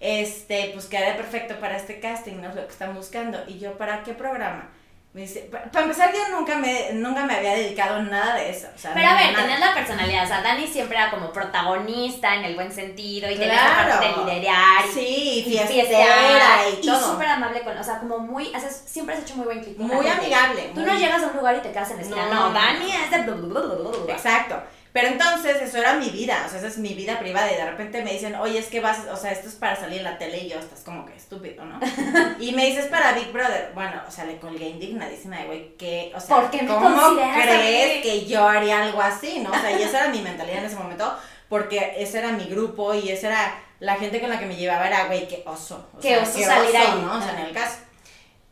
este, 0.00 0.70
pues 0.74 0.86
queda 0.86 1.16
perfecto 1.16 1.58
para 1.60 1.76
este 1.76 2.00
casting, 2.00 2.40
no 2.40 2.50
es 2.50 2.54
lo 2.54 2.66
que 2.66 2.72
están 2.72 2.94
buscando. 2.94 3.42
Y 3.46 3.58
yo, 3.58 3.78
¿para 3.78 4.02
qué 4.02 4.12
programa? 4.12 4.70
Me 5.14 5.20
dice, 5.20 5.48
para 5.48 5.84
empezar, 5.84 6.12
yo 6.12 6.36
nunca 6.36 6.58
me, 6.58 6.92
nunca 6.94 7.24
me 7.24 7.36
había 7.36 7.54
dedicado 7.54 8.02
nada 8.02 8.34
de 8.34 8.50
eso. 8.50 8.66
Pero 8.82 9.08
a 9.08 9.14
ver, 9.14 9.32
tenías 9.32 9.60
la 9.60 9.72
personalidad. 9.72 10.24
O 10.24 10.26
sea, 10.26 10.42
Dani 10.42 10.66
siempre 10.66 10.96
era 10.96 11.08
como 11.08 11.32
protagonista 11.32 12.34
en 12.34 12.44
el 12.44 12.56
buen 12.56 12.72
sentido 12.72 13.30
y 13.30 13.36
tenía 13.36 13.54
esa 13.54 13.76
parte 13.76 14.08
de 14.08 14.24
liderar. 14.24 14.82
Sí, 14.92 15.44
y 15.46 15.52
fiestera 15.68 16.68
y, 16.68 16.84
todo. 16.84 16.96
Y 16.96 17.00
súper 17.00 17.28
amable 17.28 17.62
con, 17.62 17.78
o 17.78 17.84
sea, 17.84 18.00
como 18.00 18.18
muy, 18.18 18.52
haces, 18.52 18.82
siempre 18.86 19.14
has 19.14 19.22
hecho 19.22 19.36
muy 19.36 19.44
buen 19.44 19.62
clip. 19.62 19.78
Muy 19.78 20.04
amigable. 20.04 20.72
Tú 20.74 20.80
no 20.80 20.98
llegas 20.98 21.22
a 21.22 21.28
un 21.28 21.36
lugar 21.36 21.54
y 21.58 21.60
te 21.60 21.70
quedas 21.70 21.92
en 21.92 21.96
la 21.98 22.02
esquina. 22.02 22.26
No, 22.34 22.52
Dani 22.52 22.90
es 22.90 23.10
de. 23.12 24.12
Exacto. 24.12 24.60
Pero 24.94 25.08
entonces 25.08 25.60
eso 25.60 25.78
era 25.78 25.94
mi 25.94 26.08
vida, 26.08 26.44
o 26.46 26.48
sea, 26.48 26.60
esa 26.60 26.68
es 26.68 26.78
mi 26.78 26.94
vida 26.94 27.18
privada 27.18 27.50
y 27.50 27.56
de 27.56 27.68
repente 27.68 28.04
me 28.04 28.12
dicen, 28.12 28.36
oye, 28.36 28.60
es 28.60 28.68
que 28.68 28.78
vas, 28.78 29.00
o 29.10 29.16
sea, 29.16 29.32
esto 29.32 29.48
es 29.48 29.56
para 29.56 29.74
salir 29.74 29.98
en 29.98 30.04
la 30.04 30.18
tele 30.18 30.38
y 30.38 30.48
yo 30.48 30.60
estás 30.60 30.82
como 30.82 31.04
que 31.04 31.16
estúpido, 31.16 31.64
¿no? 31.64 31.80
y 32.38 32.52
me 32.52 32.66
dices 32.66 32.86
para 32.86 33.10
Big 33.12 33.32
Brother. 33.32 33.72
Bueno, 33.74 34.00
o 34.06 34.10
sea, 34.12 34.24
le 34.24 34.38
colgué 34.38 34.68
indignadísima 34.68 35.38
de, 35.38 35.46
güey, 35.46 35.76
que, 35.76 36.12
o 36.14 36.20
sea, 36.20 36.48
¿cómo 36.68 37.16
crees 37.34 38.02
que 38.04 38.24
yo 38.26 38.46
haría 38.46 38.84
algo 38.84 39.02
así, 39.02 39.40
no? 39.40 39.50
O 39.50 39.58
sea, 39.58 39.76
y 39.76 39.82
esa 39.82 40.04
era 40.04 40.12
mi 40.12 40.20
mentalidad 40.20 40.58
en 40.58 40.66
ese 40.66 40.76
momento, 40.76 41.12
porque 41.48 41.96
ese 41.98 42.20
era 42.20 42.30
mi 42.30 42.44
grupo 42.44 42.94
y 42.94 43.08
esa 43.08 43.26
era 43.26 43.62
la 43.80 43.96
gente 43.96 44.20
con 44.20 44.30
la 44.30 44.38
que 44.38 44.46
me 44.46 44.54
llevaba, 44.54 44.86
era, 44.86 45.06
güey, 45.06 45.26
qué 45.26 45.42
oso. 45.44 45.88
O 45.92 45.98
qué 45.98 46.18
oso 46.18 46.38
salir 46.38 46.76
ahí. 46.76 47.02
¿no? 47.02 47.18
O 47.18 47.20
sea, 47.20 47.32
en 47.32 47.46
el 47.46 47.52
caso. 47.52 47.78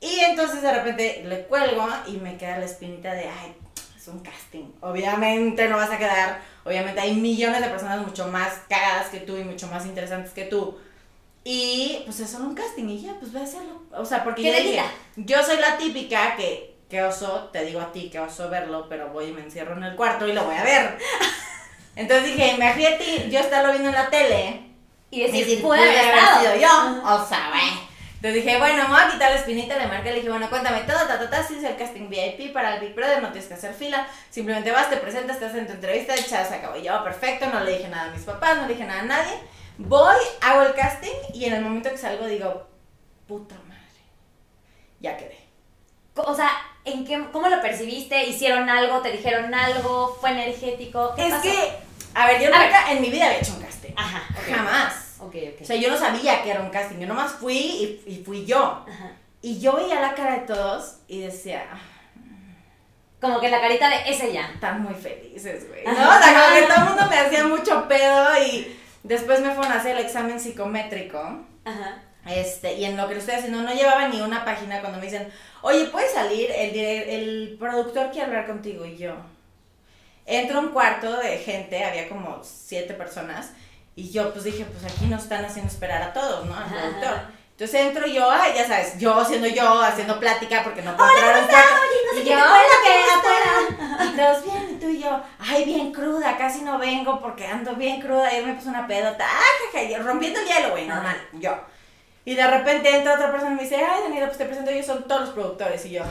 Y 0.01 0.19
entonces 0.19 0.61
de 0.61 0.73
repente 0.73 1.23
le 1.25 1.45
cuelgo 1.45 1.87
y 2.09 2.17
me 2.17 2.37
queda 2.37 2.59
la 2.59 2.65
espinita 2.65 3.15
de, 3.15 3.29
ay, 3.29 3.55
es 4.03 4.09
un 4.09 4.21
casting. 4.21 4.65
Obviamente 4.81 5.69
no 5.69 5.77
vas 5.77 5.91
a 5.91 5.99
quedar, 5.99 6.41
obviamente 6.65 7.01
hay 7.01 7.15
millones 7.15 7.61
de 7.61 7.69
personas 7.69 8.05
mucho 8.05 8.27
más 8.27 8.53
cagadas 8.69 9.09
que 9.09 9.21
tú 9.21 9.37
y 9.37 9.45
mucho 9.45 9.69
más 9.69 9.87
interesantes 9.87 10.33
que 10.33 10.45
tú. 10.45 10.77
Y 11.45 12.03
pues 12.05 12.21
es 12.21 12.31
solo 12.31 12.47
un 12.47 12.55
casting 12.55 12.89
y 12.89 13.03
ya, 13.03 13.15
pues 13.19 13.33
voy 13.33 13.43
a 13.43 13.45
hacerlo. 13.45 13.83
O 13.93 14.05
sea, 14.05 14.25
porque 14.25 14.43
yo 14.43 14.53
dije, 14.53 14.83
yo 15.17 15.43
soy 15.43 15.59
la 15.59 15.77
típica 15.77 16.37
que, 16.37 16.77
que 16.89 17.03
oso, 17.03 17.51
te 17.53 17.65
digo 17.65 17.81
a 17.81 17.93
ti 17.93 18.11
que 18.11 18.21
oso 18.21 18.49
verlo, 18.49 18.89
pero 18.89 19.09
voy 19.09 19.27
y 19.27 19.33
me 19.33 19.43
encierro 19.43 19.77
en 19.77 19.85
el 19.85 19.97
cuarto 19.97 20.27
y 20.27 20.33
lo 20.33 20.45
voy 20.45 20.57
a 20.57 20.65
ver. 20.65 20.99
Entonces 21.97 22.27
dije, 22.27 22.57
me 22.59 22.73
ti, 22.75 23.31
yo 23.31 23.39
estarlo 23.39 23.71
viendo 23.71 23.89
en 23.89 23.95
la 23.95 24.11
tele. 24.11 24.63
Y 25.11 25.21
decir, 25.21 25.61
puede 25.61 25.83
haber 25.83 26.21
sido 26.41 26.57
yo. 26.57 27.03
O 27.05 27.27
sea, 27.27 27.51
güey. 27.51 27.92
Entonces 28.23 28.45
dije, 28.45 28.57
bueno, 28.57 28.85
me 28.85 28.91
voy 28.91 29.01
a 29.01 29.11
quitar 29.11 29.33
la 29.33 29.37
espinita, 29.37 29.77
le 29.77 29.89
marqué, 29.89 30.11
le 30.11 30.19
dije, 30.19 30.29
bueno, 30.29 30.49
cuéntame 30.49 30.83
todo, 30.83 30.97
ta, 31.09 31.19
ta, 31.19 31.29
ta, 31.29 31.43
si 31.43 31.57
es 31.57 31.65
el 31.65 31.77
casting 31.77 32.09
VIP 32.09 32.53
para 32.53 32.77
el 32.77 32.81
Big 32.81 32.95
Brother, 32.95 33.21
no 33.21 33.33
tienes 33.33 33.49
que 33.49 33.55
hacer 33.55 33.75
fila, 33.75 34.07
simplemente 34.31 34.71
vas, 34.71 34.89
te 34.89 34.97
presentas, 34.99 35.39
estás 35.39 35.57
en 35.57 35.67
tu 35.67 35.73
entrevista, 35.73 36.15
ya 36.15 36.45
se 36.45 36.55
acabó. 36.55 36.77
Yo, 36.77 37.03
perfecto, 37.03 37.47
no 37.47 37.65
le 37.65 37.79
dije 37.79 37.89
nada 37.89 38.11
a 38.11 38.15
mis 38.15 38.23
papás, 38.23 38.59
no 38.59 38.69
le 38.69 38.75
dije 38.75 38.85
nada 38.85 39.01
a 39.01 39.07
nadie. 39.07 39.33
Voy, 39.77 40.15
hago 40.41 40.63
el 40.63 40.73
casting 40.75 41.11
y 41.35 41.47
en 41.47 41.55
el 41.55 41.63
momento 41.63 41.91
que 41.91 41.99
salgo 41.99 42.27
digo, 42.27 42.69
puta 43.27 43.57
madre, 43.67 44.05
ya 45.01 45.17
quedé. 45.17 45.39
O 46.15 46.37
sea, 46.37 46.49
¿en 46.85 47.05
qué, 47.05 47.27
¿cómo 47.33 47.49
lo 47.49 47.61
percibiste? 47.61 48.23
¿Hicieron 48.23 48.71
algo? 48.71 49.01
¿Te 49.01 49.11
dijeron 49.11 49.53
algo? 49.53 50.17
¿Fue 50.21 50.31
energético? 50.31 51.13
¿Qué 51.17 51.27
es 51.27 51.35
que, 51.43 51.73
a 52.15 52.29
ver, 52.29 52.41
yo 52.41 52.51
nunca 52.51 52.93
en 52.93 53.01
mi 53.01 53.11
vida 53.11 53.27
había 53.27 53.39
hecho 53.41 53.55
un 53.55 53.63
casting. 53.63 53.95
Ajá. 53.97 54.23
Jamás. 54.49 55.12
O 55.27 55.65
sea, 55.65 55.77
yo 55.77 55.91
no 55.91 55.97
sabía 55.97 56.43
que 56.43 56.51
era 56.51 56.61
un 56.61 56.71
casting, 56.71 56.99
yo 56.99 57.07
nomás 57.07 57.33
fui 57.33 58.01
y, 58.07 58.23
fui 58.25 58.45
yo. 58.45 58.85
Y 59.41 59.61
yo 59.61 59.77
veía 59.77 60.01
la 60.01 60.15
cara 60.15 60.41
de 60.41 60.47
todos 60.47 60.97
y 61.09 61.21
decía... 61.21 61.65
Ah, 61.73 61.81
como 63.21 63.39
que 63.41 63.49
la 63.49 63.61
carita 63.61 63.89
de 63.89 64.11
ese 64.11 64.33
ya. 64.33 64.51
Están 64.53 64.83
muy 64.83 64.95
felices, 64.95 65.69
güey. 65.69 65.85
No, 65.85 65.93
o 65.93 65.95
sea, 65.95 66.35
como 66.35 66.57
que 66.57 66.63
todo 66.63 66.77
el 66.77 66.89
mundo 66.89 67.07
me 67.09 67.19
hacía 67.19 67.45
mucho 67.45 67.87
pedo 67.87 68.27
y 68.45 68.77
después 69.05 69.41
me 69.41 69.55
fueron 69.55 69.73
a 69.73 69.77
hacer 69.77 69.97
el 69.97 70.05
examen 70.05 70.41
psicométrico. 70.41 71.47
Ajá. 71.65 72.03
Este, 72.27 72.75
y 72.75 72.85
en 72.85 72.97
lo 72.97 73.07
que 73.09 73.15
lo 73.15 73.21
estoy 73.21 73.35
haciendo 73.35 73.63
no 73.63 73.73
llevaba 73.73 74.09
ni 74.09 74.21
una 74.21 74.45
página 74.45 74.81
cuando 74.81 74.99
me 74.99 75.05
dicen, 75.05 75.29
oye, 75.63 75.87
¿puedes 75.87 76.13
salir? 76.13 76.51
El, 76.51 76.77
el 76.77 77.57
productor 77.61 78.11
quiere 78.11 78.27
hablar 78.27 78.47
contigo 78.47 78.85
y 78.85 78.97
yo. 78.97 79.15
Entro 80.27 80.59
a 80.59 80.61
un 80.63 80.69
cuarto 80.71 81.17
de 81.19 81.39
gente, 81.39 81.85
había 81.85 82.09
como 82.09 82.41
siete 82.43 82.95
personas, 82.95 83.53
y 83.95 84.11
yo 84.11 84.33
pues 84.33 84.45
dije, 84.45 84.65
pues 84.65 84.93
aquí 84.93 85.07
nos 85.07 85.23
están 85.23 85.45
haciendo 85.45 85.71
esperar 85.71 86.03
a 86.03 86.13
todos, 86.13 86.47
¿no? 86.47 86.57
Al 86.57 86.65
productor. 86.65 87.43
Entonces 87.53 87.81
entro 87.81 88.07
yo, 88.07 88.31
ay, 88.31 88.55
ya 88.57 88.67
sabes, 88.67 88.99
yo 88.99 89.25
siendo 89.25 89.47
yo, 89.47 89.83
haciendo 89.83 90.19
plática 90.19 90.63
porque 90.65 90.83
no 90.83 90.97
puedo 90.97 91.11
entrar 91.11 91.43
un 91.43 91.49
cuarto. 91.49 91.71
no 92.15 92.21
y 92.21 92.25
yo, 92.25 92.37
afuera. 92.39 94.05
Y 94.05 94.17
todos 94.17 94.45
bien, 94.45 94.69
y 94.71 94.81
tú 94.81 94.89
y 94.89 95.03
yo, 95.03 95.23
ay, 95.39 95.65
bien 95.65 95.93
cruda, 95.93 96.37
casi 96.37 96.63
no 96.63 96.79
vengo 96.79 97.21
porque 97.21 97.47
ando 97.47 97.77
bien 97.77 98.01
cruda. 98.01 98.37
Y 98.37 98.45
me 98.45 98.55
puso 98.55 98.71
una 98.71 98.87
pedota, 98.87 99.27
ah, 99.29 100.03
rompiendo 100.03 100.41
el 100.41 100.47
hielo, 100.47 100.71
güey, 100.71 100.89
normal, 100.89 101.17
yo. 101.35 101.57
Y 102.25 102.35
de 102.35 102.47
repente 102.47 102.97
entra 102.97 103.15
otra 103.15 103.31
persona 103.31 103.53
y 103.53 103.57
me 103.57 103.63
dice, 103.63 103.77
ay, 103.77 104.03
Daniela, 104.05 104.27
pues 104.27 104.39
te 104.39 104.47
presento, 104.47 104.71
ellos 104.71 104.87
son 104.87 105.07
todos 105.07 105.21
los 105.23 105.31
productores. 105.31 105.85
Y 105.87 105.91
yo, 105.91 106.03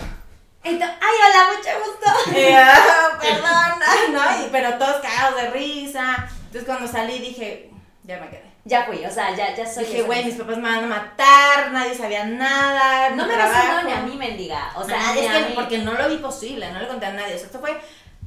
ay, 0.64 0.76
hola, 0.76 1.48
mucho 1.58 1.70
gusto. 1.86 2.32
Y, 2.40 2.54
ah, 2.54 3.18
perdón, 3.22 4.14
¿no? 4.14 4.46
Y, 4.46 4.50
pero 4.52 4.78
todos 4.78 5.02
cagados 5.02 5.36
de 5.42 5.50
risa. 5.50 6.30
Entonces 6.46 6.66
cuando 6.66 6.88
salí 6.88 7.20
dije, 7.20 7.71
ya 8.04 8.20
me 8.20 8.30
quedé. 8.30 8.52
Ya 8.64 8.84
fui, 8.86 9.04
o 9.04 9.12
sea, 9.12 9.36
ya, 9.36 9.56
ya 9.56 9.66
soy. 9.66 9.86
Dije, 9.86 10.04
güey, 10.04 10.26
mis 10.26 10.36
papás 10.36 10.58
me 10.58 10.70
van 10.70 10.84
a 10.84 10.88
matar, 10.88 11.72
nadie 11.72 11.96
sabía 11.96 12.26
nada. 12.26 13.10
No 13.12 13.26
me 13.26 13.36
pasó 13.36 13.84
ni 13.84 13.92
a 13.92 14.02
mí, 14.02 14.16
mendiga. 14.16 14.72
O 14.76 14.84
sea, 14.84 15.16
es 15.16 15.48
que 15.48 15.54
porque 15.56 15.80
no 15.80 15.94
lo 15.94 16.08
vi 16.10 16.18
posible, 16.18 16.72
no 16.72 16.80
le 16.80 16.88
conté 16.88 17.08
a 17.08 17.14
nadie. 17.14 17.36
O 17.36 17.38
sea, 17.38 17.48
esto 17.48 17.60
fue 17.60 17.80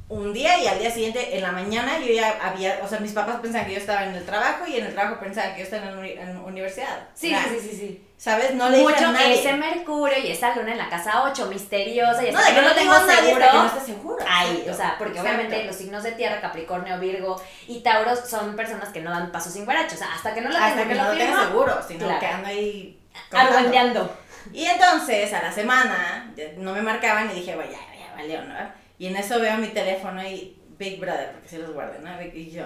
un 0.07 0.33
día 0.33 0.59
y 0.59 0.67
al 0.67 0.77
día 0.77 0.91
siguiente, 0.91 1.35
en 1.35 1.41
la 1.41 1.51
mañana, 1.51 1.97
yo 1.97 2.13
ya 2.13 2.37
había, 2.41 2.79
o 2.83 2.87
sea, 2.87 2.99
mis 2.99 3.11
papás 3.11 3.37
pensaban 3.41 3.65
que 3.65 3.73
yo 3.73 3.79
estaba 3.79 4.05
en 4.05 4.13
el 4.13 4.23
trabajo 4.23 4.65
y 4.67 4.77
en 4.77 4.85
el 4.85 4.93
trabajo 4.93 5.19
pensaban 5.19 5.53
que 5.53 5.59
yo 5.59 5.63
estaba 5.63 5.89
en 5.89 6.35
la 6.35 6.41
universidad. 6.41 7.07
Sí, 7.15 7.35
sí, 7.49 7.59
sí, 7.59 7.75
sí. 7.75 8.01
¿Sabes? 8.15 8.53
No 8.53 8.69
le 8.69 8.81
Mucho 8.81 9.11
dije 9.11 9.33
ese 9.33 9.53
Mercurio 9.53 10.17
y 10.19 10.31
esa 10.31 10.55
luna 10.55 10.73
en 10.73 10.77
la 10.77 10.89
casa 10.89 11.23
8, 11.23 11.47
misteriosa, 11.47 12.25
y 12.25 12.31
no, 12.31 12.39
que 12.39 12.61
no 12.61 12.73
tengo 12.73 12.93
seguro. 12.93 13.45
Que 13.45 13.57
no 13.57 13.65
está 13.65 13.79
seguro. 13.79 14.25
Ay, 14.29 14.67
o 14.69 14.73
sea, 14.73 14.95
porque 14.99 15.19
obviamente 15.19 15.63
los 15.65 15.75
signos 15.75 16.03
de 16.03 16.11
tierra, 16.11 16.39
Capricornio, 16.39 16.99
Virgo 16.99 17.41
y 17.67 17.79
Tauros 17.79 18.19
son 18.29 18.55
personas 18.55 18.89
que 18.89 19.01
no 19.01 19.09
dan 19.09 19.31
pasos 19.31 19.53
sin 19.53 19.65
guaracho. 19.65 19.95
O 19.95 19.97
sea, 19.97 20.13
hasta 20.13 20.33
que 20.35 20.41
no 20.41 20.49
lo 20.49 20.57
hasta 20.57 20.83
que, 20.83 20.89
que 20.89 20.95
no 20.95 21.11
lo 21.11 21.17
tengo 21.17 21.43
seguro, 21.43 21.79
sino 21.85 22.19
que 22.19 22.25
ando 22.27 22.47
ahí. 22.47 23.01
Argüendeando. 23.31 24.17
Y 24.53 24.65
entonces, 24.65 25.33
a 25.33 25.41
la 25.41 25.51
semana, 25.51 26.31
no 26.57 26.73
me 26.73 26.83
marcaban 26.83 27.31
y 27.31 27.33
dije, 27.33 27.55
vaya, 27.55 27.71
ya, 27.71 27.99
ya, 27.99 28.15
valió, 28.15 28.43
¿no? 28.43 28.84
Y 28.97 29.07
en 29.07 29.15
eso 29.15 29.39
veo 29.39 29.57
mi 29.57 29.67
teléfono 29.67 30.23
y 30.23 30.57
Big 30.77 30.99
Brother, 30.99 31.31
porque 31.31 31.49
si 31.49 31.57
los 31.57 31.71
guardé, 31.71 31.99
¿no? 31.99 32.09
Y 32.21 32.51
yo. 32.51 32.65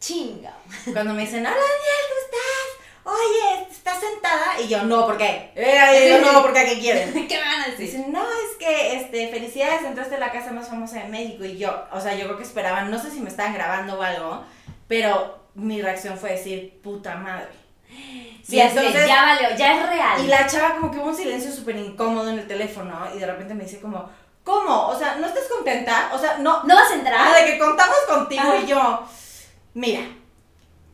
Chinga. 0.00 0.52
Cuando 0.92 1.14
me 1.14 1.22
dicen, 1.22 1.40
hola 1.40 1.50
Daniel, 1.50 2.04
¿cómo 2.08 2.20
estás? 2.24 2.78
Oye, 3.04 3.66
¿estás 3.70 4.00
sentada? 4.00 4.60
Y 4.60 4.68
yo, 4.68 4.82
no, 4.84 5.06
¿por 5.06 5.16
qué? 5.16 5.50
Eh, 5.54 6.08
yo, 6.22 6.32
no, 6.32 6.42
¿por 6.42 6.52
qué? 6.52 6.64
¿Qué 6.64 6.78
quieren? 6.78 7.12
¿Qué 7.28 7.38
van 7.38 7.62
a 7.62 7.66
decir? 7.68 7.86
Dicen, 7.86 8.12
no, 8.12 8.22
es 8.22 8.56
que, 8.58 8.96
este, 8.96 9.28
felicidades, 9.28 9.82
entraste 9.82 10.16
a 10.16 10.20
la 10.20 10.32
casa 10.32 10.52
más 10.52 10.68
famosa 10.68 11.00
de 11.00 11.08
México. 11.08 11.44
Y 11.44 11.58
yo, 11.58 11.86
o 11.90 12.00
sea, 12.00 12.14
yo 12.14 12.24
creo 12.26 12.36
que 12.36 12.44
esperaban, 12.44 12.90
no 12.90 12.98
sé 13.00 13.10
si 13.10 13.20
me 13.20 13.30
estaban 13.30 13.54
grabando 13.54 13.98
o 13.98 14.02
algo, 14.02 14.44
pero 14.86 15.38
mi 15.54 15.82
reacción 15.82 16.18
fue 16.18 16.32
decir, 16.32 16.80
puta 16.82 17.16
madre. 17.16 17.48
Sí, 18.48 18.58
entonces, 18.58 19.06
ya 19.06 19.26
valió, 19.26 19.58
ya 19.58 19.78
es 19.78 19.86
real. 19.90 20.24
Y 20.24 20.26
la 20.26 20.46
chava 20.46 20.76
como 20.76 20.90
que 20.90 20.98
hubo 20.98 21.08
un 21.08 21.14
silencio 21.14 21.52
súper 21.52 21.76
incómodo 21.76 22.30
en 22.30 22.38
el 22.38 22.46
teléfono 22.46 23.06
y 23.14 23.18
de 23.18 23.26
repente 23.26 23.52
me 23.52 23.64
dice 23.64 23.78
como, 23.78 24.08
¿Cómo? 24.48 24.86
O 24.86 24.98
sea, 24.98 25.16
¿no 25.16 25.26
estás 25.26 25.44
contenta? 25.44 26.08
O 26.14 26.18
sea, 26.18 26.38
no. 26.38 26.62
¿No 26.62 26.74
vas 26.74 26.90
a 26.90 26.94
entrar? 26.94 27.20
Ah, 27.20 27.38
de 27.38 27.44
que 27.44 27.58
contamos 27.58 27.98
contigo 28.08 28.54
y 28.62 28.66
yo. 28.66 29.06
Mira, 29.74 30.00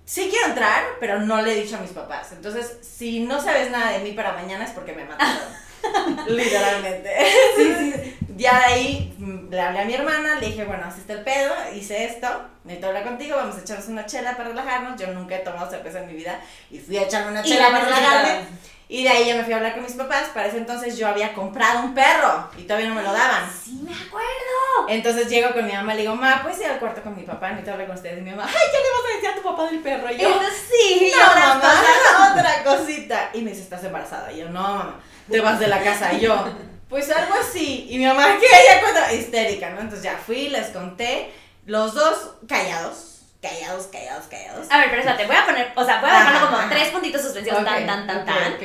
sí 0.05 0.27
quiero 0.29 0.49
entrar, 0.49 0.83
pero 0.99 1.21
no 1.21 1.41
le 1.41 1.53
he 1.53 1.63
dicho 1.63 1.77
a 1.77 1.81
mis 1.81 1.93
papás. 1.93 2.33
Entonces, 2.33 2.79
si 2.83 3.21
no 3.21 3.41
sabes 3.41 3.71
nada 3.71 3.93
de 3.93 4.01
mí 4.01 4.11
para 4.11 4.33
mañana 4.33 4.65
es 4.65 4.73
porque 4.73 4.93
me 4.93 5.05
mataron. 5.05 5.37
Literalmente. 6.27 7.15
sí, 7.57 7.75
sí. 7.77 8.17
Ya 8.37 8.59
de 8.59 8.65
ahí 8.65 9.15
mm, 9.19 9.51
le 9.51 9.61
hablé 9.61 9.79
a 9.79 9.85
mi 9.85 9.95
hermana, 9.95 10.41
le 10.41 10.47
dije, 10.49 10.65
bueno, 10.65 10.87
así 10.87 11.03
está 11.03 11.13
el 11.13 11.23
pedo, 11.23 11.55
hice 11.77 12.07
esto, 12.07 12.27
necesito 12.65 12.89
hablar 12.89 13.05
contigo, 13.05 13.37
vamos 13.37 13.55
a 13.57 13.61
echarnos 13.61 13.87
una 13.87 14.05
chela 14.05 14.37
para 14.37 14.49
relajarnos. 14.49 15.01
Yo 15.01 15.07
nunca 15.13 15.37
he 15.37 15.41
tomado 15.41 15.71
cerveza 15.71 16.01
en 16.01 16.09
mi 16.09 16.15
vida 16.15 16.41
y 16.73 16.81
fui 16.81 16.97
a 16.97 17.03
echarme 17.03 17.31
una 17.31 17.45
chela 17.45 17.71
para 17.71 17.85
relajarme. 17.85 18.47
Y 18.89 19.03
de 19.03 19.09
ahí 19.09 19.27
ya 19.27 19.37
me 19.37 19.45
fui 19.45 19.53
a 19.53 19.57
hablar 19.57 19.75
con 19.75 19.83
mis 19.83 19.95
papás. 19.95 20.29
Para 20.35 20.49
ese 20.49 20.59
entonces 20.59 20.99
yo 20.99 21.09
había 21.09 21.33
comprado 21.33 21.81
un 21.81 21.95
perro 21.95 22.51
y 22.59 22.63
todavía 22.63 22.89
no 22.89 22.95
me 22.95 23.03
lo 23.03 23.13
daban. 23.13 23.51
Sí, 23.51 23.81
me 23.83 23.93
acuerdo. 23.93 24.89
Entonces 24.89 25.29
llego 25.29 25.53
con 25.53 25.67
mi 25.67 25.73
mamá 25.73 25.95
y 25.95 25.97
le 25.97 26.03
digo, 26.03 26.15
mamá, 26.15 26.43
¿puedes 26.43 26.61
ir 26.61 26.67
al 26.67 26.79
cuarto 26.79 27.03
con 27.03 27.17
mi 27.17 27.23
papá? 27.23 27.49
Necesito 27.49 27.73
hablar 27.73 27.87
con 27.87 27.97
ustedes. 27.97 28.19
Y 28.19 28.23
mi 28.23 28.31
mamá, 28.31 28.45
ay, 28.47 28.53
¿qué 28.53 28.79
le 28.79 28.91
vas 28.91 29.05
a 29.05 29.15
decir 29.15 29.29
a 29.31 29.35
tu 29.37 29.43
papá 29.43 29.71
del 29.71 29.81
perro? 29.81 30.11
Y 30.13 30.19
yo, 30.19 30.29
sí, 30.71 31.13
no, 31.17 31.41
mamá, 31.41 32.33
otra 32.33 32.65
cosita. 32.65 33.31
Y 33.33 33.41
me 33.41 33.51
dice, 33.51 33.63
¿estás 33.63 33.85
embarazada? 33.85 34.31
Y 34.33 34.39
yo, 34.41 34.49
no, 34.51 34.63
mamá, 34.63 35.01
te 35.31 35.41
vas 35.41 35.59
de 35.59 35.69
la 35.69 35.83
casa. 35.83 36.13
Y 36.13 36.21
yo, 36.21 36.45
Pues 36.89 37.11
algo 37.11 37.35
así. 37.41 37.87
Y 37.89 37.99
mi 37.99 38.07
mamá, 38.07 38.39
que 38.39 38.47
ella 38.47 38.81
cuenta, 38.81 39.13
histérica, 39.13 39.71
¿no? 39.71 39.81
Entonces 39.81 40.03
ya 40.05 40.17
fui, 40.19 40.49
les 40.51 40.69
conté, 40.69 41.33
los 41.67 41.95
dos 41.95 42.35
callados, 42.47 43.14
callados, 43.45 43.87
callados, 43.89 44.27
callados. 44.27 44.67
A 44.71 44.79
ver, 44.79 44.87
pero 44.89 45.01
espérate, 45.01 45.27
voy 45.27 45.37
a 45.37 45.45
poner, 45.45 45.73
o 45.75 45.85
sea, 45.85 46.01
voy 46.01 46.11
a 46.11 46.25
poner 46.25 46.41
como 46.41 46.57
ajá. 46.57 46.69
tres 46.71 46.89
puntitos 46.89 47.23
suspensivos, 47.23 47.65
tan, 47.65 47.87
tan, 47.87 48.07
tan, 48.07 48.25
tan. 48.25 48.57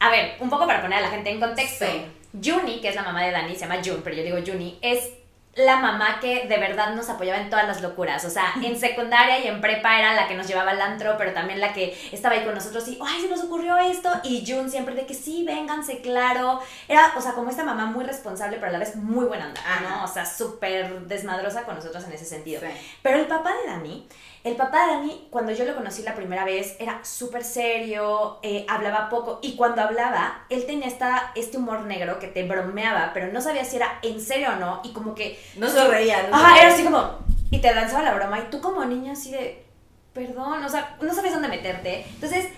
A 0.00 0.10
ver, 0.10 0.36
un 0.40 0.50
poco 0.50 0.66
para 0.66 0.80
poner 0.80 0.98
a 0.98 1.02
la 1.02 1.10
gente 1.10 1.30
en 1.30 1.40
contexto. 1.40 1.86
Sí. 1.86 2.06
Juni, 2.44 2.80
que 2.80 2.88
es 2.88 2.94
la 2.94 3.02
mamá 3.02 3.24
de 3.24 3.32
Dani, 3.32 3.54
se 3.54 3.60
llama 3.60 3.80
Jun, 3.84 4.02
pero 4.02 4.14
yo 4.14 4.22
digo 4.22 4.38
Juni, 4.44 4.78
es 4.82 5.10
la 5.58 5.76
mamá 5.78 6.20
que 6.20 6.46
de 6.46 6.56
verdad 6.56 6.94
nos 6.94 7.10
apoyaba 7.10 7.40
en 7.40 7.50
todas 7.50 7.66
las 7.66 7.82
locuras. 7.82 8.24
O 8.24 8.30
sea, 8.30 8.54
en 8.62 8.78
secundaria 8.78 9.40
y 9.40 9.48
en 9.48 9.60
prepa 9.60 9.98
era 9.98 10.14
la 10.14 10.28
que 10.28 10.34
nos 10.34 10.46
llevaba 10.46 10.70
al 10.70 10.80
antro, 10.80 11.16
pero 11.18 11.32
también 11.32 11.60
la 11.60 11.72
que 11.72 11.98
estaba 12.12 12.36
ahí 12.36 12.44
con 12.44 12.54
nosotros 12.54 12.86
y, 12.88 12.98
ay, 13.04 13.22
se 13.22 13.28
nos 13.28 13.42
ocurrió 13.42 13.76
esto. 13.76 14.08
Y 14.22 14.44
Jun 14.46 14.70
siempre 14.70 14.94
de 14.94 15.04
que 15.04 15.14
sí, 15.14 15.44
vénganse, 15.44 16.00
claro. 16.00 16.60
Era, 16.86 17.12
o 17.16 17.20
sea, 17.20 17.32
como 17.32 17.50
esta 17.50 17.64
mamá 17.64 17.86
muy 17.86 18.04
responsable, 18.04 18.58
pero 18.58 18.68
a 18.68 18.72
la 18.72 18.78
vez 18.78 18.94
muy 18.94 19.26
buena 19.26 19.46
onda, 19.46 19.60
¿no? 19.82 20.04
O 20.04 20.08
sea, 20.08 20.24
súper 20.24 21.00
desmadrosa 21.02 21.64
con 21.64 21.74
nosotros 21.74 22.04
en 22.04 22.12
ese 22.12 22.24
sentido. 22.24 22.60
Sí. 22.60 22.68
Pero 23.02 23.18
el 23.18 23.26
papá 23.26 23.52
de 23.52 23.70
Dani, 23.70 24.08
el 24.44 24.56
papá 24.56 24.86
de 24.86 24.94
Dani, 24.94 25.28
cuando 25.30 25.52
yo 25.52 25.64
lo 25.64 25.74
conocí 25.74 26.02
la 26.02 26.14
primera 26.14 26.44
vez, 26.44 26.76
era 26.78 27.04
súper 27.04 27.44
serio, 27.44 28.38
eh, 28.42 28.64
hablaba 28.68 29.08
poco, 29.08 29.40
y 29.42 29.56
cuando 29.56 29.82
hablaba, 29.82 30.44
él 30.48 30.66
tenía 30.66 30.86
esta, 30.86 31.32
este 31.34 31.56
humor 31.56 31.82
negro 31.82 32.18
que 32.18 32.28
te 32.28 32.46
bromeaba, 32.46 33.10
pero 33.12 33.32
no 33.32 33.40
sabía 33.40 33.64
si 33.64 33.76
era 33.76 33.98
en 34.02 34.20
serio 34.20 34.50
o 34.52 34.56
no, 34.56 34.80
y 34.84 34.92
como 34.92 35.14
que... 35.14 35.38
No 35.56 35.68
sonreía, 35.68 36.28
no 36.28 36.36
Ajá, 36.36 36.60
era 36.60 36.72
así 36.72 36.84
como... 36.84 37.18
Y 37.50 37.60
te 37.60 37.74
lanzaba 37.74 38.02
la 38.02 38.14
broma, 38.14 38.38
y 38.38 38.50
tú 38.50 38.60
como 38.60 38.84
niña 38.84 39.12
así 39.12 39.30
de... 39.30 39.64
Perdón, 40.12 40.64
o 40.64 40.68
sea, 40.68 40.96
no 41.00 41.14
sabes 41.14 41.32
dónde 41.32 41.48
meterte. 41.48 42.04
Entonces, 42.14 42.48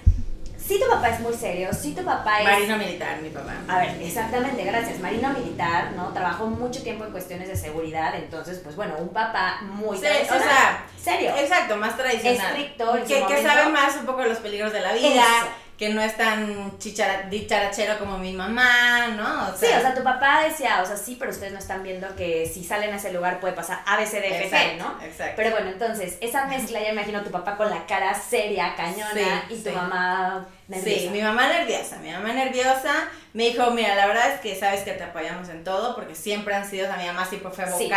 sí 0.71 0.79
tu 0.79 0.89
papá 0.89 1.09
es 1.09 1.19
muy 1.19 1.35
serio, 1.35 1.71
sí 1.73 1.95
tu 1.97 2.05
papá 2.05 2.41
es... 2.41 2.45
Marino 2.45 2.77
militar, 2.77 3.21
mi 3.21 3.31
papá. 3.31 3.55
A 3.67 3.79
ver, 3.79 4.01
exactamente, 4.01 4.63
gracias. 4.63 5.01
Marino 5.01 5.31
militar, 5.31 5.91
¿no? 5.97 6.13
Trabajó 6.13 6.47
mucho 6.47 6.85
tiempo 6.85 7.05
en 7.05 7.11
cuestiones 7.11 7.49
de 7.49 7.57
seguridad, 7.57 8.15
entonces, 8.15 8.61
pues 8.63 8.77
bueno, 8.77 8.95
un 8.99 9.09
papá 9.09 9.63
muy 9.63 9.99
Sí, 9.99 10.07
o 10.07 10.39
sea, 10.39 10.85
serio. 10.97 11.33
Exacto, 11.37 11.75
más 11.77 11.97
tradicional. 11.97 12.57
Estricto 12.57 12.93
Que, 13.05 13.27
que 13.27 13.43
sabe 13.43 13.69
más 13.71 13.97
un 13.97 14.07
poco 14.07 14.21
de 14.21 14.29
los 14.29 14.39
peligros 14.39 14.73
de 14.73 14.81
la 14.81 14.93
vida, 14.93 15.09
Eso. 15.09 15.47
Que 15.81 15.89
no 15.89 16.03
es 16.03 16.15
tan 16.15 16.79
chichara- 16.79 17.23
dicharachero 17.31 17.99
como 17.99 18.19
mi 18.19 18.35
mamá, 18.35 19.09
¿no? 19.17 19.49
O 19.49 19.57
Sí, 19.57 19.65
o 19.65 19.81
sea, 19.81 19.95
tu 19.95 20.03
papá 20.05 20.43
decía, 20.45 20.83
o 20.83 20.87
sea, 20.87 20.95
sí, 20.99 21.17
pero 21.19 21.31
ustedes 21.31 21.55
no 21.55 21.59
están 21.59 21.83
viendo 21.83 22.15
que 22.17 22.47
si 22.53 22.63
salen 22.63 22.93
a 22.93 22.97
ese 22.99 23.11
lugar 23.15 23.41
puede 23.41 23.55
pasar 23.55 23.81
A, 23.87 23.97
B, 23.97 24.05
C, 24.07 24.21
D, 24.21 24.29
F, 24.29 24.39
G, 24.41 24.45
exacto, 24.45 24.77
¿no? 24.99 25.03
Exacto. 25.03 25.33
Pero 25.37 25.51
bueno, 25.53 25.71
entonces, 25.71 26.19
esa 26.21 26.45
mezcla, 26.45 26.81
ya 26.83 26.91
imagino 26.93 27.23
tu 27.23 27.31
papá 27.31 27.57
con 27.57 27.71
la 27.71 27.87
cara 27.87 28.13
seria, 28.15 28.75
cañona, 28.77 29.45
Sí, 29.49 29.55
y 29.55 29.57
tu 29.63 29.71
sí. 29.71 29.75
mamá 29.75 30.47
nerviosa. 30.69 31.01
Sí, 31.01 31.09
mi 31.09 31.23
mamá 31.23 31.49
nerviosa, 31.49 31.97
mi 31.97 32.11
mamá 32.13 32.33
nerviosa 32.35 33.09
me 33.33 33.45
dijo, 33.45 33.71
mira, 33.71 33.95
la 33.95 34.07
verdad 34.07 34.33
es 34.35 34.41
que 34.41 34.55
sabes 34.61 34.83
que 34.83 34.93
te 34.93 35.05
apoyamos 35.05 35.49
en 35.49 35.65
todo, 35.65 35.95
porque 35.95 36.15
siempre 36.15 36.55
han 36.55 36.69
sido, 36.69 36.85
o 36.85 36.89
sea, 36.93 36.99
mi 37.01 37.07
mamá 37.07 37.25
siempre 37.25 37.51
fue 37.53 37.65
Sí. 37.79 37.89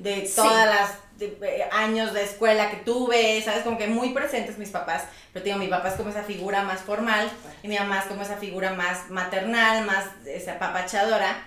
De 0.00 0.26
Sí. 0.26 0.32
todas 0.34 0.66
las 0.66 0.90
de- 1.18 1.36
eh, 1.42 1.68
años 1.70 2.12
de 2.14 2.24
escuela 2.24 2.70
que 2.70 2.78
tuve, 2.78 3.40
sabes, 3.42 3.62
como 3.62 3.76
que 3.78 3.86
muy 3.86 4.10
presentes 4.14 4.56
mis 4.58 4.70
papás, 4.70 5.04
pero 5.32 5.44
digo, 5.44 5.58
mi 5.58 5.68
papá 5.68 5.88
es 5.90 5.94
como 5.94 6.08
esa 6.10 6.22
figura 6.22 6.62
más 6.62 6.80
formal 6.80 7.30
y 7.62 7.68
mi 7.68 7.78
mamá 7.78 7.98
es 8.00 8.06
como 8.06 8.22
esa 8.22 8.36
figura 8.36 8.72
más 8.72 9.10
maternal, 9.10 9.84
más 9.84 10.04
esa 10.26 10.58
papachadora, 10.58 11.44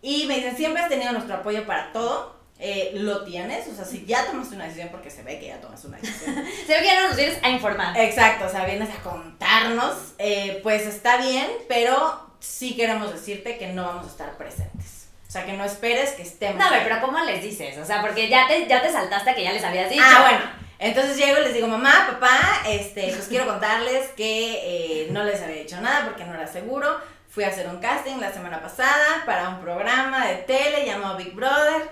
y 0.00 0.26
me 0.26 0.36
dicen, 0.36 0.56
siempre 0.56 0.80
has 0.82 0.88
tenido 0.88 1.10
nuestro 1.12 1.34
apoyo 1.34 1.66
para 1.66 1.92
todo, 1.92 2.36
eh, 2.60 2.92
lo 2.94 3.24
tienes, 3.24 3.66
o 3.66 3.74
sea, 3.74 3.84
si 3.84 4.06
ya 4.06 4.24
tomaste 4.26 4.54
una 4.54 4.64
decisión, 4.66 4.88
porque 4.90 5.10
se 5.10 5.22
ve 5.24 5.40
que 5.40 5.48
ya 5.48 5.60
tomas 5.60 5.84
una 5.84 5.98
decisión, 5.98 6.34
Se 6.66 6.72
ve 6.74 6.78
que 6.78 6.86
ya 6.86 7.02
no 7.02 7.08
nos 7.08 7.16
vienes 7.16 7.38
a 7.42 7.48
informar. 7.50 7.98
Exacto, 7.98 8.46
o 8.46 8.48
sea, 8.48 8.64
vienes 8.64 8.88
a 8.90 9.02
contarnos, 9.02 9.94
eh, 10.18 10.60
pues 10.62 10.86
está 10.86 11.16
bien, 11.16 11.48
pero 11.68 12.30
sí 12.38 12.76
queremos 12.76 13.12
decirte 13.12 13.58
que 13.58 13.72
no 13.72 13.84
vamos 13.84 14.06
a 14.06 14.10
estar 14.10 14.36
presentes. 14.38 14.95
O 15.26 15.30
sea, 15.30 15.44
que 15.44 15.52
no 15.52 15.64
esperes 15.64 16.10
que 16.12 16.22
estemos. 16.22 16.56
No, 16.56 16.66
a 16.66 16.70
ver, 16.70 16.80
ahí. 16.80 16.86
pero 16.88 17.00
¿cómo 17.00 17.18
les 17.20 17.42
dices? 17.42 17.76
O 17.78 17.84
sea, 17.84 18.00
porque 18.00 18.28
ya 18.28 18.46
te, 18.46 18.66
ya 18.66 18.80
te 18.80 18.92
saltaste 18.92 19.34
que 19.34 19.42
ya 19.42 19.52
les 19.52 19.64
habías 19.64 19.90
dicho. 19.90 20.02
Ah, 20.04 20.22
bueno. 20.22 20.66
Entonces 20.78 21.16
llego 21.16 21.40
y 21.40 21.44
les 21.44 21.54
digo, 21.54 21.68
mamá, 21.68 22.06
papá, 22.06 22.38
este, 22.68 23.08
pues 23.08 23.26
quiero 23.28 23.46
contarles 23.46 24.10
que 24.10 24.60
eh, 24.62 25.08
no 25.10 25.24
les 25.24 25.40
había 25.40 25.62
dicho 25.62 25.80
nada 25.80 26.04
porque 26.04 26.24
no 26.24 26.34
era 26.34 26.46
seguro. 26.46 27.00
Fui 27.28 27.44
a 27.44 27.48
hacer 27.48 27.66
un 27.66 27.78
casting 27.78 28.18
la 28.18 28.32
semana 28.32 28.60
pasada 28.60 29.24
para 29.24 29.48
un 29.48 29.60
programa 29.60 30.26
de 30.26 30.36
tele 30.36 30.84
llamado 30.86 31.16
Big 31.16 31.34
Brother 31.34 31.88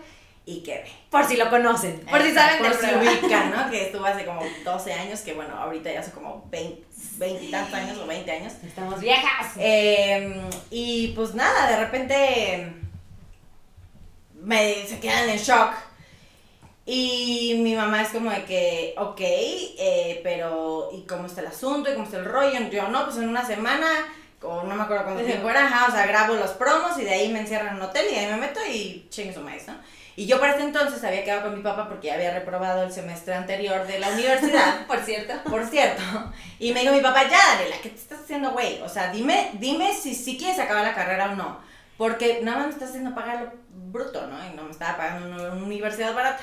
y 0.47 0.63
quedé. 0.63 0.85
Por 1.11 1.25
si 1.25 1.37
lo 1.37 1.49
conocen, 1.49 2.01
por 2.01 2.23
si 2.23 2.33
saben 2.33 2.59
por 2.59 2.75
si 2.75 2.87
ubican, 2.95 3.51
¿no? 3.51 3.71
Que 3.71 3.87
estuvo 3.87 4.05
hace 4.05 4.25
como 4.25 4.43
12 4.65 4.93
años, 4.93 5.21
que 5.21 5.33
bueno, 5.33 5.57
ahorita 5.57 5.91
ya 5.91 6.01
hace 6.01 6.13
como 6.13 6.47
20, 6.51 6.83
20 7.17 7.45
y 7.45 7.51
tantos 7.51 7.75
años 7.75 7.99
o 7.99 8.07
20 8.07 8.31
años. 8.31 8.53
Estamos 8.63 9.01
viejas. 9.01 9.53
Eh, 9.59 10.43
y 10.71 11.09
pues 11.17 11.35
nada, 11.35 11.71
de 11.71 11.77
repente 11.85 12.84
me, 14.45 14.87
se 14.87 15.01
quedan 15.01 15.29
en 15.29 15.39
shock. 15.39 15.73
Y 16.87 17.61
mi 17.63 17.75
mamá 17.75 18.03
es 18.03 18.11
como 18.11 18.31
de 18.31 18.45
que, 18.45 18.95
ok, 18.99 19.21
eh, 19.21 20.21
pero 20.23 20.91
¿y 20.93 21.03
cómo 21.07 21.27
está 21.27 21.41
el 21.41 21.47
asunto? 21.47 21.91
¿Y 21.91 21.95
cómo 21.95 22.05
está 22.05 22.19
el 22.19 22.27
rollo? 22.27 22.59
Yo 22.71 22.89
no, 22.89 23.05
pues 23.05 23.17
en 23.17 23.29
una 23.29 23.45
semana, 23.45 23.87
o 24.43 24.63
no 24.65 24.75
me 24.75 24.83
acuerdo 24.83 25.05
cuánto 25.05 25.25
tiempo 25.25 25.49
era, 25.49 25.67
ajá, 25.67 25.87
o 25.89 25.93
sea, 25.93 26.07
grabo 26.07 26.35
los 26.35 26.51
promos 26.51 26.99
y 26.99 27.05
de 27.05 27.15
ahí 27.15 27.33
me 27.33 27.41
encierran 27.41 27.69
en 27.69 27.77
un 27.77 27.83
hotel 27.89 28.07
y 28.11 28.15
de 28.15 28.21
ahí 28.21 28.27
me 28.27 28.37
meto 28.37 28.61
y 28.71 29.07
chingue 29.09 29.33
su 29.33 29.41
maíz, 29.41 29.67
¿no? 29.67 29.75
Y 30.17 30.27
yo 30.27 30.39
para 30.39 30.53
este 30.53 30.65
entonces 30.65 31.03
había 31.03 31.25
quedado 31.25 31.43
con 31.43 31.57
mi 31.57 31.63
papá 31.63 31.89
porque 31.89 32.09
ya 32.09 32.15
había 32.15 32.33
reprobado 32.33 32.85
el 32.85 32.93
semestre 32.93 33.35
anterior 33.35 33.85
de 33.87 33.99
la 33.99 34.11
universidad. 34.11 34.87
Por 34.87 35.01
cierto. 35.01 35.35
Por 35.51 35.67
cierto. 35.67 36.03
Y 36.61 36.73
me 36.73 36.81
dijo 36.81 36.93
mi 36.93 37.01
papá, 37.01 37.25
ya, 37.25 37.57
Daniela, 37.57 37.77
¿qué 37.83 37.89
te 37.89 37.99
estás 37.99 38.21
haciendo, 38.21 38.53
güey? 38.53 38.81
O 38.83 38.89
sea, 38.89 39.11
dime, 39.11 39.51
dime 39.55 39.93
si, 39.93 40.15
si 40.15 40.39
quieres 40.39 40.61
acabar 40.61 40.85
la 40.85 40.95
carrera 40.95 41.33
o 41.33 41.35
no. 41.35 41.59
Porque 41.97 42.41
nada 42.43 42.59
más 42.59 42.67
me 42.69 42.73
estás 42.75 42.89
haciendo 42.91 43.15
pagar 43.15 43.41
lo 43.43 43.53
bruto, 43.93 44.27
¿no? 44.27 44.37
Y 44.47 44.55
no 44.57 44.65
me 44.65 44.71
estaba 44.71 44.97
pagando 44.97 45.27
una, 45.29 45.53
una 45.53 45.65
universidad 45.65 46.15
barata. 46.15 46.43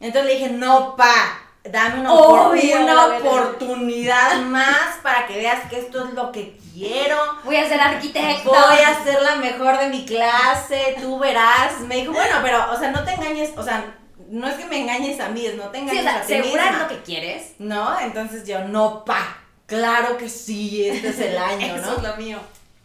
Entonces 0.00 0.24
le 0.32 0.38
dije, 0.38 0.50
no, 0.50 0.96
pa, 0.96 1.40
dame 1.64 2.00
una, 2.00 2.10
opor- 2.12 3.18
oportunidad 3.20 4.40
más 4.42 4.96
para 5.02 5.26
que 5.26 5.36
veas 5.36 5.68
que 5.68 5.78
esto 5.80 6.04
es 6.06 6.14
lo 6.14 6.32
que 6.32 6.56
quiero. 6.72 7.16
Voy 7.44 7.56
a 7.56 7.68
ser 7.68 7.80
arquitecto. 7.80 8.50
Voy 8.50 8.78
a 8.78 9.02
ser 9.04 9.20
la 9.22 9.36
mejor 9.36 9.78
de 9.78 9.88
mi 9.88 10.04
clase, 10.06 10.96
tú 11.00 11.18
verás. 11.18 11.80
Me 11.80 11.96
dijo, 11.96 12.12
bueno, 12.12 12.36
pero, 12.42 12.72
o 12.72 12.78
sea, 12.78 12.90
no 12.90 13.04
te 13.04 13.12
engañes, 13.12 13.50
o 13.56 13.62
sea, 13.62 13.94
no 14.30 14.46
es 14.48 14.54
que 14.54 14.66
me 14.66 14.80
engañes 14.80 15.20
a 15.20 15.28
mí, 15.30 15.44
es 15.46 15.56
no 15.56 15.64
te 15.70 15.78
Sí, 15.78 15.84
engañes 15.84 16.00
o 16.04 16.08
sea, 16.08 16.18
a 16.18 16.22
ti 16.22 16.28
¿segura 16.34 16.64
es 16.64 16.70
misma. 16.70 16.82
lo 16.84 16.88
que 16.88 17.02
quieres? 17.02 17.52
¿No? 17.58 18.00
Entonces 18.00 18.46
yo, 18.46 18.60
no, 18.60 19.04
pa, 19.04 19.38
claro 19.66 20.16
que 20.16 20.28
sí, 20.28 20.86
este 20.88 21.08
es 21.08 21.20
el 21.20 21.38
año, 21.38 21.76
Eso 21.76 21.86
¿no? 21.90 21.96
es 21.96 22.02
lo 22.02 22.16
mío. 22.16 22.38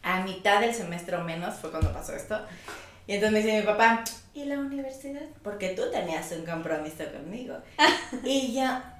A 0.03 0.21
mitad 0.21 0.59
del 0.59 0.73
semestre 0.73 1.15
o 1.15 1.23
menos 1.23 1.55
fue 1.55 1.71
cuando 1.71 1.91
pasó 1.91 2.13
esto. 2.13 2.39
Y 3.07 3.13
entonces 3.13 3.33
me 3.33 3.39
dice 3.39 3.59
mi 3.59 3.65
papá, 3.65 4.03
¿y 4.33 4.45
la 4.45 4.59
universidad? 4.59 5.23
Porque 5.43 5.69
tú 5.69 5.83
tenías 5.91 6.31
un 6.31 6.45
compromiso 6.45 7.03
conmigo. 7.11 7.57
y 8.23 8.53
ya, 8.53 8.97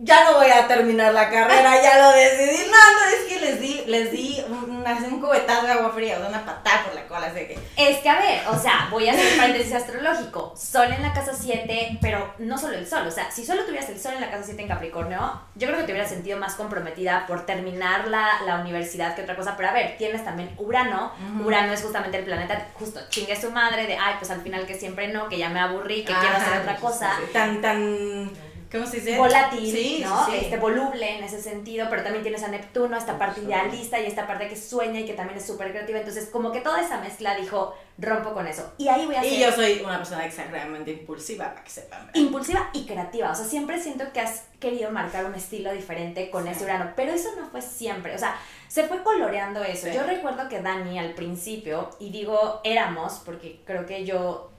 ya 0.00 0.24
no 0.24 0.38
voy 0.38 0.50
a 0.50 0.66
terminar 0.68 1.12
la 1.12 1.28
carrera, 1.28 1.82
ya 1.82 1.98
lo 1.98 2.12
decidí. 2.12 2.70
No, 2.70 2.76
no, 2.76 3.16
es 3.16 3.24
que 3.28 3.40
les 3.40 3.60
di, 3.60 3.82
les 3.86 4.12
di 4.12 4.44
un, 4.48 5.20
cubetazo 5.20 5.66
de 5.66 5.72
agua 5.72 5.90
fría, 5.90 6.16
o 6.16 6.20
sea, 6.20 6.28
una 6.28 6.44
patada 6.44 6.84
por 6.84 6.94
la 6.94 7.06
cola, 7.06 7.26
así 7.26 7.40
que... 7.40 7.58
Es 7.76 7.98
que, 7.98 8.08
a 8.08 8.18
ver, 8.18 8.46
o 8.48 8.56
sea, 8.56 8.88
voy 8.90 9.08
a 9.08 9.12
hacer 9.12 9.32
un 9.32 9.38
paréntesis 9.38 9.74
astrológico. 9.74 10.54
Sol 10.56 10.92
en 10.92 11.02
la 11.02 11.12
casa 11.12 11.32
7, 11.34 11.98
pero 12.00 12.34
no 12.38 12.56
solo 12.56 12.76
el 12.76 12.86
sol. 12.86 13.06
O 13.06 13.10
sea, 13.10 13.30
si 13.30 13.44
solo 13.44 13.64
tuvieras 13.64 13.88
el 13.88 14.00
sol 14.00 14.12
en 14.14 14.20
la 14.20 14.30
casa 14.30 14.44
7 14.44 14.62
en 14.62 14.68
Capricornio, 14.68 15.40
yo 15.56 15.66
creo 15.66 15.80
que 15.80 15.84
te 15.84 15.92
hubieras 15.92 16.10
sentido 16.10 16.38
más 16.38 16.54
comprometida 16.54 17.26
por 17.26 17.44
terminar 17.44 18.06
la, 18.06 18.40
la 18.46 18.60
universidad 18.60 19.14
que 19.16 19.22
otra 19.22 19.36
cosa. 19.36 19.56
Pero 19.56 19.70
a 19.70 19.72
ver, 19.72 19.96
tienes 19.98 20.24
también 20.24 20.54
Urano. 20.58 21.12
Urano 21.44 21.72
es 21.72 21.82
justamente 21.82 22.18
el 22.18 22.24
planeta, 22.24 22.68
justo 22.74 23.00
chingue 23.08 23.38
su 23.40 23.50
madre 23.50 23.86
de, 23.86 23.96
ay, 23.96 24.14
pues 24.18 24.30
al 24.30 24.42
final 24.42 24.66
que 24.66 24.78
siempre 24.78 25.08
no, 25.08 25.28
que 25.28 25.38
ya 25.38 25.48
me 25.48 25.60
aburrí, 25.60 26.04
que 26.04 26.14
quiero 26.14 26.36
hacer 26.36 26.60
otra 26.60 26.76
cosa. 26.76 27.12
Tan, 27.32 27.60
tan, 27.60 28.30
¿cómo 28.70 28.86
se 28.86 28.98
dice? 29.00 29.16
volátil, 29.18 29.70
Sí, 29.70 30.00
¿no? 30.04 30.26
sí. 30.26 30.32
Este 30.36 30.56
voluble 30.56 31.18
en 31.18 31.24
ese 31.24 31.40
sentido, 31.40 31.86
pero 31.90 32.02
también 32.02 32.22
tienes 32.22 32.42
a 32.42 32.48
Neptuno, 32.48 32.96
esta 32.96 33.18
parte 33.18 33.40
idealista 33.40 33.98
y 34.00 34.06
esta 34.06 34.26
parte 34.26 34.48
que 34.48 34.56
sueña 34.56 35.00
y 35.00 35.06
que 35.06 35.14
también 35.14 35.38
es 35.38 35.46
súper 35.46 35.70
creativa. 35.70 35.98
Entonces, 35.98 36.28
como 36.30 36.52
que 36.52 36.60
toda 36.60 36.80
esa 36.80 37.00
mezcla 37.00 37.34
dijo, 37.36 37.74
rompo 37.98 38.32
con 38.34 38.46
eso. 38.46 38.72
Y 38.78 38.88
ahí 38.88 39.06
voy 39.06 39.16
a 39.16 39.22
ser 39.22 39.32
Y 39.32 39.38
yo 39.40 39.52
soy 39.52 39.80
una 39.84 39.96
persona 39.98 40.24
exageradamente 40.26 40.90
impulsiva, 40.92 41.50
para 41.50 41.64
que 41.64 41.70
sepan. 41.70 42.06
¿verdad? 42.06 42.20
impulsiva 42.20 42.70
y 42.72 42.86
creativa. 42.86 43.30
O 43.32 43.34
sea, 43.34 43.44
siempre 43.44 43.80
siento 43.80 44.12
que 44.12 44.20
has 44.20 44.44
querido 44.60 44.90
marcar 44.90 45.24
un 45.24 45.34
estilo 45.34 45.72
diferente 45.72 46.30
con 46.30 46.44
Sí. 46.44 46.50
ese 46.50 46.64
Urano, 46.64 46.92
pero 46.96 47.12
eso 47.12 47.30
no 47.40 47.46
fue 47.48 47.62
siempre. 47.62 48.14
O 48.14 48.18
sea, 48.18 48.36
se 48.68 48.84
fue 48.84 49.02
coloreando 49.02 49.62
eso. 49.64 49.86
Sí. 49.86 49.92
Yo 49.94 50.02
recuerdo 50.04 50.48
que 50.48 50.60
Dani 50.60 50.98
al 50.98 51.14
principio, 51.14 51.90
y 51.98 52.10
digo 52.10 52.60
éramos, 52.64 53.22
porque 53.24 53.60
creo 53.64 53.86
que 53.86 54.04
yo 54.04 54.50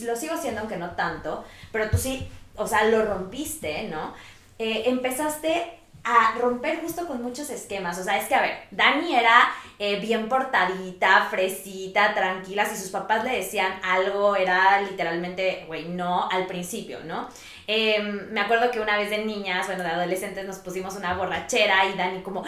lo 0.00 0.16
sigo 0.16 0.34
haciendo, 0.34 0.60
aunque 0.60 0.76
no 0.76 0.90
tanto, 0.94 1.44
pero 1.72 1.88
tú 1.90 1.96
sí, 1.96 2.28
o 2.58 2.66
sea, 2.66 2.84
lo 2.84 3.04
rompiste, 3.04 3.88
¿no? 3.88 4.14
Eh, 4.58 4.84
empezaste 4.86 5.78
a 6.04 6.34
romper 6.40 6.80
justo 6.80 7.06
con 7.06 7.22
muchos 7.22 7.50
esquemas. 7.50 7.98
O 7.98 8.04
sea, 8.04 8.18
es 8.18 8.26
que, 8.28 8.34
a 8.34 8.40
ver, 8.40 8.58
Dani 8.70 9.14
era 9.14 9.50
eh, 9.78 10.00
bien 10.00 10.28
portadita, 10.28 11.26
fresita, 11.30 12.14
tranquila. 12.14 12.64
Si 12.64 12.76
sus 12.76 12.90
papás 12.90 13.24
le 13.24 13.36
decían 13.36 13.72
algo, 13.82 14.34
era 14.34 14.80
literalmente, 14.82 15.64
güey, 15.66 15.88
no, 15.88 16.28
al 16.30 16.46
principio, 16.46 17.00
¿no? 17.04 17.28
Eh, 17.66 18.00
me 18.30 18.40
acuerdo 18.40 18.70
que 18.70 18.80
una 18.80 18.96
vez 18.96 19.10
de 19.10 19.24
niñas, 19.24 19.66
bueno, 19.66 19.82
de 19.82 19.90
adolescentes, 19.90 20.46
nos 20.46 20.56
pusimos 20.58 20.96
una 20.96 21.14
borrachera 21.14 21.84
y 21.86 21.98
Dani 21.98 22.22
como, 22.22 22.42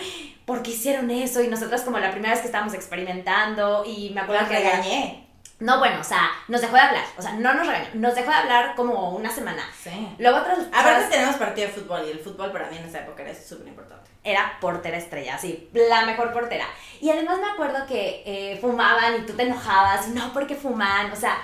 ¿por 0.46 0.62
qué 0.62 0.70
hicieron 0.70 1.10
eso? 1.10 1.42
Y 1.42 1.48
nosotras 1.48 1.82
como 1.82 1.98
la 1.98 2.10
primera 2.10 2.32
vez 2.32 2.40
que 2.40 2.46
estábamos 2.46 2.72
experimentando 2.72 3.84
y 3.86 4.10
me 4.10 4.22
acuerdo 4.22 4.42
Las 4.42 4.50
que... 4.50 4.56
regañé. 4.56 5.29
No, 5.60 5.78
bueno, 5.78 6.00
o 6.00 6.04
sea, 6.04 6.30
nos 6.48 6.60
dejó 6.60 6.74
de 6.74 6.80
hablar. 6.80 7.04
O 7.18 7.22
sea, 7.22 7.32
no 7.34 7.52
nos 7.52 7.66
regañó. 7.66 7.90
Nos 7.94 8.14
dejó 8.14 8.30
de 8.30 8.36
hablar 8.36 8.74
como 8.74 9.10
una 9.10 9.30
semana. 9.30 9.62
Sí. 9.82 10.08
Luego 10.18 10.38
otras 10.38 10.58
Aparte 10.72 11.06
tenemos 11.10 11.36
partido 11.36 11.68
de 11.68 11.72
fútbol 11.74 12.02
y 12.06 12.10
el 12.10 12.18
fútbol 12.18 12.50
para 12.50 12.70
mí 12.70 12.78
en 12.78 12.86
esa 12.86 13.00
época 13.00 13.22
era 13.22 13.34
súper 13.34 13.68
importante. 13.68 14.10
era 14.24 14.58
portera 14.60 14.96
estrella, 14.96 15.38
sí, 15.38 15.70
la 15.72 16.06
mejor 16.06 16.32
portera. 16.32 16.66
Y 17.00 17.10
además 17.10 17.38
me 17.38 17.50
acuerdo 17.50 17.86
que 17.86 18.22
eh, 18.24 18.58
fumaban 18.60 19.16
y 19.16 19.26
tú 19.26 19.34
te 19.34 19.42
enojabas, 19.42 20.08
y 20.08 20.10
no, 20.12 20.32
porque 20.32 20.54
fuman, 20.54 21.10
o 21.12 21.16
sea, 21.16 21.38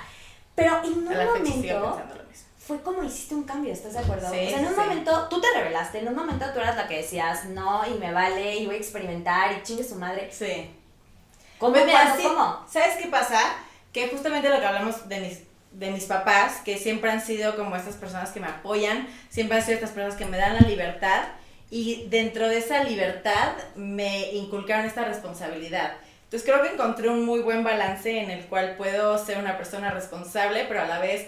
pero 0.55 0.83
en 0.83 0.95
un 0.95 1.17
la 1.17 1.25
momento 1.25 2.03
fue 2.59 2.83
como 2.83 3.05
hiciste 3.05 3.35
un 3.35 3.45
cambio, 3.45 3.73
¿estás 3.73 3.93
de 3.93 4.01
acuerdo? 4.01 4.29
Sí, 4.29 4.47
o 4.47 4.51
sea, 4.51 4.59
en 4.59 4.67
un 4.67 4.75
sí. 4.75 4.81
momento 4.81 5.29
tú 5.29 5.41
te 5.41 5.47
revelaste, 5.55 6.01
en 6.01 6.09
un 6.09 6.17
momento 6.17 6.45
tú 6.53 6.59
eras 6.59 6.77
la 6.77 6.89
que 6.89 6.97
decías, 6.97 7.45
no, 7.45 7.87
y 7.87 7.95
me 7.95 8.13
vale, 8.13 8.57
y 8.57 8.67
voy 8.67 8.75
a 8.75 8.79
experimentar, 8.79 9.53
y 9.53 9.63
chingue 9.63 9.85
su 9.85 9.95
madre. 9.95 10.29
Sí. 10.33 10.75
¿Cómo, 11.59 11.73
Pues 11.73 11.87
cómo? 12.23 12.67
¿Sabes 12.69 12.97
qué 12.97 13.09
pasa? 13.09 13.41
Que 13.97 14.09
justamente 14.09 14.51
lo 14.51 14.61
que 14.61 14.67
hablamos 14.67 15.09
de 15.09 15.21
mis, 15.21 15.39
de 15.71 15.91
mis 15.91 16.05
papás, 16.05 16.61
que 16.63 16.77
siempre 16.77 17.11
han 17.11 17.23
sido 17.23 17.57
como 17.57 17.77
estas 17.77 17.95
personas 17.95 18.31
que 18.31 18.41
me 18.41 18.47
apoyan, 18.47 19.09
siempre 19.31 19.57
han 19.57 19.65
sido 19.65 19.77
estas 19.77 19.93
personas 19.93 20.19
que 20.19 20.27
me 20.27 20.37
dan 20.37 20.53
la 20.53 20.69
libertad 20.69 21.23
y 21.71 22.05
dentro 22.11 22.47
de 22.47 22.59
esa 22.59 22.85
libertad 22.85 23.55
me 23.75 24.33
inculcaron 24.33 24.85
esta 24.85 25.07
responsabilidad. 25.07 25.95
Entonces 26.25 26.47
creo 26.47 26.63
que 26.63 26.75
encontré 26.75 27.09
un 27.09 27.25
muy 27.25 27.41
buen 27.41 27.65
balance 27.65 28.21
en 28.21 28.31
el 28.31 28.45
cual 28.45 28.75
puedo 28.77 29.17
ser 29.17 29.39
una 29.39 29.57
persona 29.57 29.91
responsable, 29.91 30.67
pero 30.69 30.83
a 30.83 30.87
la 30.87 30.99
vez 30.99 31.23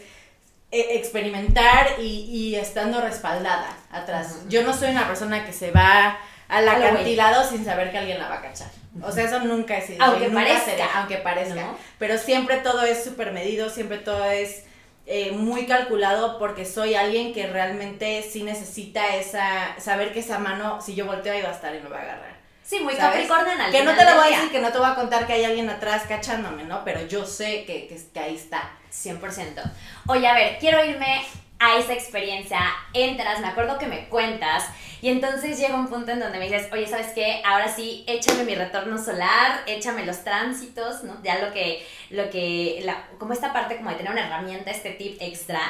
eh, 0.71 0.89
experimentar 0.91 1.93
y, 1.99 2.27
y 2.31 2.57
estando 2.57 3.01
respaldada 3.01 3.79
atrás. 3.91 4.43
Yo 4.51 4.63
no 4.63 4.75
soy 4.75 4.91
una 4.91 5.07
persona 5.07 5.47
que 5.47 5.55
se 5.55 5.71
va 5.71 6.19
al 6.49 6.69
acantilado 6.69 7.49
sin 7.49 7.65
saber 7.65 7.91
que 7.91 7.97
alguien 7.97 8.19
la 8.19 8.29
va 8.29 8.35
a 8.37 8.43
cachar. 8.43 8.69
O 9.03 9.13
sea, 9.13 9.25
eso 9.25 9.41
nunca 9.41 9.81
sido. 9.81 10.03
Aunque 10.05 10.29
nunca 10.29 10.41
parezca. 10.41 10.65
seré, 10.65 10.83
aunque 10.95 11.17
parezca. 11.19 11.55
¿No? 11.55 11.79
Pero 11.99 12.19
siempre 12.19 12.59
todo 12.59 12.83
es 12.83 13.05
súper 13.05 13.33
medido, 13.33 13.71
siempre 13.71 13.99
todo 13.99 14.25
es 14.25 14.65
eh, 15.07 15.33
muy 15.33 15.67
calculado 15.67 16.39
porque 16.39 16.65
soy 16.65 16.95
alguien 16.95 17.33
que 17.33 17.47
realmente 17.47 18.23
sí 18.23 18.43
necesita 18.43 19.17
esa, 19.17 19.75
saber 19.79 20.13
que 20.13 20.21
esa 20.21 20.39
mano, 20.39 20.81
si 20.81 20.95
yo 20.95 21.07
volteo 21.07 21.33
ahí 21.33 21.43
va 21.43 21.51
a 21.51 21.53
estar 21.53 21.75
y 21.75 21.81
me 21.81 21.89
va 21.89 21.99
a 21.99 22.03
agarrar. 22.03 22.39
Sí, 22.63 22.81
muy. 22.81 22.95
Capricornio 22.95 23.55
en 23.55 23.73
Que 23.73 23.83
no 23.83 23.95
te 23.95 24.05
lo 24.05 24.15
voy 24.17 24.27
a 24.27 24.37
decir, 24.37 24.51
que 24.51 24.61
no 24.61 24.71
te 24.71 24.79
voy 24.79 24.91
a 24.91 24.95
contar 24.95 25.27
que 25.27 25.33
hay 25.33 25.45
alguien 25.45 25.71
atrás 25.71 26.03
cachándome, 26.07 26.65
¿no? 26.65 26.85
Pero 26.85 27.07
yo 27.07 27.25
sé 27.25 27.65
que, 27.65 27.87
que, 27.87 27.99
que 28.13 28.21
ahí 28.21 28.35
está. 28.35 28.71
100%. 28.93 29.63
Oye, 30.07 30.27
a 30.27 30.35
ver, 30.35 30.59
quiero 30.59 30.85
irme 30.85 31.25
a 31.59 31.77
esa 31.77 31.93
experiencia, 31.93 32.61
entras, 32.93 33.41
me 33.41 33.49
acuerdo 33.49 33.79
que 33.79 33.87
me 33.87 34.09
cuentas, 34.09 34.65
y 35.01 35.09
entonces 35.09 35.59
llega 35.59 35.75
un 35.75 35.89
punto 35.89 36.13
en 36.13 36.21
donde 36.21 36.39
me 36.39 36.45
dices, 36.45 36.69
oye, 36.73 36.87
¿sabes 36.87 37.09
qué? 37.15 37.43
Ahora 37.45 37.69
sí, 37.69 38.05
échame 38.07 38.45
mi 38.45 38.55
retorno 38.55 38.97
solar, 38.97 39.63
échame 39.67 40.07
los 40.07 40.25
tránsitos, 40.25 41.05
¿no? 41.05 41.23
Ya 41.23 41.39
lo 41.39 41.53
que, 41.53 41.87
lo 42.11 42.31
que, 42.31 42.81
la, 42.85 43.07
como 43.19 43.33
esta 43.33 43.53
parte 43.53 43.77
como 43.77 43.91
de 43.91 43.97
tener 43.97 44.13
una 44.13 44.27
herramienta, 44.27 44.71
este 44.71 44.91
tip 44.91 45.17
extra, 45.21 45.61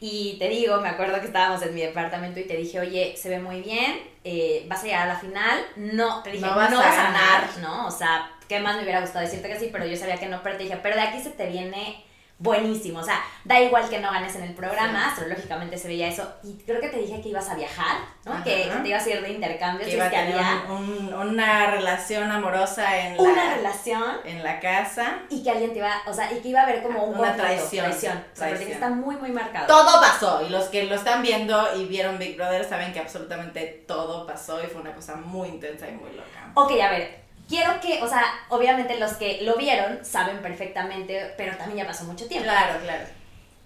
y 0.00 0.36
te 0.38 0.48
digo, 0.48 0.80
me 0.80 0.88
acuerdo 0.88 1.18
que 1.20 1.26
estábamos 1.26 1.62
en 1.62 1.74
mi 1.74 1.80
departamento 1.80 2.40
y 2.40 2.44
te 2.44 2.56
dije, 2.56 2.80
oye, 2.80 3.14
se 3.16 3.28
ve 3.28 3.38
muy 3.38 3.62
bien, 3.62 4.02
eh, 4.24 4.64
vas 4.68 4.82
a 4.82 4.86
llegar 4.86 5.02
a 5.02 5.14
la 5.14 5.18
final, 5.18 5.64
no, 5.76 6.22
te 6.22 6.30
dije, 6.30 6.44
No 6.44 6.54
no 6.54 6.78
vas 6.78 6.98
a 6.98 7.02
ganar. 7.04 7.58
¿no? 7.60 7.86
O 7.86 7.90
sea, 7.90 8.30
¿qué 8.48 8.60
más 8.60 8.76
me 8.76 8.82
hubiera 8.82 9.00
gustado 9.00 9.24
decirte 9.24 9.48
que 9.48 9.58
sí? 9.58 9.70
Pero 9.72 9.86
yo 9.86 9.96
sabía 9.96 10.16
que 10.16 10.26
no, 10.26 10.42
pero 10.42 10.56
te 10.56 10.64
dije, 10.64 10.78
pero 10.82 10.96
de 10.96 11.02
aquí 11.02 11.22
se 11.22 11.30
te 11.30 11.48
viene 11.48 12.04
buenísimo, 12.38 12.98
o 12.98 13.02
sea, 13.04 13.22
da 13.44 13.60
igual 13.60 13.88
que 13.88 14.00
no 14.00 14.10
ganes 14.10 14.34
en 14.34 14.42
el 14.42 14.54
programa, 14.54 15.08
astrológicamente 15.08 15.78
se 15.78 15.86
veía 15.88 16.08
eso, 16.08 16.28
y 16.42 16.54
creo 16.64 16.80
que 16.80 16.88
te 16.88 16.98
dije 16.98 17.20
que 17.22 17.28
ibas 17.28 17.48
a 17.48 17.54
viajar, 17.54 17.98
¿no? 18.24 18.32
Ajá. 18.32 18.42
Que, 18.44 18.70
te 18.82 18.88
ibas 18.88 19.06
a 19.06 19.10
ir 19.10 19.22
de 19.22 19.30
intercambio, 19.30 19.84
Que 19.84 19.90
si 19.92 19.96
iba 19.96 20.06
es 20.06 20.12
a 20.12 20.16
que 20.16 20.22
tener 20.22 20.38
había 20.38 20.64
un- 20.68 20.74
un- 21.08 21.14
una 21.14 21.70
relación 21.70 22.30
amorosa 22.30 22.98
en 22.98 23.20
una 23.20 23.44
la, 23.46 23.54
relación 23.54 24.02
en 24.24 24.42
la 24.42 24.58
casa. 24.60 25.20
y 25.30 25.42
que 25.44 25.50
alguien 25.50 25.72
te 25.72 25.78
iba, 25.78 25.92
o 26.06 26.12
sea, 26.12 26.32
y 26.32 26.40
que 26.40 26.48
iba 26.48 26.60
a 26.60 26.64
haber 26.64 26.82
como 26.82 27.04
un 27.04 27.18
Una 27.18 27.36
traición, 27.36 27.86
traición, 27.86 28.16
o 28.18 28.36
sea, 28.36 28.48
porque 28.48 28.54
traición. 28.64 28.72
está 28.72 28.90
muy, 28.90 29.16
muy 29.16 29.30
marcado. 29.30 29.66
Todo 29.68 30.00
pasó 30.00 30.42
y 30.44 30.50
los 30.50 30.64
que 30.66 30.84
lo 30.84 30.96
están 30.96 31.22
viendo 31.22 31.76
y 31.76 31.86
vieron 31.86 32.18
Big 32.18 32.36
Brother 32.36 32.68
saben 32.68 32.92
que 32.92 32.98
absolutamente 33.00 33.84
todo 33.86 34.26
pasó 34.26 34.62
y 34.62 34.66
fue 34.66 34.80
una 34.80 34.94
cosa 34.94 35.14
muy 35.16 35.48
intensa 35.48 35.88
y 35.88 35.92
muy 35.92 36.10
loca. 36.12 36.50
Ok, 36.54 36.72
a 36.80 36.90
ver, 36.90 37.23
quiero 37.48 37.80
que, 37.80 38.02
o 38.02 38.08
sea, 38.08 38.22
obviamente 38.48 38.98
los 38.98 39.14
que 39.14 39.42
lo 39.42 39.56
vieron 39.56 40.04
saben 40.04 40.38
perfectamente, 40.38 41.34
pero 41.36 41.56
también 41.56 41.78
ya 41.78 41.86
pasó 41.86 42.04
mucho 42.04 42.26
tiempo. 42.26 42.44
Claro, 42.48 42.80
claro. 42.82 43.04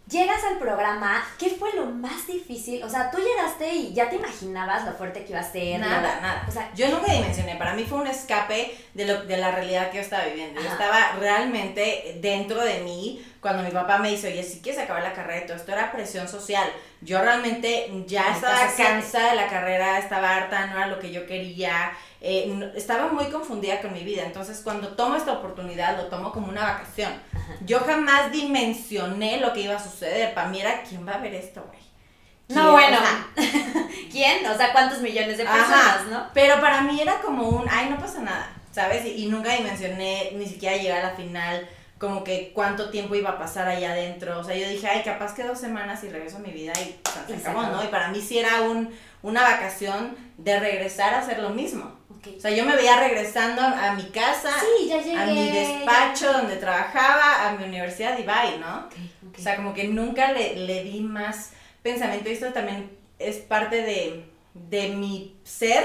Llegas 0.09 0.43
al 0.45 0.59
programa, 0.59 1.22
¿qué 1.39 1.51
fue 1.51 1.70
lo 1.74 1.85
más 1.85 2.26
difícil? 2.26 2.83
O 2.83 2.89
sea, 2.89 3.11
tú 3.11 3.18
llegaste 3.18 3.74
y 3.74 3.93
ya 3.93 4.09
te 4.09 4.16
imaginabas 4.16 4.87
lo 4.87 4.93
fuerte 4.95 5.22
que 5.22 5.33
iba 5.33 5.41
a 5.41 5.53
ser. 5.53 5.79
Nada, 5.79 6.18
nada. 6.22 6.47
O 6.49 6.51
sea, 6.51 6.70
Yo 6.74 6.89
nunca 6.89 7.12
dimensioné, 7.12 7.57
para 7.57 7.74
mí 7.74 7.85
fue 7.85 7.99
un 7.99 8.07
escape 8.07 8.74
de, 8.95 9.05
lo, 9.05 9.24
de 9.24 9.37
la 9.37 9.51
realidad 9.51 9.91
que 9.91 9.99
yo 9.99 10.03
estaba 10.03 10.24
viviendo. 10.24 10.62
Yo 10.62 10.68
estaba 10.68 11.12
realmente 11.20 12.16
dentro 12.22 12.64
de 12.64 12.81
mí 12.81 13.22
cuando 13.41 13.62
mi 13.62 13.70
papá 13.70 13.99
me 13.99 14.11
dice, 14.11 14.28
oye, 14.32 14.43
si 14.43 14.61
quieres 14.61 14.80
acabar 14.82 15.03
la 15.03 15.12
carrera 15.12 15.45
y 15.45 15.47
todo 15.47 15.57
esto, 15.57 15.72
era 15.72 15.93
presión 15.93 16.26
social. 16.28 16.68
Yo 17.01 17.20
realmente 17.20 17.89
ya 18.07 18.32
estaba 18.34 18.57
cansada 18.76 19.30
de 19.30 19.36
la 19.36 19.47
carrera, 19.49 19.99
estaba 19.99 20.34
harta, 20.36 20.66
no 20.66 20.76
era 20.76 20.86
lo 20.89 20.99
que 20.99 21.11
yo 21.12 21.26
quería. 21.26 21.93
eh, 22.20 22.47
no- 22.53 22.66
estaba 22.74 23.12
muy 23.12 23.26
confundida 23.26 23.80
con 23.80 23.93
mi 23.93 24.03
vida. 24.03 24.24
Entonces, 24.24 24.61
cuando 24.64 24.89
tomo 24.97 25.14
esta 25.14 25.32
oportunidad, 25.34 25.97
lo 25.97 26.07
tomo 26.07 26.32
como 26.32 26.49
una 26.49 26.64
vacación. 26.64 27.12
Yo 27.64 27.78
jamás 27.80 28.32
dimensioné 28.32 29.39
lo 29.39 29.53
que 29.53 29.61
iba 29.61 29.76
a 29.76 29.82
suceder. 29.82 30.34
Para 30.34 30.49
mí 30.49 30.61
era, 30.61 30.82
¿quién 30.82 31.07
va 31.07 31.12
a 31.12 31.18
ver 31.18 31.34
esto, 31.34 31.62
güey? 31.68 31.78
No, 32.49 32.72
bueno. 32.72 32.97
O 32.99 33.01
sea, 33.01 33.26
¿Quién? 34.11 34.45
O 34.47 34.57
sea, 34.57 34.72
¿cuántos 34.72 35.01
millones 35.01 35.36
de 35.39 35.45
Ajá, 35.47 35.55
personas, 35.57 36.07
no? 36.11 36.26
Pero 36.34 36.61
para 36.61 36.80
mí 36.80 37.01
era 37.01 37.20
como 37.20 37.49
un, 37.49 37.66
ay, 37.70 37.89
no 37.91 37.99
pasa 37.99 38.20
nada, 38.20 38.51
¿sabes? 38.72 39.05
Y, 39.05 39.24
y 39.24 39.26
nunca 39.26 39.53
dimensioné 39.55 40.32
ni 40.34 40.47
siquiera 40.47 40.76
llegar 40.76 41.05
a 41.05 41.11
la 41.11 41.16
final, 41.16 41.68
como 41.99 42.22
que 42.24 42.53
cuánto 42.55 42.90
tiempo 42.90 43.14
iba 43.14 43.30
a 43.30 43.38
pasar 43.38 43.68
allá 43.68 43.92
adentro. 43.92 44.38
O 44.38 44.44
sea, 44.44 44.55
yo 44.57 44.68
dije, 44.68 44.86
ay, 44.86 45.03
capaz 45.03 45.34
que 45.34 45.42
dos 45.44 45.59
semanas 45.59 46.05
y 46.05 46.09
regreso 46.09 46.36
a 46.36 46.40
mi 46.40 46.51
vida 46.51 46.72
y 46.76 46.99
o 47.07 47.11
sea, 47.11 47.24
se 47.26 47.34
acabó. 47.36 47.62
¿no? 47.62 47.82
Y 47.84 47.88
para 47.88 48.09
mí 48.09 48.20
sí 48.20 48.38
era 48.38 48.62
un, 48.62 48.90
una 49.22 49.42
vacación 49.42 50.16
de 50.36 50.61
regresar 50.61 51.14
a 51.14 51.18
hacer 51.20 51.40
lo 51.40 51.51
mismo. 51.51 51.96
O 52.36 52.40
sea, 52.40 52.51
yo 52.51 52.64
me 52.64 52.76
veía 52.76 52.99
regresando 53.01 53.62
a 53.62 53.94
mi 53.94 54.05
casa, 54.11 54.51
Sí, 54.61 54.88
ya 54.88 55.01
llegué. 55.01 55.16
a 55.18 55.26
mi 55.26 55.51
despacho 55.51 56.32
donde 56.32 56.57
trabajaba, 56.57 57.49
a 57.49 57.53
mi 57.57 57.64
universidad 57.64 58.18
y 58.18 58.22
bye, 58.22 58.59
¿no? 58.61 58.88
O 59.36 59.40
sea, 59.40 59.57
como 59.57 59.72
que 59.72 59.84
nunca 59.84 60.32
le, 60.32 60.57
le 60.57 60.84
di 60.84 61.01
más 61.01 61.51
pensamiento. 61.82 62.28
Y 62.28 62.32
esto 62.32 62.53
también 62.53 62.90
es 63.18 63.36
parte 63.36 63.82
de, 63.82 64.24
de 64.55 64.88
mi 64.90 65.36
ser 65.44 65.84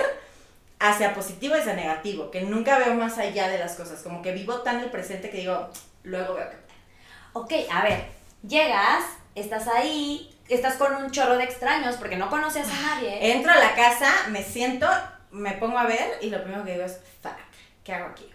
hacia 0.80 1.14
positivo 1.14 1.55
y 1.55 1.59
hacia 1.59 1.74
negativo. 1.76 2.30
Que 2.32 2.41
nunca 2.41 2.78
veo 2.80 2.93
más 2.95 3.18
allá 3.20 3.47
de 3.47 3.59
las 3.59 3.76
cosas. 3.76 4.01
Como 4.01 4.22
que 4.22 4.32
vivo 4.32 4.61
tan 4.61 4.80
el 4.80 4.89
presente 4.89 5.30
que 5.30 5.38
digo, 5.38 5.70
luego 6.04 6.36
veo 6.36 6.49
que... 6.49 6.58
Ok, 7.34 7.54
a 7.72 7.84
ver, 7.84 8.06
llegas, 8.47 9.04
estás 9.36 9.68
ahí, 9.68 10.36
estás 10.47 10.76
con 10.76 10.93
un 10.95 11.12
chorro 11.12 11.38
de 11.38 11.43
extraños 11.45 11.95
porque 11.95 12.16
no 12.18 12.30
conoces 12.30 12.68
a 12.68 12.95
nadie. 12.95 13.18
Entro 13.34 13.51
a 13.51 13.58
la 13.58 13.74
casa, 13.76 14.12
me 14.30 14.43
siento, 14.43 14.88
me 15.32 15.54
pongo 15.54 15.78
a 15.78 15.86
ver 15.86 16.20
y 16.22 16.30
lo 16.30 16.41
primero 16.43 16.64
que 16.64 16.74
digo 16.74 16.86
es, 16.86 16.99
fuck, 17.22 17.34
¿qué 17.84 17.93
hago 17.93 18.08
aquí? 18.12 18.30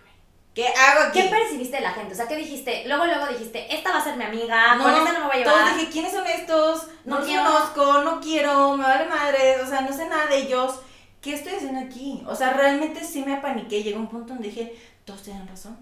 ¿Qué 0.55 0.67
hago 0.67 1.05
aquí? 1.05 1.23
¿Qué 1.23 1.29
percibiste 1.29 1.77
de 1.77 1.83
la 1.83 1.93
gente? 1.93 2.15
O 2.15 2.17
sea, 2.17 2.27
¿qué 2.27 2.35
dijiste? 2.35 2.83
Luego, 2.89 3.07
luego 3.07 3.29
dijiste, 3.29 3.73
esta 3.73 3.93
va 3.93 3.99
a 3.99 4.05
ser 4.05 4.17
mi 4.17 4.25
amiga, 4.25 4.75
No, 4.75 4.83
con 4.83 4.95
esta 4.97 5.13
no 5.13 5.21
me 5.21 5.27
voy 5.27 5.37
a 5.37 5.39
llevar. 5.39 5.55
Todos 5.55 5.77
dije, 5.77 5.91
¿quiénes 5.93 6.13
son 6.13 6.27
estos? 6.27 6.89
No, 7.05 7.15
No 7.15 7.19
los 7.19 7.27
quiero. 7.29 7.45
conozco, 7.45 8.03
no 8.03 8.21
quiero, 8.21 8.77
me 8.77 8.83
vale 8.83 9.05
madres, 9.07 9.63
o 9.63 9.67
sea, 9.69 9.83
no 9.83 9.93
sé 9.93 10.09
nada 10.09 10.27
de 10.27 10.39
ellos. 10.39 10.81
¿Qué 11.21 11.35
estoy 11.35 11.55
haciendo 11.55 11.79
aquí? 11.81 12.25
O 12.27 12.35
sea, 12.35 12.55
realmente 12.55 13.05
sí 13.05 13.23
me 13.25 13.35
apaniqué. 13.35 13.85
Llegó 13.85 14.01
un 14.01 14.09
punto 14.09 14.33
donde 14.35 14.49
dije, 14.49 14.77
todos 15.05 15.23
tienen 15.23 15.47
razón. 15.47 15.79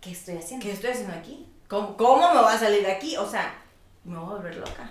¿Qué 0.00 0.12
estoy 0.12 0.36
haciendo? 0.36 0.64
¿Qué 0.64 0.72
estoy 0.72 0.90
haciendo 0.90 1.14
aquí? 1.14 1.46
¿Cómo, 1.68 1.96
cómo 1.96 2.32
me 2.34 2.40
voy 2.40 2.52
a 2.52 2.58
salir 2.58 2.82
de 2.84 2.92
aquí? 2.92 3.16
O 3.16 3.28
sea, 3.28 3.54
me 4.04 4.16
voy 4.18 4.26
a 4.26 4.36
volver 4.36 4.56
loca. 4.56 4.90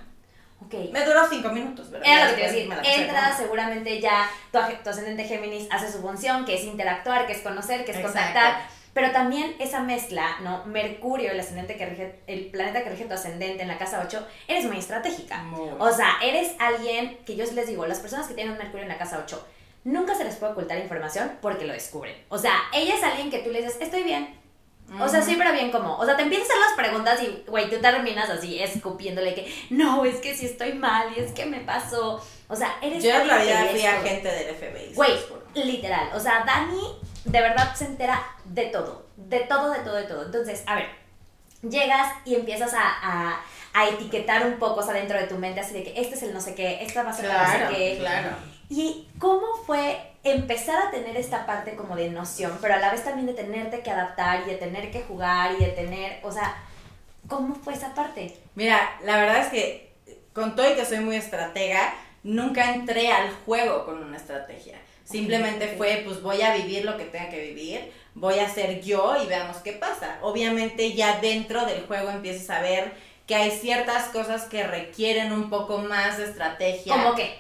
Ok. 0.66 0.74
Me 0.92 1.06
duró 1.06 1.28
cinco 1.30 1.50
minutos, 1.50 1.90
¿verdad? 1.90 2.08
Era 2.08 2.30
lo 2.32 2.36
que 2.36 2.42
te 2.44 2.52
decir. 2.52 2.70
como- 2.70 3.38
seguramente 3.38 4.00
ya 4.02 4.30
tu, 4.52 4.60
tu 4.84 4.90
ascendente 4.90 5.24
Géminis 5.24 5.68
hace 5.72 5.92
su 5.92 6.00
función, 6.02 6.46
que 6.46 6.56
es 6.56 6.64
interactuar, 6.64 7.26
que 7.28 7.34
es 7.34 7.40
conocer, 7.40 7.86
que 7.86 7.92
es 7.92 7.98
Exacto. 7.98 8.18
contactar. 8.20 8.62
Pero 8.94 9.12
también 9.12 9.56
esa 9.60 9.82
mezcla, 9.82 10.38
¿no? 10.42 10.66
Mercurio, 10.66 11.32
el 11.32 11.40
ascendente 11.40 11.78
que 11.78 11.86
rige, 11.86 12.20
el 12.28 12.48
planeta 12.48 12.84
que 12.84 12.90
rige 12.90 13.06
tu 13.06 13.14
ascendente 13.14 13.62
en 13.62 13.68
la 13.68 13.78
casa 13.78 14.02
8, 14.06 14.28
eres 14.48 14.66
muy 14.66 14.78
estratégica. 14.78 15.38
Muy. 15.44 15.70
O 15.80 15.92
sea, 15.92 16.16
eres 16.24 16.54
alguien 16.60 17.18
que 17.26 17.36
yo 17.36 17.46
les 17.52 17.68
digo, 17.68 17.86
las 17.86 18.00
personas 18.00 18.28
que 18.28 18.34
tienen 18.34 18.54
un 18.54 18.58
Mercurio 18.58 18.84
en 18.84 18.90
la 18.90 18.98
casa 18.98 19.22
8, 19.24 19.48
nunca 19.86 20.16
se 20.16 20.24
les 20.26 20.36
puede 20.36 20.52
ocultar 20.54 20.78
información 20.80 21.38
porque 21.42 21.66
lo 21.66 21.74
descubren. 21.74 22.16
O 22.30 22.38
sea, 22.38 22.54
ella 22.74 22.96
es 22.96 23.04
alguien 23.04 23.30
que 23.30 23.40
tú 23.40 23.52
le 23.52 23.62
dices, 23.62 23.78
estoy 23.80 24.04
bien. 24.04 24.39
O 25.00 25.08
sea, 25.08 25.22
sí, 25.22 25.36
pero 25.38 25.52
bien 25.52 25.72
como. 25.72 25.98
O 25.98 26.06
sea, 26.06 26.16
te 26.16 26.24
empiezas 26.24 26.50
a 26.50 26.54
hacer 26.54 26.62
las 26.62 26.88
preguntas 26.88 27.22
y, 27.22 27.44
güey, 27.48 27.70
tú 27.70 27.80
terminas 27.80 28.30
así 28.30 28.62
escupiéndole 28.62 29.36
que, 29.36 29.54
no, 29.70 30.06
es 30.06 30.16
que 30.16 30.36
si 30.36 30.46
estoy 30.46 30.74
mal 30.74 31.10
y 31.16 31.20
es 31.20 31.32
que 31.32 31.46
me 31.46 31.60
pasó. 31.60 32.24
O 32.48 32.56
sea, 32.56 32.78
eres 32.82 33.04
Yo 33.04 33.12
en 33.12 33.28
realidad 33.28 33.70
fui 33.70 33.86
agente 33.86 34.28
del 34.28 34.56
FBI. 34.56 34.94
Güey, 34.96 35.12
literal. 35.54 36.10
O 36.16 36.20
sea, 36.20 36.44
Dani 36.46 36.98
de 37.26 37.42
verdad 37.42 37.76
se 37.76 37.86
entera 37.86 38.26
de 38.46 38.66
todo. 38.66 39.06
De 39.18 39.42
todo, 39.42 39.72
de 39.72 39.80
todo, 39.80 39.96
de 39.96 40.04
todo. 40.04 40.26
Entonces, 40.26 40.64
a 40.66 40.76
ver, 40.76 40.88
llegas 41.62 42.14
y 42.26 42.36
empiezas 42.36 42.74
a, 42.74 42.82
a, 42.82 43.42
a 43.74 43.90
etiquetar 43.90 44.46
un 44.48 44.58
poco, 44.58 44.80
o 44.80 44.84
sea, 44.84 44.94
dentro 44.94 45.20
de 45.20 45.28
tu 45.28 45.36
mente, 45.36 45.60
así 45.60 45.74
de 45.74 45.84
que 45.84 46.02
este 46.02 46.16
es 46.16 46.24
el 46.24 46.34
no 46.34 46.42
sé 46.42 46.56
qué, 46.56 46.84
esta 46.84 47.04
va 47.04 47.12
a 47.12 47.14
ser 47.14 47.26
el 47.26 47.32
no 47.34 47.52
sé 47.52 47.76
qué. 47.76 47.98
claro. 48.00 48.30
¿Y 48.70 49.08
cómo 49.20 49.48
fue 49.66 50.09
empezar 50.24 50.88
a 50.88 50.92
tener 50.92 51.16
esta 51.18 51.46
parte 51.46 51.76
como 51.76 51.96
de 51.96 52.10
noción, 52.10 52.58
pero 52.62 52.74
a 52.74 52.80
la 52.80 52.92
vez 52.92 53.04
también 53.04 53.28
de 53.28 53.34
tenerte 53.34 53.82
que 53.82 53.92
adaptar 53.92 54.44
y 54.46 54.52
de 54.52 54.58
tener 54.58 54.92
que 54.92 55.02
jugar 55.04 55.54
y 55.58 55.64
de 55.64 55.72
tener, 55.72 56.20
o 56.24 56.32
sea, 56.32 56.56
¿Cómo 57.30 57.56
fue 57.56 57.74
esa 57.74 57.94
parte? 57.94 58.36
Mira, 58.56 58.98
la 59.04 59.18
verdad 59.18 59.42
es 59.42 59.48
que 59.48 59.92
con 60.34 60.56
todo 60.56 60.70
y 60.72 60.76
que 60.76 60.86
soy 60.86 61.00
muy 61.00 61.16
estratega, 61.16 61.94
nunca 62.24 62.74
entré 62.74 63.12
al 63.12 63.32
juego 63.46 63.86
con 63.86 64.04
una 64.04 64.18
estrategia. 64.18 64.80
Simplemente 65.04 65.76
fue, 65.78 66.02
pues 66.06 66.22
voy 66.22 66.42
a 66.42 66.56
vivir 66.56 66.86
lo 66.86 66.98
que 66.98 67.06
tenga 67.06 67.30
que 67.30 67.42
vivir, 67.42 67.92
voy 68.14 68.40
a 68.40 68.50
ser 68.50 68.82
yo 68.82 69.16
y 69.24 69.28
veamos 69.28 69.58
qué 69.58 69.74
pasa. 69.74 70.18
Obviamente 70.22 70.94
ya 70.94 71.20
dentro 71.20 71.66
del 71.66 71.86
juego 71.86 72.10
empiezas 72.10 72.50
a 72.50 72.62
ver 72.62 72.92
que 73.26 73.36
hay 73.36 73.52
ciertas 73.52 74.06
cosas 74.10 74.46
que 74.46 74.64
requieren 74.64 75.32
un 75.32 75.50
poco 75.50 75.80
más 75.80 76.18
de 76.18 76.26
estrategia. 76.26 76.94
¿Cómo 76.94 77.16
qué? 77.16 77.38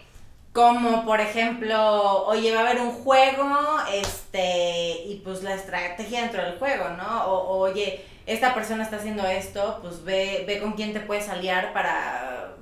Como 0.53 1.05
por 1.05 1.21
ejemplo, 1.21 2.25
oye, 2.25 2.51
va 2.53 2.61
a 2.61 2.69
haber 2.69 2.81
un 2.81 2.91
juego, 2.91 3.47
este, 3.93 5.03
y 5.05 5.21
pues 5.23 5.43
la 5.43 5.53
estrategia 5.53 6.21
dentro 6.21 6.41
del 6.43 6.57
juego, 6.57 6.89
¿no? 6.97 7.25
O, 7.25 7.59
oye, 7.59 8.03
esta 8.25 8.53
persona 8.53 8.83
está 8.83 8.97
haciendo 8.97 9.25
esto, 9.27 9.79
pues 9.81 10.03
ve, 10.03 10.43
ve 10.47 10.59
con 10.59 10.73
quién 10.73 10.91
te 10.93 10.99
puedes 11.01 11.29
aliar 11.29 11.71
para 11.73 12.55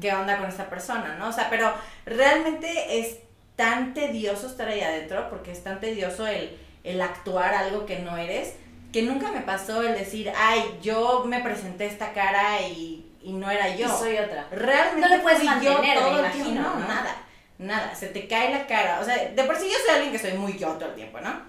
qué 0.00 0.12
onda 0.14 0.38
con 0.38 0.48
esta 0.48 0.68
persona, 0.70 1.16
¿no? 1.18 1.28
O 1.28 1.32
sea, 1.32 1.48
pero 1.50 1.72
realmente 2.06 3.00
es 3.00 3.18
tan 3.56 3.92
tedioso 3.94 4.46
estar 4.46 4.68
ahí 4.68 4.80
adentro, 4.80 5.28
porque 5.30 5.52
es 5.52 5.62
tan 5.62 5.80
tedioso 5.80 6.26
el, 6.26 6.56
el 6.84 7.00
actuar 7.02 7.52
algo 7.54 7.84
que 7.86 7.98
no 7.98 8.16
eres, 8.16 8.54
que 8.92 9.02
nunca 9.02 9.30
me 9.30 9.40
pasó 9.40 9.82
el 9.82 9.94
decir, 9.94 10.32
ay, 10.36 10.78
yo 10.82 11.24
me 11.26 11.40
presenté 11.40 11.86
esta 11.86 12.12
cara 12.12 12.60
y, 12.62 13.06
y 13.22 13.32
no 13.32 13.50
era 13.50 13.74
yo. 13.76 13.86
Y 13.86 13.90
soy 13.90 14.18
otra. 14.18 14.46
Realmente 14.50 15.08
No 15.08 15.16
le 15.16 15.22
puedes 15.22 15.44
mantener, 15.44 15.74
yo 15.74 15.82
me 15.82 15.94
todo 15.94 16.18
imagino, 16.20 16.44
tiempo, 16.44 16.70
¿no? 16.70 16.88
nada, 16.88 17.16
nada, 17.60 17.94
se 17.94 18.08
te 18.08 18.26
cae 18.26 18.50
la 18.52 18.66
cara, 18.66 18.98
o 19.00 19.04
sea, 19.04 19.16
de 19.28 19.44
por 19.44 19.56
sí 19.56 19.66
yo 19.68 19.76
soy 19.86 19.94
alguien 19.96 20.12
que 20.12 20.18
soy 20.18 20.32
muy 20.36 20.58
yo 20.58 20.68
todo 20.74 20.88
el 20.90 20.94
tiempo, 20.94 21.20
¿no? 21.20 21.48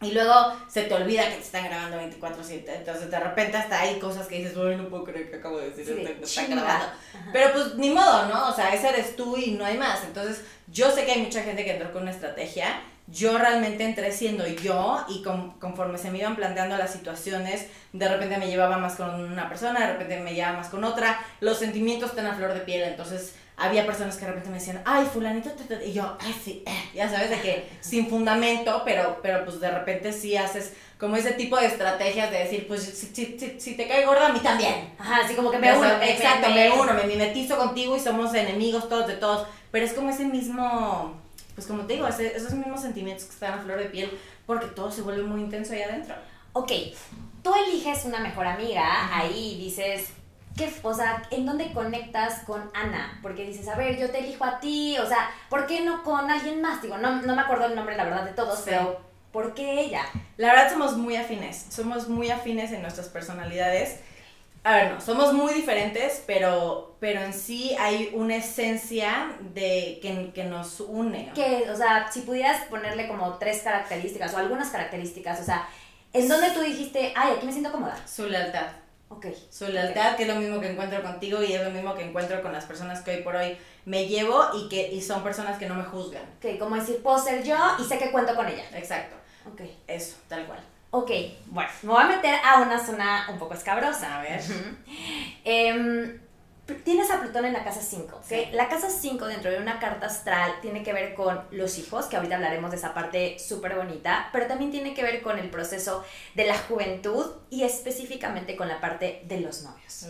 Y 0.00 0.12
luego 0.12 0.32
se 0.68 0.82
te 0.82 0.94
olvida 0.94 1.24
que 1.28 1.34
te 1.36 1.42
están 1.42 1.64
grabando 1.64 1.96
24/7, 1.98 2.62
entonces 2.76 3.10
de 3.10 3.18
repente 3.18 3.56
hasta 3.56 3.80
hay 3.80 3.98
cosas 3.98 4.28
que 4.28 4.38
dices, 4.38 4.56
uy, 4.56 4.76
no 4.76 4.88
puedo 4.88 5.02
creer 5.02 5.28
que 5.28 5.36
acabo 5.38 5.58
de 5.58 5.70
decir 5.70 5.84
Sí, 5.86 5.92
esto, 6.02 6.14
me 6.20 6.24
están 6.24 6.50
grabando. 6.50 6.84
Ajá. 6.86 7.30
Pero 7.32 7.52
pues 7.52 7.74
ni 7.74 7.90
modo, 7.90 8.26
¿no? 8.26 8.48
O 8.48 8.52
sea, 8.54 8.72
ese 8.72 8.88
eres 8.90 9.16
tú 9.16 9.36
y 9.36 9.50
no 9.52 9.64
hay 9.64 9.76
más. 9.76 10.04
Entonces, 10.04 10.44
yo 10.68 10.90
sé 10.92 11.04
que 11.04 11.10
hay 11.12 11.22
mucha 11.22 11.42
gente 11.42 11.64
que 11.64 11.72
entró 11.72 11.92
con 11.92 12.02
una 12.02 12.12
estrategia. 12.12 12.80
Yo 13.08 13.38
realmente 13.38 13.82
entré 13.84 14.12
siendo 14.12 14.46
yo 14.46 15.04
y 15.08 15.22
con- 15.24 15.58
conforme 15.58 15.98
se 15.98 16.10
me 16.12 16.18
iban 16.18 16.36
planteando 16.36 16.76
las 16.76 16.92
situaciones, 16.92 17.66
de 17.92 18.08
repente 18.08 18.36
me 18.38 18.46
llevaba 18.46 18.76
más 18.78 18.94
con 18.94 19.10
una 19.12 19.48
persona, 19.48 19.80
de 19.80 19.92
repente 19.94 20.20
me 20.20 20.32
llevaba 20.34 20.58
más 20.58 20.68
con 20.68 20.84
otra. 20.84 21.18
Los 21.40 21.58
sentimientos 21.58 22.10
están 22.10 22.26
a 22.26 22.34
flor 22.36 22.54
de 22.54 22.60
piel, 22.60 22.82
entonces 22.82 23.34
había 23.58 23.84
personas 23.86 24.14
que 24.16 24.22
de 24.24 24.28
repente 24.28 24.50
me 24.50 24.58
decían, 24.58 24.80
ay, 24.84 25.06
fulanito, 25.12 25.50
ta, 25.50 25.64
ta", 25.64 25.82
y 25.82 25.92
yo, 25.92 26.16
ay, 26.20 26.34
sí, 26.44 26.62
eh", 26.66 26.90
ya 26.94 27.08
sabes, 27.10 27.30
de 27.30 27.40
que 27.40 27.68
sin 27.80 28.08
fundamento, 28.08 28.82
pero, 28.84 29.18
pero 29.22 29.44
pues 29.44 29.60
de 29.60 29.70
repente 29.70 30.12
sí 30.12 30.36
haces 30.36 30.72
como 30.98 31.16
ese 31.16 31.32
tipo 31.32 31.56
de 31.56 31.66
estrategias 31.66 32.30
de 32.30 32.38
decir, 32.38 32.66
pues 32.66 32.82
si, 32.82 33.06
si, 33.38 33.56
si, 33.60 33.74
te 33.76 33.86
cae 33.86 34.04
gorda, 34.06 34.28
a 34.28 34.32
mí 34.32 34.40
también. 34.40 34.92
Ajá, 34.98 35.20
así 35.24 35.34
como 35.34 35.50
que 35.50 35.58
me 35.58 35.68
Ya 35.68 35.78
uno. 35.78 35.88
exacto, 36.02 36.48
me 36.50 36.70
uno, 36.72 36.92
me 36.94 37.04
mimetizo 37.04 37.56
contigo 37.56 37.96
y 37.96 38.00
somos 38.00 38.34
enemigos 38.34 38.88
todos 38.88 39.06
de 39.06 39.14
todos. 39.14 39.46
Pero 39.70 39.84
es 39.86 39.92
como 39.92 40.10
ese 40.10 40.24
mismo, 40.24 41.14
pues 41.54 41.66
como 41.68 41.82
te 41.84 41.94
digo, 41.94 42.08
ese- 42.08 42.36
esos 42.36 42.52
mismos 42.52 42.80
sentimientos 42.80 43.26
que 43.26 43.32
están 43.34 43.58
a 43.58 43.62
flor 43.62 43.78
de 43.78 43.84
piel, 43.86 44.18
porque 44.46 44.66
todo 44.66 44.90
se 44.90 45.02
vuelve 45.02 45.22
muy 45.22 45.40
intenso 45.40 45.72
ahí 45.72 45.82
adentro. 45.82 46.14
Ok, 46.52 46.72
tú 47.44 47.52
eliges 47.54 48.04
una 48.04 48.18
mejor 48.18 48.46
amiga, 48.48 49.16
ahí 49.16 49.56
dices, 49.58 50.08
¿qué, 50.58 50.70
o 50.82 50.92
sea, 50.92 51.22
¿en 51.30 51.46
dónde 51.46 51.72
conectas 51.72 52.40
con 52.44 52.70
Ana? 52.74 53.18
Porque 53.22 53.46
dices, 53.46 53.66
a 53.68 53.76
ver, 53.76 53.96
yo 53.98 54.10
te 54.10 54.18
elijo 54.18 54.44
a 54.44 54.60
ti, 54.60 54.98
o 54.98 55.06
sea, 55.06 55.30
¿por 55.48 55.66
qué 55.66 55.80
no 55.80 56.02
con 56.02 56.30
alguien 56.30 56.60
más? 56.60 56.82
Digo, 56.82 56.98
no, 56.98 57.22
no 57.22 57.34
me 57.34 57.40
acuerdo 57.40 57.66
el 57.66 57.74
nombre, 57.74 57.96
la 57.96 58.04
verdad, 58.04 58.24
de 58.24 58.32
todos, 58.32 58.58
Sí. 58.58 58.64
pero 58.66 59.00
¿por 59.32 59.54
qué 59.54 59.80
ella? 59.80 60.02
La 60.36 60.48
verdad 60.48 60.70
somos 60.70 60.96
muy 60.96 61.16
afines, 61.16 61.66
somos 61.70 62.08
muy 62.08 62.30
afines 62.30 62.72
en 62.72 62.82
nuestras 62.82 63.08
personalidades. 63.08 64.00
A 64.64 64.74
ver, 64.74 64.92
no, 64.92 65.00
somos 65.00 65.32
muy 65.32 65.54
diferentes, 65.54 66.22
pero, 66.26 66.96
pero 66.98 67.20
en 67.22 67.32
sí 67.32 67.74
hay 67.78 68.10
una 68.12 68.36
esencia 68.36 69.30
de 69.54 69.98
que, 70.02 70.32
que 70.34 70.44
nos 70.44 70.80
une. 70.80 71.30
Que, 71.34 71.70
o 71.70 71.76
sea, 71.76 72.10
si 72.12 72.22
pudieras 72.22 72.64
ponerle 72.64 73.06
como 73.06 73.34
tres 73.38 73.62
características 73.62 74.34
o 74.34 74.38
algunas 74.38 74.68
características, 74.70 75.40
o 75.40 75.44
sea, 75.44 75.66
¿en 76.12 76.28
dónde 76.28 76.50
tú 76.50 76.60
dijiste, 76.60 77.12
ay, 77.16 77.34
aquí 77.36 77.46
me 77.46 77.52
siento 77.52 77.70
cómoda? 77.70 77.96
Su 78.06 78.26
lealtad. 78.26 78.66
Ok. 79.10 79.26
Su 79.50 79.66
lealtad, 79.68 80.16
que 80.16 80.22
es 80.24 80.28
lo 80.28 80.36
mismo 80.36 80.60
que 80.60 80.70
encuentro 80.70 81.02
contigo 81.02 81.42
y 81.42 81.52
es 81.52 81.62
lo 81.62 81.70
mismo 81.70 81.94
que 81.94 82.04
encuentro 82.04 82.42
con 82.42 82.52
las 82.52 82.64
personas 82.66 83.00
que 83.02 83.16
hoy 83.16 83.22
por 83.22 83.36
hoy 83.36 83.56
me 83.86 84.06
llevo 84.06 84.42
y 84.54 84.68
que 84.68 84.92
y 84.92 85.00
son 85.00 85.22
personas 85.22 85.58
que 85.58 85.66
no 85.66 85.74
me 85.74 85.84
juzgan. 85.84 86.22
Ok, 86.38 86.58
como 86.58 86.76
decir, 86.76 87.02
puedo 87.02 87.18
ser 87.18 87.42
yo 87.42 87.56
y 87.78 87.84
sé 87.84 87.98
que 87.98 88.10
cuento 88.12 88.34
con 88.34 88.46
ella. 88.46 88.64
Exacto, 88.74 89.16
Ok. 89.50 89.62
eso, 89.86 90.16
tal 90.28 90.46
cual. 90.46 90.60
Ok, 90.90 91.10
bueno, 91.46 91.70
me 91.82 91.92
voy 91.92 92.02
a 92.02 92.06
meter 92.06 92.34
a 92.44 92.60
una 92.62 92.78
zona 92.84 93.26
un 93.30 93.38
poco 93.38 93.54
escabrosa. 93.54 94.18
A 94.18 94.22
ver. 94.22 94.40
Em, 95.44 96.20
tienes 96.74 97.10
a 97.10 97.20
Plutón 97.20 97.44
en 97.44 97.52
la 97.52 97.64
casa 97.64 97.80
5, 97.80 98.16
¿ok? 98.16 98.22
Sí. 98.28 98.48
La 98.52 98.68
casa 98.68 98.88
5 98.90 99.26
dentro 99.26 99.50
de 99.50 99.58
una 99.58 99.78
carta 99.80 100.06
astral 100.06 100.54
tiene 100.60 100.82
que 100.82 100.92
ver 100.92 101.14
con 101.14 101.40
los 101.50 101.78
hijos, 101.78 102.06
que 102.06 102.16
ahorita 102.16 102.36
hablaremos 102.36 102.70
de 102.70 102.76
esa 102.76 102.94
parte 102.94 103.38
súper 103.38 103.74
bonita, 103.74 104.28
pero 104.32 104.46
también 104.46 104.70
tiene 104.70 104.94
que 104.94 105.02
ver 105.02 105.22
con 105.22 105.38
el 105.38 105.48
proceso 105.50 106.04
de 106.34 106.46
la 106.46 106.58
juventud 106.58 107.26
y 107.50 107.64
específicamente 107.64 108.56
con 108.56 108.68
la 108.68 108.80
parte 108.80 109.22
de 109.26 109.40
los 109.40 109.62
novios. 109.62 110.06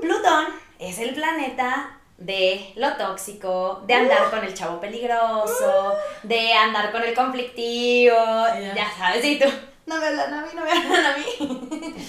Plutón 0.00 0.46
es 0.78 0.98
el 0.98 1.14
planeta 1.14 1.98
de 2.18 2.72
lo 2.76 2.96
tóxico, 2.96 3.82
de 3.86 3.94
andar 3.94 4.30
con 4.30 4.44
el 4.44 4.52
chavo 4.52 4.78
peligroso, 4.78 5.94
de 6.22 6.52
andar 6.52 6.92
con 6.92 7.02
el 7.02 7.14
conflictivo, 7.14 8.14
Ya. 8.14 8.74
ya 8.74 8.92
sabes, 8.98 9.24
y 9.24 9.38
tú, 9.38 9.46
no 9.86 9.96
me 9.96 10.06
hablan 10.06 10.34
a 10.34 10.42
mí, 10.42 10.48
no 10.54 10.64
me 10.64 10.70
hablan 10.70 11.06
a 11.06 11.16
mí. 11.16 11.94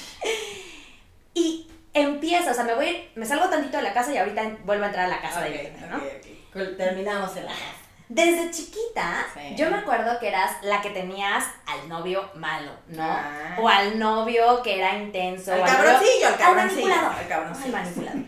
y 1.34 1.71
empieza, 1.94 2.52
o 2.52 2.54
sea, 2.54 2.64
me 2.64 2.74
voy, 2.74 2.86
a 2.86 2.90
ir- 2.92 3.10
me 3.16 3.26
salgo 3.26 3.50
tantito 3.50 3.78
de 3.78 3.84
la 3.84 3.94
casa 3.94 4.14
y 4.14 4.18
ahorita 4.18 4.58
vuelvo 4.64 4.84
a 4.84 4.88
entrar 4.88 5.06
a 5.06 5.10
la 5.10 5.22
casa 5.22 5.42
de 5.42 5.50
Ok, 5.50 5.56
Vicente, 5.56 5.88
¿no? 5.88 5.98
ok, 5.98 6.04
ok. 6.04 6.28
Cool, 6.54 6.78
Terminamos 6.78 7.36
en 7.38 7.46
la 7.46 7.52
casa. 7.52 7.64
Desde 8.10 8.52
chiquita, 8.52 9.26
Sí. 9.34 9.56
yo 9.56 9.72
me 9.72 9.78
acuerdo 9.78 10.20
que 10.20 10.28
eras 10.28 10.52
la 10.64 10.82
que 10.82 10.90
tenías 10.90 11.46
al 11.66 11.88
novio 11.88 12.30
malo, 12.36 12.72
¿no? 12.88 13.04
Ah. 13.06 13.56
O 13.58 13.70
al 13.70 13.98
novio 13.98 14.62
que 14.62 14.78
era 14.80 14.96
intenso. 14.98 15.54
Al 15.54 15.62
cabroncillo, 15.64 16.28
al 16.28 16.34
al 16.34 16.40
cabroncillo, 16.40 16.88
manipulador. 16.88 17.20
al 17.20 17.28
cabroncillo. 17.30 17.66
Al 17.78 17.84
manipulador. 17.84 18.22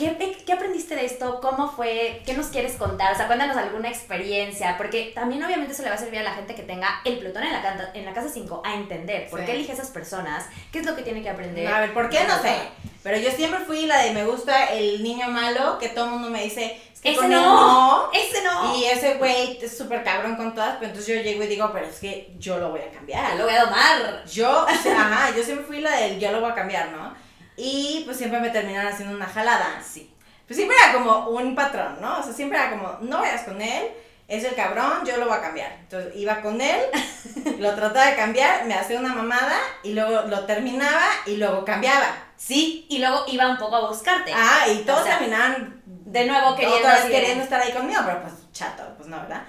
¿Qué, 0.00 0.42
¿Qué 0.46 0.52
aprendiste 0.54 0.96
de 0.96 1.04
esto? 1.04 1.40
¿Cómo 1.42 1.70
fue? 1.70 2.22
¿Qué 2.24 2.32
nos 2.32 2.46
quieres 2.46 2.72
contar? 2.76 3.12
O 3.12 3.16
sea, 3.16 3.26
cuéntanos 3.26 3.56
alguna 3.56 3.88
experiencia, 3.90 4.76
porque 4.78 5.12
también 5.14 5.44
obviamente 5.44 5.74
eso 5.74 5.82
le 5.82 5.90
va 5.90 5.96
a 5.96 5.98
servir 5.98 6.20
a 6.20 6.22
la 6.22 6.32
gente 6.32 6.54
que 6.54 6.62
tenga 6.62 7.00
el 7.04 7.18
Plutón 7.18 7.42
en 7.42 7.52
la, 7.52 7.90
en 7.94 8.04
la 8.06 8.12
casa 8.14 8.28
5 8.32 8.62
a 8.64 8.74
entender 8.74 9.28
por 9.28 9.40
Sí. 9.40 9.46
qué 9.46 9.52
elige 9.52 9.72
esas 9.72 9.88
personas, 9.90 10.46
qué 10.72 10.78
es 10.80 10.86
lo 10.86 10.96
que 10.96 11.02
tiene 11.02 11.22
que 11.22 11.28
aprender. 11.30 11.66
A 11.68 11.80
ver, 11.80 11.92
¿por 11.92 12.08
qué? 12.08 12.24
No 12.26 12.40
sé. 12.40 12.56
Pero 13.02 13.18
yo 13.18 13.30
siempre 13.30 13.60
fui 13.60 13.86
la 13.86 13.98
de 14.02 14.12
me 14.12 14.24
gusta 14.24 14.66
el 14.72 15.02
niño 15.02 15.28
malo, 15.28 15.78
que 15.78 15.88
todo 15.90 16.06
el 16.06 16.10
mundo 16.12 16.30
me 16.30 16.44
dice, 16.44 16.80
es 16.94 17.00
que 17.00 17.12
Ese 17.12 17.28
no, 17.28 18.06
no. 18.06 18.10
ese 18.12 18.42
no. 18.42 18.76
Y 18.76 18.84
ese 18.86 19.14
güey 19.14 19.58
es 19.60 19.76
súper 19.76 20.02
cabrón 20.02 20.36
con 20.36 20.54
todas, 20.54 20.76
pero 20.76 20.86
entonces 20.90 21.14
yo 21.16 21.22
llego 21.22 21.42
y 21.44 21.46
digo, 21.46 21.70
pero 21.72 21.86
es 21.86 21.98
que 21.98 22.30
yo 22.38 22.58
lo 22.58 22.70
voy 22.70 22.80
a 22.80 22.90
cambiar. 22.90 23.32
Yo 23.32 23.38
lo 23.38 23.44
voy 23.44 23.54
a 23.54 23.64
domar. 23.64 24.24
Yo, 24.26 24.64
o 24.64 24.82
sea, 24.82 25.00
ajá, 25.00 25.36
yo 25.36 25.42
siempre 25.42 25.66
fui 25.66 25.80
la 25.80 25.92
del 25.96 26.18
yo 26.20 26.30
lo 26.32 26.40
voy 26.40 26.50
a 26.50 26.54
cambiar, 26.54 26.90
¿no? 26.90 27.14
Y 27.56 28.02
pues 28.04 28.16
siempre 28.16 28.40
me 28.40 28.50
terminaron 28.50 28.92
haciendo 28.92 29.14
una 29.14 29.26
jalada. 29.26 29.82
Sí. 29.82 30.12
Pues 30.46 30.56
siempre 30.56 30.76
era 30.82 30.92
como 30.92 31.28
un 31.30 31.54
patrón, 31.54 31.98
¿no? 32.00 32.18
O 32.18 32.22
sea, 32.22 32.32
siempre 32.32 32.58
era 32.58 32.70
como, 32.70 32.98
no 33.02 33.18
vayas 33.18 33.42
con 33.42 33.60
él, 33.62 33.84
es 34.26 34.44
el 34.44 34.54
cabrón, 34.54 35.04
yo 35.04 35.16
lo 35.16 35.26
voy 35.26 35.36
a 35.36 35.40
cambiar. 35.40 35.72
Entonces 35.80 36.14
iba 36.16 36.40
con 36.40 36.60
él, 36.60 36.80
lo 37.58 37.74
trataba 37.74 38.06
de 38.06 38.16
cambiar, 38.16 38.64
me 38.64 38.74
hacía 38.74 38.98
una 38.98 39.14
mamada 39.14 39.58
y 39.82 39.92
luego 39.92 40.22
lo 40.22 40.46
terminaba 40.46 41.06
y 41.26 41.36
luego 41.36 41.64
cambiaba. 41.64 42.16
Sí, 42.36 42.86
y 42.88 42.98
luego 42.98 43.24
iba 43.28 43.48
un 43.48 43.58
poco 43.58 43.76
a 43.76 43.88
buscarte. 43.88 44.32
Ah, 44.34 44.66
y 44.68 44.78
todos 44.78 45.00
O 45.00 45.04
sea, 45.04 45.18
terminaban 45.18 45.82
de 45.84 46.26
nuevo 46.26 46.56
queriendo 46.56 46.88
queriendo 47.08 47.44
estar 47.44 47.60
ahí 47.60 47.72
conmigo, 47.72 48.00
pero 48.04 48.22
pues 48.22 48.34
chato, 48.52 48.82
pues 48.96 49.08
no, 49.08 49.18
¿verdad? 49.20 49.42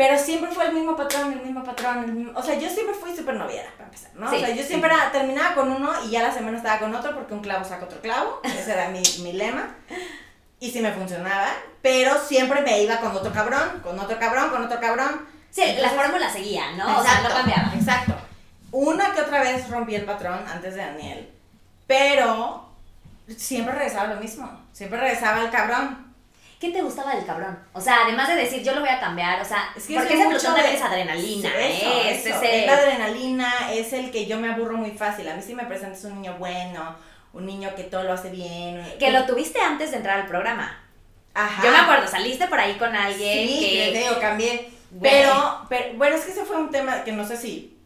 Pero 0.00 0.16
siempre 0.18 0.50
fue 0.50 0.64
el 0.64 0.72
mismo 0.72 0.96
patrón, 0.96 1.30
el 1.30 1.42
mismo 1.42 1.62
patrón, 1.62 2.04
el 2.04 2.12
mismo- 2.12 2.32
o 2.34 2.42
sea, 2.42 2.54
yo 2.58 2.70
siempre 2.70 2.94
fui 2.94 3.14
súper 3.14 3.34
noviera, 3.34 3.68
para 3.72 3.84
empezar, 3.84 4.10
¿no? 4.14 4.30
Sí, 4.30 4.36
o 4.36 4.40
sea, 4.40 4.48
yo 4.48 4.62
sí. 4.62 4.68
siempre 4.68 4.88
era- 4.94 5.12
terminaba 5.12 5.54
con 5.54 5.70
uno 5.70 5.90
y 6.06 6.10
ya 6.10 6.22
la 6.22 6.32
semana 6.32 6.56
estaba 6.56 6.78
con 6.78 6.94
otro 6.94 7.14
porque 7.14 7.34
un 7.34 7.40
clavo 7.42 7.66
saca 7.66 7.84
otro 7.84 8.00
clavo, 8.00 8.40
ese 8.44 8.72
era 8.72 8.88
mi, 8.88 9.02
mi 9.22 9.34
lema. 9.34 9.74
Y 10.58 10.70
sí 10.70 10.80
me 10.80 10.90
funcionaba, 10.92 11.48
pero 11.82 12.18
siempre 12.18 12.62
me 12.62 12.82
iba 12.82 12.96
con 12.96 13.14
otro 13.14 13.30
cabrón, 13.30 13.80
con 13.82 13.98
otro 13.98 14.18
cabrón, 14.18 14.48
con 14.48 14.64
otro 14.64 14.80
cabrón. 14.80 15.26
Sí, 15.50 15.60
la 15.60 15.68
Entonces- 15.72 15.92
fórmula 16.00 16.30
seguía, 16.30 16.72
¿no? 16.78 16.98
O 16.98 17.02
sea, 17.02 17.20
no 17.20 17.28
cambiaba. 17.28 17.70
Exacto. 17.74 18.14
Una 18.72 19.12
que 19.12 19.20
otra 19.20 19.42
vez 19.42 19.68
rompí 19.68 19.96
el 19.96 20.06
patrón 20.06 20.40
antes 20.50 20.76
de 20.76 20.80
Daniel, 20.80 21.30
pero 21.86 22.70
siempre 23.36 23.74
regresaba 23.74 24.14
lo 24.14 24.20
mismo, 24.20 24.50
siempre 24.72 24.98
regresaba 24.98 25.42
el 25.42 25.50
cabrón. 25.50 26.09
¿Qué 26.60 26.70
te 26.70 26.82
gustaba 26.82 27.14
del 27.14 27.24
cabrón? 27.24 27.58
O 27.72 27.80
sea, 27.80 28.00
además 28.04 28.28
de 28.28 28.34
decir 28.36 28.62
yo 28.62 28.74
lo 28.74 28.80
voy 28.82 28.90
a 28.90 29.00
cambiar, 29.00 29.40
o 29.40 29.44
sea, 29.44 29.72
Es 29.74 29.86
que 29.86 29.94
porque 29.94 30.14
ese 30.14 30.24
mucho 30.28 30.52
de- 30.52 30.74
es 30.74 30.82
adrenalina, 30.82 31.48
Sí, 31.48 31.56
¿eh? 31.58 31.78
eso, 31.80 31.90
Es 32.10 32.26
eso. 32.26 32.36
ese- 32.36 32.60
Es 32.60 32.66
la 32.66 32.76
adrenalina, 32.76 33.72
es 33.72 33.92
el 33.94 34.10
que 34.10 34.26
yo 34.26 34.38
me 34.38 34.52
aburro 34.52 34.76
muy 34.76 34.90
fácil. 34.90 35.26
A 35.28 35.34
mí 35.34 35.42
sí 35.42 35.54
me 35.54 35.64
presentas 35.64 36.04
un 36.04 36.20
niño 36.20 36.36
bueno, 36.38 36.94
un 37.32 37.46
niño 37.46 37.74
que 37.74 37.84
todo 37.84 38.02
lo 38.02 38.12
hace 38.12 38.28
bien. 38.30 38.84
Que 38.98 39.10
lo 39.10 39.24
tuviste 39.24 39.58
antes 39.60 39.90
de 39.90 39.96
entrar 39.96 40.20
al 40.20 40.26
programa. 40.26 40.78
Ajá. 41.32 41.62
Yo 41.64 41.70
me 41.70 41.78
acuerdo, 41.78 42.06
saliste 42.08 42.46
por 42.48 42.60
ahí 42.60 42.74
con 42.74 42.94
alguien 42.94 43.48
Sí, 43.48 43.60
que... 43.60 43.92
te 43.92 43.98
digo, 44.08 44.20
cambié. 44.20 44.70
Pero, 45.00 45.64
pero, 45.68 45.94
bueno, 45.96 46.16
es 46.16 46.24
que 46.24 46.32
ese 46.32 46.44
fue 46.44 46.56
un 46.58 46.70
tema 46.70 47.04
que 47.04 47.12
no 47.12 47.24
sé 47.26 47.36
si 47.36 47.78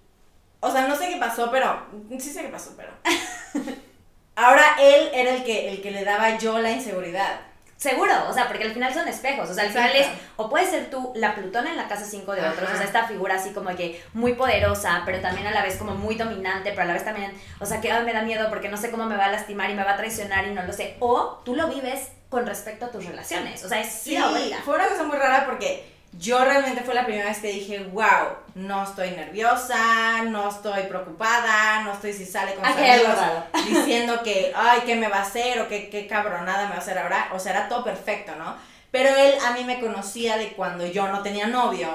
o 0.61 0.73
sea, 0.73 0.89
no 0.89 0.97
sé 0.97 1.11
qué 1.11 1.17
pasó, 1.17 1.51
pero 1.51 1.79
sí 2.19 2.31
sé 2.31 2.41
qué 2.41 2.49
pasó, 2.49 2.73
pero 2.75 2.89
ahora 4.37 4.77
él 4.81 5.11
era 5.13 5.35
el 5.35 5.45
que 5.45 5.69
el 5.71 5.83
que 5.83 5.91
le 5.91 6.05
daba 6.05 6.39
yo 6.39 6.59
la 6.59 6.71
inseguridad. 6.71 7.39
Seguro, 7.77 8.13
o 8.29 8.33
sea, 8.33 8.47
porque 8.47 8.65
al 8.65 8.73
final 8.73 8.95
son 8.95 9.09
espejos, 9.09 9.51
o 9.51 9.55
sea, 9.55 9.65
al 9.65 9.71
final 9.71 9.95
es, 9.95 10.07
o 10.37 10.49
puede 10.49 10.67
ser 10.67 10.91
tú 10.91 11.13
la 11.17 11.35
Plutón 11.35 11.67
en 11.67 11.77
la 11.77 11.89
casa 11.89 12.05
5 12.05 12.33
de 12.33 12.49
otros, 12.49 12.71
o 12.71 12.77
sea, 12.77 12.85
esta 12.85 13.07
figura 13.07 13.35
así 13.35 13.51
como 13.51 13.75
que 13.77 14.03
muy 14.13 14.35
poderosa, 14.35 15.03
pero 15.05 15.21
también 15.21 15.47
a 15.49 15.51
la 15.51 15.63
vez 15.63 15.77
como 15.77 15.95
muy 15.95 16.15
dominante, 16.15 16.71
pero 16.71 16.83
a 16.83 16.87
la 16.87 16.93
vez 16.93 17.05
también, 17.05 17.33
o 17.61 17.67
sea, 17.67 17.81
que 17.81 17.93
me 18.01 18.13
da 18.13 18.23
miedo 18.23 18.49
porque 18.49 18.69
no 18.69 18.77
sé 18.77 18.91
cómo 18.91 19.07
me 19.07 19.17
va 19.17 19.27
a 19.27 19.33
lastimar 19.33 19.71
y 19.71 19.75
me 19.75 19.85
va 19.85 19.93
a 19.93 19.97
traicionar 19.97 20.47
y 20.47 20.53
no 20.53 20.63
lo 20.63 20.73
sé, 20.73 20.97
o 21.01 21.43
tú 21.45 21.57
lo 21.57 21.69
vives 21.69 22.11
con 22.29 22.47
respecto 22.47 22.87
a 22.87 22.91
tus 22.91 23.05
relaciones, 23.05 23.65
o 23.65 23.69
sea, 23.69 23.81
es 23.81 23.93
sí, 23.93 24.17
fue 24.65 24.77
una 24.77 24.89
cosa 24.89 25.03
muy 25.03 25.17
rara 25.17 25.45
porque 25.45 25.85
yo 26.19 26.45
realmente 26.45 26.83
fue 26.83 26.95
la 26.95 27.05
primera 27.05 27.29
vez 27.29 27.39
que 27.39 27.53
dije, 27.53 27.81
wow, 27.93 28.37
no 28.55 28.85
estoy 28.85 29.11
nerviosa, 29.11 30.23
no 30.25 30.49
estoy 30.49 30.85
preocupada, 30.85 31.83
no 31.83 31.93
estoy 31.93 32.13
si 32.13 32.25
sale 32.25 32.55
con 32.55 32.65
amigos 32.65 33.17
diciendo 33.69 34.23
que, 34.23 34.53
ay, 34.55 34.83
¿qué 34.87 34.97
me 34.97 35.09
va 35.09 35.19
a 35.19 35.23
hacer? 35.23 35.61
O 35.61 35.69
qué, 35.69 35.89
qué 35.91 36.07
cabronada 36.07 36.65
me 36.65 36.71
va 36.71 36.77
a 36.77 36.79
hacer 36.79 36.99
ahora. 36.99 37.31
O 37.33 37.39
sea, 37.39 37.53
era 37.53 37.69
todo 37.69 37.85
perfecto, 37.85 38.37
¿no? 38.37 38.57
Pero 38.91 39.09
él 39.09 39.35
a 39.45 39.53
mí 39.53 39.65
me 39.65 39.81
conocía 39.81 40.37
de 40.37 40.53
cuando 40.53 40.87
yo 40.87 41.09
no 41.09 41.23
tenía 41.23 41.49
novio 41.49 41.89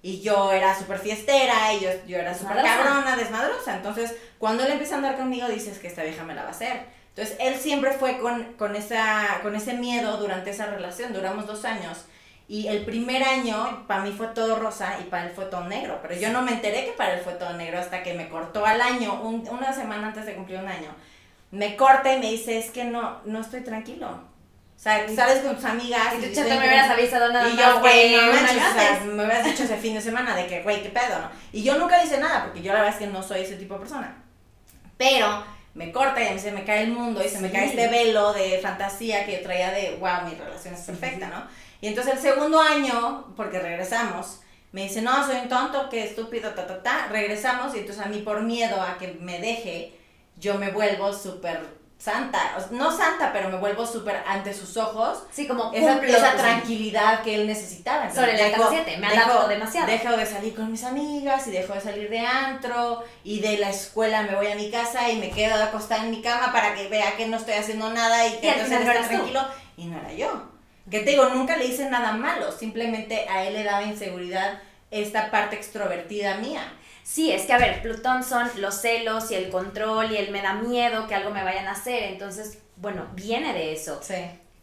y 0.00 0.22
yo 0.22 0.52
era 0.52 0.78
súper 0.78 0.98
fiestera 0.98 1.74
y 1.74 1.80
yo, 1.80 1.90
yo 2.06 2.16
era 2.16 2.32
súper 2.32 2.62
cabrona, 2.62 3.16
desmadrosa. 3.16 3.76
Entonces, 3.76 4.14
cuando 4.38 4.64
él 4.64 4.72
empieza 4.72 4.94
a 4.94 4.98
andar 4.98 5.16
conmigo, 5.16 5.48
dices 5.48 5.78
que 5.78 5.88
esta 5.88 6.02
vieja 6.02 6.24
me 6.24 6.34
la 6.34 6.42
va 6.42 6.48
a 6.48 6.52
hacer. 6.52 6.84
Entonces, 7.10 7.36
él 7.40 7.56
siempre 7.56 7.92
fue 7.92 8.18
con, 8.18 8.54
con, 8.54 8.74
esa, 8.74 9.40
con 9.42 9.54
ese 9.54 9.74
miedo 9.74 10.16
durante 10.16 10.50
esa 10.50 10.66
relación. 10.66 11.12
Duramos 11.12 11.46
dos 11.46 11.64
años 11.66 12.06
y 12.48 12.68
el 12.68 12.84
primer 12.84 13.24
año 13.24 13.84
para 13.88 14.02
mí 14.02 14.12
fue 14.16 14.28
todo 14.28 14.56
rosa 14.56 14.98
y 15.00 15.04
para 15.04 15.24
él 15.24 15.32
fue 15.34 15.46
todo 15.46 15.64
negro. 15.64 15.98
Pero 16.00 16.14
yo 16.14 16.30
no 16.30 16.42
me 16.42 16.52
enteré 16.52 16.84
que 16.84 16.92
para 16.92 17.14
él 17.14 17.20
fue 17.20 17.32
todo 17.32 17.52
negro 17.54 17.78
hasta 17.80 18.02
que 18.04 18.14
me 18.14 18.28
cortó 18.28 18.64
al 18.64 18.80
año, 18.80 19.20
una 19.22 19.72
semana 19.72 20.08
antes 20.08 20.26
de 20.26 20.34
cumplir 20.34 20.60
un 20.60 20.68
año. 20.68 20.94
Me 21.50 21.74
corta 21.74 22.12
y 22.12 22.20
me 22.20 22.30
dice, 22.30 22.58
es 22.58 22.70
que 22.70 22.84
no, 22.84 23.20
no 23.24 23.40
estoy 23.40 23.62
tranquilo. 23.62 24.08
O 24.08 24.78
sea, 24.78 25.08
sales 25.08 25.42
con 25.42 25.56
tus 25.56 25.64
amigas. 25.64 26.14
Y 26.14 26.34
tú, 26.34 26.40
me 26.42 26.58
hubieras 26.58 26.90
avisado 26.90 27.32
nada 27.32 27.48
y 27.48 27.56
yo, 27.56 27.80
güey, 27.80 28.14
no 28.14 28.32
manches, 28.32 28.62
o 28.62 28.74
sea, 28.74 29.00
me 29.04 29.24
hubieras 29.24 29.44
dicho 29.44 29.64
ese 29.64 29.76
fin 29.78 29.94
de 29.94 30.00
semana 30.00 30.36
de 30.36 30.46
que, 30.46 30.62
güey, 30.62 30.82
qué 30.82 30.90
pedo, 30.90 31.18
¿no? 31.18 31.30
Y 31.52 31.62
yo 31.62 31.78
nunca 31.78 32.02
hice 32.04 32.18
nada, 32.18 32.44
porque 32.44 32.62
yo 32.62 32.72
la 32.72 32.80
verdad 32.80 32.94
es 32.94 33.06
que 33.06 33.12
no 33.12 33.22
soy 33.22 33.40
ese 33.40 33.56
tipo 33.56 33.74
de 33.74 33.80
persona. 33.80 34.22
Pero 34.98 35.42
me 35.74 35.90
corta 35.90 36.22
y 36.22 36.28
a 36.28 36.32
mí 36.32 36.38
se 36.38 36.52
me 36.52 36.64
cae 36.64 36.82
el 36.82 36.92
mundo 36.92 37.24
y 37.24 37.28
se 37.28 37.40
me 37.40 37.50
cae 37.50 37.66
este 37.66 37.88
velo 37.88 38.32
de 38.34 38.58
fantasía 38.62 39.26
que 39.26 39.32
yo 39.32 39.42
traía 39.42 39.70
de, 39.70 39.96
wow, 39.98 40.28
mi 40.28 40.34
relación 40.34 40.74
es 40.74 40.82
perfecta, 40.82 41.28
¿no? 41.28 41.65
Y 41.80 41.88
entonces 41.88 42.14
el 42.14 42.20
segundo 42.20 42.60
año, 42.60 43.32
porque 43.36 43.58
regresamos, 43.58 44.40
me 44.72 44.82
dice, 44.82 45.02
no, 45.02 45.24
soy 45.24 45.36
un 45.36 45.48
tonto, 45.48 45.88
qué 45.88 46.04
estúpido, 46.04 46.50
ta, 46.50 46.66
ta, 46.66 46.82
ta. 46.82 47.08
Regresamos 47.10 47.74
y 47.74 47.78
entonces 47.78 48.04
a 48.04 48.08
mí 48.08 48.18
por 48.18 48.42
miedo 48.42 48.80
a 48.80 48.98
que 48.98 49.16
me 49.20 49.38
deje, 49.40 49.98
yo 50.36 50.54
me 50.56 50.70
vuelvo 50.70 51.12
súper 51.12 51.60
santa, 51.98 52.58
no 52.72 52.94
santa, 52.94 53.32
pero 53.32 53.48
me 53.48 53.56
vuelvo 53.56 53.86
súper 53.86 54.22
ante 54.26 54.52
sus 54.52 54.76
ojos. 54.76 55.22
Sí, 55.30 55.46
como 55.46 55.72
esa, 55.72 56.04
esa 56.04 56.36
tranquilidad 56.36 57.22
que 57.22 57.34
él 57.36 57.46
necesitaba. 57.46 58.12
Sobre 58.12 58.32
el 58.32 58.52
dejo, 58.52 58.68
7, 58.68 58.96
me 58.98 59.06
adapto 59.06 59.48
demasiado. 59.48 59.86
Dejo 59.86 60.16
de 60.16 60.26
salir 60.26 60.54
con 60.54 60.70
mis 60.70 60.84
amigas 60.84 61.46
y 61.46 61.52
dejo 61.52 61.72
de 61.72 61.80
salir 61.80 62.10
de 62.10 62.20
antro 62.20 63.02
y 63.24 63.40
de 63.40 63.58
la 63.58 63.70
escuela 63.70 64.22
me 64.22 64.34
voy 64.34 64.48
a 64.48 64.56
mi 64.56 64.70
casa 64.70 65.08
y 65.08 65.16
me 65.16 65.30
quedo 65.30 65.62
acostada 65.62 66.04
en 66.04 66.10
mi 66.10 66.20
cama 66.20 66.52
para 66.52 66.74
que 66.74 66.88
vea 66.88 67.16
que 67.16 67.26
no 67.26 67.38
estoy 67.38 67.54
haciendo 67.54 67.90
nada 67.90 68.26
y 68.26 68.40
que 68.40 68.50
entonces 68.50 68.80
esté 68.80 68.92
tranquilo. 68.92 69.40
Y 69.76 69.86
no 69.86 69.98
era 69.98 70.12
yo. 70.12 70.55
Que 70.90 71.00
te 71.00 71.10
digo, 71.10 71.28
nunca 71.30 71.56
le 71.56 71.66
hice 71.66 71.90
nada 71.90 72.12
malo, 72.12 72.52
simplemente 72.52 73.26
a 73.28 73.44
él 73.44 73.54
le 73.54 73.64
daba 73.64 73.82
inseguridad 73.82 74.60
esta 74.90 75.30
parte 75.30 75.56
extrovertida 75.56 76.36
mía. 76.36 76.62
Sí, 77.02 77.30
es 77.30 77.46
que 77.46 77.52
a 77.52 77.58
ver, 77.58 77.82
Plutón 77.82 78.24
son 78.24 78.50
los 78.56 78.74
celos 78.80 79.30
y 79.30 79.34
el 79.34 79.50
control 79.50 80.12
y 80.12 80.16
el 80.16 80.30
me 80.30 80.42
da 80.42 80.54
miedo 80.54 81.06
que 81.06 81.14
algo 81.14 81.30
me 81.30 81.44
vayan 81.44 81.66
a 81.66 81.72
hacer, 81.72 82.02
entonces, 82.04 82.58
bueno, 82.76 83.06
viene 83.14 83.52
de 83.52 83.72
eso. 83.72 84.00
Sí. 84.02 84.14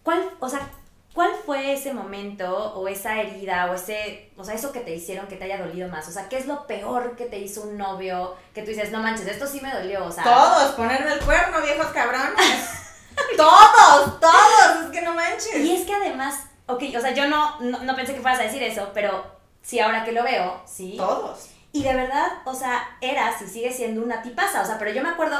¿Cuál, 0.03 0.29
o 0.39 0.49
sea, 0.49 0.69
cuál 1.13 1.31
fue 1.45 1.73
ese 1.73 1.93
momento 1.93 2.73
o 2.73 2.87
esa 2.87 3.21
herida 3.21 3.69
o 3.71 3.75
ese, 3.75 4.31
o 4.35 4.43
sea, 4.43 4.55
eso 4.55 4.73
que 4.73 4.81
te 4.81 4.93
hicieron 4.93 5.27
que 5.27 5.37
te 5.37 5.45
haya 5.45 5.65
dolido 5.65 5.87
más? 5.87 6.07
O 6.09 6.11
sea, 6.11 6.27
¿qué 6.27 6.37
es 6.37 6.45
lo 6.45 6.67
peor 6.67 7.15
que 7.15 7.25
te 7.25 7.39
hizo 7.39 7.61
un 7.61 7.77
novio 7.77 8.35
que 8.53 8.61
tú 8.61 8.71
dices, 8.71 8.91
no 8.91 8.99
manches, 8.99 9.27
esto 9.27 9.47
sí 9.47 9.61
me 9.61 9.73
dolió, 9.73 10.05
o 10.05 10.11
sea... 10.11 10.23
Todos, 10.23 10.71
ponerme 10.73 11.13
el 11.13 11.19
cuerno, 11.19 11.61
viejos 11.61 11.87
cabrones. 11.87 12.79
todos, 13.37 14.19
todos, 14.19 14.85
es 14.85 14.91
que 14.91 15.01
no 15.01 15.13
manches. 15.13 15.55
Y 15.55 15.75
es 15.75 15.85
que 15.85 15.93
además, 15.93 16.45
ok, 16.67 16.83
o 16.97 17.01
sea, 17.01 17.13
yo 17.13 17.27
no, 17.27 17.59
no, 17.59 17.95
pensé 17.95 18.13
que 18.13 18.21
fueras 18.21 18.39
a 18.39 18.43
decir 18.43 18.63
eso, 18.63 18.91
pero 18.93 19.25
sí, 19.61 19.79
ahora 19.79 20.03
que 20.03 20.11
lo 20.11 20.23
veo, 20.23 20.61
sí. 20.65 20.95
Todos. 20.97 21.49
Y 21.71 21.83
de 21.83 21.95
verdad, 21.95 22.27
o 22.45 22.53
sea, 22.53 22.97
eras 23.01 23.41
y 23.41 23.47
sigue 23.47 23.71
siendo 23.71 24.03
una 24.03 24.21
tipaza, 24.21 24.61
o 24.61 24.65
sea, 24.65 24.77
pero 24.77 24.91
yo 24.91 25.01
me 25.01 25.09
acuerdo 25.09 25.37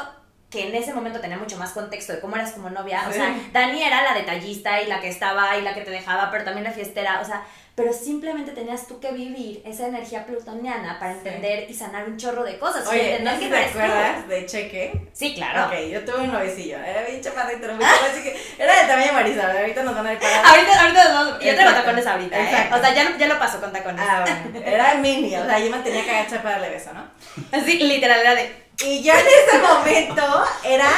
que 0.50 0.68
en 0.68 0.76
ese 0.76 0.94
momento 0.94 1.20
tenía 1.20 1.38
mucho 1.38 1.58
más 1.58 1.72
contexto 1.72 2.14
de 2.14 2.20
cómo 2.20 2.36
eras 2.36 2.52
como 2.52 2.70
novia, 2.70 3.06
o 3.10 3.12
sea, 3.12 3.36
Dani 3.52 3.82
era 3.82 4.04
la 4.04 4.14
detallista 4.14 4.82
y 4.82 4.88
la 4.88 5.02
que 5.02 5.10
estaba 5.10 5.58
y 5.58 5.64
la 5.64 5.74
que 5.74 5.82
te 5.82 5.90
dejaba, 5.90 6.30
pero 6.30 6.44
también 6.44 6.64
la 6.64 6.72
fiestera, 6.72 7.22
o 7.22 7.26
sea, 7.26 7.44
pero 7.76 7.92
simplemente 7.92 8.52
tenías 8.52 8.88
tú 8.88 9.00
que 9.00 9.12
vivir 9.12 9.64
esa 9.66 9.88
energía 9.88 10.28
plutoniana 10.28 11.00
para 11.00 11.14
entender 11.14 11.66
y 11.68 11.74
sanar 11.74 12.08
un 12.08 12.18
chorro 12.18 12.44
de 12.44 12.60
cosas. 12.60 12.88
Oye, 12.88 13.20
¿no 13.22 13.32
te 13.32 13.46
acuerdas 13.46 14.28
de 14.28 14.46
Cheque? 14.46 15.10
Sí, 15.12 15.34
claro. 15.34 15.66
Ok, 15.66 15.90
yo 15.92 16.06
tuve 16.06 16.26
un 16.26 16.32
novicillo, 16.32 16.78
era 16.78 17.02
bien 17.02 17.20
chapadito, 17.20 17.66
era 17.66 18.82
de 18.82 18.88
tamaño 18.88 19.14
Marisa, 19.14 19.52
ahorita 19.52 19.82
nos 19.82 19.96
van 19.96 20.06
a 20.06 20.14
ir 20.14 20.20
para... 20.20 20.50
Ahorita, 20.50 20.82
ahorita 20.82 21.04
nos 21.04 21.14
vamos, 21.14 21.44
yo 21.44 21.56
tengo 21.56 21.72
tacones 21.72 22.06
ahorita, 22.06 22.40
¿eh? 22.40 22.70
o 22.72 22.80
sea, 22.80 22.94
ya, 22.94 23.18
ya 23.18 23.28
lo 23.28 23.40
paso 23.40 23.60
con 23.60 23.72
tacones. 23.72 24.06
Ah, 24.08 24.24
bueno, 24.24 24.66
era 24.68 24.94
mini, 24.96 25.36
o 25.36 25.44
sea, 25.44 25.58
yo 25.58 25.72
me 25.72 25.80
tenía 25.80 26.04
que 26.04 26.12
agachar 26.12 26.44
para 26.44 26.60
darle 26.60 26.76
beso, 26.76 26.92
¿no? 26.94 27.08
Así, 27.58 27.80
literal, 27.80 28.20
era 28.20 28.36
de... 28.36 28.56
Y 28.86 29.02
yo 29.02 29.14
en 29.14 29.26
ese 29.26 29.58
momento 29.58 30.46
era 30.64 30.90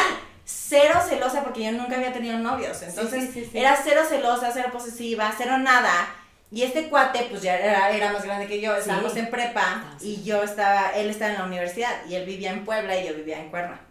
cero 0.44 1.00
celosa 1.08 1.42
porque 1.42 1.64
yo 1.64 1.72
nunca 1.72 1.96
había 1.96 2.12
tenido 2.12 2.38
novios, 2.38 2.82
entonces 2.82 3.30
era 3.54 3.80
cero 3.82 4.02
celosa, 4.08 4.52
cero 4.54 4.70
posesiva, 4.74 5.34
cero 5.38 5.58
nada 5.58 6.08
y 6.56 6.64
este 6.64 6.88
cuate, 6.88 7.28
pues 7.30 7.42
ya 7.42 7.58
era, 7.58 7.92
era 7.92 8.14
más 8.14 8.24
grande 8.24 8.48
que 8.48 8.62
yo, 8.62 8.74
estábamos 8.78 9.14
en 9.18 9.30
prepa 9.30 9.84
y 10.00 10.24
yo 10.24 10.42
estaba, 10.42 10.92
él 10.96 11.10
estaba 11.10 11.34
en 11.34 11.40
la 11.40 11.44
universidad 11.44 11.92
y 12.08 12.16
él 12.16 12.26
vivía 12.26 12.52
en 12.52 12.64
Puebla 12.64 12.98
y 12.98 13.06
yo 13.06 13.14
vivía 13.14 13.42
en 13.42 13.50
Cuerna. 13.50 13.82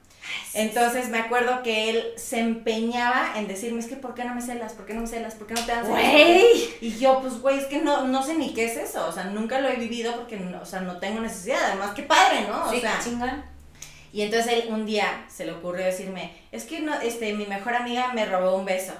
Entonces 0.54 1.10
me 1.10 1.18
acuerdo 1.18 1.62
que 1.62 1.90
él 1.90 2.04
se 2.16 2.40
empeñaba 2.40 3.34
en 3.36 3.48
decirme, 3.48 3.80
es 3.80 3.86
que 3.86 3.96
¿por 3.96 4.14
qué 4.14 4.24
no 4.24 4.34
me 4.34 4.40
celas? 4.40 4.72
¿Por 4.72 4.86
qué 4.86 4.94
no 4.94 5.02
me 5.02 5.06
celas? 5.06 5.34
¿Por 5.34 5.46
qué 5.46 5.52
no 5.52 5.60
te 5.60 5.72
dan 5.72 5.84
celas? 5.84 6.00
Y 6.80 6.96
yo, 6.98 7.20
pues 7.20 7.38
güey, 7.42 7.58
es 7.58 7.66
que 7.66 7.82
no, 7.82 8.06
no 8.06 8.22
sé 8.22 8.32
ni 8.34 8.54
qué 8.54 8.64
es 8.64 8.78
eso, 8.78 9.06
o 9.06 9.12
sea, 9.12 9.24
nunca 9.24 9.60
lo 9.60 9.68
he 9.68 9.76
vivido 9.76 10.16
porque, 10.16 10.38
o 10.38 10.64
sea, 10.64 10.80
no 10.80 10.96
tengo 10.96 11.20
necesidad, 11.20 11.58
además, 11.66 11.90
qué 11.94 12.04
padre, 12.04 12.46
¿no? 12.48 12.64
O 12.64 12.70
sí, 12.70 12.80
sea, 12.80 12.98
chingón. 12.98 13.44
Y 14.10 14.22
entonces 14.22 14.50
él 14.50 14.64
un 14.70 14.86
día 14.86 15.26
se 15.28 15.44
le 15.44 15.52
ocurrió 15.52 15.84
decirme, 15.84 16.32
es 16.50 16.64
que 16.64 16.80
no, 16.80 16.98
este, 16.98 17.34
mi 17.34 17.44
mejor 17.44 17.74
amiga 17.74 18.14
me 18.14 18.24
robó 18.24 18.56
un 18.56 18.64
beso. 18.64 18.94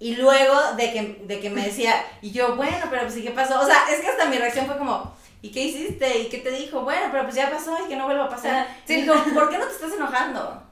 Y 0.00 0.14
luego 0.16 0.54
de 0.76 0.92
que, 0.92 1.22
de 1.24 1.40
que 1.40 1.50
me 1.50 1.64
decía, 1.64 2.04
y 2.22 2.30
yo, 2.30 2.54
bueno, 2.54 2.86
pero 2.88 3.02
pues, 3.02 3.16
¿y 3.16 3.22
qué 3.22 3.30
pasó? 3.30 3.60
O 3.60 3.66
sea, 3.66 3.88
es 3.90 4.00
que 4.00 4.06
hasta 4.06 4.26
mi 4.26 4.38
reacción 4.38 4.66
fue 4.66 4.78
como, 4.78 5.12
¿y 5.42 5.50
qué 5.50 5.64
hiciste? 5.64 6.18
¿Y 6.18 6.28
qué 6.28 6.38
te 6.38 6.50
dijo? 6.52 6.82
Bueno, 6.82 7.08
pero 7.10 7.24
pues 7.24 7.34
ya 7.34 7.50
pasó 7.50 7.76
y 7.84 7.88
que 7.88 7.96
no 7.96 8.04
vuelva 8.04 8.26
a 8.26 8.28
pasar. 8.28 8.68
Sí. 8.84 9.02
dijo, 9.02 9.14
¿por 9.34 9.50
qué 9.50 9.58
no 9.58 9.66
te 9.66 9.72
estás 9.72 9.92
enojando? 9.92 10.67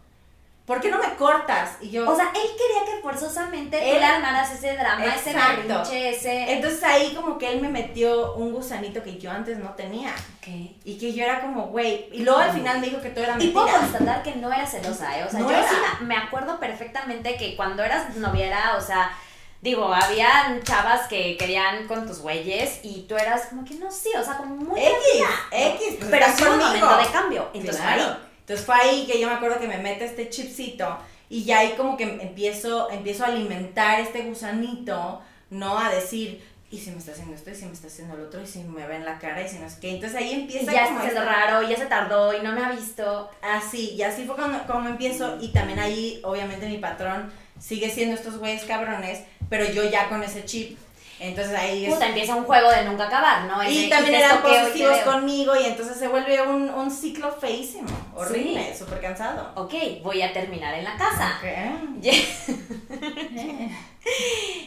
¿Por 0.67 0.81
qué 0.81 0.91
no 0.91 0.99
me 0.99 1.15
cortas? 1.15 1.77
Y 1.81 1.91
yo... 1.91 2.11
O 2.11 2.17
sea, 2.17 2.33
él 2.35 2.51
quería 2.59 2.85
que 2.85 3.01
forzosamente 3.01 3.97
él, 3.97 4.03
armaras 4.03 4.53
ese 4.53 4.77
drama, 4.77 5.05
ese 5.05 5.33
berrinche, 5.33 6.11
ese... 6.11 6.53
Entonces 6.55 6.83
ahí 6.83 7.15
como 7.15 7.39
que 7.39 7.53
él 7.53 7.61
me 7.61 7.69
metió 7.69 8.35
un 8.35 8.53
gusanito 8.53 9.01
que 9.03 9.17
yo 9.17 9.31
antes 9.31 9.59
no 9.59 9.71
tenía. 9.71 10.13
Okay. 10.39 10.77
Y 10.85 10.99
que 10.99 11.13
yo 11.13 11.23
era 11.23 11.41
como, 11.41 11.69
güey... 11.69 12.09
Y 12.13 12.25
luego 12.25 12.41
al 12.41 12.51
final 12.51 12.81
me 12.81 12.89
dijo 12.89 13.01
que 13.01 13.11
todo 13.11 13.23
era 13.23 13.37
mentira. 13.37 13.51
Y 13.51 13.55
puedo 13.55 13.79
constatar 13.79 14.25
que 14.25 14.35
no 14.35 14.53
era 14.53 14.67
celosa, 14.67 15.17
¿eh? 15.19 15.25
O 15.25 15.31
sea, 15.31 15.41
yo 15.41 15.49
sí 15.49 15.77
me 16.01 16.17
acuerdo 16.17 16.59
perfectamente 16.59 17.37
que 17.37 17.55
cuando 17.55 17.85
eras 17.85 18.17
noviera, 18.17 18.75
o 18.77 18.81
sea 18.81 19.17
Digo, 19.63 19.93
había 19.93 20.61
chavas 20.63 21.09
que 21.09 21.37
querían 21.37 21.89
con 21.89 22.07
tus 22.07 22.21
güeyes 22.21 22.81
y 22.83 23.07
tú 23.09 23.17
eras 23.17 23.47
como 23.47 23.65
que 23.65 23.75
no, 23.75 23.91
sí, 23.91 24.11
o 24.17 24.23
sea, 24.23 24.37
como 24.37 24.55
muy. 24.55 24.79
X, 24.79 25.25
X, 25.51 25.97
pues 25.99 26.11
pero 26.11 26.27
fue 26.27 26.51
un 26.51 26.59
momento 26.59 26.97
de 26.99 27.07
cambio. 27.07 27.49
Entonces 27.55 27.83
ahí. 27.83 28.17
Entonces 28.47 28.65
fue 28.65 28.77
ahí 28.77 29.07
que 29.07 29.19
yo 29.19 29.27
me 29.27 29.35
acuerdo 29.35 29.59
que 29.59 29.67
me 29.67 29.79
mete 29.79 30.05
este 30.05 30.29
chipcito 30.29 30.99
y 31.29 31.43
ya 31.43 31.59
ahí 31.59 31.75
como 31.77 31.97
que 31.97 32.05
empiezo, 32.05 32.89
empiezo 32.93 33.25
a 33.25 33.27
alimentar 33.27 33.99
este 33.99 34.23
gusanito, 34.23 35.21
¿no? 35.51 35.77
A 35.77 35.91
decir, 35.91 36.45
y 36.71 36.79
si 36.79 36.93
me 36.93 36.99
está 36.99 37.11
haciendo 37.11 37.35
esto, 37.35 37.51
y 37.51 37.57
si 37.57 37.65
me 37.65 37.73
está 37.73 37.89
haciendo 37.89 38.17
lo 38.17 38.27
otro, 38.27 38.41
y 38.41 38.47
si 38.47 38.61
me 38.61 38.87
ve 38.87 38.95
en 38.95 39.05
la 39.05 39.19
cara, 39.19 39.43
y 39.43 39.49
si 39.49 39.59
no 39.59 39.69
sé 39.69 39.79
qué. 39.81 39.91
Entonces 39.91 40.17
ahí 40.17 40.33
empieza 40.33 40.71
y 40.71 40.75
ya 40.77 40.87
como. 40.87 41.03
Ya 41.03 41.25
raro, 41.25 41.63
y 41.65 41.71
ya 41.71 41.77
se 41.77 41.87
tardó, 41.87 42.37
y 42.37 42.43
no 42.45 42.53
me 42.53 42.65
ha 42.65 42.71
visto. 42.71 43.29
Así, 43.43 43.95
y 43.95 44.03
así 44.03 44.27
fue 44.27 44.37
como, 44.37 44.63
como 44.69 44.89
empiezo, 44.89 45.39
y 45.41 45.49
también 45.49 45.81
ahí, 45.81 46.21
obviamente, 46.23 46.69
mi 46.69 46.79
patrón 46.79 47.33
sigue 47.59 47.91
siendo 47.91 48.15
estos 48.15 48.39
güeyes 48.39 48.65
cabrones, 48.65 49.25
pero 49.49 49.65
yo 49.65 49.91
ya 49.91 50.09
con 50.09 50.23
ese 50.23 50.45
chip. 50.45 50.79
Entonces 51.19 51.55
ahí 51.57 51.87
es... 51.87 51.95
Puta, 51.95 52.09
empieza 52.09 52.35
un 52.35 52.45
juego 52.45 52.71
de 52.71 52.85
nunca 52.85 53.05
acabar, 53.05 53.45
¿no? 53.45 53.63
Y, 53.69 53.89
también 53.89 54.17
eran 54.17 54.43
positivos 54.43 54.99
conmigo 54.99 55.57
y 55.57 55.65
entonces 55.65 55.97
se 55.97 56.09
vuelve 56.09 56.43
un, 56.43 56.69
un 56.69 56.91
ciclo 56.91 57.33
feísimo, 57.33 57.89
horrible, 58.15 58.77
súper 58.77 59.01
cansado. 59.01 59.53
Ok, 59.55 59.75
voy 60.03 60.21
a 60.23 60.33
terminar 60.33 60.75
en 60.75 60.85
la 60.85 60.97
casa. 60.97 61.39
Okay. 61.39 61.97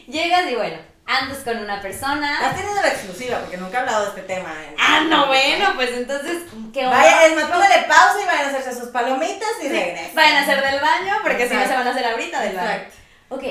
Llegas 0.07 0.49
y 0.49 0.55
bueno, 0.55 0.77
andas 1.05 1.39
con 1.39 1.57
una 1.57 1.81
persona. 1.81 2.49
Has 2.49 2.55
tenido 2.55 2.81
la 2.81 2.87
exclusiva 2.87 3.39
porque 3.39 3.57
nunca 3.57 3.77
he 3.77 3.81
hablado 3.81 4.03
de 4.03 4.09
este 4.09 4.21
tema. 4.33 4.53
Ah, 4.79 5.01
no, 5.07 5.27
bueno, 5.27 5.73
pues 5.75 5.91
entonces, 5.91 6.43
¿qué 6.73 6.85
onda? 6.85 6.97
Vaya, 6.97 7.25
es 7.27 7.35
más, 7.35 7.45
póngale 7.45 7.83
pausa 7.87 8.21
y 8.21 8.25
vayan 8.25 8.45
a 8.45 8.49
hacerse 8.49 8.79
sus 8.79 8.89
palomitas 8.89 9.49
y 9.63 9.69
regresen. 9.69 10.15
Vayan 10.15 10.37
a 10.37 10.41
hacer 10.41 10.63
del 10.63 10.81
baño, 10.81 11.13
porque 11.21 11.47
si 11.47 11.53
no 11.53 11.67
se 11.67 11.73
van 11.73 11.87
a 11.87 11.91
hacer 11.91 12.05
ahorita 12.05 12.41
del 12.41 12.55
baño. 12.55 12.69
Exacto. 12.69 12.95
Ok, 13.29 13.43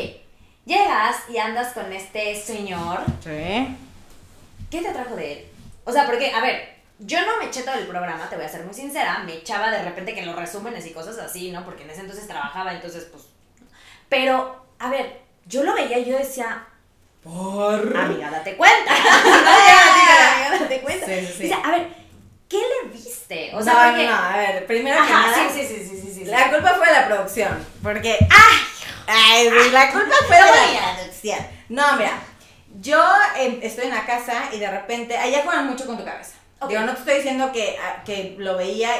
llegas 0.68 1.16
y 1.28 1.38
andas 1.38 1.72
con 1.72 1.92
este 1.92 2.36
señor. 2.36 3.00
Sí. 3.24 3.76
¿Qué 4.70 4.82
te 4.82 4.88
atrajo 4.88 5.16
de 5.16 5.32
él? 5.32 5.46
O 5.84 5.92
sea, 5.92 6.06
porque, 6.06 6.30
a 6.32 6.40
ver, 6.42 6.76
yo 6.98 7.24
no 7.24 7.38
me 7.38 7.46
eché 7.46 7.62
todo 7.62 7.74
el 7.76 7.86
programa, 7.86 8.28
te 8.28 8.36
voy 8.36 8.44
a 8.44 8.48
ser 8.48 8.64
muy 8.64 8.74
sincera. 8.74 9.20
Me 9.24 9.34
echaba 9.34 9.70
de 9.70 9.82
repente 9.82 10.14
que 10.14 10.26
los 10.26 10.36
resúmenes 10.36 10.86
y 10.86 10.92
cosas 10.92 11.18
así, 11.18 11.50
¿no? 11.50 11.64
Porque 11.64 11.84
en 11.84 11.90
ese 11.90 12.02
entonces 12.02 12.28
trabajaba, 12.28 12.74
entonces, 12.74 13.04
pues. 13.10 13.24
Pero, 14.08 14.66
a 14.78 14.90
ver, 14.90 15.22
yo 15.46 15.64
lo 15.64 15.74
veía 15.74 15.98
y 15.98 16.04
yo 16.04 16.18
decía, 16.18 16.66
Por. 17.22 17.96
amiga, 17.96 18.30
date 18.30 18.56
cuenta. 18.56 18.92
amiga, 18.92 20.58
date 20.60 20.80
cuenta. 20.80 21.06
Sí, 21.06 21.20
sí, 21.20 21.32
sí. 21.32 21.42
Dice, 21.44 21.56
a 21.64 21.70
ver, 21.70 21.88
¿qué 22.48 22.58
le 22.58 22.90
viste? 22.90 23.50
O 23.54 23.62
sea, 23.62 23.72
no, 23.72 23.90
porque. 23.90 24.06
no, 24.06 24.14
a 24.14 24.36
ver, 24.36 24.66
primero 24.66 25.02
que 25.06 25.12
nada. 25.12 25.34
sí, 25.34 25.60
sí, 25.60 25.66
sí, 25.66 25.88
sí, 25.88 26.00
sí, 26.02 26.14
sí. 26.14 26.24
La 26.26 26.50
culpa 26.50 26.74
fue 26.74 26.86
de 26.86 26.92
la 26.92 27.06
producción. 27.06 27.66
Porque. 27.82 28.18
¡Ay! 28.30 28.77
Ay, 29.08 29.48
la 29.72 29.90
culpa 29.90 30.14
fue 30.26 30.36
de 30.36 30.42
la 30.80 30.96
producción. 30.96 31.38
No, 31.70 31.96
mira. 31.96 32.12
Yo 32.80 33.02
eh, 33.36 33.58
estoy 33.62 33.86
en 33.86 33.94
la 33.94 34.04
casa 34.06 34.44
y 34.52 34.58
de 34.58 34.70
repente. 34.70 35.16
Allá 35.16 35.42
juegan 35.44 35.66
mucho 35.66 35.86
con 35.86 35.96
tu 35.98 36.04
cabeza. 36.04 36.34
Ok. 36.60 36.68
Digo, 36.68 36.82
no 36.82 36.92
te 36.92 36.98
estoy 37.00 37.14
diciendo 37.16 37.50
que, 37.52 37.76
ah, 37.82 38.02
que 38.04 38.36
lo 38.38 38.56
veía. 38.56 38.90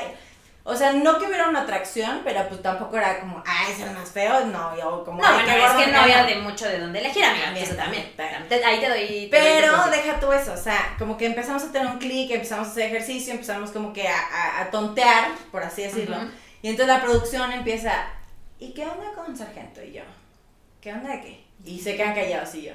O 0.64 0.76
sea, 0.76 0.92
no 0.92 1.18
que 1.18 1.26
hubiera 1.26 1.48
una 1.48 1.62
atracción, 1.62 2.20
pero 2.24 2.46
pues 2.48 2.60
tampoco 2.60 2.96
era 2.98 3.20
como, 3.20 3.42
ay, 3.46 3.72
es 3.72 3.80
el 3.80 3.90
más 3.92 4.10
feo. 4.10 4.44
No, 4.46 4.76
yo 4.76 5.02
como. 5.04 5.20
No, 5.20 5.26
"Ay, 5.26 5.44
bueno, 5.44 5.66
es 5.66 5.84
que 5.86 5.92
no 5.92 6.00
había 6.00 6.22
no". 6.22 6.28
de 6.28 6.34
mucho 6.36 6.66
de 6.66 6.78
dónde 6.78 6.98
elegir, 6.98 7.24
amiga. 7.24 7.46
También, 7.46 7.66
Eso 7.66 7.74
también. 7.76 8.12
también. 8.16 8.48
Te- 8.48 8.64
Ahí 8.64 8.80
te 8.80 8.88
doy. 8.88 9.06
te 9.06 9.28
Pero 9.30 9.86
deja 9.90 10.20
tú 10.20 10.30
eso, 10.32 10.52
o 10.52 10.56
sea, 10.58 10.94
como 10.98 11.16
que 11.16 11.26
empezamos 11.26 11.62
a 11.62 11.72
tener 11.72 11.86
un 11.88 11.98
clic, 11.98 12.30
empezamos 12.30 12.68
a 12.68 12.70
hacer 12.70 12.86
ejercicio, 12.86 13.32
empezamos 13.32 13.70
como 13.70 13.92
que 13.94 14.08
a, 14.08 14.18
a- 14.18 14.60
a 14.62 14.70
tontear, 14.70 15.28
por 15.50 15.62
así 15.62 15.82
decirlo. 15.82 16.16
Ujú. 16.16 16.26
Y 16.62 16.68
entonces 16.68 16.94
la 16.94 17.02
producción 17.02 17.50
empieza, 17.52 18.04
¿y 18.58 18.72
qué 18.72 18.84
onda 18.86 19.12
con 19.14 19.36
Sargento 19.36 19.82
y 19.82 19.92
yo? 19.92 20.02
¿Qué 20.80 20.92
onda 20.92 21.10
de 21.10 21.20
qué? 21.20 21.44
Y 21.64 21.80
se 21.80 21.96
quedan 21.96 22.14
callados 22.14 22.54
y 22.54 22.62
yo. 22.62 22.72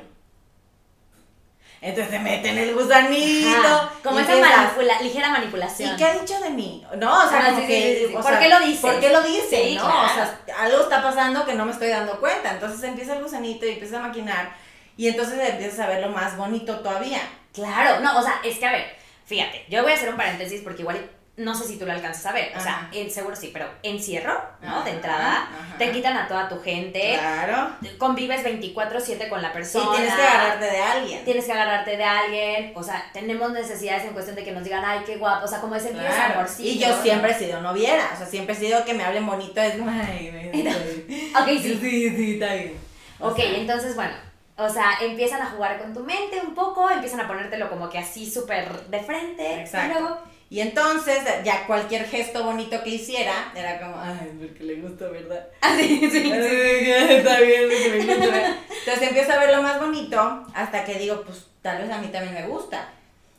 Entonces 1.82 2.12
se 2.14 2.20
meten 2.20 2.58
el 2.58 2.74
gusanito. 2.74 3.50
Ajá, 3.58 3.92
como 4.02 4.20
esa 4.20 4.36
manipula- 4.36 5.02
ligera 5.02 5.30
manipulación. 5.30 5.94
¿Y 5.94 5.98
qué 5.98 6.06
ha 6.06 6.14
dicho 6.18 6.40
de 6.40 6.50
mí? 6.50 6.86
No, 6.98 7.26
o 7.26 7.30
sea, 7.30 7.40
Ah, 7.42 7.46
como 7.50 7.60
sí, 7.62 7.68
que. 7.68 7.96
sí, 8.00 8.08
sí, 8.08 8.14
¿Por 8.14 8.24
sea, 8.24 8.40
qué 8.40 8.48
lo 8.50 8.60
dices? 8.62 8.82
¿Por 8.82 9.00
qué 9.02 9.10
lo 9.10 9.22
dice? 9.22 9.76
¿no? 9.76 9.82
claro. 9.82 10.06
O 10.06 10.14
sea, 10.14 10.40
algo 10.60 10.82
está 10.84 11.04
pasando 11.04 11.46
que 11.46 11.54
no 11.56 11.66
me 11.66 11.74
estoy 11.74 11.90
dando 11.90 12.18
cuenta. 12.22 12.52
Entonces 12.54 12.82
empieza 12.84 13.14
el 13.18 13.24
gusanito 13.24 13.66
y 13.66 13.72
empieza 13.72 13.98
a 13.98 14.08
maquinar. 14.08 14.56
Y 14.96 15.10
entonces 15.10 15.38
empiezas 15.50 15.80
a 15.82 15.88
ver 15.88 16.00
lo 16.02 16.10
más 16.10 16.38
bonito 16.38 16.80
todavía. 16.80 17.20
Claro, 17.54 18.00
no, 18.00 18.18
o 18.18 18.24
sea, 18.24 18.40
es 18.46 18.58
que 18.60 18.66
a 18.66 18.72
ver, 18.72 18.86
fíjate, 19.26 19.66
yo 19.68 19.84
voy 19.84 19.92
a 19.92 19.96
hacer 19.96 20.08
un 20.10 20.16
paréntesis 20.18 20.62
porque 20.62 20.84
igual 20.84 21.10
no 21.36 21.56
sé 21.56 21.64
si 21.68 21.80
tú 21.80 21.86
lo 21.88 21.94
alcanzas 21.94 22.28
a 22.28 22.32
ver, 22.32 22.52
o 22.56 22.60
sea, 22.60 22.90
en- 22.92 23.10
seguro 23.10 23.36
sí, 23.36 23.50
pero 23.52 23.68
encierro, 23.82 24.40
¿no? 24.62 24.76
Ajá, 24.78 24.84
de 24.86 24.92
entrada, 24.92 25.32
ajá. 25.50 25.78
te 25.80 25.92
quitan 25.92 26.16
a 26.16 26.28
toda 26.28 26.48
tu 26.48 26.62
gente, 26.62 27.18
Claro. 27.20 27.72
convives 27.98 28.44
24/7 28.44 29.30
con 29.30 29.42
la 29.42 29.52
persona. 29.52 29.96
tienes 29.96 30.14
que 30.14 30.22
agarrarte 30.22 30.66
de 30.66 30.82
alguien. 30.82 31.26
Tienes 31.26 31.46
que 31.46 31.52
agarrarte 31.52 31.98
de 31.98 32.04
alguien, 32.04 32.72
o 32.76 32.84
sea, 32.84 33.04
tenemos 33.14 33.52
necesidades 33.52 34.04
en 34.04 34.14
cuestión 34.14 34.36
de 34.36 34.44
que 34.44 34.52
nos 34.52 34.64
digan, 34.64 34.86
ay, 34.86 35.00
qué 35.08 35.16
guapo, 35.18 35.46
o 35.46 35.48
sea, 35.48 35.60
como 35.60 35.74
ese 35.76 35.90
Claro. 35.90 36.36
amorcillo. 36.36 36.70
Y 36.70 36.78
yo 36.78 37.02
siempre 37.02 37.32
he 37.32 37.34
sido 37.40 37.62
noviera, 37.62 38.12
o 38.14 38.18
sea, 38.18 38.28
siempre 38.28 38.54
he 38.54 38.58
sido 38.60 38.86
que 38.86 38.94
me 38.94 39.04
hablen 39.04 39.26
bonito, 39.26 39.60
es 39.60 39.74
ay, 39.74 40.30
me- 40.32 40.54
Ok, 41.42 41.48
sí. 41.48 41.80
sí, 41.82 42.10
sí, 42.16 42.34
está 42.36 42.54
bien. 42.54 42.78
O 43.20 43.30
Ok, 43.30 43.38
sea, 43.38 43.56
entonces, 43.58 43.96
bueno, 43.96 44.14
o 44.58 44.70
sea, 44.70 44.98
empiezan 45.02 45.42
a 45.42 45.48
jugar 45.48 45.80
con 45.80 45.96
tu 45.96 46.02
mente 46.02 46.40
un 46.46 46.54
poco, 46.54 46.92
empiezan 46.92 47.22
a 47.22 47.28
ponértelo 47.28 47.70
como 47.72 47.90
que 47.90 47.98
así 47.98 48.30
súper 48.30 48.70
de 48.88 49.00
frente. 49.00 49.62
Exacto. 49.62 49.98
Y 49.98 50.02
luego, 50.02 50.20
Y 50.54 50.62
entonces, 50.62 51.18
ya 51.44 51.66
cualquier 51.66 52.06
gesto 52.06 52.44
bonito 52.44 52.84
que 52.84 52.92
hiciera, 52.92 53.52
era 53.56 53.80
como, 53.80 54.00
ay, 54.00 54.38
porque 54.40 54.64
le 54.64 54.76
gusta, 54.76 55.08
¿verdad? 55.08 55.48
así, 55.62 55.98
sí, 56.00 56.12
sí. 56.12 56.32
Está 56.32 57.40
bien, 57.40 57.64
porque 57.72 57.90
me 57.90 58.06
gusta, 58.06 58.26
¿verdad? 58.28 58.56
Entonces 58.70 59.02
empiezo 59.02 59.32
a 59.34 59.40
ver 59.40 59.56
lo 59.56 59.64
más 59.64 59.80
bonito 59.80 60.46
hasta 60.54 60.86
que 60.86 61.00
digo, 61.00 61.24
pues 61.24 61.48
tal 61.64 61.82
vez 61.82 61.90
a 61.90 61.98
mí 61.98 62.10
también 62.10 62.36
me 62.36 62.46
gusta. 62.46 62.88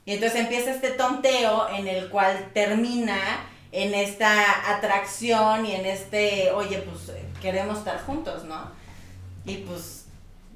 Y 0.04 0.14
entonces 0.14 0.40
empieza 0.40 0.72
este 0.72 0.90
tonteo 0.90 1.68
en 1.68 1.86
el 1.86 2.10
cual 2.10 2.50
termina 2.52 3.46
en 3.70 3.94
esta 3.94 4.74
atracción 4.74 5.66
y 5.66 5.76
en 5.76 5.86
este, 5.86 6.50
oye, 6.50 6.78
pues 6.78 7.16
queremos 7.40 7.78
estar 7.78 8.04
juntos, 8.04 8.42
¿no? 8.42 8.72
Y 9.44 9.58
pues, 9.58 10.06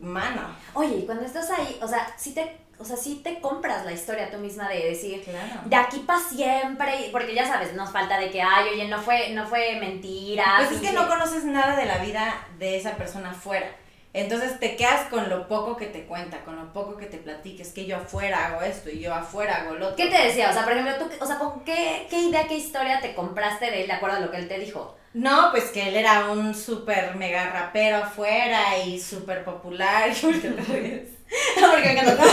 mano. 0.00 0.56
Oye, 0.74 0.96
y 0.96 1.06
cuando 1.06 1.24
estás 1.24 1.48
ahí, 1.52 1.78
o 1.80 1.86
sea, 1.86 2.12
sí 2.18 2.34
te, 2.34 2.56
o 2.78 2.84
sea, 2.84 2.96
sí 2.96 3.20
te 3.24 3.40
compras 3.40 3.84
la 3.84 3.92
historia 3.92 4.30
tú 4.30 4.38
misma 4.38 4.68
de 4.68 4.84
decir, 4.90 5.22
Claro. 5.24 5.60
de 5.64 5.76
aquí 5.76 5.98
para 6.00 6.20
siempre, 6.20 7.08
porque 7.12 7.34
ya 7.34 7.46
sabes, 7.46 7.74
nos 7.74 7.90
falta 7.90 8.18
de 8.18 8.30
que, 8.30 8.40
ay, 8.42 8.68
oye, 8.72 8.88
no 8.88 9.00
fue, 9.00 9.30
no 9.30 9.46
fue 9.46 9.76
mentira. 9.80 10.44
Pues 10.58 10.72
es 10.72 10.80
que 10.80 10.92
no 10.92 11.08
conoces 11.08 11.44
nada 11.44 11.76
de 11.76 11.86
la 11.86 11.98
vida 11.98 12.46
de 12.58 12.76
esa 12.76 12.96
persona 12.96 13.30
afuera. 13.30 13.66
Entonces 14.14 14.58
te 14.58 14.74
quedas 14.74 15.02
con 15.10 15.28
lo 15.28 15.46
poco 15.48 15.76
que 15.76 15.86
te 15.86 16.04
cuenta, 16.06 16.40
con 16.44 16.56
lo 16.56 16.72
poco 16.72 16.96
que 16.96 17.06
te 17.06 17.18
platiques, 17.18 17.72
que 17.72 17.84
yo 17.84 17.96
afuera 17.98 18.46
hago 18.46 18.62
esto 18.62 18.88
y 18.90 19.00
yo 19.00 19.14
afuera 19.14 19.56
hago 19.58 19.74
lo 19.74 19.88
otro. 19.88 19.96
¿Qué 19.96 20.06
te 20.10 20.24
decía? 20.24 20.48
O 20.48 20.52
sea, 20.52 20.64
por 20.64 20.72
ejemplo, 20.72 20.94
tú, 20.96 21.10
o 21.22 21.26
sea, 21.26 21.38
¿con 21.38 21.60
qué, 21.64 22.06
qué 22.08 22.18
idea, 22.22 22.48
qué 22.48 22.54
historia 22.56 23.00
te 23.00 23.14
compraste 23.14 23.70
de 23.70 23.82
él 23.82 23.86
de 23.86 23.92
acuerdo 23.92 24.16
a 24.16 24.20
lo 24.20 24.30
que 24.30 24.38
él 24.38 24.48
te 24.48 24.58
dijo? 24.58 24.96
No, 25.12 25.50
pues 25.50 25.64
que 25.70 25.88
él 25.88 25.96
era 25.96 26.30
un 26.30 26.54
súper 26.54 27.16
mega 27.16 27.50
rapero 27.50 27.98
afuera 27.98 28.78
y 28.78 28.98
súper 28.98 29.44
popular. 29.44 30.10
porque 31.70 31.86
me 31.86 31.92
encantó. 31.92 32.22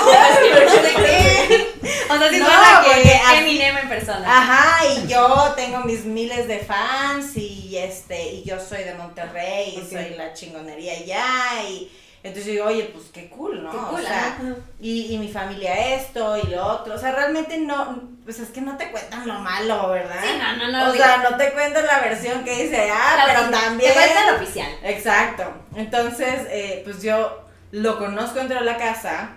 O 2.07 2.17
sea, 2.17 2.29
sí 2.29 2.39
No, 2.39 2.45
suena 2.45 2.83
que 2.83 3.39
Eminem 3.39 3.77
en 3.77 3.89
persona. 3.89 4.25
Ajá, 4.25 4.85
y 4.85 5.07
yo 5.07 5.53
tengo 5.55 5.79
mis 5.81 6.05
miles 6.05 6.47
de 6.47 6.59
fans 6.59 7.35
y 7.35 7.77
este 7.77 8.31
y 8.31 8.43
yo 8.43 8.59
soy 8.59 8.83
de 8.83 8.93
Monterrey 8.93 9.75
y 9.75 9.89
soy 9.89 10.15
la 10.15 10.33
chingonería 10.33 10.93
allá 10.93 11.63
y 11.67 11.91
entonces 12.25 12.45
yo 12.45 12.51
digo, 12.53 12.65
oye, 12.65 12.89
pues 12.91 13.05
qué 13.13 13.29
cool, 13.29 13.63
¿no? 13.63 13.71
Qué 13.71 13.77
cool, 13.77 14.01
o 14.01 14.03
sea, 14.03 14.37
y, 14.79 15.13
y 15.13 15.17
mi 15.19 15.27
familia 15.27 15.95
esto 15.95 16.35
y 16.37 16.47
lo 16.47 16.65
otro, 16.65 16.95
o 16.95 16.97
sea, 16.97 17.11
realmente 17.11 17.59
no, 17.59 18.01
pues 18.23 18.39
es 18.39 18.49
que 18.49 18.61
no 18.61 18.77
te 18.77 18.89
cuentan 18.89 19.27
lo 19.27 19.35
malo, 19.35 19.89
¿verdad? 19.89 20.23
Sí, 20.23 20.29
no, 20.39 20.57
no, 20.57 20.71
no. 20.71 20.91
O 20.91 20.95
sea, 20.95 21.17
no 21.17 21.37
te 21.37 21.51
cuentan 21.51 21.85
la 21.85 21.99
versión 21.99 22.43
que 22.43 22.63
dice, 22.63 22.89
ah, 22.91 23.15
La 23.17 23.25
pero 23.25 23.49
también... 23.51 23.93
Te 23.93 23.99
cuenta 23.99 24.31
lo 24.31 24.37
oficial. 24.37 24.71
Exacto. 24.81 25.43
Entonces, 25.75 26.47
eh, 26.49 26.81
pues 26.83 27.03
yo 27.03 27.44
lo 27.81 27.97
conozco 27.99 28.35
dentro 28.39 28.59
de 28.59 28.65
la 28.65 28.77
casa, 28.77 29.31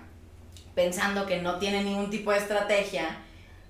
pensando 0.74 1.26
que 1.26 1.38
no 1.42 1.58
tiene 1.58 1.82
ningún 1.82 2.10
tipo 2.10 2.30
de 2.32 2.38
estrategia, 2.38 3.16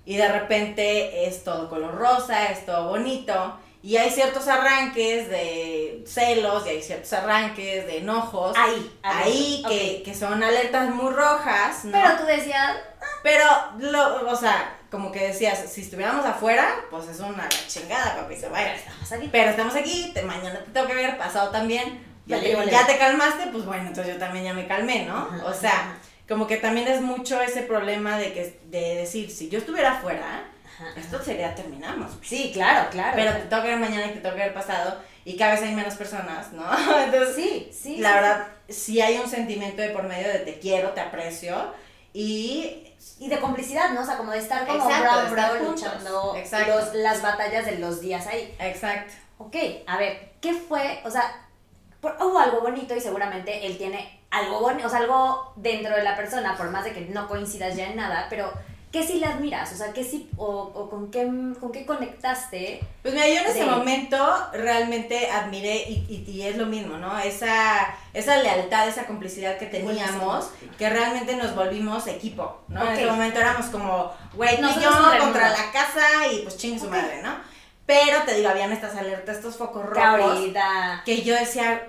y 0.05 0.15
de 0.15 0.27
repente 0.31 1.27
es 1.27 1.43
todo 1.43 1.69
color 1.69 1.95
rosa, 1.95 2.47
es 2.47 2.65
todo 2.65 2.89
bonito, 2.89 3.59
y 3.81 3.97
hay 3.97 4.09
ciertos 4.11 4.47
arranques 4.47 5.29
de 5.29 6.03
celos, 6.05 6.65
y 6.65 6.69
hay 6.69 6.81
ciertos 6.83 7.11
arranques 7.13 7.85
de 7.87 7.97
enojos. 7.99 8.55
Ahí. 8.57 8.99
Ahí 9.01 9.63
que, 9.67 10.03
que 10.03 10.13
son 10.13 10.43
alertas 10.43 10.89
muy 10.93 11.11
rojas, 11.13 11.85
¿no? 11.85 11.91
Pero 11.93 12.17
tú 12.17 12.25
decías, 12.25 12.75
Pero, 13.23 13.45
lo, 13.79 14.29
o 14.29 14.35
sea, 14.35 14.77
como 14.91 15.11
que 15.11 15.27
decías, 15.27 15.59
si 15.71 15.81
estuviéramos 15.81 16.25
afuera, 16.25 16.75
pues 16.91 17.07
es 17.07 17.19
una 17.19 17.47
chingada, 17.67 18.15
papito, 18.17 18.49
vaya. 18.49 18.75
estamos 18.75 19.11
aquí. 19.11 19.29
Pero 19.31 19.49
estamos 19.51 19.75
aquí, 19.75 20.11
te- 20.13 20.23
mañana 20.23 20.59
te 20.59 20.71
tengo 20.71 20.87
que 20.87 20.95
ver, 20.95 21.17
pasado 21.17 21.49
también. 21.51 22.08
Ya, 22.29 22.35
Vale, 22.37 22.49
te, 22.49 22.55
vale. 22.55 22.71
ya 22.71 22.85
te 22.87 22.97
calmaste, 22.97 23.47
pues 23.51 23.65
bueno, 23.65 23.87
entonces 23.87 24.13
yo 24.13 24.19
también 24.19 24.45
ya 24.45 24.53
me 24.53 24.67
calmé, 24.67 25.05
¿no? 25.05 25.17
Ajá, 25.17 25.45
O 25.45 25.53
sea, 25.53 25.71
ajá. 25.71 25.97
como 26.27 26.45
que 26.47 26.57
también 26.57 26.87
es 26.87 27.01
mucho 27.01 27.41
ese 27.41 27.63
problema 27.63 28.17
de 28.17 28.33
que 28.33 28.59
de 28.65 28.95
decir, 28.95 29.31
si 29.31 29.49
yo 29.49 29.57
estuviera 29.57 29.93
afuera, 29.93 30.43
Ajá. 30.75 30.85
esto 30.95 31.21
sería 31.23 31.55
terminamos. 31.55 32.11
Sí, 32.23 32.51
claro, 32.53 32.87
claro. 32.91 33.13
Pero 33.15 33.31
te 33.33 33.61
que 33.63 33.67
ver 33.69 33.79
mañana 33.79 34.05
y 34.05 34.11
te 34.11 34.21
que 34.21 34.29
ver 34.29 34.53
pasado, 34.53 34.97
y 35.25 35.35
cada 35.37 35.51
vez 35.53 35.63
hay 35.63 35.73
menos 35.75 35.95
personas, 35.95 36.53
¿no? 36.53 36.63
Entonces, 37.03 37.35
sí, 37.35 37.69
sí. 37.73 37.97
la 37.97 38.09
sí, 38.09 38.15
verdad, 38.15 38.47
sí 38.69 39.01
hay 39.01 39.17
un 39.17 39.27
sentimiento 39.27 39.81
de 39.81 39.89
por 39.89 40.03
medio 40.03 40.27
de 40.27 40.39
te 40.39 40.59
quiero, 40.59 40.89
te 40.91 41.01
aprecio, 41.01 41.73
y 42.13 42.85
Y 43.19 43.27
de 43.29 43.39
complicidad, 43.39 43.89
¿no? 43.91 44.01
O 44.01 44.05
sea, 44.05 44.17
como 44.17 44.31
de 44.31 44.39
estar 44.39 44.65
como 44.67 44.83
Exacto, 44.83 45.21
de 45.21 45.27
estar 45.27 45.61
luchando 45.61 46.35
Exacto. 46.35 46.75
los- 46.75 46.93
las 46.95 47.21
batallas 47.21 47.65
de 47.65 47.79
los 47.79 48.01
días 48.01 48.27
ahí. 48.27 48.53
exacto. 48.59 49.13
Ok, 49.37 49.55
a 49.87 49.97
ver, 49.97 50.33
¿qué 50.41 50.53
fue? 50.53 50.99
O 51.05 51.09
sea, 51.11 51.23
hubo 52.01 52.39
algo 52.39 52.61
bonito 52.61 52.95
y 52.95 53.01
seguramente 53.01 53.65
él 53.65 53.77
tiene 53.77 54.19
algo 54.31 54.59
bonito, 54.59 54.87
o 54.87 54.89
sea, 54.89 54.99
algo 54.99 55.53
dentro 55.55 55.95
de 55.95 56.03
la 56.03 56.15
persona, 56.15 56.55
por 56.55 56.69
más 56.69 56.83
de 56.83 56.93
que 56.93 57.01
no 57.01 57.27
coincidas 57.27 57.75
ya 57.75 57.87
en 57.87 57.95
nada, 57.97 58.27
pero 58.29 58.51
¿qué 58.91 59.03
sí 59.05 59.19
le 59.19 59.25
admiras? 59.25 59.71
O 59.73 59.75
sea, 59.75 59.91
¿qué 59.93 60.03
sí, 60.03 60.29
o, 60.37 60.47
o 60.73 60.89
con, 60.89 61.09
qué, 61.11 61.25
con 61.59 61.71
qué 61.71 61.85
conectaste? 61.85 62.79
Pues 63.01 63.13
mira, 63.13 63.27
yo 63.27 63.35
en 63.41 63.45
ese 63.47 63.59
de- 63.59 63.65
momento 63.65 64.17
realmente 64.53 65.29
admiré, 65.29 65.83
y, 65.89 66.05
y- 66.27 66.31
y 66.31 66.41
es 66.43 66.57
lo 66.57 66.65
mismo, 66.67 66.97
¿no? 66.97 67.17
Esa, 67.19 67.87
esa 68.13 68.37
lealtad, 68.37 68.87
esa 68.87 69.05
complicidad 69.05 69.57
que 69.57 69.65
teníamos, 69.65 70.49
que 70.77 70.89
realmente 70.89 71.35
nos 71.35 71.55
volvimos 71.55 72.07
equipo, 72.07 72.59
¿no? 72.67 72.81
En 72.83 72.93
ese 72.93 73.05
momento 73.11 73.39
éramos 73.39 73.65
como, 73.67 74.11
güey, 74.33 74.57
yo 74.81 74.89
contra 75.19 75.49
la 75.49 75.71
casa 75.71 76.27
y 76.31 76.39
pues 76.43 76.57
chingue 76.57 76.79
su 76.79 76.89
madre, 76.89 77.21
¿no? 77.23 77.35
Pero 77.89 78.21
te 78.23 78.35
digo, 78.35 78.49
habían 78.49 78.71
estas 78.71 78.95
alertas, 78.95 79.37
estos 79.37 79.57
focos 79.57 79.83
rojos, 79.83 80.39
que 81.03 81.23
yo 81.23 81.33
decía, 81.33 81.87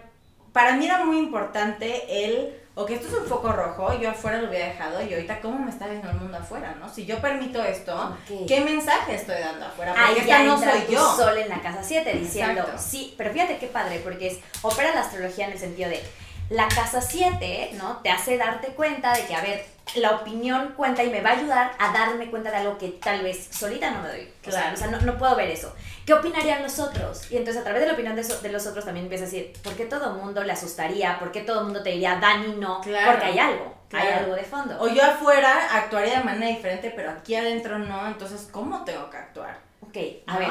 para 0.51 0.73
mí 0.73 0.87
era 0.87 1.05
muy 1.05 1.19
importante 1.19 2.25
el 2.25 2.57
o 2.75 2.87
que 2.87 2.95
esto 2.95 3.09
es 3.09 3.13
un 3.13 3.27
foco 3.27 3.53
rojo, 3.53 3.93
yo 4.01 4.09
afuera 4.09 4.41
lo 4.41 4.49
hubiera 4.49 4.69
dejado 4.69 5.03
y 5.05 5.13
ahorita 5.13 5.41
cómo 5.41 5.59
me 5.59 5.71
está 5.71 5.89
viendo 5.89 6.09
el 6.09 6.17
mundo 6.17 6.39
afuera, 6.39 6.75
¿no? 6.81 6.89
Si 6.89 7.05
yo 7.05 7.19
permito 7.21 7.63
esto, 7.63 7.95
Ok. 7.95 8.47
¿qué 8.49 8.63
mensaje 8.63 9.17
estoy 9.17 9.41
dando 9.41 9.67
afuera? 9.67 9.93
Porque 9.93 10.07
Ahí 10.07 10.17
esta 10.21 10.27
ya 10.27 10.45
no 10.45 10.59
soy 10.59 10.81
tu 10.87 10.93
yo. 10.93 11.17
sol 11.17 11.37
en 11.37 11.51
la 11.51 11.61
casa 11.61 11.83
7 11.83 12.11
diciendo, 12.15 12.63
Exacto. 12.63 12.83
sí, 12.83 13.15
pero 13.19 13.31
fíjate 13.33 13.59
qué 13.59 13.67
padre, 13.67 14.01
porque 14.03 14.29
es, 14.29 14.39
opera 14.63 14.95
la 14.95 15.03
astrología 15.03 15.49
en 15.49 15.53
el 15.53 15.59
sentido 15.59 15.91
de, 15.91 16.03
la 16.51 16.67
casa 16.69 17.01
7, 17.01 17.71
¿no? 17.75 17.99
Te 17.99 18.11
hace 18.11 18.37
darte 18.37 18.69
cuenta 18.69 19.13
de 19.15 19.25
que, 19.25 19.35
a 19.35 19.41
ver, 19.41 19.65
la 19.97 20.13
opinión 20.13 20.75
cuenta 20.77 21.03
y 21.03 21.11
me 21.11 21.21
va 21.21 21.31
a 21.31 21.33
ayudar 21.39 21.73
a 21.79 21.93
darme 21.93 22.31
cuenta 22.31 22.51
de 22.51 22.57
algo 22.59 22.79
que 22.79 22.89
tal 22.89 23.23
vez 23.23 23.49
solita 23.51 23.91
no 23.91 24.03
me 24.03 24.09
doy. 24.09 24.33
O 24.47 24.51
sea, 24.51 24.61
Claro. 24.63 24.75
o 24.75 24.77
sea, 24.79 24.87
no, 24.89 25.01
no 25.01 25.19
puedo 25.19 25.35
ver 25.37 25.51
eso. 25.51 25.75
¿Qué 26.07 26.13
opinarían 26.15 26.63
los 26.63 26.79
otros? 26.79 27.31
Y 27.31 27.37
entonces 27.37 27.61
a 27.61 27.65
través 27.65 27.81
de 27.83 27.87
la 27.89 27.93
opinión 27.95 28.17
de, 28.17 28.25
so- 28.25 28.41
de 28.41 28.51
los 28.51 28.67
otros 28.67 28.85
también 28.85 29.07
empiezas 29.07 29.29
a 29.29 29.31
decir, 29.33 29.53
¿por 29.63 29.75
qué 29.75 29.85
todo 29.87 30.13
el 30.15 30.17
mundo 30.23 30.43
le 30.45 30.53
asustaría? 30.53 31.19
¿Por 31.19 31.33
qué 31.33 31.41
todo 31.43 31.59
el 31.61 31.65
mundo 31.67 31.83
te 31.83 31.91
diría, 31.91 32.17
Dani, 32.21 32.55
no? 32.59 32.81
Claro. 32.81 33.13
Porque 33.13 33.27
hay 33.27 33.39
algo, 33.39 33.75
hay 33.93 34.01
Claro. 34.07 34.19
algo 34.25 34.35
de 34.37 34.45
fondo. 34.45 34.77
O 34.81 34.89
yo 34.89 35.03
afuera 35.05 35.69
actuaría 35.77 36.19
de 36.19 36.25
manera 36.25 36.47
diferente, 36.55 36.93
pero 36.95 37.11
aquí 37.11 37.35
adentro 37.35 37.79
no, 37.79 38.07
entonces 38.07 38.49
¿cómo 38.51 38.85
tengo 38.85 39.11
que 39.11 39.17
actuar? 39.17 39.59
Ok, 39.83 39.97
a 40.27 40.33
¿No? 40.35 40.39
ver. 40.39 40.49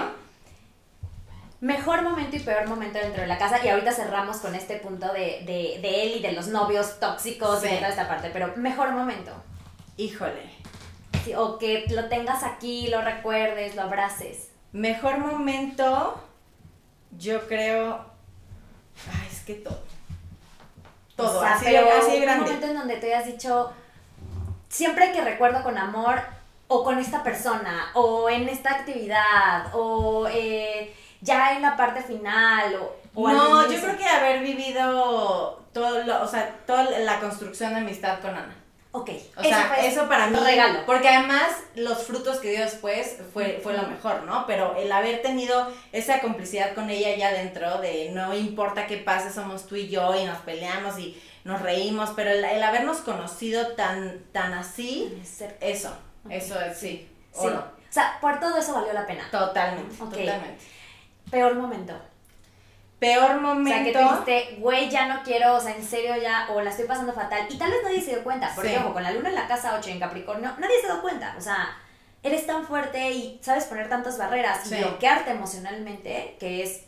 Mejor 1.61 2.03
momento 2.03 2.37
y 2.37 2.39
peor 2.39 2.67
momento 2.67 2.99
dentro 2.99 3.21
de 3.21 3.27
la 3.27 3.37
casa. 3.37 3.63
Y 3.63 3.67
ahorita 3.69 3.91
cerramos 3.91 4.37
con 4.37 4.55
este 4.55 4.77
punto 4.77 5.11
de, 5.11 5.43
de, 5.45 5.79
de 5.81 6.03
él 6.03 6.17
y 6.17 6.19
de 6.21 6.31
los 6.31 6.47
novios 6.47 6.99
tóxicos 6.99 7.59
y 7.63 7.67
Sí. 7.67 7.73
de 7.73 7.77
toda 7.77 7.89
esta 7.89 8.07
parte. 8.07 8.29
Pero 8.31 8.53
mejor 8.55 8.91
momento. 8.91 9.31
Híjole. 9.97 10.49
Sí, 11.25 11.33
o 11.35 11.57
que 11.57 11.85
lo 11.89 12.07
tengas 12.07 12.43
aquí, 12.43 12.87
lo 12.87 13.01
recuerdes, 13.01 13.75
lo 13.75 13.81
abraces. 13.81 14.51
Mejor 14.71 15.17
momento, 15.17 16.23
yo 17.17 17.45
creo. 17.47 18.05
Ay, 19.11 19.27
es 19.29 19.41
que 19.41 19.55
todo. 19.55 19.79
Todo, 21.17 21.39
O 21.39 21.41
sea, 21.41 21.55
así, 21.55 21.65
pero 21.65 21.89
así 21.99 22.11
de 22.11 22.17
Un 22.17 22.21
grande. 22.21 22.45
momento 22.45 22.67
en 22.67 22.75
donde 22.75 22.95
te 22.95 23.13
hayas 23.13 23.25
dicho, 23.27 23.73
siempre 24.69 25.11
que 25.11 25.21
recuerdo 25.21 25.61
con 25.63 25.77
amor, 25.77 26.21
o 26.69 26.83
con 26.85 26.99
esta 26.99 27.23
persona, 27.23 27.89
o 27.95 28.29
en 28.29 28.47
esta 28.47 28.69
actividad, 28.75 29.71
o 29.73 30.27
eh, 30.31 30.95
ya 31.21 31.53
en 31.53 31.61
la 31.61 31.75
parte 31.75 32.01
final, 32.01 32.75
o, 32.75 32.95
o 33.15 33.29
No, 33.29 33.71
yo 33.71 33.81
creo 33.81 33.97
que 33.97 34.05
haber 34.05 34.41
vivido 34.41 35.65
todo 35.73 36.03
lo, 36.03 36.23
o 36.23 36.27
sea, 36.27 36.55
toda 36.65 36.83
la 36.83 37.19
construcción 37.19 37.73
de 37.73 37.81
amistad 37.81 38.19
con 38.19 38.31
Ana. 38.31 38.55
Ok, 38.91 39.11
O 39.37 39.43
sea, 39.43 39.65
fue 39.65 39.87
eso 39.87 40.07
para 40.09 40.27
mí. 40.27 40.39
regalo. 40.39 40.79
Porque 40.87 41.07
además 41.07 41.47
los 41.75 42.01
frutos 42.03 42.39
que 42.39 42.49
dio 42.49 42.61
después 42.61 43.17
fue, 43.33 43.59
fue 43.61 43.73
lo 43.77 43.83
mejor, 43.83 44.23
¿no? 44.23 44.47
Pero 44.47 44.75
el 44.77 44.91
haber 44.91 45.21
tenido 45.21 45.71
esa 45.91 46.21
complicidad 46.21 46.73
con 46.73 46.89
ella 46.89 47.15
ya 47.15 47.31
dentro, 47.31 47.79
de 47.81 48.09
no 48.11 48.33
importa 48.33 48.87
qué 48.87 48.97
pase, 48.97 49.31
somos 49.31 49.67
tú 49.67 49.75
y 49.75 49.89
yo 49.89 50.15
y 50.19 50.25
nos 50.25 50.39
peleamos 50.39 50.97
y 50.97 51.21
nos 51.43 51.61
reímos, 51.61 52.09
pero 52.15 52.31
el, 52.31 52.43
el 52.43 52.63
habernos 52.63 52.97
conocido 52.97 53.73
tan, 53.73 54.23
tan 54.31 54.53
así, 54.53 55.21
eso, 55.61 55.91
eso 56.27 56.59
es, 56.59 56.75
sí. 56.77 57.07
Sí. 57.31 57.45
oro. 57.45 57.59
O 57.59 57.91
sea, 57.93 58.17
por 58.19 58.39
todo 58.39 58.57
eso 58.57 58.73
valió 58.73 58.93
la 58.93 59.05
pena. 59.05 59.27
Totalmente, 59.29 59.95
totalmente. 59.95 60.57
Peor 61.31 61.55
momento. 61.55 61.93
Peor 62.99 63.23
O 63.23 63.27
sea, 63.27 63.37
momento. 63.39 63.83
que 63.85 63.91
te 63.93 63.99
dijiste, 64.03 64.55
güey, 64.59 64.89
ya 64.89 65.07
no 65.07 65.23
quiero, 65.23 65.55
o 65.55 65.59
sea, 65.59 65.73
en 65.75 65.83
serio 65.83 66.17
ya, 66.21 66.47
o 66.51 66.59
la 66.61 66.69
estoy 66.69 66.85
pasando 66.85 67.13
fatal. 67.13 67.47
Y 67.49 67.57
tal 67.57 67.71
vez 67.71 67.79
nadie 67.83 68.01
se 68.01 68.11
dio 68.11 68.23
cuenta, 68.23 68.51
porque 68.53 68.71
Sí. 68.71 68.75
ojo, 68.77 68.93
con 68.93 69.03
la 69.03 69.11
luna 69.11 69.29
en 69.29 69.35
la 69.35 69.47
casa 69.47 69.75
8 69.79 69.89
en 69.91 69.99
Capricornio, 69.99 70.53
nadie 70.59 70.81
se 70.81 70.87
dio 70.87 71.01
cuenta. 71.01 71.33
O 71.37 71.41
sea, 71.41 71.77
eres 72.23 72.45
tan 72.45 72.65
fuerte 72.65 73.11
y 73.11 73.39
sabes 73.41 73.65
poner 73.65 73.87
tantas 73.87 74.17
barreras 74.17 74.69
y 74.69 74.75
bloquearte 74.75 75.31
emocionalmente 75.31 76.35
que 76.41 76.61
es 76.63 76.81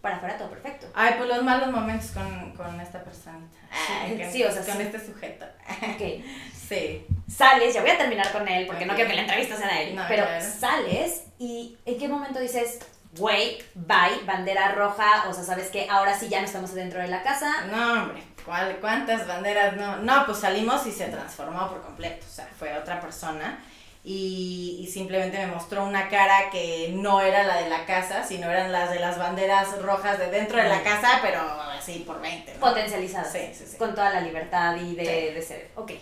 para 0.00 0.16
afuera 0.16 0.38
todo 0.38 0.48
perfecto. 0.48 0.86
Ay, 0.94 1.14
pues 1.18 1.28
los 1.28 1.42
malos 1.42 1.70
momentos 1.70 2.12
con, 2.12 2.52
con 2.52 2.80
esta 2.80 3.02
personita. 3.04 3.58
Sí, 3.72 3.92
Ay, 4.04 4.18
con- 4.22 4.32
sí, 4.32 4.44
o 4.44 4.50
sea, 4.52 4.62
con 4.64 4.76
sí. 4.76 4.82
este 4.82 5.04
sujeto. 5.06 5.44
Ok. 5.82 6.24
Sí. 6.66 7.06
Sales, 7.32 7.74
ya 7.74 7.80
voy 7.80 7.90
a 7.90 7.96
terminar 7.98 8.32
con 8.32 8.48
él, 8.48 8.66
porque 8.66 8.86
no 8.86 8.96
quiero 8.96 9.08
que 9.08 9.14
la 9.14 9.22
entrevista 9.22 9.54
sea 9.56 9.68
de 9.68 9.84
él, 9.90 9.94
No, 9.94 10.02
pero 10.08 10.24
claro. 10.24 10.44
sales 10.44 11.22
y 11.38 11.78
¿en 11.86 11.96
qué 11.96 12.08
momento 12.08 12.40
dices, 12.40 12.80
güey, 13.18 13.58
bye, 13.74 14.24
bandera 14.24 14.72
roja, 14.72 15.24
o 15.28 15.32
sea, 15.34 15.44
sabes 15.44 15.68
que 15.70 15.88
ahora 15.90 16.18
sí 16.18 16.28
ya 16.28 16.40
no 16.40 16.46
estamos 16.46 16.74
dentro 16.74 17.00
de 17.00 17.08
la 17.08 17.22
casa? 17.22 17.66
No, 17.70 18.02
hombre, 18.02 18.22
¿cuál- 18.44 18.76
¿cuántas 18.80 19.26
banderas? 19.26 19.76
No, 19.76 19.96
no, 19.98 20.26
pues 20.26 20.38
salimos 20.38 20.86
y 20.86 20.92
se 20.92 21.06
transformó 21.06 21.68
por 21.68 21.82
completo, 21.82 22.24
o 22.28 22.32
sea, 22.32 22.48
fue 22.58 22.76
otra 22.76 23.00
persona 23.00 23.58
y, 24.04 24.78
y 24.82 24.86
simplemente 24.86 25.36
me 25.38 25.48
mostró 25.48 25.84
una 25.84 26.08
cara 26.08 26.48
que 26.50 26.90
no 26.94 27.20
era 27.20 27.42
la 27.42 27.56
de 27.56 27.68
la 27.68 27.84
casa, 27.86 28.22
sino 28.24 28.48
eran 28.50 28.70
las 28.70 28.90
de 28.90 29.00
las 29.00 29.18
banderas 29.18 29.80
rojas 29.82 30.18
de 30.18 30.30
dentro 30.30 30.58
de 30.62 30.68
la 30.68 30.82
casa, 30.82 31.18
pero 31.22 31.40
así 31.76 32.04
por 32.06 32.20
20. 32.20 32.54
¿no? 32.54 32.60
potencializadas. 32.60 33.32
Sí, 33.32 33.50
sí, 33.52 33.64
sí. 33.66 33.76
Con 33.76 33.94
toda 33.96 34.10
la 34.10 34.20
libertad 34.20 34.76
y 34.76 34.94
de, 34.94 35.04
Sí. 35.04 35.34
de 35.34 35.42
ser. 35.42 35.70
Ok. 35.74 35.92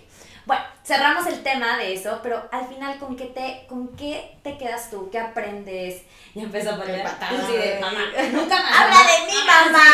Bueno, 0.47 0.62
cerramos 0.84 1.26
el 1.26 1.42
tema 1.42 1.78
de 1.78 1.95
eso, 1.95 2.20
pero 2.22 2.49
al 2.53 2.66
final, 2.68 2.99
¿con 2.99 3.16
qué 3.16 3.26
te, 3.26 3.66
con 3.66 3.88
qué 3.97 4.36
te 4.42 4.59
quedas 4.59 4.90
tú? 4.90 5.09
¿Qué 5.11 5.18
aprendes? 5.18 6.03
Y 6.34 6.40
empezó 6.40 6.74
a 6.74 6.76
poner 6.76 6.97
Qué 6.99 7.03
patada. 7.03 7.38
así 7.42 7.53
de 7.53 7.78
mamá. 7.80 8.01
Nunca 8.32 8.57
más. 8.62 8.80
¡Habla 8.80 8.97
de 8.99 9.26
mí, 9.26 9.38
mamá! 9.47 9.84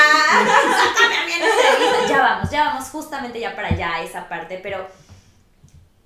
Entrevista. 1.35 2.09
Ya 2.09 2.19
vamos, 2.19 2.51
ya 2.51 2.65
vamos 2.65 2.89
justamente 2.89 3.39
ya 3.39 3.55
para 3.55 3.69
allá 3.69 3.95
a 3.95 4.03
esa 4.03 4.29
parte, 4.29 4.59
pero 4.63 4.89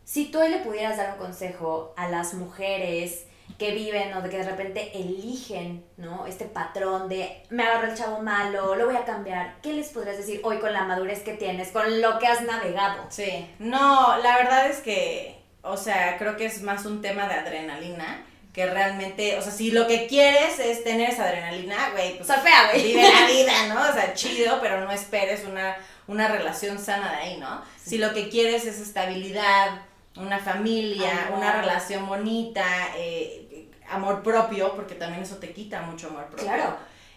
si 0.04 0.26
tú 0.26 0.40
hoy 0.40 0.50
le 0.50 0.58
pudieras 0.58 0.96
dar 0.98 1.12
un 1.12 1.18
consejo 1.18 1.94
a 1.96 2.08
las 2.08 2.34
mujeres 2.34 3.24
que 3.58 3.70
viven 3.72 4.12
o 4.14 4.22
de 4.22 4.30
que 4.30 4.38
de 4.38 4.50
repente 4.50 4.90
eligen, 4.94 5.84
¿no? 5.96 6.26
Este 6.26 6.44
patrón 6.44 7.08
de 7.08 7.42
me 7.50 7.62
agarró 7.62 7.90
el 7.90 7.96
chavo 7.96 8.20
malo, 8.20 8.74
lo 8.74 8.86
voy 8.86 8.96
a 8.96 9.04
cambiar. 9.04 9.56
¿Qué 9.62 9.72
les 9.72 9.88
podrías 9.90 10.16
decir 10.16 10.40
hoy 10.42 10.58
con 10.58 10.72
la 10.72 10.84
madurez 10.84 11.22
que 11.22 11.34
tienes, 11.34 11.68
con 11.68 12.00
lo 12.00 12.18
que 12.18 12.26
has 12.26 12.42
navegado? 12.42 13.04
Sí, 13.10 13.48
no, 13.58 14.18
la 14.18 14.36
verdad 14.38 14.68
es 14.68 14.78
que, 14.78 15.40
o 15.62 15.76
sea, 15.76 16.18
creo 16.18 16.36
que 16.36 16.46
es 16.46 16.62
más 16.62 16.84
un 16.84 17.00
tema 17.00 17.28
de 17.28 17.34
adrenalina 17.34 18.24
que 18.52 18.66
realmente, 18.66 19.36
o 19.36 19.42
sea, 19.42 19.52
si 19.52 19.72
lo 19.72 19.86
que 19.88 20.06
quieres 20.06 20.60
es 20.60 20.84
tener 20.84 21.10
esa 21.10 21.24
adrenalina, 21.24 21.90
güey, 21.90 22.16
pues 22.16 22.28
Surfea, 22.28 22.70
güey. 22.70 22.84
vive 22.84 23.02
la 23.02 23.26
vida, 23.26 23.66
¿no? 23.68 23.80
O 23.80 23.92
sea, 23.92 24.14
chido, 24.14 24.60
pero 24.60 24.80
no 24.80 24.92
esperes 24.92 25.44
una, 25.44 25.76
una 26.06 26.28
relación 26.28 26.78
sana 26.78 27.10
de 27.10 27.16
ahí, 27.16 27.36
¿no? 27.38 27.62
Si 27.84 27.98
lo 27.98 28.14
que 28.14 28.28
quieres 28.28 28.64
es 28.64 28.80
estabilidad, 28.80 29.82
una 30.16 30.38
familia, 30.38 31.26
Amor. 31.26 31.38
una 31.38 31.52
relación 31.60 32.06
bonita, 32.06 32.64
eh, 32.96 33.68
amor 33.90 34.22
propio, 34.22 34.74
porque 34.74 34.94
también 34.94 35.22
eso 35.22 35.36
te 35.36 35.52
quita 35.52 35.82
mucho 35.82 36.08
amor 36.08 36.26
propio. 36.26 36.46
Claro. 36.46 36.76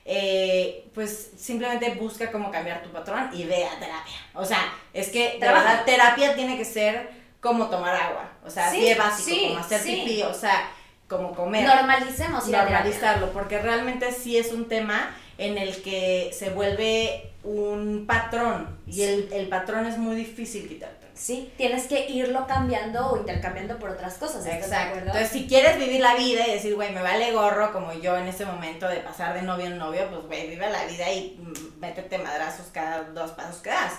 eh, 0.09 0.87
pues 0.93 1.31
simplemente 1.37 1.95
busca 1.95 2.31
cómo 2.31 2.49
cambiar 2.49 2.81
tu 2.81 2.89
patrón 2.91 3.29
y 3.33 3.43
ve 3.43 3.65
a 3.65 3.77
terapia. 3.79 4.15
O 4.33 4.45
sea, 4.45 4.73
es 4.93 5.09
que 5.09 5.37
verdad 5.39 5.83
terapia 5.85 6.33
tiene 6.35 6.57
que 6.57 6.65
ser 6.65 7.09
como 7.41 7.67
tomar 7.69 7.93
agua. 7.95 8.31
O 8.45 8.49
sea, 8.49 8.71
Sí, 8.71 8.77
así 8.77 8.85
de 8.89 8.95
básico, 8.95 9.29
sí, 9.29 9.47
como 9.49 9.59
hacer 9.59 9.81
sí. 9.81 9.91
pipí, 10.05 10.23
o 10.23 10.33
sea, 10.33 10.69
como 11.07 11.33
comer 11.35 11.65
Normalicemos 11.67 12.47
normalizarlo, 12.47 13.31
porque 13.31 13.59
realmente 13.59 14.11
sí 14.11 14.37
es 14.37 14.51
un 14.51 14.67
tema 14.67 15.13
en 15.37 15.57
el 15.57 15.81
que 15.83 16.31
se 16.33 16.49
vuelve 16.49 17.31
un 17.43 18.05
patrón 18.07 18.79
y 18.87 19.03
el, 19.03 19.29
el 19.31 19.47
patrón 19.49 19.85
es 19.85 19.97
muy 19.97 20.15
difícil 20.15 20.67
quitarte. 20.67 20.96
Sí, 21.18 21.51
tienes 21.57 21.88
que 21.88 22.09
irlo 22.09 22.45
cambiando 22.45 23.07
o 23.07 23.18
intercambiando 23.18 23.80
por 23.80 23.89
otras 23.89 24.15
cosas. 24.15 24.45
¿estás 24.45 24.70
de 24.70 24.76
Exacto. 24.76 24.99
Entonces, 24.99 25.30
si 25.30 25.47
quieres 25.47 25.80
vivir 25.80 25.99
la 25.99 26.15
vida 26.15 26.47
y 26.47 26.51
decir, 26.51 26.76
güey, 26.76 26.93
me 26.93 27.01
vale 27.01 27.32
gorro, 27.32 27.74
como 27.74 27.91
yo 27.93 28.15
en 28.18 28.28
ese 28.28 28.45
momento 28.45 28.88
de 28.88 28.97
pasar 28.97 29.34
de 29.34 29.41
novio 29.41 29.65
en 29.65 29.78
novio, 29.78 30.07
pues, 30.09 30.26
güey, 30.28 30.49
vive 30.49 30.70
la 30.70 30.86
vida 30.86 31.11
y 31.11 31.39
mm, 31.39 31.80
métete 31.80 32.20
madrazos 32.20 32.68
cada 32.72 33.03
dos 33.03 33.32
pasos 33.32 33.61
que 33.61 33.70
das. 33.70 33.93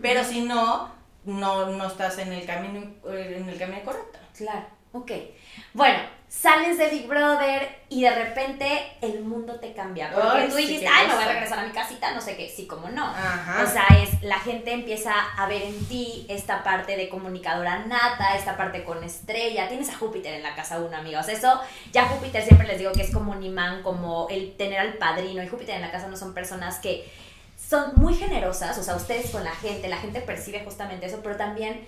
Pero 0.00 0.24
si 0.24 0.40
no, 0.40 0.90
no, 1.24 1.66
no 1.66 1.86
estás 1.86 2.18
en 2.18 2.32
el 2.32 2.46
camino, 2.46 2.80
en 3.06 3.48
el 3.48 3.58
camino 3.58 3.82
correcto. 3.84 4.18
Claro, 4.34 4.66
ok. 4.92 5.12
Bueno, 5.74 5.98
sales 6.32 6.78
de 6.78 6.88
Big 6.88 7.06
Brother 7.06 7.68
y 7.90 8.02
de 8.02 8.10
repente 8.10 8.66
el 9.02 9.20
mundo 9.20 9.60
te 9.60 9.74
cambia. 9.74 10.10
Porque 10.12 10.28
Ay, 10.38 10.48
tú 10.48 10.56
sí, 10.56 10.62
dijiste, 10.62 10.86
qué 10.86 10.90
ay, 10.90 11.06
me 11.06 11.14
voy 11.14 11.22
a 11.22 11.26
cosa". 11.26 11.32
regresar 11.34 11.58
a 11.58 11.66
mi 11.66 11.72
casita, 11.72 12.14
no 12.14 12.20
sé 12.22 12.36
qué, 12.36 12.48
sí, 12.48 12.66
como 12.66 12.88
no. 12.88 13.04
Ajá. 13.04 13.62
O 13.62 13.66
sea, 13.70 13.86
es 14.02 14.22
la 14.22 14.38
gente 14.38 14.72
empieza 14.72 15.12
a 15.12 15.46
ver 15.46 15.60
en 15.62 15.84
ti 15.86 16.24
esta 16.30 16.64
parte 16.64 16.96
de 16.96 17.10
comunicadora 17.10 17.80
nata, 17.80 18.34
esta 18.34 18.56
parte 18.56 18.82
con 18.82 19.04
estrella. 19.04 19.68
Tienes 19.68 19.90
a 19.90 19.98
Júpiter 19.98 20.32
en 20.34 20.42
la 20.42 20.54
casa 20.54 20.78
uno, 20.80 20.96
amigos. 20.96 21.28
Eso, 21.28 21.60
ya 21.92 22.06
Júpiter 22.06 22.42
siempre 22.42 22.66
les 22.66 22.78
digo 22.78 22.92
que 22.92 23.02
es 23.02 23.12
como 23.12 23.32
un 23.32 23.42
imán, 23.42 23.82
como 23.82 24.26
el 24.30 24.56
tener 24.56 24.80
al 24.80 24.94
padrino. 24.94 25.42
Y 25.42 25.48
Júpiter 25.48 25.76
en 25.76 25.82
la 25.82 25.90
casa 25.92 26.08
no 26.08 26.16
son 26.16 26.32
personas 26.32 26.78
que 26.78 27.08
son 27.68 27.92
muy 27.96 28.14
generosas, 28.14 28.76
o 28.76 28.82
sea, 28.82 28.96
ustedes 28.96 29.30
con 29.30 29.44
la 29.44 29.52
gente, 29.52 29.88
la 29.88 29.96
gente 29.96 30.20
percibe 30.20 30.60
justamente 30.64 31.06
eso, 31.06 31.20
pero 31.22 31.36
también 31.36 31.86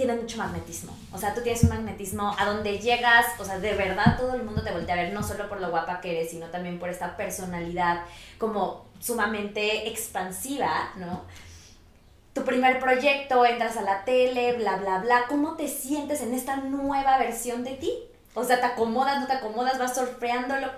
tienen 0.00 0.22
mucho 0.22 0.38
magnetismo. 0.38 0.96
O 1.12 1.18
sea, 1.18 1.34
tú 1.34 1.42
tienes 1.42 1.62
un 1.62 1.68
magnetismo 1.68 2.34
a 2.38 2.46
donde 2.46 2.78
llegas, 2.78 3.26
o 3.38 3.44
sea, 3.44 3.58
de 3.58 3.74
verdad 3.74 4.16
todo 4.16 4.32
el 4.34 4.44
mundo 4.44 4.62
te 4.62 4.70
voltea 4.70 4.94
a 4.94 4.96
ver, 5.02 5.12
no 5.12 5.22
solo 5.22 5.46
por 5.46 5.60
lo 5.60 5.68
guapa 5.68 6.00
que 6.00 6.12
eres, 6.12 6.30
sino 6.30 6.46
también 6.46 6.78
por 6.78 6.88
esta 6.88 7.18
personalidad 7.18 8.04
como 8.38 8.86
sumamente 8.98 9.90
expansiva, 9.90 10.92
¿no? 10.96 11.26
Tu 12.32 12.42
primer 12.46 12.78
proyecto, 12.78 13.44
entras 13.44 13.76
a 13.76 13.82
la 13.82 14.06
tele, 14.06 14.54
bla, 14.54 14.76
bla, 14.76 15.00
bla. 15.00 15.24
¿Cómo 15.28 15.56
te 15.56 15.68
sientes 15.68 16.22
en 16.22 16.32
esta 16.32 16.56
nueva 16.56 17.18
versión 17.18 17.62
de 17.62 17.74
ti? 17.74 17.92
O 18.32 18.42
sea, 18.42 18.58
¿te 18.58 18.66
acomodas, 18.66 19.20
no 19.20 19.26
te 19.26 19.34
acomodas, 19.34 19.78
vas 19.78 19.94
surfeándolo? 19.94 20.68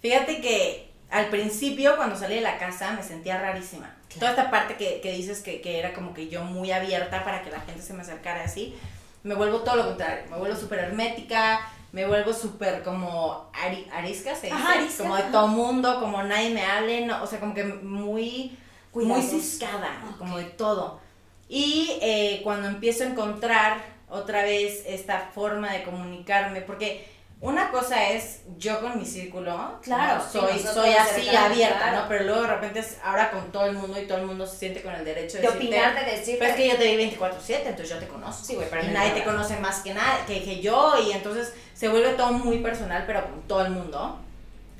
Fíjate 0.00 0.40
que 0.40 0.92
al 1.10 1.30
principio, 1.30 1.96
cuando 1.96 2.14
salí 2.14 2.36
de 2.36 2.42
la 2.42 2.58
casa, 2.58 2.92
me 2.92 3.02
sentía 3.02 3.40
rarísima. 3.40 3.97
Toda 4.14 4.30
esta 4.30 4.50
parte 4.50 4.76
que, 4.76 5.00
que 5.00 5.12
dices 5.12 5.42
que, 5.42 5.60
que, 5.60 5.78
era 5.78 5.92
como 5.92 6.14
que 6.14 6.28
yo 6.28 6.42
muy 6.42 6.72
abierta 6.72 7.24
para 7.24 7.42
que 7.42 7.50
la 7.50 7.60
gente 7.60 7.82
se 7.82 7.92
me 7.92 8.02
acercara 8.02 8.44
así, 8.44 8.74
me 9.22 9.34
vuelvo 9.34 9.60
todo 9.60 9.76
lo 9.76 9.86
contrario. 9.86 10.24
Me 10.30 10.38
vuelvo 10.38 10.56
súper 10.56 10.80
hermética, 10.80 11.60
me 11.92 12.06
vuelvo 12.06 12.32
súper 12.32 12.82
como 12.82 13.50
arisca, 13.92 14.34
se 14.34 14.46
dice, 14.46 15.02
como 15.02 15.16
de 15.16 15.22
todo 15.24 15.48
mundo, 15.48 16.00
como 16.00 16.22
nadie 16.22 16.50
me 16.50 16.62
hable, 16.62 17.06
no, 17.06 17.22
o 17.22 17.26
sea, 17.26 17.40
como 17.40 17.54
que 17.54 17.64
muy, 17.64 18.56
muy 18.92 19.22
ciscada, 19.22 19.98
como 20.18 20.38
de 20.38 20.44
todo. 20.44 21.00
Y 21.48 21.98
eh, 22.02 22.40
cuando 22.44 22.68
empiezo 22.68 23.04
a 23.04 23.06
encontrar 23.06 23.78
otra 24.10 24.42
vez 24.42 24.84
esta 24.86 25.30
forma 25.34 25.72
de 25.72 25.82
comunicarme, 25.82 26.60
porque 26.60 27.06
una 27.40 27.70
cosa 27.70 28.10
es 28.10 28.40
yo 28.56 28.80
con 28.80 28.98
mi 28.98 29.04
círculo, 29.04 29.78
claro, 29.80 30.20
soy, 30.20 30.58
soy 30.58 30.90
así 30.90 31.28
abierta, 31.28 31.92
¿no? 31.92 32.08
Pero 32.08 32.24
luego 32.24 32.42
de 32.42 32.48
repente 32.48 32.80
es 32.80 32.98
ahora 33.04 33.30
con 33.30 33.52
todo 33.52 33.66
el 33.66 33.74
mundo 33.74 34.00
y 34.00 34.06
todo 34.06 34.18
el 34.18 34.26
mundo 34.26 34.44
se 34.44 34.56
siente 34.56 34.82
con 34.82 34.92
el 34.92 35.04
derecho 35.04 35.36
de, 35.36 35.42
de 35.42 35.48
opinar, 35.48 36.04
de 36.04 36.10
decir. 36.10 36.36
Pero 36.38 36.50
es 36.50 36.56
que 36.56 36.68
yo 36.68 36.76
te 36.76 36.96
vi 36.96 37.10
24/7, 37.16 37.60
entonces 37.66 37.90
yo 37.90 37.98
te 37.98 38.08
conozco. 38.08 38.44
Sí, 38.44 38.56
güey, 38.56 38.68
y 38.68 38.92
nadie 38.92 39.12
te 39.12 39.22
conoce 39.22 39.56
más 39.58 39.80
que, 39.80 39.94
nada, 39.94 40.26
que, 40.26 40.42
que 40.42 40.60
yo 40.60 40.94
y 41.00 41.12
entonces 41.12 41.54
se 41.74 41.88
vuelve 41.88 42.14
todo 42.14 42.32
muy 42.32 42.58
personal, 42.58 43.04
pero 43.06 43.22
con 43.22 43.42
todo 43.42 43.64
el 43.64 43.70
mundo. 43.70 44.18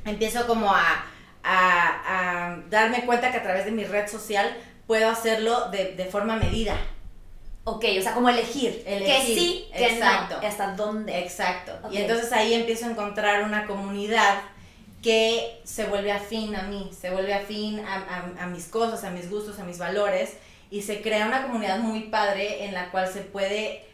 Empiezo 0.05 0.47
como 0.49 0.75
a, 0.75 1.05
a, 1.45 2.49
a 2.51 2.57
darme 2.71 3.07
cuenta 3.07 3.31
que 3.31 3.37
a 3.37 3.43
través 3.43 3.67
de 3.67 3.71
mi 3.71 3.85
red 3.85 4.09
social 4.09 4.57
puedo 4.89 5.09
hacerlo 5.09 5.71
de, 5.71 5.95
de 5.95 6.05
forma 6.07 6.35
medida. 6.35 6.75
Ok, 7.71 7.85
o 7.99 8.03
sea, 8.03 8.15
como 8.15 8.31
elegir. 8.31 8.83
elegir 8.87 9.15
que 9.15 9.23
sí, 9.23 9.69
que 9.77 9.87
exacto. 9.87 10.39
no. 10.41 10.49
¿Hasta 10.49 10.75
dónde? 10.75 11.19
Exacto. 11.19 11.73
Y 11.91 11.99
entonces 11.99 12.33
ahí 12.33 12.55
empiezo 12.55 12.87
a 12.87 12.91
encontrar 12.91 13.45
una 13.45 13.67
comunidad 13.67 14.41
que 15.03 15.61
se 15.65 15.85
vuelve 15.85 16.11
afín 16.11 16.57
a 16.57 16.63
mí, 16.63 16.91
se 16.99 17.11
vuelve 17.11 17.35
afín 17.35 17.81
a, 17.81 17.97
a, 18.39 18.45
a, 18.45 18.47
mis 18.47 18.67
cosas, 18.67 19.05
a 19.05 19.11
mis 19.11 19.31
gustos, 19.31 19.59
a 19.59 19.65
mis 19.65 19.79
valores, 19.79 20.39
y 20.71 20.81
se 20.81 21.03
crea 21.03 21.27
una 21.27 21.43
comunidad 21.43 21.79
muy 21.79 22.05
padre 22.05 22.65
en 22.65 22.73
la 22.73 22.91
cual 22.91 23.07
se 23.07 23.21
puede 23.21 23.85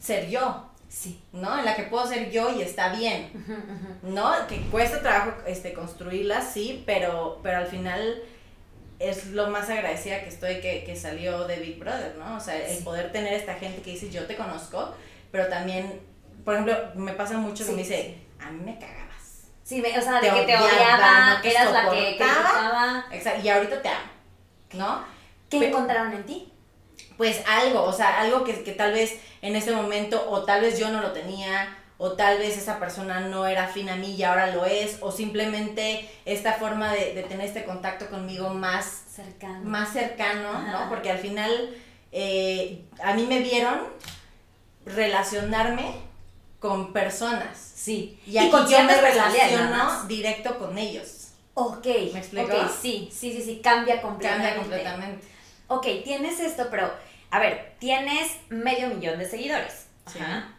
ser 0.00 0.30
yo. 0.30 0.70
Sí. 0.88 1.20
¿No? 1.32 1.58
En 1.58 1.64
la 1.66 1.76
que 1.76 1.82
puedo 1.82 2.06
ser 2.06 2.30
yo 2.30 2.56
y 2.56 2.62
está 2.62 2.94
bien. 2.94 3.30
¿No? 4.02 4.32
Que 4.48 4.62
cuesta 4.70 5.02
trabajo 5.02 5.32
este, 5.46 5.74
construirla, 5.74 6.40
sí, 6.40 6.82
pero, 6.86 7.40
pero 7.42 7.58
al 7.58 7.66
final 7.66 8.22
es 8.98 9.28
lo 9.28 9.48
más 9.48 9.68
agradecida 9.70 10.22
que 10.22 10.28
estoy 10.28 10.60
que, 10.60 10.84
que 10.84 10.96
salió 10.96 11.46
de 11.46 11.56
Big 11.56 11.78
Brother, 11.78 12.16
¿no? 12.16 12.36
O 12.36 12.40
sea, 12.40 12.56
el 12.56 12.82
poder 12.84 13.12
tener 13.12 13.32
esta 13.34 13.54
gente 13.54 13.82
que 13.82 13.90
dice 13.90 14.10
yo 14.10 14.26
te 14.26 14.36
conozco, 14.36 14.94
pero 15.30 15.48
también, 15.48 16.00
por 16.44 16.54
ejemplo, 16.54 16.76
me 16.94 17.12
pasa 17.12 17.38
mucho 17.38 17.64
que 17.66 17.72
me 17.72 17.78
dice, 17.78 18.18
a 18.40 18.50
mí 18.50 18.62
me 18.64 18.78
cagabas. 18.78 19.48
Sí, 19.62 19.80
o 19.80 20.02
sea, 20.02 20.20
de 20.20 20.30
que 20.30 20.42
te 20.42 20.56
odiaba, 20.56 21.38
no 21.42 21.50
eras 21.50 21.72
la 21.72 21.90
que 21.90 22.16
criticaba. 22.16 23.06
Exacto, 23.10 23.40
y 23.44 23.48
ahorita 23.48 23.82
te 23.82 23.88
amo, 23.88 24.10
¿no? 24.74 25.04
¿Qué 25.48 25.68
encontraron 25.68 26.12
en 26.12 26.24
ti? 26.24 26.52
Pues 27.16 27.42
algo, 27.46 27.82
o 27.84 27.92
sea, 27.92 28.20
algo 28.20 28.44
que, 28.44 28.62
que 28.62 28.72
tal 28.72 28.92
vez 28.92 29.18
en 29.40 29.56
ese 29.56 29.72
momento, 29.72 30.30
o 30.30 30.44
tal 30.44 30.60
vez 30.60 30.78
yo 30.78 30.90
no 30.90 31.00
lo 31.00 31.12
tenía, 31.12 31.78
o 31.96 32.12
tal 32.12 32.38
vez 32.38 32.58
esa 32.58 32.78
persona 32.78 33.20
no 33.20 33.46
era 33.46 33.64
afín 33.64 33.88
a 33.88 33.96
mí 33.96 34.14
y 34.14 34.22
ahora 34.24 34.48
lo 34.48 34.64
es, 34.64 34.98
o 35.00 35.12
simplemente 35.12 36.08
esta 36.24 36.54
forma 36.54 36.92
de, 36.92 37.14
de 37.14 37.22
tener 37.22 37.46
este 37.46 37.64
contacto 37.64 38.08
conmigo 38.10 38.50
más 38.50 39.04
cercano, 39.14 39.60
más 39.64 39.92
cercano 39.92 40.52
¿no? 40.62 40.88
Porque 40.88 41.10
al 41.10 41.18
final 41.18 41.70
eh, 42.10 42.84
a 43.02 43.14
mí 43.14 43.26
me 43.26 43.40
vieron 43.40 43.80
relacionarme 44.84 45.94
con 46.58 46.92
personas. 46.92 47.58
Sí. 47.58 48.18
Y 48.26 48.38
aquí 48.38 48.50
yo 48.50 48.82
me 48.82 49.00
relaciono 49.00 50.04
directo 50.04 50.58
con 50.58 50.78
ellos. 50.78 51.28
Ok. 51.54 51.86
¿Me 52.12 52.18
explico? 52.18 52.46
Ok, 52.46 52.70
sí, 52.80 53.08
sí, 53.12 53.32
sí, 53.32 53.42
sí, 53.42 53.60
cambia 53.62 54.02
completamente. 54.02 54.48
Cambia 54.48 54.62
completamente. 54.62 55.26
Ok, 55.68 55.86
tienes 56.02 56.40
esto, 56.40 56.68
pero, 56.70 56.92
a 57.30 57.38
ver, 57.38 57.74
tienes 57.78 58.32
medio 58.48 58.88
millón 58.88 59.18
de 59.18 59.28
seguidores. 59.28 59.86
Sí. 60.12 60.18
Ajá 60.18 60.53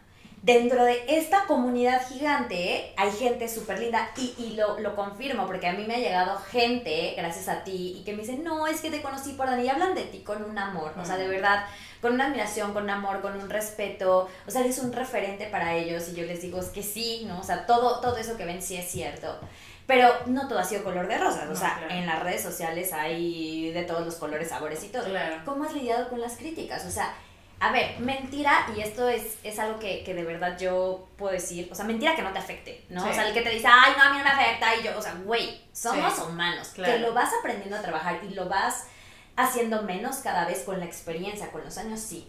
dentro 0.46 0.84
de 0.84 1.02
esta 1.08 1.44
comunidad 1.46 2.06
gigante 2.08 2.94
hay 2.96 3.10
gente 3.10 3.48
súper 3.48 3.80
linda 3.80 4.12
y, 4.16 4.32
y 4.38 4.54
lo, 4.54 4.78
lo, 4.78 4.94
confirmo 4.94 5.44
porque 5.44 5.66
a 5.66 5.72
mí 5.72 5.84
me 5.88 5.96
ha 5.96 5.98
llegado 5.98 6.38
gente, 6.38 7.14
gracias 7.16 7.48
a 7.48 7.64
ti, 7.64 7.96
y 7.98 8.04
que 8.04 8.12
me 8.12 8.20
dicen, 8.20 8.44
no, 8.44 8.68
es 8.68 8.80
que 8.80 8.92
te 8.92 9.02
conocí 9.02 9.32
por 9.32 9.46
Dani 9.46 9.64
y 9.64 9.68
hablan 9.68 9.96
de 9.96 10.04
ti 10.04 10.20
con 10.20 10.44
un 10.44 10.56
amor, 10.56 10.92
o 10.96 11.04
sea, 11.04 11.16
de 11.16 11.26
verdad, 11.26 11.66
con 12.00 12.14
una 12.14 12.26
admiración, 12.26 12.72
con 12.72 12.84
un 12.84 12.90
amor, 12.90 13.22
con 13.22 13.36
un 13.36 13.50
respeto, 13.50 14.28
o 14.46 14.50
sea, 14.50 14.60
eres 14.60 14.78
un 14.78 14.92
referente 14.92 15.46
para 15.46 15.74
ellos 15.74 16.08
y 16.10 16.14
yo 16.14 16.24
les 16.24 16.40
digo, 16.40 16.60
es 16.60 16.68
que 16.68 16.84
sí, 16.84 17.24
¿no? 17.26 17.40
O 17.40 17.42
sea, 17.42 17.66
todo, 17.66 18.00
todo 18.00 18.16
eso 18.16 18.36
que 18.36 18.44
ven 18.44 18.62
sí 18.62 18.76
es 18.76 18.88
cierto. 18.88 19.40
Pero 19.88 20.12
no 20.26 20.48
todo 20.48 20.60
ha 20.60 20.64
sido 20.64 20.84
color 20.84 21.08
de 21.08 21.18
rosas, 21.18 21.46
no, 21.46 21.52
o 21.52 21.56
sea, 21.56 21.76
claro. 21.78 21.92
en 21.92 22.06
las 22.06 22.22
redes 22.22 22.42
sociales 22.42 22.92
hay 22.92 23.72
de 23.72 23.82
todos 23.82 24.04
los 24.04 24.14
colores, 24.14 24.48
sabores 24.48 24.82
y 24.84 24.88
todo. 24.88 25.04
Claro. 25.04 25.42
¿Cómo 25.44 25.64
has 25.64 25.74
lidiado 25.74 26.08
con 26.08 26.20
las 26.20 26.36
críticas? 26.36 26.84
O 26.86 26.90
sea, 26.90 27.12
a 27.58 27.72
ver, 27.72 27.98
mentira, 28.00 28.66
y 28.76 28.80
esto 28.80 29.08
es, 29.08 29.38
es 29.42 29.58
algo 29.58 29.78
que, 29.78 30.04
que, 30.04 30.12
de 30.14 30.24
verdad 30.24 30.58
yo 30.58 31.08
puedo 31.16 31.32
decir, 31.32 31.68
o 31.72 31.74
sea, 31.74 31.84
mentira 31.86 32.14
que 32.14 32.22
no 32.22 32.32
te 32.32 32.38
afecte, 32.38 32.84
¿no? 32.90 33.02
Sí. 33.02 33.08
O 33.10 33.12
sea, 33.14 33.26
el 33.28 33.32
que 33.34 33.40
te 33.40 33.50
dice, 33.50 33.66
ay, 33.70 33.92
no, 33.96 34.02
a 34.04 34.12
mí 34.12 34.18
no 34.18 34.24
me 34.24 34.30
afecta, 34.30 34.76
y 34.76 34.82
yo, 34.84 34.98
o 34.98 35.02
sea, 35.02 35.14
güey, 35.24 35.60
somos 35.72 36.14
Sí. 36.14 36.20
humanos, 36.28 36.68
Claro. 36.74 36.92
que 36.92 36.98
lo 36.98 37.14
vas 37.14 37.30
aprendiendo 37.38 37.76
a 37.76 37.82
trabajar 37.82 38.20
y 38.28 38.34
lo 38.34 38.48
vas 38.48 38.84
haciendo 39.36 39.82
menos 39.82 40.16
cada 40.16 40.46
vez 40.46 40.64
con 40.64 40.78
la 40.80 40.84
experiencia, 40.86 41.50
con 41.50 41.64
los 41.64 41.76
años, 41.78 42.00
sí. 42.00 42.28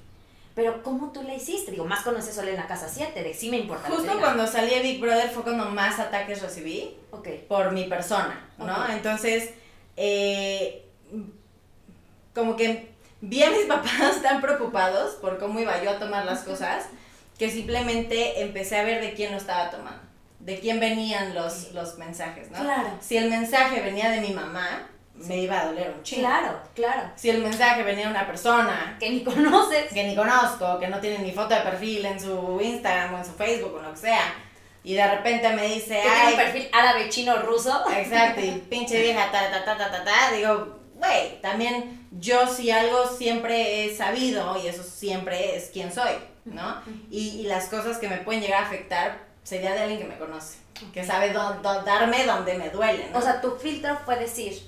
Pero 0.56 0.82
¿cómo 0.82 1.12
tú 1.12 1.22
le 1.22 1.36
hiciste? 1.36 1.72
Digo, 1.72 1.86
más 1.86 2.04
conoces 2.04 2.34
solo 2.34 2.48
en 2.50 2.56
la 2.56 2.66
casa 2.66 2.90
7, 2.90 3.22
de 3.22 3.34
sí 3.34 3.50
me 3.50 3.58
importa. 3.58 3.90
Justo 3.90 4.18
cuando 4.20 4.48
salí 4.48 4.72
de 4.74 4.82
Big 4.82 5.00
Brother 5.00 5.30
fue 5.30 5.44
cuando 5.44 5.66
más 5.66 6.00
ataques 6.00 6.42
recibí 6.42 6.98
Ok, 7.12 7.28
por 7.48 7.72
mi 7.74 7.84
persona, 7.84 8.50
¿no? 8.58 8.90
Entonces, 8.90 9.52
eh, 9.96 10.84
como 12.34 12.56
que 12.56 12.92
vi 13.22 13.44
a 13.44 13.50
mis 13.52 13.66
papás 13.66 14.22
tan 14.24 14.42
preocupados 14.42 15.16
por 15.16 15.38
cómo 15.40 15.60
iba 15.60 15.82
yo 15.84 15.92
a 15.92 16.00
tomar 16.00 16.26
las 16.26 16.40
cosas, 16.40 16.86
que 17.38 17.50
simplemente 17.50 18.42
empecé 18.42 18.78
a 18.78 18.84
ver 18.84 19.02
de 19.02 19.14
quién 19.14 19.32
lo 19.32 19.38
estaba 19.38 19.70
tomando, 19.70 20.02
de 20.40 20.60
quién 20.60 20.80
venían 20.80 21.36
los, 21.36 21.72
los 21.74 21.98
mensajes, 21.98 22.50
¿no? 22.52 22.60
Claro. 22.60 22.90
Si 23.00 23.18
el 23.18 23.30
mensaje 23.30 23.82
venía 23.82 24.10
de 24.10 24.22
mi 24.22 24.32
mamá, 24.34 24.88
me 25.16 25.38
iba 25.38 25.60
a 25.60 25.66
doler 25.66 25.92
un 25.96 26.04
chingo. 26.04 26.28
claro, 26.28 26.60
claro. 26.76 27.12
Si 27.16 27.30
el 27.30 27.42
mensaje 27.42 27.82
venía 27.84 28.06
de 28.06 28.12
una 28.12 28.28
persona 28.28 28.98
Que 29.00 29.10
ni 29.10 29.24
conoces. 29.24 29.92
que 29.92 30.04
ni 30.04 30.16
conozco, 30.16 30.78
que 30.80 30.88
no 30.88 31.00
tiene 31.00 31.20
ni 31.20 31.32
foto 31.32 31.56
de 31.56 31.62
perfil 31.62 32.06
en 32.06 32.20
su 32.20 32.60
Instagram 32.62 33.16
o 33.16 33.18
en 33.18 33.26
su 33.26 33.32
Facebook 33.34 33.74
o 33.76 33.82
lo 33.82 33.92
que 33.92 33.98
sea, 33.98 34.34
y 34.84 34.94
de 34.94 35.08
repente 35.16 35.50
me 35.54 35.64
dice, 35.68 35.96
Que 35.96 36.02
tiene 36.02 36.16
ay, 36.22 36.34
un 36.34 36.40
perfil 36.40 36.70
árabe, 36.72 37.10
chino, 37.10 37.36
ruso. 37.38 37.84
Exacto, 37.92 38.42
y 38.42 38.52
pinche 38.70 39.02
vieja, 39.02 39.30
ta, 39.32 39.50
ta, 39.52 39.66
ta, 39.66 39.76
ta, 39.78 39.92
ta, 39.92 40.04
ta, 40.04 40.32
digo, 40.36 40.80
güey, 40.98 41.42
también 41.42 42.08
yo 42.12 42.48
si 42.48 42.72
algo 42.72 43.06
siempre 43.08 43.86
he 43.86 43.96
sabido, 43.96 44.58
y 44.62 44.68
eso 44.68 44.84
siempre 44.84 45.56
es 45.56 45.70
quién 45.72 45.92
soy, 45.94 46.14
¿no? 46.46 46.82
Y, 47.12 47.30
y 47.40 47.44
las 47.44 47.66
cosas 47.68 47.98
que 47.98 48.08
me 48.10 48.18
pueden 48.18 48.42
llegar 48.42 48.64
a 48.64 48.68
afectar 48.68 49.20
sería 49.44 49.74
de 49.74 49.80
alguien 49.82 50.00
que 50.00 50.06
me 50.08 50.18
conoce, 50.18 50.58
que 50.94 51.04
sabe 51.06 51.34
dó- 51.34 51.62
darme 51.84 52.26
donde 52.26 52.56
me 52.58 52.70
duele, 52.70 53.10
¿no? 53.12 53.20
O 53.20 53.22
sea, 53.22 53.40
tu 53.42 53.52
filtro 53.52 53.98
fue 54.06 54.18
decir, 54.18 54.60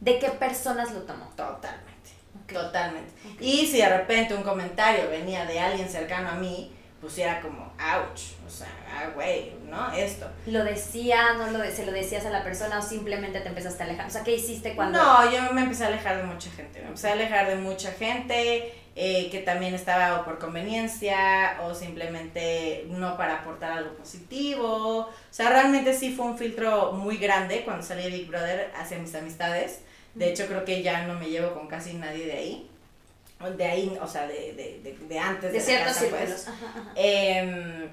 ¿de 0.00 0.18
qué 0.18 0.28
personas 0.30 0.92
lo 0.92 1.00
tomó? 1.02 1.26
totalmente, 1.36 2.10
Ok. 2.44 2.52
totalmente. 2.52 3.12
Y 3.40 3.66
si 3.66 3.78
de 3.78 3.88
repente 3.88 4.34
un 4.34 4.42
comentario 4.42 5.08
venía 5.10 5.44
de 5.44 5.60
alguien 5.60 5.88
cercano 5.88 6.30
a 6.30 6.34
mí, 6.34 6.72
pues 7.00 7.16
era 7.18 7.40
como, 7.40 7.72
ouch, 7.78 8.20
o 8.46 8.50
sea, 8.50 8.66
ah, 8.92 9.10
güey, 9.14 9.52
¿no? 9.66 9.92
Esto. 9.92 10.26
¿Lo 10.46 10.64
decía, 10.64 11.34
no 11.34 11.48
lo 11.50 11.58
de- 11.60 11.70
se 11.70 11.86
lo 11.86 11.92
decías 11.92 12.26
a 12.26 12.30
la 12.30 12.42
persona 12.42 12.78
o 12.78 12.82
simplemente 12.82 13.40
te 13.40 13.48
empezaste 13.48 13.82
a 13.84 13.86
alejar? 13.86 14.06
O 14.06 14.10
sea, 14.10 14.24
¿qué 14.24 14.34
hiciste 14.34 14.74
cuando...? 14.74 14.98
No, 15.02 15.30
yo 15.30 15.52
me 15.52 15.62
empecé 15.62 15.84
a 15.84 15.88
alejar 15.88 16.16
de 16.16 16.24
mucha 16.24 16.50
gente. 16.50 16.80
Me 16.80 16.86
empecé 16.88 17.08
a 17.10 17.12
alejar 17.12 17.46
de 17.48 17.54
mucha 17.56 17.92
gente 17.92 18.74
eh, 18.96 19.28
que 19.30 19.38
también 19.40 19.74
estaba 19.74 20.20
o 20.20 20.24
por 20.24 20.40
conveniencia 20.40 21.58
o 21.62 21.72
simplemente 21.74 22.86
no 22.90 23.16
para 23.16 23.36
aportar 23.40 23.70
algo 23.78 23.94
positivo. 23.94 24.98
O 24.98 25.08
sea, 25.30 25.50
realmente 25.50 25.94
sí 25.94 26.12
fue 26.14 26.26
un 26.26 26.36
filtro 26.38 26.92
muy 26.92 27.16
grande 27.16 27.62
cuando 27.64 27.82
salí 27.84 28.02
de 28.04 28.10
Big 28.10 28.26
Brother 28.28 28.72
hacia 28.76 28.98
mis 28.98 29.14
amistades. 29.14 29.82
De 30.14 30.30
hecho, 30.30 30.46
creo 30.48 30.64
que 30.64 30.82
ya 30.82 31.06
no 31.06 31.14
me 31.14 31.28
llevo 31.30 31.54
con 31.54 31.68
casi 31.68 31.94
nadie 31.94 32.26
de 32.26 32.32
ahí. 32.32 32.70
De 33.56 33.64
ahí, 33.64 33.96
o 34.00 34.06
sea, 34.06 34.26
de, 34.26 34.52
de, 34.54 34.80
de, 34.82 34.98
de 35.06 35.18
antes 35.18 35.52
de 35.52 35.60
ciertos 35.60 35.94
casa, 35.94 36.06
pues. 36.10 36.20
círculos. 36.20 36.48
Ajá, 36.48 36.80
ajá. 36.80 36.92
Em, 36.96 37.88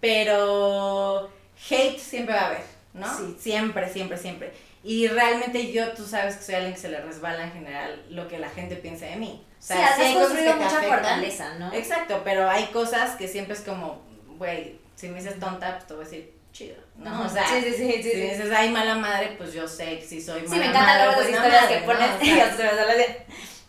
pero 0.00 1.30
hate 1.70 1.98
siempre 1.98 2.34
va 2.34 2.40
a 2.42 2.46
haber, 2.46 2.62
¿no? 2.92 3.16
Sí. 3.18 3.36
Siempre, 3.40 3.88
siempre, 3.92 4.16
siempre. 4.18 4.52
Y 4.84 5.08
realmente 5.08 5.72
yo, 5.72 5.92
tú 5.92 6.04
sabes 6.06 6.36
que 6.36 6.44
soy 6.44 6.54
alguien 6.56 6.74
que 6.74 6.80
se 6.80 6.88
le 6.90 7.00
resbala 7.00 7.44
en 7.44 7.52
general 7.52 8.04
lo 8.10 8.28
que 8.28 8.38
la 8.38 8.50
gente 8.50 8.76
piensa 8.76 9.06
de 9.06 9.16
mí. 9.16 9.42
O 9.48 9.62
Sí, 9.62 9.68
sea, 9.72 9.86
has 9.88 9.96
sí 9.96 10.02
hay 10.02 10.12
cosas 10.14 10.26
construido 10.28 10.52
que 10.58 10.64
mucha 10.64 10.76
afectan. 10.76 10.98
fortaleza, 11.00 11.54
¿no? 11.58 11.72
Exacto, 11.72 12.20
pero 12.22 12.48
hay 12.50 12.66
cosas 12.66 13.16
que 13.16 13.26
siempre 13.26 13.54
es 13.54 13.62
como, 13.62 14.02
güey, 14.36 14.78
si 14.94 15.08
me 15.08 15.18
dices 15.20 15.40
tonta, 15.40 15.72
pues 15.76 15.86
te 15.86 15.94
voy 15.94 16.02
a 16.02 16.04
decir 16.04 16.34
chido, 16.52 16.76
¿no? 16.96 17.10
Ajá. 17.10 17.22
O 17.24 17.28
sea, 17.30 17.48
Sí, 17.48 17.62
sí, 17.62 17.72
sí, 17.72 17.92
sí, 18.02 18.10
si 18.10 18.16
me 18.18 18.30
dices, 18.34 18.52
ay, 18.54 18.70
mala 18.70 18.94
madre, 18.96 19.34
pues 19.38 19.54
yo 19.54 19.66
sé 19.66 19.98
que 19.98 20.04
si 20.06 20.20
soy 20.20 20.42
mala 20.42 20.52
Sí, 20.52 20.58
me 20.58 20.66
encantan 20.66 20.84
madre, 20.86 21.04
luego 21.06 21.20
las 21.20 21.30
buena 21.30 21.36
historias 21.38 21.62
madre, 21.62 21.78
que 21.78 21.84
pones, 21.86 22.52
O 22.52 22.56
sea, 22.56 22.70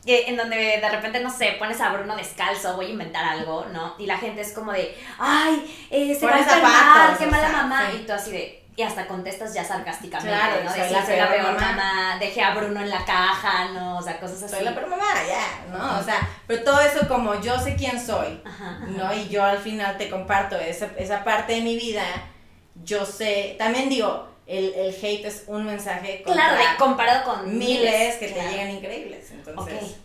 que 0.06 0.28
en 0.28 0.38
donde 0.38 0.56
de 0.56 0.90
repente, 0.90 1.20
no 1.22 1.30
sé, 1.32 1.56
pones 1.58 1.82
a 1.82 1.90
Bruno 1.90 2.16
descalzo, 2.16 2.76
voy 2.76 2.86
a 2.88 2.90
inventar 2.90 3.26
algo, 3.26 3.66
¿no? 3.74 3.96
Y 3.98 4.06
la 4.06 4.18
gente 4.18 4.42
es 4.42 4.54
como 4.54 4.72
de, 4.72 4.96
ay, 5.18 5.88
eh, 5.90 6.16
se 6.16 6.26
va 6.28 6.36
a 6.36 6.40
enfermar, 6.40 7.18
qué 7.18 7.26
mala 7.28 7.50
sea, 7.50 7.58
mamá. 7.64 7.90
sí. 7.92 7.98
Y 8.02 8.06
tú 8.06 8.14
así 8.14 8.32
de, 8.32 8.64
Y 8.78 8.82
hasta 8.84 9.08
contestas 9.08 9.54
ya 9.54 9.64
sarcásticamente, 9.64 10.30
Claro, 10.38 10.64
¿no? 10.64 10.70
soy 10.70 10.82
De, 10.82 10.88
sí, 10.90 10.94
la 10.94 11.06
soy 11.06 11.16
la 11.16 11.30
peor 11.32 11.54
mamá. 11.54 11.60
mamá, 11.72 12.18
dejé 12.20 12.42
a 12.44 12.54
Bruno 12.54 12.82
en 12.82 12.90
la 12.90 13.04
caja, 13.06 13.70
¿no? 13.74 13.98
O 13.98 14.02
sea, 14.02 14.20
cosas 14.20 14.44
así. 14.44 14.54
Soy 14.56 14.64
la 14.66 14.76
peor 14.76 14.90
mamá, 14.90 15.14
ya, 15.28 15.76
¿no? 15.76 16.00
O 16.00 16.04
sea, 16.04 16.28
pero 16.46 16.64
todo 16.64 16.82
eso 16.82 17.08
como 17.08 17.40
yo 17.42 17.58
sé 17.60 17.76
quién 17.76 18.00
soy, 18.06 18.42
Ajá, 18.46 18.76
ajá. 18.78 18.86
¿no? 18.88 19.14
Y 19.14 19.28
yo 19.30 19.44
al 19.44 19.58
final 19.60 19.98
te 19.98 20.10
comparto 20.10 20.56
esa, 20.58 20.90
esa 20.98 21.24
parte 21.24 21.54
de 21.54 21.62
mi 21.62 21.78
vida, 21.78 22.04
yo 22.84 23.06
sé, 23.06 23.56
también 23.58 23.88
digo, 23.90 24.28
el, 24.48 24.74
el 24.74 24.94
hate 24.94 25.26
es 25.26 25.44
un 25.48 25.66
mensaje 25.66 26.22
Claro, 26.24 26.58
comparado 26.78 27.24
con 27.24 27.58
miles 27.58 28.16
que 28.16 28.32
claro. 28.32 28.50
te 28.50 28.56
llegan 28.56 28.72
increíbles, 28.72 29.32
entonces... 29.32 29.96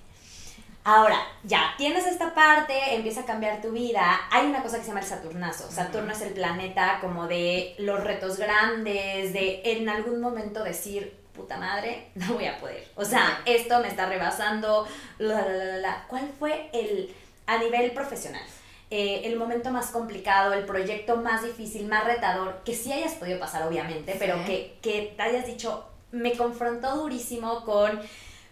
Ahora, 0.82 1.20
ya, 1.44 1.74
tienes 1.76 2.06
esta 2.06 2.34
parte, 2.34 2.94
empieza 2.94 3.20
a 3.20 3.26
cambiar 3.26 3.60
tu 3.60 3.70
vida. 3.70 4.18
Hay 4.30 4.46
una 4.46 4.62
cosa 4.62 4.78
que 4.78 4.82
se 4.82 4.88
llama 4.88 5.00
el 5.00 5.06
Saturnazo. 5.06 5.70
Saturno 5.70 6.10
es 6.12 6.22
el 6.22 6.32
planeta 6.32 6.98
como 7.02 7.26
de 7.28 7.74
los 7.78 8.02
retos 8.02 8.38
grandes, 8.38 9.34
de 9.34 9.60
en 9.62 9.90
algún 9.90 10.22
momento 10.22 10.64
decir, 10.64 11.20
puta 11.34 11.58
madre, 11.58 12.08
no 12.14 12.32
voy 12.32 12.46
a 12.46 12.58
poder. 12.58 12.88
O 12.96 13.04
sea, 13.04 13.42
esto 13.44 13.78
me 13.80 13.88
está 13.88 14.06
rebasando, 14.06 14.88
la, 15.18 15.42
la, 15.42 15.52
la, 15.64 15.76
la. 15.76 16.04
¿Cuál 16.08 16.30
fue 16.38 16.70
el, 16.72 17.14
a 17.46 17.58
nivel 17.58 17.90
profesional, 17.92 18.42
eh, 18.90 19.22
el 19.24 19.36
momento 19.36 19.70
más 19.70 19.86
complicado, 19.86 20.52
el 20.52 20.64
proyecto 20.64 21.16
más 21.16 21.42
difícil, 21.44 21.86
más 21.86 22.04
retador, 22.04 22.62
que 22.64 22.74
sí 22.74 22.92
hayas 22.92 23.12
podido 23.14 23.38
pasar, 23.38 23.62
obviamente, 23.66 24.16
pero 24.18 24.36
Sí. 24.38 24.44
que, 24.46 24.78
que 24.82 25.14
te 25.16 25.22
hayas 25.22 25.46
dicho, 25.46 25.86
me 26.12 26.32
confrontó 26.36 26.96
durísimo 26.96 27.64
con 27.64 28.00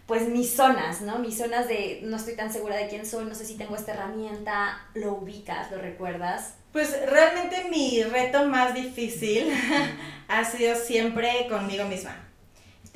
pues 0.07 0.27
mis 0.29 0.55
zonas, 0.55 1.03
¿no? 1.03 1.19
Mis 1.19 1.37
zonas 1.37 1.69
de 1.69 2.01
no 2.05 2.17
estoy 2.17 2.35
tan 2.35 2.51
segura 2.53 2.77
de 2.77 2.89
quién 2.89 3.05
soy, 3.05 3.27
no 3.27 3.35
sé 3.35 3.45
si 3.45 3.57
tengo 3.59 3.77
esta 3.77 3.93
herramienta, 3.93 4.81
lo 4.95 5.13
ubicas, 5.15 5.71
lo 5.71 5.79
recuerdas. 5.79 6.55
Pues 6.73 6.97
realmente 7.11 7.67
mi 7.71 8.03
reto 8.05 8.45
más 8.47 8.73
difícil 8.75 9.53
ha 10.29 10.45
sido 10.45 10.77
siempre 10.77 11.47
conmigo 11.51 11.85
misma. 11.85 12.28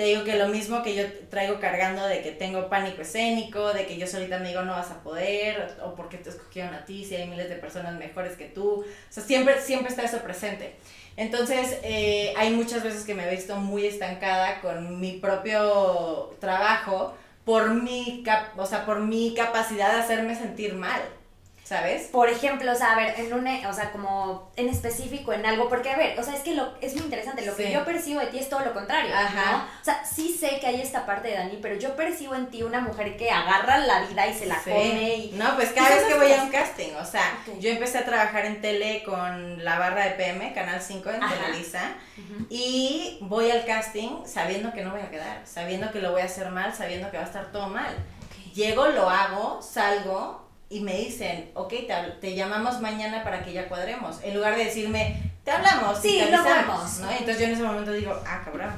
Te 0.02 0.08
digo 0.08 0.24
que 0.24 0.34
lo 0.34 0.48
mismo 0.48 0.82
que 0.82 0.96
yo 0.96 1.04
traigo 1.30 1.60
cargando 1.60 2.04
de 2.04 2.22
que 2.22 2.32
tengo 2.32 2.68
pánico 2.68 3.02
escénico, 3.02 3.72
de 3.72 3.86
que 3.86 3.98
yo 3.98 4.08
solita 4.08 4.40
me 4.40 4.48
digo 4.48 4.62
no 4.62 4.72
vas 4.72 4.90
a 4.90 5.00
poder, 5.00 5.76
o 5.84 5.94
porque 5.94 6.18
te 6.18 6.28
escogieron 6.28 6.74
a 6.74 6.84
ti, 6.84 7.04
si 7.04 7.14
hay 7.14 7.28
miles 7.28 7.48
de 7.48 7.54
personas 7.54 7.96
mejores 7.96 8.36
que 8.36 8.46
tú. 8.46 8.80
O 8.80 8.84
sea, 9.10 9.22
siempre, 9.22 9.60
siempre 9.60 9.90
está 9.90 10.02
eso 10.02 10.18
presente. 10.18 10.74
Entonces, 11.16 11.78
eh, 11.84 12.34
hay 12.36 12.50
muchas 12.50 12.82
veces 12.82 13.04
que 13.04 13.14
me 13.14 13.28
he 13.28 13.30
visto 13.30 13.54
muy 13.58 13.86
estancada 13.86 14.60
con 14.60 14.98
mi 14.98 15.18
propio 15.18 16.34
trabajo 16.40 17.14
por 17.44 17.72
mi, 17.72 18.24
o 18.56 18.66
sea, 18.66 18.84
por 18.84 18.98
mi 19.02 19.34
capacidad 19.34 19.94
de 19.94 20.00
hacerme 20.00 20.34
sentir 20.34 20.74
mal, 20.74 21.00
¿sabes? 21.72 22.08
Por 22.08 22.28
ejemplo, 22.28 22.70
o 22.70 22.74
sea, 22.74 22.92
a 22.92 22.96
ver, 22.96 23.18
en 23.18 23.32
un, 23.32 23.46
o 23.66 23.72
sea, 23.72 23.90
como 23.92 24.50
en 24.56 24.68
específico 24.68 25.32
en 25.32 25.46
algo, 25.46 25.70
porque 25.70 25.90
a 25.90 25.96
ver, 25.96 26.20
o 26.20 26.22
sea, 26.22 26.34
es 26.34 26.40
que 26.42 26.54
lo, 26.54 26.74
es 26.82 26.94
muy 26.94 27.04
interesante, 27.04 27.46
lo 27.46 27.56
que 27.56 27.72
yo 27.72 27.82
percibo 27.84 28.20
de 28.20 28.26
ti 28.26 28.38
es 28.40 28.50
todo 28.50 28.60
lo 28.60 28.74
contrario, 28.74 29.10
Ajá. 29.14 29.52
¿no? 29.52 29.58
O 29.58 29.84
sea, 29.84 30.04
sí 30.04 30.36
sé 30.38 30.60
que 30.60 30.66
hay 30.66 30.82
esta 30.82 31.06
parte 31.06 31.28
de 31.28 31.34
Dani, 31.36 31.58
pero 31.62 31.76
yo 31.76 31.96
percibo 31.96 32.34
en 32.34 32.48
ti 32.48 32.62
una 32.62 32.80
mujer 32.80 33.16
que 33.16 33.30
agarra 33.30 33.78
la 33.78 34.02
vida 34.02 34.26
y 34.26 34.34
se 34.34 34.44
la 34.46 34.56
Sí. 34.62 34.70
come 34.70 35.14
y... 35.16 35.30
No, 35.32 35.56
pues 35.56 35.70
cada 35.70 35.90
¿Y 35.90 35.94
vez 35.94 36.04
que 36.04 36.14
voy 36.14 36.32
a 36.32 36.42
un 36.42 36.50
casting, 36.50 36.92
o 37.00 37.04
sea, 37.06 37.24
yo 37.58 37.70
empecé 37.70 37.98
a 37.98 38.04
trabajar 38.04 38.44
en 38.44 38.60
tele 38.60 39.02
con 39.02 39.64
la 39.64 39.78
barra 39.78 40.04
de 40.04 40.10
PM, 40.10 40.52
Canal 40.52 40.82
5 40.82 41.08
en 41.10 41.22
Ajá. 41.22 41.34
Televisa, 41.34 41.92
y 42.50 43.16
voy 43.22 43.50
al 43.50 43.64
casting 43.64 44.26
sabiendo 44.26 44.72
que 44.74 44.82
no 44.84 44.90
voy 44.90 45.00
a 45.00 45.10
quedar, 45.10 45.40
sabiendo 45.44 45.90
que 45.90 46.00
lo 46.00 46.12
voy 46.12 46.20
a 46.20 46.26
hacer 46.26 46.50
mal, 46.50 46.74
sabiendo 46.74 47.10
que 47.10 47.16
va 47.16 47.22
a 47.22 47.26
estar 47.26 47.50
todo 47.50 47.68
mal. 47.68 47.96
Llego, 48.54 48.88
lo 48.88 49.08
hago, 49.08 49.62
salgo 49.62 50.41
y 50.72 50.80
me 50.80 50.96
dicen, 50.96 51.50
ok, 51.52 51.74
te, 52.20 52.34
llamamos 52.34 52.80
mañana 52.80 53.22
para 53.22 53.44
que 53.44 53.52
ya 53.52 53.68
cuadremos. 53.68 54.20
En 54.22 54.34
lugar 54.34 54.56
de 54.56 54.64
decirme, 54.64 55.20
te 55.44 55.50
hablamos, 55.50 55.98
Sí, 56.00 56.18
te 56.18 56.30
lo 56.30 56.38
avisamos", 56.38 56.66
vemos. 56.66 56.98
¿no? 57.00 57.10
Entonces 57.10 57.38
yo 57.38 57.44
en 57.44 57.52
ese 57.52 57.62
momento 57.62 57.92
digo, 57.92 58.18
ah, 58.26 58.40
cabrón, 58.42 58.72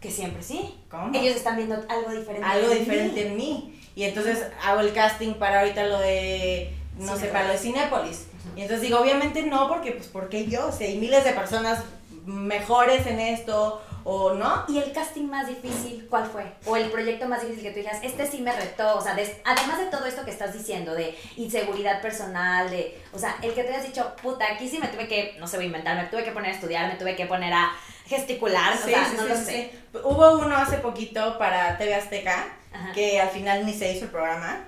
Que 0.00 0.10
siempre 0.10 0.42
sí. 0.42 0.74
¿cómo? 0.90 1.14
Ellos 1.14 1.36
están 1.36 1.56
viendo 1.56 1.74
algo 1.88 2.10
diferente. 2.12 2.46
algo 2.48 2.72
en 2.72 2.78
diferente 2.78 3.24
mí. 3.24 3.26
en 3.26 3.36
mí. 3.36 3.80
Y 3.94 4.04
entonces 4.04 4.46
hago 4.62 4.80
el 4.80 4.94
casting 4.94 5.34
para 5.34 5.60
ahorita 5.60 5.84
lo 5.84 5.98
de, 5.98 6.74
no 6.98 7.14
sé, 7.14 7.26
para 7.26 7.48
lo 7.48 7.52
de 7.52 7.58
Cinépolis. 7.58 8.26
Y 8.56 8.62
entonces 8.62 8.80
digo, 8.80 9.00
obviamente 9.00 9.42
no, 9.42 9.68
porque 9.68 9.92
pues 9.92 10.08
porque 10.08 10.46
yo, 10.46 10.72
si 10.72 10.84
hay 10.84 10.98
miles 10.98 11.24
de 11.24 11.32
personas 11.32 11.80
mejores 12.24 13.06
en 13.06 13.20
esto 13.20 13.82
o 14.04 14.34
no. 14.34 14.64
¿Y 14.68 14.78
el 14.78 14.92
casting 14.92 15.24
más 15.26 15.46
difícil 15.48 16.06
cuál 16.10 16.26
fue? 16.26 16.44
O 16.66 16.76
el 16.76 16.90
proyecto 16.90 17.26
más 17.26 17.40
difícil 17.42 17.62
que 17.64 17.70
tú 17.70 17.76
dijeras, 17.78 18.00
este 18.02 18.26
sí 18.26 18.40
me 18.42 18.52
retó, 18.52 18.96
o 18.96 19.00
sea, 19.00 19.14
des- 19.14 19.36
además 19.44 19.78
de 19.78 19.86
todo 19.86 20.04
esto 20.06 20.24
que 20.24 20.30
estás 20.30 20.52
diciendo, 20.52 20.94
de 20.94 21.16
inseguridad 21.36 22.02
personal, 22.02 22.68
de, 22.70 23.00
o 23.12 23.18
sea, 23.18 23.36
el 23.42 23.54
que 23.54 23.62
te 23.64 23.70
hayas 23.70 23.86
dicho, 23.86 24.14
puta, 24.22 24.44
aquí 24.52 24.68
sí 24.68 24.78
me 24.78 24.88
tuve 24.88 25.08
que, 25.08 25.36
no 25.38 25.46
sé, 25.46 25.56
voy 25.56 25.64
a 25.64 25.68
inventar, 25.68 25.96
me 25.96 26.04
tuve 26.08 26.22
que 26.24 26.32
poner 26.32 26.50
a 26.52 26.54
estudiar, 26.54 26.88
me 26.92 26.98
tuve 26.98 27.16
que 27.16 27.26
poner 27.26 27.52
a 27.52 27.72
gesticular, 28.06 28.74
o 28.74 28.76
Sí, 28.76 28.90
sea, 28.90 29.04
sí, 29.08 29.16
no 29.16 29.22
sí, 29.22 29.28
lo 29.28 29.36
sé. 29.36 29.70
Hubo 30.04 30.38
uno 30.38 30.54
hace 30.56 30.76
poquito 30.78 31.38
para 31.38 31.78
TV 31.78 31.94
Azteca, 31.94 32.46
Ajá. 32.72 32.92
que 32.92 33.20
al 33.20 33.30
final 33.30 33.64
ni 33.64 33.72
se 33.72 33.92
hizo 33.92 34.04
el 34.04 34.10
programa. 34.10 34.64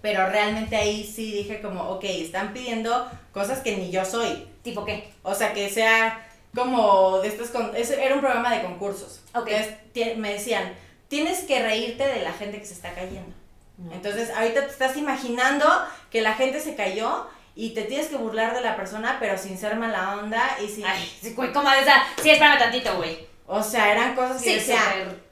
Pero 0.00 0.26
realmente 0.28 0.74
ahí 0.76 1.04
sí 1.04 1.32
dije 1.32 1.60
como, 1.62 1.82
ok, 1.90 2.02
están 2.04 2.52
pidiendo 2.52 3.08
cosas 3.32 3.60
que 3.60 3.76
ni 3.76 3.90
yo 3.90 4.04
soy. 4.04 4.48
¿Tipo 4.62 4.84
qué? 4.84 5.12
O 5.22 5.32
sea, 5.34 5.52
que 5.52 5.70
sea 5.70 6.26
como 6.54 7.20
de 7.20 7.28
estos... 7.28 7.50
Con 7.50 7.74
era 7.74 8.14
un 8.14 8.20
programa 8.20 8.54
de 8.54 8.62
concursos. 8.62 9.20
Ok. 9.34 9.48
Entonces 9.48 10.16
me 10.18 10.32
decían, 10.32 10.74
tienes 11.08 11.40
que 11.40 11.62
reírte 11.62 12.06
de 12.06 12.22
la 12.22 12.32
gente 12.32 12.58
que 12.58 12.66
se 12.66 12.74
está 12.74 12.94
cayendo. 12.94 13.34
No. 13.78 13.92
Entonces 13.92 14.30
ahorita 14.30 14.66
te 14.66 14.72
estás 14.72 14.96
imaginando 14.96 15.66
que 16.10 16.20
la 16.20 16.34
gente 16.34 16.60
se 16.60 16.74
cayó 16.74 17.26
y 17.54 17.70
te 17.70 17.82
tienes 17.82 18.08
que 18.08 18.16
burlar 18.16 18.54
de 18.54 18.60
la 18.60 18.76
persona, 18.76 19.16
pero 19.20 19.36
sin 19.36 19.58
ser 19.58 19.76
mala 19.76 20.16
onda 20.16 20.56
y 20.64 20.68
sin... 20.68 20.86
Ay, 20.86 21.10
güey, 21.34 21.52
¿cómo 21.52 21.68
de 21.70 21.80
esa? 21.80 22.02
Sí, 22.22 22.30
espérame 22.30 22.58
tantito, 22.58 22.96
güey. 22.96 23.26
O 23.46 23.62
sea, 23.62 23.92
eran 23.92 24.14
cosas 24.14 24.42
que 24.42 24.48
Sí, 24.48 24.54
decía... 24.54 24.80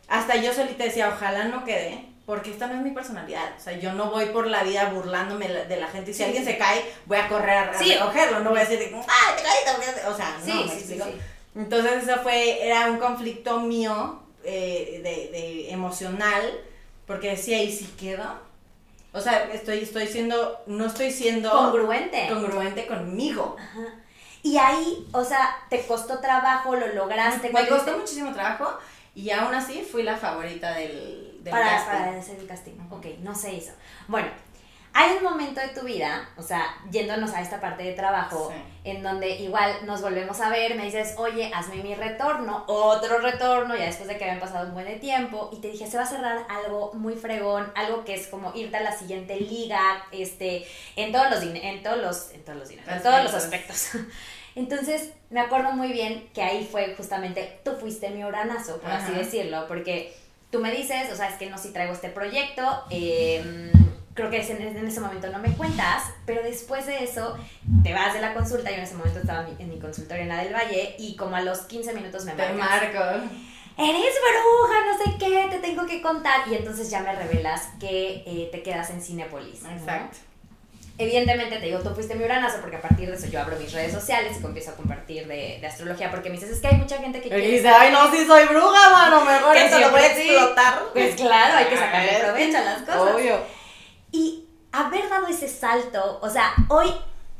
Hasta 0.08 0.34
yo 0.36 0.52
solita 0.52 0.82
decía, 0.82 1.08
ojalá 1.08 1.44
no 1.44 1.64
quede, 1.64 2.04
porque 2.30 2.52
esta 2.52 2.68
no 2.68 2.74
es 2.74 2.82
mi 2.82 2.92
personalidad. 2.92 3.54
O 3.58 3.60
sea, 3.60 3.72
yo 3.72 3.92
no 3.92 4.08
voy 4.12 4.26
por 4.26 4.46
la 4.46 4.62
vida 4.62 4.84
burlándome 4.90 5.48
de 5.48 5.76
la 5.76 5.88
gente. 5.88 6.12
Y 6.12 6.14
si 6.14 6.18
Sí, 6.18 6.24
alguien 6.26 6.44
sí. 6.44 6.52
se 6.52 6.58
cae, 6.58 6.80
voy 7.06 7.18
a 7.18 7.28
correr 7.28 7.58
a 7.58 7.74
Sí. 7.76 7.92
recogerlo. 7.92 8.38
No 8.38 8.50
voy 8.50 8.60
a 8.60 8.64
decir, 8.64 8.78
¡ay, 8.78 9.34
te 9.36 9.42
caíste! 9.42 9.70
porque-". 9.74 10.06
O 10.06 10.14
sea, 10.16 10.36
no, 10.46 10.54
me 10.64 10.72
explico? 10.72 11.06
Entonces, 11.56 12.04
eso 12.08 12.20
fue, 12.22 12.64
era 12.64 12.86
un 12.88 12.98
conflicto 12.98 13.58
mío, 13.58 14.20
eh, 14.44 15.00
de, 15.02 15.36
de 15.36 15.70
emocional, 15.72 16.44
porque 17.04 17.30
decía, 17.30 17.60
¿y 17.60 17.72
si 17.72 17.86
quedo? 17.86 18.38
O 19.12 19.20
sea, 19.20 19.50
estoy, 19.52 19.80
estoy 19.80 20.06
siendo, 20.06 20.60
no 20.66 20.86
estoy 20.86 21.10
siendo 21.10 21.50
Congruente. 21.50 22.28
congruente 22.28 22.86
conmigo. 22.86 23.56
Ajá. 23.58 23.86
Y 24.44 24.56
ahí, 24.56 25.04
o 25.10 25.24
sea, 25.24 25.56
te 25.68 25.84
costó 25.84 26.20
trabajo, 26.20 26.76
lo 26.76 26.86
lograste. 26.94 27.50
Me 27.50 27.66
costó 27.66 27.98
muchísimo 27.98 28.32
trabajo 28.32 28.78
y 29.16 29.30
aún 29.30 29.52
así 29.52 29.82
fui 29.82 30.04
la 30.04 30.16
favorita 30.16 30.74
del, 30.74 31.29
del 31.40 31.50
para, 31.50 31.66
casting. 31.70 31.90
para 31.92 32.18
hacer 32.18 32.38
el 32.38 32.46
casting. 32.46 32.72
Ok, 32.90 33.06
no 33.20 33.34
se 33.34 33.52
hizo. 33.54 33.72
Bueno, 34.08 34.28
hay 34.92 35.16
un 35.18 35.22
momento 35.22 35.60
de 35.60 35.68
tu 35.68 35.82
vida, 35.82 36.28
o 36.36 36.42
sea, 36.42 36.64
yéndonos 36.90 37.32
a 37.32 37.40
esta 37.40 37.60
parte 37.60 37.84
de 37.84 37.92
trabajo, 37.92 38.52
Sí. 38.52 38.90
en 38.90 39.04
donde 39.04 39.36
igual 39.36 39.72
nos 39.86 40.02
volvemos 40.02 40.40
a 40.40 40.48
ver, 40.48 40.74
me 40.74 40.84
dices, 40.84 41.14
oye, 41.16 41.48
hazme 41.54 41.76
mi 41.76 41.94
retorno, 41.94 42.64
otro 42.66 43.20
retorno, 43.20 43.76
ya 43.76 43.84
después 43.84 44.08
de 44.08 44.18
que 44.18 44.24
habían 44.24 44.40
pasado 44.40 44.66
un 44.66 44.74
buen 44.74 44.86
de 44.86 44.96
tiempo, 44.96 45.48
y 45.52 45.60
te 45.60 45.68
dije, 45.68 45.86
se 45.88 45.96
va 45.96 46.02
a 46.02 46.06
cerrar 46.06 46.44
algo 46.48 46.90
muy 46.94 47.14
fregón, 47.14 47.70
algo 47.76 48.04
que 48.04 48.14
es 48.14 48.26
como 48.26 48.52
irte 48.56 48.78
a 48.78 48.80
la 48.82 48.90
siguiente 48.90 49.36
liga, 49.38 49.80
este, 50.10 50.66
en 50.96 51.12
todos 51.12 51.30
los, 51.30 51.42
en 51.44 51.82
todos 51.84 51.98
los, 51.98 52.30
en 52.32 52.44
todos 52.44 52.58
los, 52.58 52.68
dineros, 52.68 52.92
en 52.92 53.02
todos 53.02 53.22
los 53.22 53.34
aspectos. 53.34 53.90
Entonces, 54.56 55.12
me 55.30 55.38
acuerdo 55.38 55.70
muy 55.70 55.92
bien 55.92 56.28
que 56.34 56.42
ahí 56.42 56.68
fue 56.68 56.94
justamente, 56.96 57.60
tú 57.64 57.76
fuiste 57.78 58.10
mi 58.10 58.24
oranazo, 58.24 58.80
por 58.80 58.90
así 58.90 59.12
decirlo, 59.12 59.68
porque 59.68 60.12
tú 60.50 60.58
me 60.60 60.70
dices, 60.72 61.12
o 61.12 61.16
sea, 61.16 61.28
es 61.28 61.36
que 61.36 61.48
no, 61.48 61.58
si 61.58 61.72
traigo 61.72 61.92
este 61.92 62.08
proyecto, 62.08 62.62
eh, 62.90 63.70
creo 64.14 64.30
que 64.30 64.40
en, 64.40 64.76
en 64.76 64.86
ese 64.86 65.00
momento 65.00 65.28
no 65.28 65.38
me 65.38 65.52
cuentas, 65.54 66.04
pero 66.26 66.42
después 66.42 66.86
de 66.86 67.04
eso 67.04 67.36
te 67.82 67.92
vas 67.94 68.12
de 68.14 68.20
la 68.20 68.34
consulta, 68.34 68.70
yo 68.70 68.76
en 68.76 68.82
ese 68.82 68.94
momento 68.94 69.20
estaba 69.20 69.48
en 69.48 69.56
mi, 69.56 69.62
en 69.62 69.68
mi 69.70 69.78
consultorio 69.78 70.22
en 70.22 70.28
la 70.28 70.42
del 70.42 70.52
Valle 70.52 70.96
y 70.98 71.16
como 71.16 71.36
a 71.36 71.40
los 71.40 71.60
15 71.60 71.92
minutos 71.94 72.24
me 72.24 72.32
Te 72.32 72.52
marcas, 72.52 72.92
marco. 72.92 73.30
eres 73.78 74.14
bruja, 74.14 74.74
no 74.86 75.04
sé 75.04 75.18
qué, 75.18 75.46
te 75.50 75.58
tengo 75.58 75.86
que 75.86 76.02
contar 76.02 76.46
y 76.48 76.54
entonces 76.54 76.90
ya 76.90 77.00
me 77.02 77.14
revelas 77.14 77.68
que 77.78 78.24
eh, 78.26 78.48
te 78.52 78.62
quedas 78.62 78.90
en 78.90 79.00
Cinepolis. 79.00 79.62
¿no? 79.62 79.70
Evidentemente 81.02 81.56
te 81.56 81.64
digo, 81.66 81.78
tú 81.80 81.94
fuiste 81.94 82.14
mi 82.14 82.24
uranazo 82.24 82.58
porque 82.60 82.76
a 82.76 82.82
partir 82.82 83.08
de 83.10 83.16
eso 83.16 83.26
yo 83.26 83.40
abro 83.40 83.56
mis 83.58 83.72
redes 83.72 83.90
sociales 83.92 84.36
y 84.40 84.44
empiezo 84.44 84.70
a 84.72 84.74
compartir 84.74 85.26
de, 85.26 85.58
de 85.60 85.66
astrología 85.66 86.10
porque 86.10 86.28
me 86.28 86.36
dices, 86.36 86.50
es 86.50 86.60
que 86.60 86.68
hay 86.68 86.76
mucha 86.76 86.98
gente 86.98 87.20
que 87.22 87.28
Y 87.28 87.30
quiere... 87.30 87.48
dice, 87.48 87.68
ay, 87.68 87.90
no, 87.90 88.10
si 88.12 88.26
soy 88.26 88.44
bruja, 88.44 88.90
mano, 88.90 89.24
mejor 89.24 89.54
Que 89.54 89.64
esto 89.64 89.78
lo 89.78 89.90
voy 89.90 90.02
a 90.02 90.14
sí. 90.14 90.20
explotar. 90.30 90.82
Pues 90.92 91.14
claro, 91.14 91.56
hay 91.56 91.64
que 91.66 91.76
sacarle 91.78 92.10
Ay, 92.10 92.22
provecho 92.22 92.58
a 92.58 92.60
las 92.60 92.82
cosas. 92.82 93.14
Obvio. 93.14 93.38
Y 94.12 94.44
haber 94.72 95.08
dado 95.08 95.26
ese 95.28 95.48
salto, 95.48 96.18
o 96.22 96.28
sea, 96.28 96.52
hoy 96.68 96.92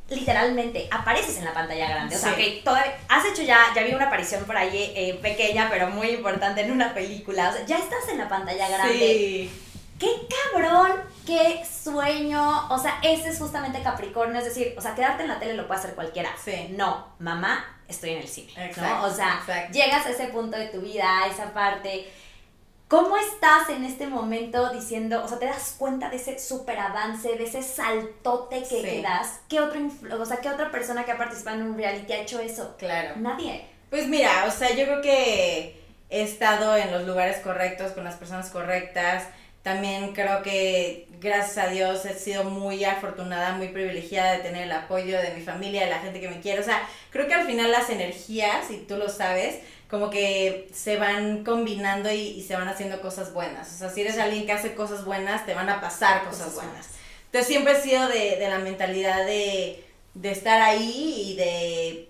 literalmente 0.09 0.89
apareces 0.91 1.37
en 1.39 1.45
la 1.45 1.53
pantalla 1.55 1.89
grande. 1.89 2.16
O 2.16 2.19
sea, 2.19 2.35
Sí. 2.35 2.43
que 2.43 2.62
todavía 2.65 2.97
has 3.09 3.24
hecho 3.27 3.43
ya, 3.43 3.59
ya 3.74 3.82
vi 3.82 3.93
una 3.95 4.07
aparición 4.07 4.45
por 4.45 4.57
ahí 4.57 4.93
eh, 4.97 5.19
pequeña, 5.23 5.69
pero 5.70 5.89
muy 5.89 6.09
importante 6.11 6.62
en 6.62 6.73
una 6.73 6.93
película. 6.95 7.51
O 7.51 7.53
sea, 7.53 7.65
ya 7.65 7.77
estás 7.78 8.09
en 8.11 8.19
la 8.19 8.28
pantalla 8.28 8.69
grande. 8.69 8.99
Sí. 8.99 9.53
¡Qué 9.99 10.09
cabrón! 10.53 10.93
¡Qué 11.31 11.65
sueño! 11.65 12.69
O 12.70 12.78
sea, 12.78 12.98
ese 13.02 13.28
es 13.28 13.39
justamente 13.39 13.82
Capricornio, 13.82 14.39
es 14.40 14.47
decir, 14.47 14.74
o 14.77 14.81
sea, 14.81 14.94
quedarte 14.97 15.23
en 15.23 15.28
la 15.28 15.39
tele 15.39 15.55
lo 15.55 15.66
puede 15.69 15.78
hacer 15.81 15.94
cualquiera. 15.94 16.31
Sí. 16.44 16.69
No, 16.70 17.07
mamá, 17.20 17.65
estoy 17.86 18.11
en 18.11 18.19
el 18.19 18.28
cine. 18.28 18.52
¿no? 18.57 18.62
Exacto, 18.65 19.07
O 19.07 19.11
sea, 19.11 19.39
exacto. 19.40 19.73
llegas 19.73 20.07
a 20.07 20.11
ese 20.11 20.27
punto 20.27 20.57
de 20.59 20.66
tu 20.66 20.81
vida, 20.81 21.23
a 21.23 21.28
esa 21.28 21.52
parte. 21.55 22.11
¿Cómo 22.89 23.16
estás 23.16 23.69
en 23.69 23.85
este 23.85 24.09
momento 24.09 24.70
diciendo, 24.70 25.23
o 25.24 25.28
sea, 25.28 25.39
te 25.39 25.47
das 25.47 25.77
cuenta 25.78 26.11
de 26.11 26.16
ese 26.16 26.40
super 26.40 26.77
avance, 26.81 27.36
de 27.36 27.44
ese 27.44 27.62
saltote 27.62 28.59
que, 28.65 28.65
Sí. 28.65 28.82
que 28.82 29.02
das? 29.02 29.39
¿Qué, 29.48 29.61
otro 29.61 29.81
o 30.19 30.27
sea, 30.27 30.39
¿Qué 30.39 30.48
otra 30.48 30.73
persona 30.73 31.05
que 31.05 31.12
ha 31.12 31.16
participado 31.16 31.59
en 31.61 31.66
un 31.66 31.77
reality 31.77 32.12
ha 32.12 32.23
hecho 32.23 32.40
eso? 32.40 32.74
Claro. 32.78 33.15
Nadie. 33.19 33.65
Pues 33.90 34.09
mira, 34.09 34.44
o 34.48 34.51
sea, 34.51 34.70
yo 34.70 34.85
creo 34.86 35.02
que 35.02 35.81
he 36.11 36.23
estado 36.23 36.77
en 36.77 36.90
los 36.90 37.07
lugares 37.07 37.39
correctos, 37.39 37.93
con 37.93 38.02
las 38.02 38.16
personas 38.16 38.51
correctas. 38.51 39.28
También 39.62 40.12
creo 40.15 40.43
que, 40.43 41.07
gracias 41.21 41.59
a 41.59 41.69
Dios, 41.69 42.05
he 42.07 42.15
sido 42.19 42.45
muy 42.45 42.85
afortunada, 42.85 43.53
muy 43.53 43.69
privilegiada 43.69 44.33
de 44.33 44.39
tener 44.41 44.65
el 44.65 44.73
apoyo 44.73 45.21
de 45.21 45.35
mi 45.35 45.43
familia, 45.43 45.85
de 45.85 45.91
la 45.91 45.99
gente 46.01 46.21
que 46.21 46.29
me 46.29 46.41
quiere. 46.41 46.61
O 46.61 46.65
sea, 46.65 46.83
creo 47.11 47.27
que 47.29 47.35
al 47.35 47.47
final 47.47 47.71
las 47.71 47.91
energías, 47.91 48.71
y 48.71 48.79
tú 48.79 48.97
lo 48.97 49.09
sabes, 49.09 49.57
como 49.89 50.11
que 50.11 50.69
se 50.73 50.97
van 50.97 51.45
combinando 51.45 52.11
y, 52.13 52.21
y 52.21 52.43
se 52.43 52.55
van 52.57 52.69
haciendo 52.69 53.01
cosas 53.01 53.33
buenas. 53.33 53.73
O 53.75 53.79
sea, 53.79 53.91
si 53.91 54.01
eres 54.03 54.19
alguien 54.19 54.47
que 54.47 54.53
hace 54.53 54.75
cosas 54.75 55.05
buenas, 55.05 55.47
te 55.47 55.55
van 55.55 55.69
a 55.69 55.81
pasar 55.81 56.25
cosas, 56.25 56.51
Cosas 56.51 56.55
buenas. 56.55 56.73
buenas. 56.73 56.89
Entonces 57.27 57.49
siempre 57.49 57.73
he 57.75 57.81
sido 57.83 58.09
de, 58.09 58.37
de 58.37 58.49
la 58.49 58.59
mentalidad 58.59 59.25
de, 59.27 59.85
de 60.15 60.31
estar 60.33 60.61
ahí 60.63 61.15
y 61.33 61.37
de 61.37 62.10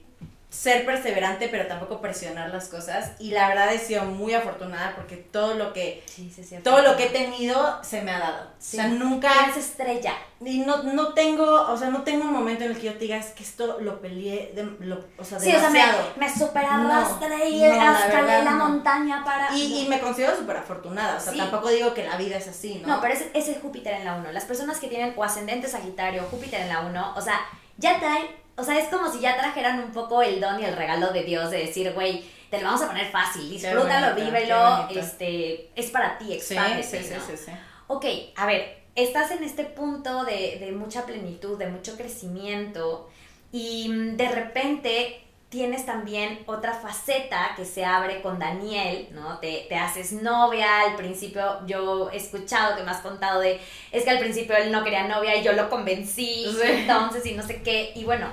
ser 0.51 0.85
perseverante, 0.85 1.48
pero 1.48 1.68
tampoco 1.68 2.01
presionar 2.01 2.51
las 2.51 2.66
cosas. 2.68 3.12
Y 3.20 3.31
la 3.31 3.48
verdad 3.48 3.72
he 3.72 3.78
sido 3.78 4.05
muy 4.05 4.35
afortunada 4.35 4.94
porque 4.97 5.16
todo 5.16 5.55
lo 5.55 5.72
que, 5.72 6.02
Sí, 6.06 6.31
sí, 6.35 6.43
sí. 6.43 6.56
todo 6.64 6.82
lo 6.82 6.97
que 6.97 7.05
he 7.06 7.10
tenido 7.10 7.78
se 7.85 8.02
me 8.02 8.10
ha 8.10 8.18
dado. 8.18 8.43
O 8.48 8.51
sea, 8.59 8.89
nunca, 8.89 9.31
Eres 9.44 9.59
estrella. 9.59 10.12
y 10.44 10.59
no, 10.59 10.82
no 10.82 11.14
tengo, 11.14 11.44
o 11.70 11.77
sea, 11.77 11.90
no 11.90 12.02
tengo 12.02 12.24
un 12.24 12.32
momento 12.32 12.64
en 12.64 12.72
el 12.72 12.77
que 12.78 12.86
yo 12.86 12.93
te 12.94 12.98
diga, 13.01 13.16
es 13.16 13.27
que 13.27 13.44
esto 13.44 13.78
lo 13.81 14.01
peleé, 14.01 14.51
de, 14.56 14.64
lo, 14.85 15.05
o 15.18 15.24
sea, 15.24 15.39
Sí, 15.39 15.55
o 15.55 15.60
sea, 15.60 15.70
me, 15.70 15.78
demasiado. 15.78 16.12
me 16.16 16.28
super 16.28 16.64
No, 16.64 16.93
arrastré 16.93 17.48
y 17.48 17.62
no, 17.62 17.68
verdad, 17.68 18.43
la 18.44 18.51
no. 18.51 18.68
montaña 18.68 19.22
para... 19.24 19.55
Y, 19.56 19.85
y 19.85 19.89
me 19.89 20.01
considero 20.01 20.36
súper 20.36 20.56
afortunada, 20.56 21.16
o 21.18 21.20
sea, 21.20 21.32
tampoco 21.32 21.68
digo 21.68 21.94
que 21.94 22.05
la 22.05 22.16
vida 22.16 22.36
es 22.39 22.48
así, 22.48 22.82
¿no? 22.85 22.97
No, 22.97 23.01
pero 23.01 23.14
ese, 23.14 23.31
ese 23.35 23.52
es 23.52 23.59
Júpiter 23.62 23.94
en 23.94 24.05
la 24.05 24.16
1. 24.16 24.32
Las 24.32 24.47
personas 24.47 24.81
que 24.81 24.89
tienen 24.89 25.14
o 25.16 25.22
ascendente 25.22 25.68
Sagitario, 25.68 26.24
Júpiter 26.28 26.60
en 26.62 26.68
la 26.70 26.81
1, 26.81 27.14
o 27.16 27.20
sea, 27.20 27.39
ya 27.77 27.98
traen, 28.01 28.27
o 28.56 28.64
sea, 28.64 28.78
es 28.78 28.89
como 28.89 29.10
si 29.10 29.20
ya 29.20 29.36
trajeran 29.36 29.81
un 29.81 29.93
poco 29.93 30.22
el 30.22 30.40
don 30.40 30.60
y 30.60 30.64
el 30.64 30.77
regalo 30.77 31.12
de 31.12 31.22
Dios 31.22 31.51
de 31.51 31.59
decir, 31.59 31.93
güey, 31.93 32.24
te 32.51 32.59
lo 32.59 32.64
vamos 32.64 32.82
a 32.82 32.89
poner 32.89 33.06
fácil, 33.10 33.48
disfrútalo, 33.48 34.14
bonito, 34.14 34.16
qué 34.16 34.24
vívelo, 34.24 34.89
este, 34.90 35.70
es 35.77 35.90
para 35.90 36.18
ti, 36.18 36.32
expándete, 36.35 36.82
sí, 36.82 37.09
sí, 37.09 37.14
¿no? 37.14 37.27
sí, 37.27 37.36
sí. 37.36 37.52
Ok, 37.86 38.05
a 38.36 38.47
ver, 38.47 38.82
estás 38.94 39.31
en 39.31 39.44
este 39.44 39.64
punto 39.64 40.24
de, 40.24 40.59
de 40.59 40.72
mucha 40.72 41.06
plenitud, 41.06 41.59
de 41.59 41.68
mucho 41.68 41.97
crecimiento 41.97 43.09
y 43.52 43.89
mm, 43.89 44.16
de 44.16 44.28
repente 44.28 45.20
tienes 45.51 45.85
también 45.85 46.39
otra 46.47 46.72
faceta 46.72 47.55
que 47.56 47.64
se 47.64 47.85
abre 47.85 48.22
con 48.22 48.39
Daniel, 48.39 49.09
¿no? 49.10 49.39
Te, 49.39 49.66
te 49.68 49.74
haces 49.74 50.12
novia, 50.12 50.82
al 50.82 50.94
principio 50.94 51.66
yo 51.66 52.09
he 52.12 52.16
escuchado 52.16 52.77
que 52.77 52.85
me 52.85 52.90
has 52.93 53.01
contado 53.02 53.40
de, 53.40 53.60
es 53.90 54.05
que 54.05 54.10
al 54.10 54.20
principio 54.20 54.56
él 54.56 54.70
no 54.70 54.85
quería 54.85 55.09
novia 55.09 55.35
y 55.36 55.43
yo 55.43 55.52
lo 55.52 55.68
convencí, 55.68 56.44
Sí. 56.44 56.60
entonces 56.64 57.27
y 57.27 57.32
no 57.35 57.43
sé 57.43 57.62
qué, 57.62 57.93
y 57.97 58.05
bueno, 58.05 58.28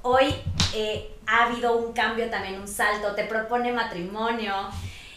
hoy 0.00 0.34
eh, 0.74 1.14
ha 1.26 1.44
habido 1.44 1.76
un 1.76 1.92
cambio 1.92 2.30
también, 2.30 2.58
un 2.58 2.66
salto, 2.68 3.14
te 3.14 3.24
propone 3.24 3.70
matrimonio, 3.72 4.54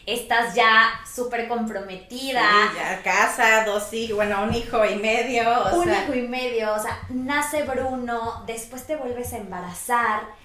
estás 0.06 0.53
ya 0.56 0.91
súper 1.10 1.48
comprometida. 1.48 2.41
Sí, 2.41 2.78
ya 2.78 3.02
casa, 3.02 3.64
dos 3.64 3.94
hijos, 3.94 4.18
bueno, 4.18 4.44
un 4.44 4.53
hijo 4.53 4.84
y 4.84 4.95
medio, 4.98 5.49
o 5.49 5.78
un 5.78 5.86
sea, 5.86 6.03
hijo 6.03 6.16
y 6.16 6.28
medio, 6.28 6.74
o 6.74 6.80
sea, 6.80 6.99
nace 7.10 7.64
Bruno, 7.64 8.44
después 8.45 8.86
te 8.86 8.98
vuelves 8.98 9.32
a 9.32 9.38
embarazar. 9.38 10.38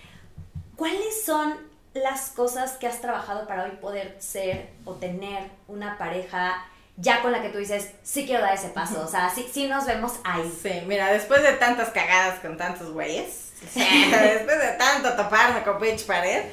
¿Cuáles 0.77 1.25
son 1.25 1.55
las 1.95 2.31
cosas 2.31 2.73
que 2.73 2.87
has 2.87 3.01
trabajado 3.01 3.47
para 3.47 3.65
hoy 3.65 3.73
poder 3.81 4.17
ser 4.19 4.71
o 4.85 4.95
tener 4.95 5.51
una 5.69 5.97
pareja 5.99 6.67
ya 6.97 7.23
con 7.23 7.33
la 7.33 7.43
que 7.43 7.49
tú 7.49 7.59
dices, 7.59 7.91
sí 8.03 8.27
quiero 8.27 8.43
dar 8.43 8.55
ese 8.55 8.69
paso? 8.69 9.03
O 9.05 9.09
sea, 9.09 9.31
sí, 9.35 9.49
sí 9.53 9.67
nos 9.67 9.87
vemos 9.87 10.15
ahí. 10.25 10.53
Sí, 10.63 10.83
mira, 10.87 11.13
después 11.13 11.43
de 11.43 11.53
tantas 11.53 11.91
cagadas 11.91 12.41
con 12.41 12.57
tantos 12.57 12.93
güeyes, 12.93 13.53
después 13.75 14.59
de 14.59 14.73
tanto 14.79 15.13
toparme 15.15 15.63
con 15.63 15.79
pinche 15.79 16.05
pared, 16.05 16.45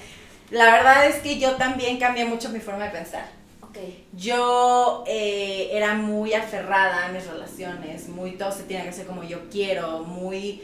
la 0.51 0.65
verdad 0.65 1.07
es 1.07 1.15
que 1.17 1.39
yo 1.39 1.55
también 1.55 1.97
cambié 1.99 2.25
mucho 2.25 2.49
mi 2.49 2.59
forma 2.59 2.85
de 2.85 2.91
pensar. 2.91 3.25
Ok. 3.61 3.77
Yo 4.13 5.03
eh, 5.07 5.69
era 5.71 5.93
muy 5.93 6.33
aferrada 6.33 7.05
a 7.05 7.09
mis 7.09 7.25
relaciones, 7.25 8.09
muy 8.09 8.33
todo 8.33 8.51
se 8.51 8.63
tiene 8.63 8.83
que 8.83 8.89
hacer 8.89 9.07
como 9.07 9.23
yo 9.23 9.49
quiero, 9.49 9.99
muy, 9.99 10.61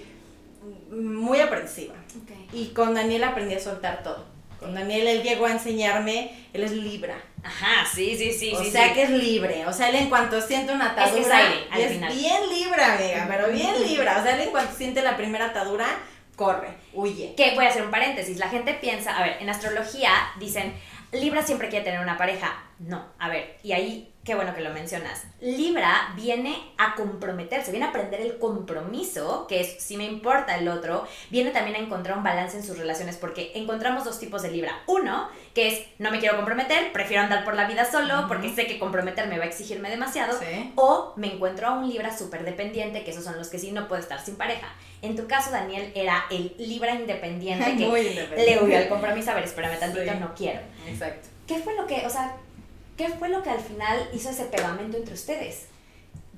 muy 0.89 1.39
aprensiva. 1.39 1.95
Ok. 2.23 2.53
Y 2.53 2.68
con 2.69 2.94
Daniel 2.94 3.23
aprendí 3.23 3.56
a 3.56 3.60
soltar 3.60 4.03
todo. 4.03 4.26
Con 4.60 4.73
Daniel 4.73 5.07
él 5.07 5.23
llegó 5.23 5.45
a 5.45 5.52
enseñarme, 5.52 6.31
él 6.52 6.64
es 6.64 6.72
Libra. 6.72 7.15
Ajá, 7.44 7.88
sí, 7.94 8.18
sí, 8.18 8.34
sí. 8.34 8.52
o 8.56 8.64
sí, 8.64 8.72
sea 8.72 8.88
sí. 8.89 8.94
que 8.95 9.03
es 9.03 9.10
libre. 9.11 9.65
O 9.68 9.73
sea, 9.73 9.89
él 9.89 9.95
en 9.95 10.10
cuanto 10.10 10.41
siente 10.41 10.73
una 10.73 10.88
Es 10.88 11.11
que 11.11 11.19
es 11.19 11.27
atadura, 11.27 11.38
aire, 11.38 11.68
al 11.69 11.81
es 11.81 11.91
final. 11.91 12.14
bien 12.14 12.49
Libra, 12.49 12.94
amiga, 12.95 13.26
pero 13.30 13.49
bien 13.52 13.88
Libra. 13.88 14.19
O 14.19 14.23
sea, 14.23 14.35
él 14.35 14.41
en 14.41 14.49
cuanto 14.49 14.76
siente 14.76 15.02
la 15.03 15.15
primera 15.15 15.45
atadura, 15.45 15.85
corre, 16.35 16.69
huye. 16.94 17.35
Que 17.38 17.53
voy 17.56 17.65
a 17.65 17.69
hacer 17.69 17.84
un 17.84 17.91
paréntesis. 17.91 18.39
La 18.39 18.49
gente 18.49 18.73
piensa, 18.73 19.15
a 19.15 19.23
ver, 19.23 19.38
en 19.39 19.49
astrología 19.49 20.11
dicen, 20.39 20.73
Libra 21.11 21.44
siempre 21.44 21.69
quiere 21.69 21.85
tener 21.85 21.99
una 22.02 22.18
pareja. 22.18 22.64
No, 22.80 23.06
a 23.19 23.30
ver, 23.30 23.57
y 23.64 23.73
ahí 23.73 24.11
qué 24.27 24.35
bueno 24.35 24.53
que 24.53 24.59
lo 24.59 24.71
mencionas. 24.71 25.23
Libra 25.39 26.13
viene 26.17 26.57
a 26.77 26.95
comprometerse, 26.95 27.71
viene 27.71 27.85
a 27.85 27.89
aprender 27.89 28.19
el 28.19 28.37
compromiso, 28.37 29.47
que 29.47 29.61
es 29.61 29.81
si 29.81 29.95
me 29.95 30.03
importa 30.03 30.57
el 30.57 30.67
otro, 30.67 31.07
viene 31.29 31.51
también 31.51 31.77
a 31.77 31.79
encontrar 31.79 32.17
un 32.17 32.25
balance 32.25 32.57
en 32.57 32.63
sus 32.63 32.77
relaciones, 32.77 33.15
porque 33.15 33.53
encontramos 33.55 34.03
dos 34.03 34.19
tipos 34.19 34.41
de 34.41 34.51
Libra. 34.51 34.83
Uno, 34.85 35.29
que 35.55 35.69
es 35.69 35.85
no 35.97 36.11
me 36.11 36.19
quiero 36.19 36.35
comprometer, 36.35 36.91
prefiero 36.91 37.23
andar 37.23 37.45
por 37.45 37.55
la 37.55 37.69
vida 37.69 37.89
solo, 37.89 38.25
porque 38.27 38.53
sé 38.53 38.67
que 38.67 38.77
comprometerme 38.79 39.37
va 39.37 39.45
a 39.45 39.47
exigirme 39.47 39.89
demasiado. 39.89 40.37
Sí. 40.37 40.73
O 40.75 41.13
me 41.15 41.33
encuentro 41.33 41.67
a 41.67 41.71
un 41.75 41.87
Libra 41.89 42.15
súper 42.15 42.43
dependiente, 42.43 43.05
que 43.05 43.11
esos 43.11 43.23
son 43.23 43.37
los 43.37 43.47
que 43.47 43.59
sí 43.59 43.71
no 43.71 43.87
puedo 43.87 44.01
estar 44.01 44.19
sin 44.19 44.35
pareja. 44.35 44.67
En 45.01 45.15
tu 45.15 45.25
caso, 45.25 45.51
Daniel, 45.51 45.89
era 45.95 46.25
el 46.29 46.53
Libra 46.57 46.95
independiente 46.95 47.63
que 47.77 48.45
le 48.45 48.61
huyó 48.61 48.77
al 48.77 48.89
compromiso. 48.89 49.31
A 49.31 49.35
ver, 49.35 49.45
espérame 49.45 49.79
tantito, 49.79 50.03
Sí. 50.11 50.19
no 50.19 50.35
quiero. 50.35 50.59
Exacto. 50.85 51.29
¿Qué 51.47 51.59
fue 51.59 51.75
lo 51.77 51.87
que, 51.87 52.05
o 52.05 52.09
sea, 52.09 52.35
qué 52.97 53.09
fue 53.09 53.29
lo 53.29 53.43
que 53.43 53.49
al 53.51 53.59
final 53.59 54.09
hizo 54.13 54.29
ese 54.29 54.45
pegamento 54.45 54.97
entre 54.97 55.13
ustedes? 55.13 55.65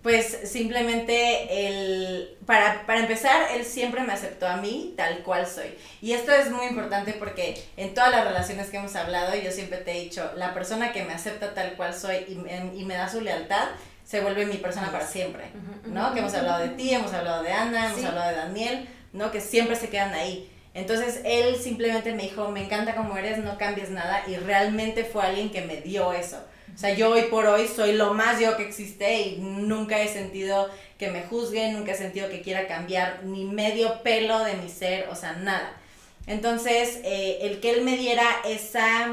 Pues 0.03 0.39
simplemente 0.45 1.67
el 1.67 2.37
para, 2.45 2.85
para 2.85 3.01
empezar, 3.01 3.47
él 3.53 3.65
siempre 3.65 4.01
me 4.01 4.13
aceptó 4.13 4.47
a 4.47 4.55
mí 4.57 4.93
tal 4.95 5.23
cual 5.23 5.45
soy. 5.45 5.75
Y 6.01 6.13
esto 6.13 6.31
es 6.31 6.49
muy 6.51 6.67
importante 6.67 7.13
porque 7.13 7.61
en 7.75 7.93
todas 7.93 8.11
las 8.11 8.23
relaciones 8.25 8.69
que 8.69 8.77
hemos 8.77 8.95
hablado, 8.95 9.35
yo 9.35 9.51
siempre 9.51 9.79
te 9.79 9.91
he 9.91 10.01
dicho, 10.03 10.31
la 10.37 10.53
persona 10.53 10.93
que 10.93 11.03
me 11.03 11.13
acepta 11.13 11.53
tal 11.53 11.73
cual 11.73 11.93
soy 11.93 12.25
y 12.29 12.35
me, 12.35 12.71
y 12.75 12.85
me 12.85 12.93
da 12.95 13.09
su 13.09 13.19
lealtad, 13.19 13.67
se 14.05 14.21
vuelve 14.21 14.45
mi 14.45 14.55
persona 14.55 14.89
para 14.91 15.05
siempre. 15.05 15.51
Ujú, 15.83 15.93
¿No? 15.93 16.05
ujú, 16.05 16.13
Que 16.13 16.19
hemos 16.21 16.33
hablado 16.33 16.59
de 16.63 16.69
ti, 16.69 16.93
hemos 16.93 17.13
hablado 17.13 17.43
de 17.43 17.51
Ana, 17.51 17.87
hemos 17.87 17.99
Sí. 17.99 18.05
hablado 18.05 18.29
de 18.29 18.35
Daniel, 18.37 18.89
¿no? 19.11 19.31
Que 19.31 19.41
siempre 19.41 19.75
se 19.75 19.89
quedan 19.89 20.13
ahí. 20.13 20.49
Entonces 20.73 21.19
él 21.25 21.57
simplemente 21.57 22.13
me 22.13 22.23
dijo, 22.23 22.47
me 22.49 22.63
encanta 22.63 22.95
como 22.95 23.17
eres, 23.17 23.39
no 23.39 23.57
cambies 23.57 23.89
nada 23.89 24.23
y 24.27 24.35
realmente 24.37 25.03
fue 25.03 25.23
alguien 25.25 25.51
que 25.51 25.61
me 25.61 25.81
dio 25.81 26.13
eso. 26.13 26.41
O 26.79 26.81
sea, 26.81 26.93
yo 26.93 27.09
hoy 27.09 27.23
por 27.23 27.45
hoy 27.45 27.67
soy 27.67 27.91
lo 27.91 28.13
más 28.13 28.39
yo 28.39 28.55
que 28.55 28.63
existe 28.63 29.19
y 29.19 29.35
nunca 29.39 29.99
he 29.99 30.07
sentido 30.07 30.69
que 30.97 31.09
me 31.11 31.23
juzguen, 31.23 31.73
nunca 31.73 31.91
he 31.91 31.95
sentido 31.95 32.29
que 32.29 32.39
quiera 32.41 32.67
cambiar 32.67 33.19
ni 33.25 33.43
medio 33.43 34.01
pelo 34.01 34.39
de 34.45 34.53
mi 34.53 34.69
ser, 34.69 35.09
o 35.09 35.15
sea, 35.15 35.33
nada. 35.33 35.73
Entonces, 36.25 37.01
eh, 37.03 37.39
el 37.41 37.59
que 37.59 37.71
él 37.71 37.81
me 37.81 37.97
diera 37.97 38.23
esa, 38.45 39.09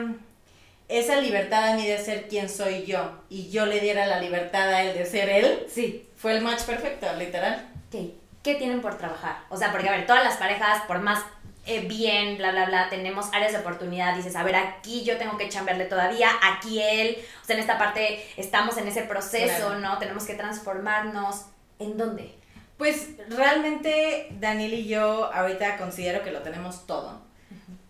esa 0.88 1.20
libertad 1.20 1.70
a 1.70 1.74
mí 1.74 1.84
de 1.84 1.98
ser 1.98 2.28
quien 2.28 2.48
soy 2.48 2.84
yo 2.84 3.20
y 3.30 3.50
yo 3.50 3.66
le 3.66 3.80
diera 3.80 4.06
la 4.06 4.20
libertad 4.20 4.72
a 4.72 4.84
él 4.84 4.96
de 4.96 5.04
ser 5.04 5.28
él, 5.28 5.66
Sí. 5.68 6.06
fue 6.16 6.36
el 6.36 6.42
match 6.42 6.62
perfecto, 6.62 7.08
literal. 7.18 7.66
Ok. 7.92 8.00
¿Qué 8.44 8.54
tienen 8.54 8.80
por 8.80 8.96
trabajar? 8.96 9.38
O 9.50 9.56
sea, 9.56 9.72
porque 9.72 9.88
a 9.88 9.92
ver, 9.96 10.06
todas 10.06 10.22
las 10.22 10.36
parejas, 10.36 10.82
por 10.86 11.00
más 11.00 11.18
eh, 11.66 11.80
bien, 11.86 12.38
bla, 12.38 12.52
bla, 12.52 12.66
bla, 12.66 12.88
tenemos 12.88 13.26
áreas 13.32 13.52
de 13.52 13.58
oportunidad. 13.58 14.14
Dices, 14.16 14.36
a 14.36 14.42
ver, 14.42 14.56
aquí 14.56 15.04
yo 15.04 15.18
tengo 15.18 15.36
que 15.36 15.48
chambearle 15.48 15.84
todavía, 15.86 16.30
aquí 16.42 16.80
él. 16.80 17.18
O 17.42 17.44
sea, 17.44 17.56
en 17.56 17.60
esta 17.60 17.76
parte 17.78 18.24
estamos 18.36 18.76
en 18.78 18.88
ese 18.88 19.02
proceso, 19.02 19.66
Claro. 19.66 19.78
¿no? 19.80 19.98
Tenemos 19.98 20.24
que 20.24 20.34
transformarnos. 20.34 21.46
¿En 21.78 21.98
dónde? 21.98 22.34
Pues 22.78 23.08
realmente 23.28 24.28
Daniel 24.38 24.74
y 24.74 24.86
yo 24.86 25.32
ahorita 25.32 25.76
considero 25.76 26.22
que 26.22 26.30
lo 26.30 26.40
tenemos 26.40 26.86
todo. 26.86 27.20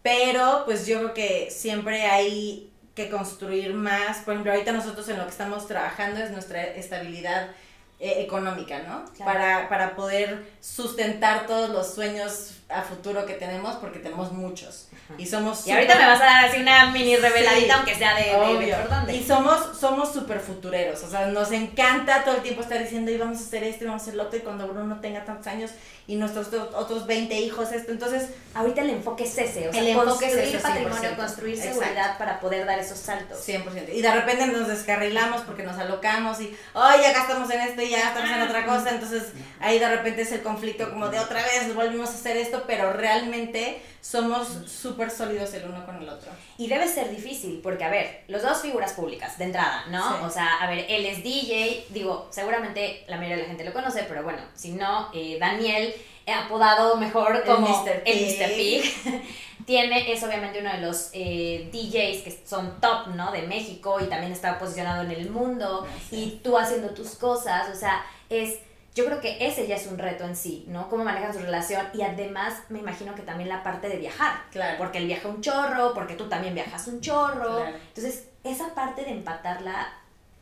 Pero 0.02 0.62
pues 0.64 0.86
yo 0.86 0.98
creo 0.98 1.14
que 1.14 1.50
siempre 1.50 2.02
hay 2.04 2.72
que 2.94 3.10
construir 3.10 3.74
más. 3.74 4.18
Por 4.18 4.34
ejemplo, 4.34 4.52
ahorita 4.52 4.72
nosotros 4.72 5.08
en 5.08 5.18
lo 5.18 5.24
que 5.24 5.30
estamos 5.30 5.66
trabajando 5.66 6.20
es 6.20 6.30
nuestra 6.30 6.62
estabilidad 6.64 7.50
eh, 7.98 8.22
económica, 8.22 8.80
¿no? 8.80 9.04
Claro. 9.14 9.32
Para, 9.32 9.68
para 9.68 9.96
poder 9.96 10.44
sustentar 10.60 11.46
todos 11.46 11.70
los 11.70 11.94
sueños 11.94 12.52
a 12.68 12.82
futuro 12.82 13.24
que 13.26 13.34
tenemos 13.34 13.76
porque 13.76 14.00
tenemos 14.00 14.32
muchos. 14.32 14.88
Y 15.18 15.26
somos 15.26 15.66
Y 15.66 15.70
ahorita 15.70 15.96
me 15.96 16.06
vas 16.06 16.20
a 16.20 16.24
dar 16.24 16.44
así 16.46 16.60
una 16.60 16.90
mini 16.90 17.16
reveladita, 17.16 17.66
Sí, 17.66 17.70
aunque 17.70 17.94
sea 17.94 18.14
de, 18.16 18.34
Obvio. 18.34 18.76
dónde. 18.90 19.14
Y 19.14 19.24
somos, 19.24 19.78
somos 19.78 20.12
súper 20.12 20.40
futureros, 20.40 21.02
o 21.04 21.08
sea, 21.10 21.26
nos 21.26 21.52
encanta 21.52 22.24
todo 22.24 22.36
el 22.36 22.42
tiempo 22.42 22.62
estar 22.62 22.78
diciendo, 22.82 23.10
y 23.10 23.16
vamos 23.16 23.38
a 23.38 23.42
hacer 23.42 23.62
esto, 23.64 23.84
y 23.84 23.86
vamos 23.86 24.02
a 24.02 24.04
hacer 24.04 24.14
lo 24.16 24.24
otro, 24.24 24.38
y 24.38 24.42
cuando 24.42 24.66
Bruno 24.66 25.00
tenga 25.00 25.24
tantos 25.24 25.46
años, 25.46 25.70
y 26.06 26.16
nuestros 26.16 26.48
otros 26.74 27.06
20 27.06 27.34
hijos, 27.40 27.72
esto, 27.72 27.92
entonces, 27.92 28.28
Ahorita 28.56 28.80
el 28.80 28.88
enfoque 28.88 29.24
es 29.24 29.36
ese, 29.36 29.68
o 29.68 29.72
sea, 29.72 29.82
El 29.82 29.88
enfoque 29.88 30.28
es 30.28 30.32
construir 30.32 30.62
patrimonio, 30.62 31.10
100%. 31.10 31.16
construir 31.16 31.54
Exacto. 31.56 31.78
seguridad 31.78 32.16
para 32.16 32.40
poder 32.40 32.64
dar 32.64 32.78
esos 32.78 32.98
saltos. 32.98 33.46
100%. 33.46 33.92
Y 33.92 34.00
de 34.00 34.10
repente 34.10 34.46
nos 34.46 34.66
descarrilamos 34.66 35.42
porque 35.42 35.62
nos 35.62 35.76
alocamos, 35.76 36.40
y, 36.40 36.56
oh, 36.72 36.90
ya 37.02 37.12
gastamos 37.12 37.50
en 37.50 37.60
esto, 37.60 37.82
y 37.82 37.90
ya 37.90 38.00
gastamos 38.00 38.30
en 38.30 38.42
otra 38.42 38.64
cosa, 38.64 38.90
entonces 38.90 39.24
ahí 39.60 39.78
de 39.78 39.94
repente 39.94 40.22
es 40.22 40.32
el 40.32 40.40
conflicto 40.40 40.88
como 40.88 41.10
de 41.10 41.18
otra 41.18 41.42
vez, 41.42 41.74
volvimos 41.74 42.08
a 42.08 42.14
hacer 42.14 42.38
esto, 42.38 42.64
pero 42.66 42.94
realmente 42.94 43.82
somos 44.10 44.46
súper 44.70 45.10
sólidos 45.10 45.52
el 45.54 45.64
uno 45.68 45.84
con 45.84 45.96
el 45.96 46.08
otro. 46.08 46.30
Y 46.58 46.68
debe 46.68 46.86
ser 46.86 47.10
difícil, 47.10 47.58
porque 47.60 47.82
a 47.82 47.90
ver, 47.90 48.22
los 48.28 48.40
dos 48.40 48.62
figuras 48.62 48.92
públicas, 48.92 49.36
de 49.36 49.46
entrada, 49.46 49.84
¿no? 49.90 50.18
Sí. 50.18 50.24
O 50.24 50.30
sea, 50.30 50.58
a 50.60 50.70
ver, 50.70 50.86
él 50.88 51.06
es 51.06 51.24
DJ, 51.24 51.86
digo, 51.90 52.28
seguramente 52.30 53.04
la 53.08 53.16
mayoría 53.16 53.36
de 53.38 53.42
la 53.42 53.48
gente 53.48 53.64
lo 53.64 53.72
conoce, 53.72 54.04
pero 54.04 54.22
bueno, 54.22 54.38
si 54.54 54.72
no, 54.72 55.08
eh, 55.12 55.38
Daniel, 55.40 55.92
eh, 56.24 56.32
apodado 56.32 56.96
mejor 56.96 57.34
El 57.34 57.42
como 57.42 57.66
Mr. 57.84 58.02
el 58.04 58.18
Pig. 58.18 58.38
Mr. 58.38 58.54
Pig, 58.54 59.22
tiene, 59.66 60.12
es 60.12 60.22
obviamente 60.22 60.60
uno 60.60 60.70
de 60.70 60.78
los 60.78 61.10
eh, 61.12 61.68
DJs 61.72 62.22
que 62.22 62.42
son 62.46 62.80
top, 62.80 63.08
¿no? 63.16 63.32
De 63.32 63.42
México 63.42 63.98
y 64.00 64.04
también 64.04 64.30
está 64.30 64.56
posicionado 64.56 65.02
en 65.02 65.10
el 65.10 65.30
mundo 65.30 65.84
Sí. 66.10 66.16
y 66.16 66.40
tú 66.44 66.56
haciendo 66.56 66.90
tus 66.90 67.16
cosas, 67.16 67.74
o 67.74 67.78
sea, 67.78 68.04
es... 68.30 68.60
Yo 68.96 69.04
creo 69.04 69.20
que 69.20 69.36
ese 69.46 69.66
ya 69.66 69.76
es 69.76 69.86
un 69.86 69.98
reto 69.98 70.24
en 70.24 70.34
sí, 70.34 70.64
¿no? 70.68 70.88
Cómo 70.88 71.04
manejan 71.04 71.34
su 71.34 71.40
relación 71.40 71.86
y 71.92 72.00
además 72.00 72.54
me 72.70 72.78
imagino 72.78 73.14
que 73.14 73.20
también 73.20 73.50
la 73.50 73.62
parte 73.62 73.90
de 73.90 73.98
viajar. 73.98 74.44
Claro. 74.50 74.78
Porque 74.78 74.96
él 74.96 75.06
viaja 75.06 75.28
un 75.28 75.42
chorro, 75.42 75.92
porque 75.92 76.14
tú 76.14 76.30
también 76.30 76.54
viajas 76.54 76.86
un 76.86 77.02
chorro. 77.02 77.56
Claro. 77.56 77.76
Entonces, 77.88 78.24
esa 78.42 78.74
parte 78.74 79.04
de 79.04 79.10
empatarla, 79.10 79.92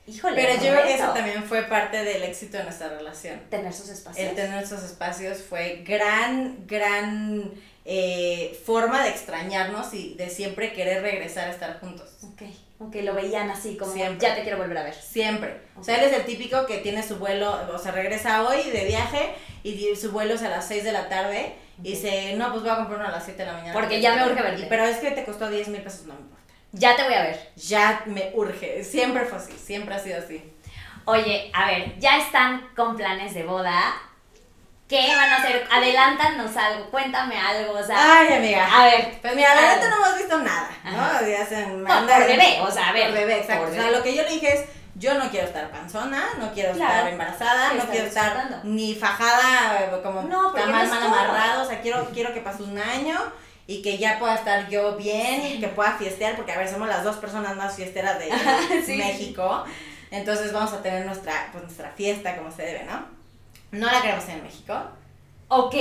híjole. 0.06 0.36
Pero 0.36 0.54
yo 0.62 0.70
creo 0.70 0.84
que 0.84 0.94
eso 0.94 1.12
también 1.12 1.42
fue 1.42 1.64
parte 1.64 2.04
del 2.04 2.22
éxito 2.22 2.56
de 2.58 2.62
nuestra 2.62 2.90
relación. 2.90 3.40
Tener 3.50 3.72
sus 3.72 3.88
espacios. 3.88 4.28
El 4.28 4.36
tener 4.36 4.62
esos 4.62 4.84
espacios 4.84 5.42
fue 5.42 5.82
gran, 5.84 6.64
gran 6.68 7.50
eh, 7.84 8.56
forma 8.64 9.02
de 9.02 9.10
extrañarnos 9.10 9.92
y 9.94 10.14
de 10.14 10.30
siempre 10.30 10.72
querer 10.72 11.02
regresar 11.02 11.48
a 11.48 11.50
estar 11.50 11.80
juntos. 11.80 12.08
Ok, 12.22 12.42
ok, 12.78 12.94
lo 13.02 13.14
veían 13.14 13.50
así, 13.50 13.76
como 13.76 13.92
Siempre. 13.92 14.26
ya 14.26 14.34
te 14.34 14.42
quiero 14.42 14.58
volver 14.58 14.78
a 14.78 14.82
ver. 14.84 14.94
Siempre. 14.94 15.60
O 15.78 15.84
sea, 15.84 15.98
él 15.98 16.04
es 16.10 16.16
el 16.16 16.24
típico 16.24 16.66
que 16.66 16.78
tiene 16.78 17.02
su 17.02 17.16
vuelo, 17.16 17.58
o 17.72 17.78
sea, 17.78 17.92
regresa 17.92 18.42
hoy 18.44 18.70
de 18.70 18.84
viaje 18.84 19.34
y 19.62 19.94
su 19.96 20.12
vuelo 20.12 20.34
es 20.34 20.42
a 20.42 20.50
las 20.50 20.66
6 20.68 20.84
de 20.84 20.92
la 20.92 21.08
tarde 21.08 21.54
y 21.82 21.90
dice, 21.90 22.34
no, 22.36 22.50
pues 22.50 22.62
voy 22.62 22.70
a 22.70 22.76
comprar 22.76 23.00
uno 23.00 23.08
a 23.08 23.12
las 23.12 23.24
7 23.24 23.38
de 23.38 23.46
la 23.46 23.52
mañana. 23.54 23.72
Porque 23.72 24.00
ya 24.00 24.14
me 24.14 24.24
urge 24.26 24.42
verte. 24.42 24.66
Pero 24.68 24.84
es 24.84 24.98
que 24.98 25.10
te 25.10 25.24
costó 25.24 25.48
10 25.48 25.68
mil 25.68 25.82
pesos, 25.82 26.06
no 26.06 26.14
me 26.14 26.20
importa. 26.20 26.52
Ya 26.72 26.96
te 26.96 27.04
voy 27.04 27.14
a 27.14 27.22
ver. 27.22 27.50
Ya 27.56 28.02
me 28.06 28.32
urge. 28.34 28.82
Siempre 28.84 29.24
fue 29.24 29.38
así, 29.38 29.52
siempre 29.52 29.94
ha 29.94 29.98
sido 29.98 30.18
así. 30.18 30.42
Oye, 31.06 31.50
a 31.52 31.66
ver, 31.66 31.98
ya 31.98 32.18
están 32.18 32.68
con 32.74 32.96
planes 32.96 33.34
de 33.34 33.44
boda. 33.44 33.94
¿Qué 34.94 35.16
van 35.16 35.28
a 35.30 35.36
hacer? 35.38 35.66
Adelántanos 35.72 36.56
algo, 36.56 36.90
cuéntame 36.90 37.36
algo, 37.38 37.72
o 37.72 37.82
sea. 37.82 37.96
Ay, 38.20 38.34
amiga. 38.34 38.64
a 38.72 38.84
ver, 38.84 39.18
Pues 39.20 39.34
mira, 39.34 39.54
la 39.54 39.74
neta 39.74 39.88
no 39.90 39.96
hemos 39.96 40.16
visto 40.18 40.38
nada, 40.38 40.68
Ajá. 40.84 41.20
¿no? 41.20 41.26
Ya 41.28 41.44
se 41.46 41.62
Por- 41.64 42.26
bebé, 42.28 42.60
o 42.60 42.70
sea, 42.70 42.90
a 42.90 42.92
ver, 42.92 43.06
Por 43.06 43.14
bebé, 43.14 43.38
exacto. 43.40 43.64
por 43.64 43.72
O 43.72 43.74
sea, 43.74 43.90
lo 43.90 44.02
que 44.04 44.14
yo 44.14 44.22
le 44.22 44.30
dije 44.30 44.52
es, 44.54 44.64
yo 44.94 45.14
no 45.14 45.28
quiero 45.30 45.48
estar 45.48 45.68
panzona, 45.70 46.24
no 46.38 46.52
quiero 46.52 46.72
Claro. 46.74 46.92
estar 46.94 47.08
embarazada, 47.12 47.72
no 47.74 47.84
quiero 47.90 48.06
estar 48.06 48.32
disfrutando. 48.34 48.60
ni 48.62 48.94
fajada 48.94 50.00
como 50.02 50.22
No, 50.22 50.56
es 50.56 50.66
mal 50.68 50.88
todo. 50.88 50.98
amarrado. 51.06 51.62
O 51.64 51.68
sea, 51.68 51.80
quiero, 51.80 52.04
quiero 52.14 52.32
que 52.32 52.40
pase 52.40 52.62
un 52.62 52.78
año 52.78 53.18
y 53.66 53.82
que 53.82 53.98
ya 53.98 54.20
pueda 54.20 54.36
estar 54.36 54.68
yo 54.68 54.96
bien, 54.96 55.58
que 55.60 55.66
pueda 55.68 55.92
fiestear, 55.94 56.36
porque 56.36 56.52
a 56.52 56.58
ver, 56.58 56.68
somos 56.68 56.86
las 56.86 57.02
dos 57.02 57.16
personas 57.16 57.56
más 57.56 57.74
fiesteras 57.74 58.18
de 58.20 58.30
Sí. 58.86 58.96
México. 58.96 59.64
Entonces 60.12 60.52
vamos 60.52 60.72
a 60.72 60.80
tener 60.82 61.04
nuestra, 61.04 61.48
pues, 61.50 61.64
nuestra 61.64 61.90
fiesta 61.96 62.36
como 62.36 62.52
se 62.52 62.62
debe, 62.62 62.84
¿no? 62.84 63.13
No 63.74 63.90
la 63.90 64.00
queremos 64.02 64.28
en 64.28 64.42
México. 64.42 64.74
ok. 65.48 65.74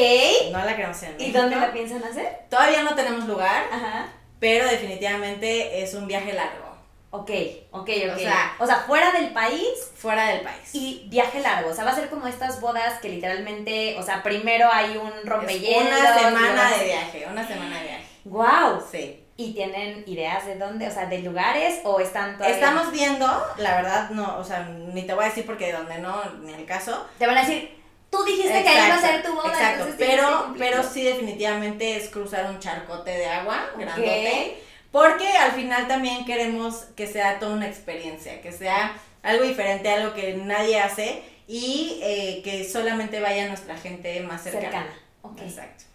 No 0.52 0.64
la 0.66 0.76
queremos 0.76 1.02
en 1.04 1.12
¿Y 1.12 1.18
México. 1.18 1.40
dónde 1.40 1.56
la 1.56 1.72
piensan 1.74 2.04
hacer? 2.04 2.40
Todavía 2.50 2.84
no 2.84 2.96
tenemos 2.96 3.26
lugar. 3.28 3.64
Ajá. 3.72 4.08
pero 4.40 4.66
definitivamente 4.68 5.82
es 5.82 5.94
un 5.94 6.06
viaje 6.06 6.34
largo, 6.34 6.74
Ok, 7.12 7.30
ok, 7.72 7.90
ok. 8.10 8.16
O 8.16 8.20
sea- 8.20 8.56
o 8.60 8.66
sea, 8.66 8.76
fuera 8.88 9.12
del 9.12 9.30
país 9.30 9.70
fuera 9.96 10.26
del 10.30 10.42
país. 10.42 10.70
y 10.74 11.06
viaje 11.10 11.40
largo. 11.40 11.70
O 11.70 11.74
sea, 11.74 11.86
va 11.86 11.92
a 11.92 11.96
ser 11.96 12.10
como 12.10 12.28
estas 12.28 12.60
bodas 12.60 13.00
que 13.00 13.08
literalmente, 13.10 13.96
o 14.00 14.04
sea, 14.04 14.22
primero 14.24 14.68
hay 14.72 14.98
un 14.98 15.12
rompehielos. 15.26 15.88
una 15.88 16.20
semana 16.20 16.72
de 16.78 16.86
viaje, 16.86 17.26
una 17.32 17.48
semana 17.48 17.78
de 17.78 17.84
viaje. 17.84 18.06
¡Wow! 18.26 18.84
Sí. 18.92 19.24
¿Y 19.38 19.54
tienen 19.54 20.04
ideas 20.08 20.46
de 20.46 20.56
dónde? 20.58 20.88
O 20.88 20.92
sea, 20.92 21.06
de 21.06 21.20
lugares 21.20 21.80
o 21.86 22.00
están 22.00 22.36
todavía? 22.38 22.56
Estamos 22.56 22.92
viendo, 22.92 23.26
la 23.58 23.76
verdad, 23.76 24.10
no, 24.10 24.38
o 24.40 24.44
sea, 24.44 24.64
ni 24.64 25.04
te 25.04 25.14
voy 25.14 25.24
a 25.26 25.28
decir 25.30 25.46
porque 25.46 25.68
de 25.68 25.74
donde 25.74 26.00
no, 26.00 26.22
ni 26.42 26.52
el 26.54 26.66
caso. 26.66 27.06
Te 27.18 27.28
van 27.28 27.38
a 27.38 27.42
decir, 27.46 27.82
tú 28.16 28.24
dijiste 28.26 28.64
que 28.64 28.70
ahí 28.70 28.86
iba 28.88 28.96
a 28.96 29.02
ser 29.02 29.24
tu 29.24 29.34
boda. 29.34 29.50
exacto, 29.50 29.86
que 29.98 30.06
pero, 30.06 30.44
cumplirlo". 30.46 30.58
pero 30.60 30.84
sí 30.90 31.04
definitivamente 31.04 31.98
es 31.98 32.10
cruzar 32.10 32.46
un 32.50 32.60
charcote 32.60 33.12
de 33.12 33.26
agua 33.28 33.70
Ok. 33.74 33.80
grandote, 33.82 34.58
porque 34.92 35.28
al 35.28 35.52
final 35.54 35.88
también 35.88 36.24
queremos 36.26 36.86
que 36.96 37.08
sea 37.08 37.40
toda 37.40 37.54
una 37.54 37.68
experiencia, 37.68 38.42
que 38.42 38.52
sea 38.52 38.94
algo 39.24 39.44
diferente, 39.44 39.90
algo 39.90 40.14
que 40.14 40.34
nadie 40.36 40.80
hace 40.80 41.24
y 41.48 42.00
eh, 42.04 42.42
que 42.44 42.64
solamente 42.70 43.20
vaya 43.20 43.48
nuestra 43.48 43.76
gente 43.78 44.20
más 44.22 44.44
cercana. 44.44 44.64
Cercana. 44.66 44.94
Ok. 45.24 45.40
Exacto. 45.42 45.86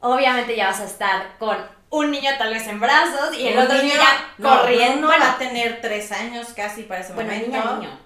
Obviamente 0.00 0.56
ya 0.56 0.66
vas 0.68 0.80
a 0.80 0.84
estar 0.84 1.36
con 1.38 1.56
un 1.90 2.10
niño 2.10 2.30
tal 2.38 2.52
vez 2.52 2.66
en 2.66 2.80
brazos 2.80 3.36
y 3.38 3.48
el 3.48 3.58
otro 3.58 3.76
niño, 3.82 3.94
ya 3.94 4.34
no, 4.38 4.60
corriendo. 4.60 5.06
Bueno, 5.06 5.24
va 5.24 5.32
a 5.32 5.38
tener 5.38 5.80
tres 5.80 6.10
años 6.12 6.48
casi 6.54 6.82
para 6.82 7.00
ese 7.00 7.12
bueno, 7.12 7.30
momento. 7.32 7.56
niña, 7.56 7.76
niño. 7.78 7.98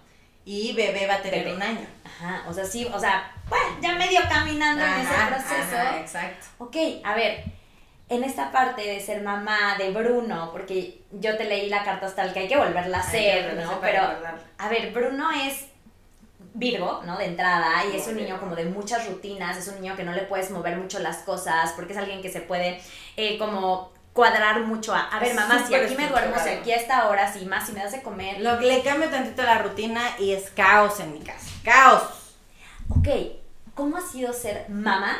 Y 0.44 0.72
bebé 0.72 1.06
va 1.06 1.14
a 1.14 1.22
tener 1.22 1.44
Bebé. 1.44 1.56
un 1.56 1.62
año. 1.62 1.86
Ajá, 2.22 2.44
o 2.48 2.52
sea, 2.52 2.64
sí, 2.64 2.86
o 2.92 2.98
sea, 2.98 3.32
bueno, 3.48 3.64
ya 3.80 3.94
medio 3.94 4.20
caminando 4.28 4.84
en 4.84 4.92
ese 4.92 5.14
proceso. 5.28 5.76
ajá, 5.76 6.00
exacto. 6.00 6.46
Ok, 6.58 6.76
a 7.02 7.14
ver, 7.14 7.44
en 8.10 8.24
esta 8.24 8.52
parte 8.52 8.82
de 8.82 9.00
ser 9.00 9.22
mamá 9.22 9.76
de 9.78 9.90
Bruno, 9.90 10.50
porque 10.52 11.00
yo 11.12 11.36
te 11.38 11.44
leí 11.44 11.68
la 11.70 11.82
carta 11.82 12.06
hasta 12.06 12.30
que 12.32 12.40
hay 12.40 12.48
que 12.48 12.56
volverla 12.56 12.98
a 12.98 13.02
Hay 13.02 13.10
que 13.10 13.30
hacer, 13.32 13.42
volverla 13.50 13.62
a 13.62 13.64
¿no? 13.64 13.70
hacer 13.70 13.80
para 13.80 14.18
Pero, 14.20 14.38
a 14.58 14.68
ver, 14.68 14.92
Bruno 14.92 15.30
es 15.30 15.66
Virgo, 16.52 17.00
¿no? 17.06 17.16
De 17.16 17.26
entrada, 17.26 17.84
y 17.90 17.96
es 17.96 18.06
un 18.08 18.16
niño 18.16 18.38
como 18.38 18.54
de 18.56 18.64
muchas 18.66 19.06
rutinas, 19.08 19.56
es 19.56 19.68
un 19.68 19.80
niño 19.80 19.96
que 19.96 20.02
no 20.04 20.12
le 20.12 20.22
puedes 20.22 20.50
mover 20.50 20.76
mucho 20.76 20.98
las 20.98 21.18
cosas, 21.18 21.72
porque 21.72 21.92
es 21.92 21.98
alguien 21.98 22.20
que 22.20 22.28
se 22.30 22.40
puede 22.40 22.80
eh, 23.16 23.38
como 23.38 23.92
cuadrar 24.12 24.60
mucho 24.60 24.94
a, 24.94 25.02
a 25.08 25.20
ver, 25.20 25.34
mamá, 25.34 25.64
si 25.66 25.74
aquí 25.74 25.94
me 25.94 26.08
duermo, 26.08 26.36
si 26.42 26.48
aquí 26.48 26.72
a 26.72 26.76
esta 26.76 27.08
hora, 27.08 27.32
si 27.32 27.44
más, 27.46 27.66
si 27.66 27.72
me 27.72 27.80
das 27.80 27.92
de 27.92 28.02
comer. 28.02 28.40
Lo 28.40 28.58
que 28.58 28.66
le 28.66 28.82
cambio 28.82 29.08
tantito 29.08 29.42
la 29.42 29.58
rutina 29.58 30.02
y 30.18 30.32
es 30.32 30.50
caos 30.50 31.00
en 31.00 31.12
mi 31.12 31.20
casa. 31.20 31.46
Caos. 31.64 32.02
Ok, 32.88 33.08
¿cómo 33.74 33.96
ha 33.96 34.00
sido 34.00 34.32
ser 34.32 34.68
mamá 34.68 35.16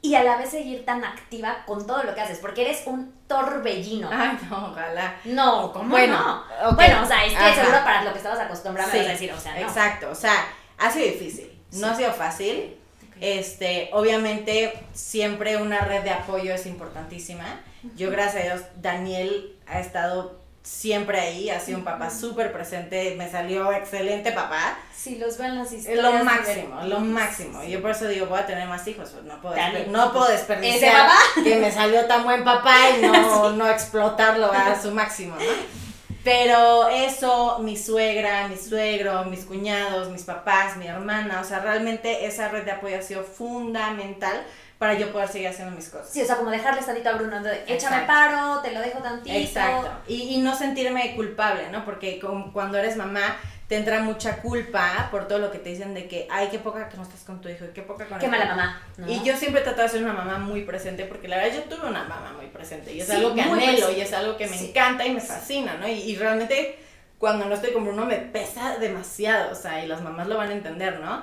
y 0.00 0.16
a 0.16 0.24
la 0.24 0.36
vez 0.36 0.50
seguir 0.50 0.84
tan 0.84 1.04
activa 1.04 1.62
con 1.66 1.86
todo 1.86 2.02
lo 2.02 2.14
que 2.14 2.20
haces? 2.20 2.38
Porque 2.38 2.62
eres 2.62 2.82
un 2.86 3.14
torbellino. 3.28 4.10
Ay, 4.12 4.36
no, 4.50 4.70
ojalá. 4.70 5.14
No, 5.24 5.72
¿cómo 5.72 5.90
Bueno, 5.90 6.44
no? 6.62 6.72
Bueno, 6.74 7.02
o 7.02 7.06
sea, 7.06 7.24
es 7.24 7.32
que 7.34 7.54
seguro 7.54 7.84
para 7.84 8.02
lo 8.02 8.12
que 8.12 8.18
estabas 8.18 8.40
acostumbrada 8.40 8.90
Sí, 8.90 8.98
a 8.98 9.02
decir, 9.04 9.32
o 9.32 9.38
sea, 9.38 9.54
no. 9.54 9.60
Exacto, 9.60 10.10
o 10.10 10.14
sea, 10.14 10.34
ha 10.78 10.90
sido 10.90 11.06
difícil. 11.06 11.50
No 11.74 11.86
ha 11.88 11.94
sido 11.94 12.12
fácil. 12.12 12.76
Este, 13.20 13.88
obviamente, 13.92 14.72
siempre 14.92 15.56
una 15.56 15.82
red 15.82 16.02
de 16.02 16.10
apoyo 16.10 16.52
es 16.52 16.66
importantísima. 16.66 17.60
Yo, 17.96 18.10
gracias 18.10 18.44
a 18.44 18.46
Dios, 18.46 18.62
Daniel 18.80 19.56
ha 19.66 19.80
estado 19.80 20.42
siempre 20.62 21.18
ahí, 21.18 21.50
ha 21.50 21.58
sido 21.58 21.78
un 21.78 21.84
papá 21.84 22.10
súper 22.10 22.52
presente, 22.52 23.14
me 23.16 23.28
salió 23.28 23.72
excelente 23.72 24.30
papá. 24.30 24.78
Si 24.94 25.18
los 25.18 25.36
ven 25.36 25.58
las 25.58 25.72
historias. 25.72 26.02
lo 26.02 26.24
máximo, 26.24 26.82
lo 26.84 27.00
máximo. 27.00 27.64
Yo 27.64 27.82
por 27.82 27.90
eso 27.90 28.06
digo, 28.06 28.26
voy 28.26 28.38
a 28.38 28.46
tener 28.46 28.68
más 28.68 28.86
hijos, 28.86 29.10
pues 29.10 29.24
no 29.24 29.40
puedo, 29.40 29.56
Dale. 29.56 29.86
no 29.88 30.12
puedo 30.12 30.28
desperdiciar 30.28 30.76
¿Ese 30.76 30.90
papá? 30.92 31.18
que 31.44 31.56
me 31.56 31.72
salió 31.72 32.06
tan 32.06 32.22
buen 32.24 32.44
papá 32.44 32.90
y 32.90 33.02
no, 33.02 33.50
no 33.56 33.68
explotarlo 33.68 34.52
a 34.52 34.80
su 34.80 34.92
máximo, 34.92 35.34
¿no? 35.36 35.82
Pero 36.24 36.88
eso, 36.88 37.58
mi 37.58 37.76
suegra, 37.76 38.46
mi 38.46 38.56
suegro, 38.56 39.24
mis 39.24 39.44
cuñados, 39.44 40.08
mis 40.10 40.22
papás, 40.22 40.76
mi 40.76 40.86
hermana, 40.86 41.40
o 41.40 41.44
sea, 41.44 41.58
realmente 41.58 42.26
esa 42.26 42.48
red 42.48 42.64
de 42.64 42.70
apoyo 42.70 42.96
ha 42.96 43.02
sido 43.02 43.24
fundamental 43.24 44.46
para 44.82 44.94
yo 44.94 45.12
poder 45.12 45.28
seguir 45.28 45.46
haciendo 45.46 45.76
mis 45.76 45.88
cosas. 45.88 46.08
Sí, 46.10 46.20
o 46.22 46.24
sea, 46.26 46.34
como 46.38 46.50
dejarles 46.50 46.84
tantito 46.84 47.08
a 47.08 47.12
Bruno, 47.12 47.40
de, 47.40 47.62
échame 47.68 48.04
paro, 48.04 48.58
te 48.62 48.72
lo 48.72 48.80
dejo 48.80 48.98
tantito. 48.98 49.32
Exacto. 49.32 49.88
Y, 50.08 50.22
y 50.34 50.38
no 50.38 50.56
sentirme 50.56 51.14
culpable, 51.14 51.68
¿no? 51.70 51.84
Porque 51.84 52.18
como 52.18 52.52
cuando 52.52 52.78
eres 52.78 52.96
mamá 52.96 53.36
te 53.68 53.76
entra 53.76 54.00
mucha 54.00 54.38
culpa 54.38 55.06
por 55.12 55.28
todo 55.28 55.38
lo 55.38 55.52
que 55.52 55.58
te 55.58 55.68
dicen 55.70 55.94
de 55.94 56.08
que, 56.08 56.26
ay, 56.28 56.48
qué 56.50 56.58
poca 56.58 56.88
que 56.88 56.96
no 56.96 57.04
estás 57.04 57.20
con 57.22 57.40
tu 57.40 57.48
hijo, 57.48 57.64
qué 57.72 57.82
poca 57.82 58.06
con 58.08 58.18
Qué 58.18 58.24
el 58.24 58.30
mala 58.32 58.44
hijo". 58.46 58.56
mamá. 58.56 58.82
¿no? 58.96 59.08
Y 59.08 59.22
yo 59.22 59.36
siempre 59.36 59.60
trato 59.60 59.82
de 59.82 59.88
ser 59.88 60.02
una 60.02 60.14
mamá 60.14 60.38
muy 60.38 60.62
presente 60.64 61.04
porque 61.04 61.28
la 61.28 61.36
verdad 61.36 61.54
yo 61.58 61.62
tuve 61.76 61.88
una 61.88 62.02
mamá 62.02 62.32
muy 62.36 62.46
presente 62.46 62.92
y 62.92 63.00
es 63.02 63.06
Sí, 63.06 63.12
algo 63.14 63.34
que 63.36 63.40
anhelo 63.42 63.56
presente. 63.62 63.98
y 63.98 64.00
es 64.00 64.12
algo 64.12 64.36
que 64.36 64.48
me 64.48 64.58
Sí. 64.58 64.70
encanta 64.70 65.06
y 65.06 65.10
me 65.14 65.20
fascina, 65.20 65.76
¿no? 65.76 65.86
Y, 65.86 65.92
y 65.92 66.16
realmente 66.16 66.76
cuando 67.18 67.44
no 67.44 67.54
estoy 67.54 67.72
con 67.72 67.84
Bruno 67.84 68.04
me 68.04 68.16
pesa 68.16 68.78
demasiado, 68.78 69.52
o 69.52 69.54
sea, 69.54 69.82
y 69.84 69.86
las 69.86 70.02
mamás 70.02 70.26
lo 70.26 70.36
van 70.38 70.48
a 70.50 70.52
entender, 70.54 70.98
¿no? 70.98 71.22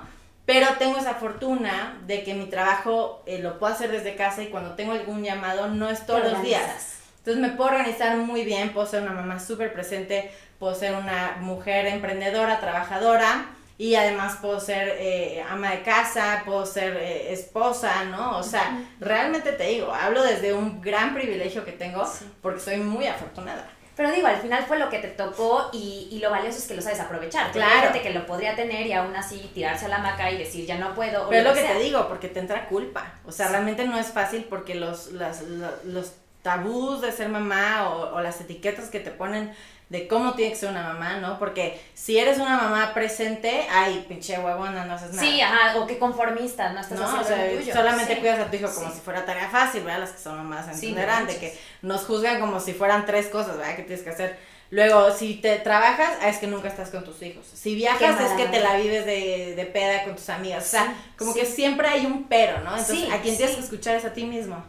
Pero 0.49 0.65
tengo 0.79 0.97
esa 0.97 1.13
fortuna 1.13 1.99
de 2.07 2.23
que 2.23 2.33
mi 2.33 2.47
trabajo 2.47 3.21
eh, 3.27 3.37
lo 3.37 3.59
puedo 3.59 3.71
hacer 3.71 3.91
desde 3.91 4.15
casa 4.15 4.41
y 4.41 4.47
cuando 4.47 4.73
tengo 4.73 4.93
algún 4.93 5.23
llamado 5.23 5.67
no 5.67 5.91
es 5.91 6.07
todos 6.07 6.23
los 6.23 6.41
días. 6.41 6.95
Entonces 7.19 7.39
me 7.39 7.49
puedo 7.49 7.69
organizar 7.69 8.17
muy 8.17 8.43
bien, 8.43 8.73
puedo 8.73 8.87
ser 8.87 9.03
una 9.03 9.11
mamá 9.11 9.39
súper 9.39 9.71
presente, 9.71 10.31
puedo 10.57 10.73
ser 10.73 10.95
una 10.95 11.37
mujer 11.39 11.85
emprendedora, 11.85 12.59
trabajadora 12.59 13.45
y 13.77 13.93
además 13.93 14.37
puedo 14.41 14.59
ser 14.59 14.95
eh, 14.97 15.45
ama 15.47 15.69
de 15.69 15.83
casa, 15.83 16.41
puedo 16.43 16.65
ser 16.65 16.97
eh, 16.97 17.31
esposa, 17.31 18.05
¿no? 18.05 18.39
O 18.39 18.41
sea, 18.41 18.87
realmente 18.99 19.51
te 19.51 19.67
digo, 19.67 19.93
hablo 19.93 20.23
desde 20.23 20.53
un 20.53 20.81
gran 20.81 21.13
privilegio 21.13 21.63
que 21.63 21.73
tengo 21.73 22.11
porque 22.41 22.59
soy 22.59 22.77
muy 22.77 23.05
afortunada. 23.05 23.69
Pero 23.99 24.13
digo, 24.13 24.27
al 24.27 24.37
final 24.37 24.63
fue 24.63 24.79
lo 24.79 24.89
que 24.89 24.99
te 24.99 25.09
tocó 25.09 25.69
y, 25.73 26.07
y 26.09 26.19
lo 26.19 26.29
valioso 26.29 26.57
es 26.57 26.67
que 26.69 26.73
lo 26.73 26.81
sabes 26.81 27.01
aprovechar. 27.01 27.51
Claro. 27.51 27.69
Hay 27.75 27.81
gente 27.81 28.01
que 28.01 28.11
lo 28.13 28.25
podría 28.25 28.55
tener 28.55 28.87
y 28.87 28.93
aún 28.93 29.13
así 29.13 29.51
tirarse 29.53 29.87
a 29.87 29.89
la 29.89 29.97
maca 29.97 30.31
y 30.31 30.37
decir 30.37 30.65
ya 30.65 30.77
no 30.77 30.95
puedo. 30.95 31.27
Pero 31.27 31.41
es 31.41 31.47
lo 31.49 31.53
que 31.53 31.67
sea. 31.67 31.73
te 31.73 31.79
digo, 31.83 32.07
porque 32.07 32.29
te 32.29 32.39
entra 32.39 32.69
culpa. 32.69 33.15
O 33.25 33.33
sea, 33.33 33.49
realmente 33.49 33.85
no 33.85 33.99
es 33.99 34.07
fácil 34.07 34.45
porque 34.49 34.75
los, 34.75 35.11
las- 35.11 35.41
la- 35.41 35.73
los 35.83 36.13
tabús 36.43 37.01
de 37.01 37.11
ser 37.11 37.27
mamá 37.27 37.89
o, 37.89 38.15
o 38.15 38.21
las 38.21 38.39
etiquetas 38.39 38.89
que 38.89 39.01
te 39.01 39.11
ponen 39.11 39.53
de 39.89 40.07
cómo 40.07 40.33
tiene 40.35 40.51
que 40.51 40.57
ser 40.59 40.69
una 40.69 40.83
mamá, 40.83 41.17
¿no? 41.17 41.39
Porque 41.39 41.81
si 41.95 42.19
eres 42.19 42.37
una 42.37 42.57
mamá 42.57 42.93
presente, 42.93 43.65
ay, 43.71 44.05
pinche 44.07 44.37
huevona, 44.37 44.85
no 44.85 44.93
haces 44.93 45.13
nada. 45.13 45.27
Sí, 45.27 45.41
ajá, 45.41 45.77
o 45.79 45.87
que 45.87 45.97
conformista, 45.97 46.71
no 46.73 46.79
estás 46.79 46.99
¿no? 46.99 47.05
O 47.19 47.23
sea, 47.23 47.73
solamente 47.73 48.13
Sí. 48.13 48.19
cuidas 48.19 48.39
a 48.39 48.51
tu 48.51 48.55
hijo 48.55 48.71
como 48.73 48.87
Sí. 48.89 48.95
si 48.95 49.01
fuera 49.01 49.25
tarea 49.25 49.49
fácil, 49.49 49.81
¿verdad? 49.83 50.01
Las 50.01 50.11
que 50.11 50.19
son 50.19 50.37
mamás 50.37 50.65
Sí, 50.67 50.89
entenderán 50.89 51.25
no 51.25 51.31
de 51.31 51.37
que 51.39 51.59
nos 51.81 52.05
juzgan 52.05 52.39
como 52.39 52.59
si 52.59 52.73
fueran 52.73 53.05
tres 53.07 53.27
cosas, 53.27 53.57
¿verdad? 53.57 53.75
Que 53.75 53.81
tienes 53.83 54.03
que 54.03 54.11
hacer. 54.11 54.37
Luego, 54.71 55.11
si 55.11 55.33
te 55.35 55.55
trabajas, 55.57 56.17
ah, 56.21 56.29
es 56.29 56.37
que 56.37 56.45
nunca 56.45 56.67
estás 56.67 56.89
con 56.89 57.03
tus 57.03 57.19
hijos. 57.23 57.43
Si 57.51 57.73
viajas, 57.73 58.21
es 58.21 58.31
que 58.33 58.45
te 58.45 58.59
la 58.59 58.75
vives 58.77 59.03
de, 59.03 59.55
de 59.55 59.65
peda 59.65 60.03
con 60.03 60.15
tus 60.15 60.29
amigas. 60.29 60.63
O 60.67 60.69
sea, 60.69 60.93
como 61.17 61.33
sí. 61.33 61.39
que 61.39 61.45
siempre 61.47 61.87
hay 61.87 62.05
un 62.05 62.25
pero, 62.25 62.59
¿no? 62.59 62.69
Entonces, 62.77 62.99
Sí, 62.99 63.09
a 63.11 63.19
quien 63.19 63.35
tienes 63.35 63.55
que 63.55 63.61
escuchar 63.63 63.95
es 63.95 64.05
a 64.05 64.13
ti 64.13 64.25
mismo. 64.25 64.63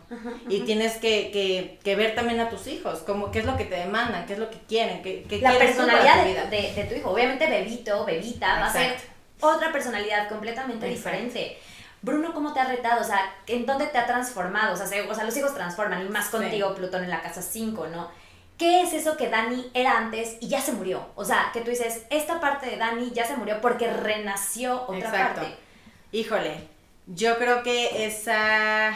Y 0.49 0.61
tienes 0.61 0.95
que, 0.95 1.31
que, 1.31 1.79
que 1.85 1.97
ver 1.97 2.15
también 2.15 2.41
a 2.41 2.49
tus 2.49 2.67
hijos, 2.67 3.01
como 3.01 3.31
qué 3.31 3.41
es 3.41 3.45
lo 3.45 3.59
que 3.59 3.65
te 3.67 3.75
demandan, 3.77 4.25
qué 4.25 4.33
es 4.33 4.39
lo 4.39 4.49
que 4.51 4.59
quieren, 4.67 5.03
qué, 5.03 5.25
qué 5.29 5.39
La 5.43 5.59
personalidad 5.59 6.23
tu 6.23 6.29
de, 6.51 6.57
de- 6.63 6.73
de 6.75 6.85
tu 6.85 6.95
hijo. 6.95 7.11
Obviamente, 7.11 7.47
bebito, 7.47 8.05
bebita, 8.07 8.59
va 8.59 8.67
a 8.69 8.73
ser 8.73 8.97
otra 9.41 9.71
personalidad 9.71 10.31
completamente 10.31 10.87
Exacto. 10.87 11.19
diferente. 11.19 11.59
Bruno, 12.03 12.33
¿cómo 12.33 12.55
te 12.55 12.61
ha 12.61 12.65
retado? 12.65 13.03
O 13.03 13.05
sea, 13.05 13.21
¿en 13.47 13.67
dónde 13.67 13.87
te 13.89 13.99
ha 13.99 14.07
transformado? 14.07 14.73
O 14.73 14.77
sea, 14.79 14.87
se- 14.87 15.03
o 15.03 15.15
sea 15.15 15.25
los 15.25 15.37
hijos 15.37 15.53
transforman, 15.55 16.07
y 16.07 16.09
más 16.09 16.31
contigo, 16.31 16.75
Plutón 16.75 17.05
en 17.05 17.11
la 17.11 17.21
casa 17.21 17.43
5, 17.43 17.87
¿no? 17.89 18.09
¿Qué 18.61 18.83
es 18.83 18.93
eso 18.93 19.17
que 19.17 19.31
Dani 19.31 19.71
era 19.73 19.97
antes 19.97 20.37
y 20.39 20.49
ya 20.49 20.61
se 20.61 20.73
murió? 20.73 21.07
O 21.15 21.25
sea, 21.25 21.49
que 21.51 21.63
tú 21.63 21.71
dices, 21.71 22.03
esta 22.11 22.41
parte 22.41 22.67
de 22.67 22.77
Dani 22.77 23.11
ya 23.11 23.25
se 23.27 23.35
murió 23.35 23.59
porque 23.63 23.91
renació 23.91 24.83
otra 24.83 24.99
Exacto. 24.99 25.41
parte. 25.41 25.57
Híjole, 26.13 26.69
yo 27.07 27.39
creo 27.39 27.63
que 27.63 28.05
esa... 28.05 28.93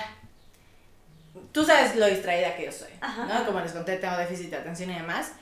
Tú 1.52 1.64
sabes 1.64 1.96
lo 1.96 2.04
distraída 2.04 2.54
que 2.56 2.66
yo 2.66 2.72
soy, 2.72 2.90
Ajá. 3.00 3.24
¿no? 3.24 3.46
Como 3.46 3.58
les 3.60 3.72
conté, 3.72 3.96
tengo 3.96 4.18
déficit 4.18 4.50
de 4.50 4.56
atención 4.58 4.90
y 4.90 4.96
demás. 4.96 5.32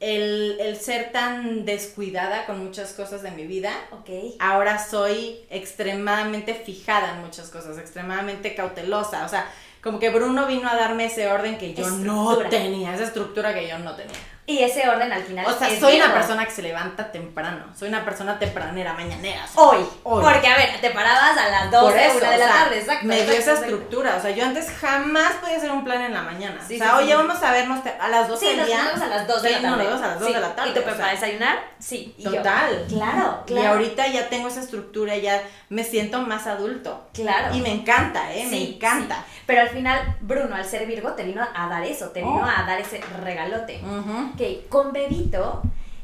El, 0.00 0.56
el 0.60 0.76
ser 0.76 1.12
tan 1.12 1.64
descuidada 1.64 2.46
con 2.46 2.58
muchas 2.64 2.92
cosas 2.94 3.22
de 3.22 3.30
mi 3.30 3.46
vida, 3.46 3.72
Ok. 3.92 4.10
ahora 4.40 4.84
soy 4.84 5.46
extremadamente 5.50 6.52
fijada 6.54 7.14
en 7.14 7.20
muchas 7.20 7.48
cosas, 7.50 7.78
extremadamente 7.78 8.56
cautelosa. 8.56 9.24
O 9.24 9.28
sea, 9.28 9.48
como 9.82 9.98
que 9.98 10.10
Bruno 10.10 10.46
vino 10.46 10.68
a 10.68 10.76
darme 10.76 11.06
ese 11.06 11.28
orden 11.28 11.58
que 11.58 11.74
yo 11.74 11.88
no 11.90 12.36
tenía, 12.48 12.94
esa 12.94 13.04
estructura 13.04 13.54
que 13.54 13.68
yo 13.68 13.78
no 13.78 13.94
tenía. 13.94 14.37
Y 14.48 14.62
ese 14.62 14.88
orden 14.88 15.12
al 15.12 15.22
final 15.22 15.44
O 15.44 15.52
sea, 15.58 15.68
es 15.68 15.78
soy 15.78 15.96
una 15.96 16.10
persona 16.14 16.42
que 16.46 16.50
se 16.50 16.62
levanta 16.62 17.12
temprano, 17.12 17.66
soy 17.78 17.88
una 17.88 18.02
persona 18.02 18.38
tempranera, 18.38 18.94
mañanera. 18.94 19.44
Hoy. 19.56 19.84
Hoy. 20.04 20.24
Porque, 20.24 20.48
a 20.48 20.56
ver, 20.56 20.80
te 20.80 20.88
parabas 20.88 21.36
a 21.36 21.50
las 21.50 21.62
Por 21.64 21.92
12, 21.92 22.06
eso, 22.06 22.16
1 22.16 22.20
de 22.30 22.34
o 22.34 22.38
la 22.38 22.46
sea, 22.46 22.54
tarde, 22.64 22.78
exacto. 22.78 23.06
Me 23.06 23.22
dio 23.24 23.32
esa 23.34 23.52
estructura. 23.52 24.16
O 24.16 24.22
sea, 24.22 24.30
yo 24.30 24.44
antes 24.46 24.70
jamás 24.80 25.32
podía 25.34 25.58
hacer 25.58 25.70
un 25.70 25.84
plan 25.84 26.00
en 26.00 26.14
la 26.14 26.22
mañana. 26.22 26.58
Sí, 26.66 26.76
o 26.76 26.78
sea, 26.78 26.92
sí, 26.92 26.96
oye, 26.96 27.08
sí. 27.10 27.12
vamos 27.14 27.42
a 27.42 27.52
vernos 27.52 27.80
a 28.00 28.08
las 28.08 28.26
12 28.28 28.40
Sí, 28.40 28.46
del 28.48 28.56
nos 28.56 28.66
día. 28.68 28.84
vemos 28.86 29.02
a 29.02 29.06
las 29.08 29.26
2 29.28 29.42
de 29.42 29.50
la 29.50 29.56
tarde. 29.60 29.68
nos 29.68 29.78
vemos 29.86 30.02
a 30.02 30.06
las 30.08 30.18
2 30.18 30.28
Sí. 30.28 30.34
de 30.34 30.40
la 30.40 30.56
tarde. 30.56 30.70
¿Y 30.70 30.74
tú 30.74 30.82
para 30.82 31.10
desayunar? 31.10 31.58
Sí. 31.78 32.14
Y 32.16 32.22
yo, 32.24 32.30
Total. 32.36 32.84
claro, 32.88 33.44
Y 33.48 33.58
ahorita 33.58 34.06
ya 34.06 34.28
tengo 34.30 34.48
esa 34.48 34.60
estructura, 34.60 35.14
ya 35.18 35.42
me 35.68 35.84
siento 35.84 36.22
más 36.22 36.46
adulto. 36.46 37.06
Claro. 37.12 37.54
Y 37.54 37.60
me 37.60 37.70
encanta, 37.70 38.32
¿eh? 38.32 38.46
me 38.50 38.62
encanta. 38.70 39.24
Pero 39.44 39.60
al 39.60 39.68
final, 39.68 40.16
Bruno, 40.22 40.56
al 40.56 40.64
ser 40.64 40.86
Virgo, 40.86 41.12
te 41.12 41.24
vino 41.24 41.42
a 41.54 41.68
dar 41.68 41.82
eso, 41.84 42.08
te 42.10 42.20
vino 42.20 42.38
Oh. 42.38 42.44
a 42.44 42.64
dar 42.66 42.80
ese 42.80 43.00
regalote. 43.22 43.82
Ujú. 43.84 44.36
Ok, 44.38 44.68
con 44.68 44.92
Bebito, 44.92 45.62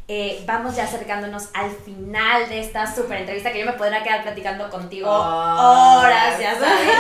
eh, 0.09 0.43
vamos 0.44 0.74
ya 0.74 0.85
acercándonos 0.85 1.51
al 1.55 1.70
final 1.70 2.48
de 2.48 2.59
esta 2.61 2.93
super 2.93 3.19
entrevista 3.19 3.52
que 3.52 3.61
yo 3.61 3.66
me 3.66 3.73
podría 3.74 4.02
quedar 4.02 4.23
platicando 4.24 4.69
contigo 4.70 5.09
Oh. 5.09 6.01
horas, 6.01 6.39
ya 6.40 6.55
sabes. 6.59 6.98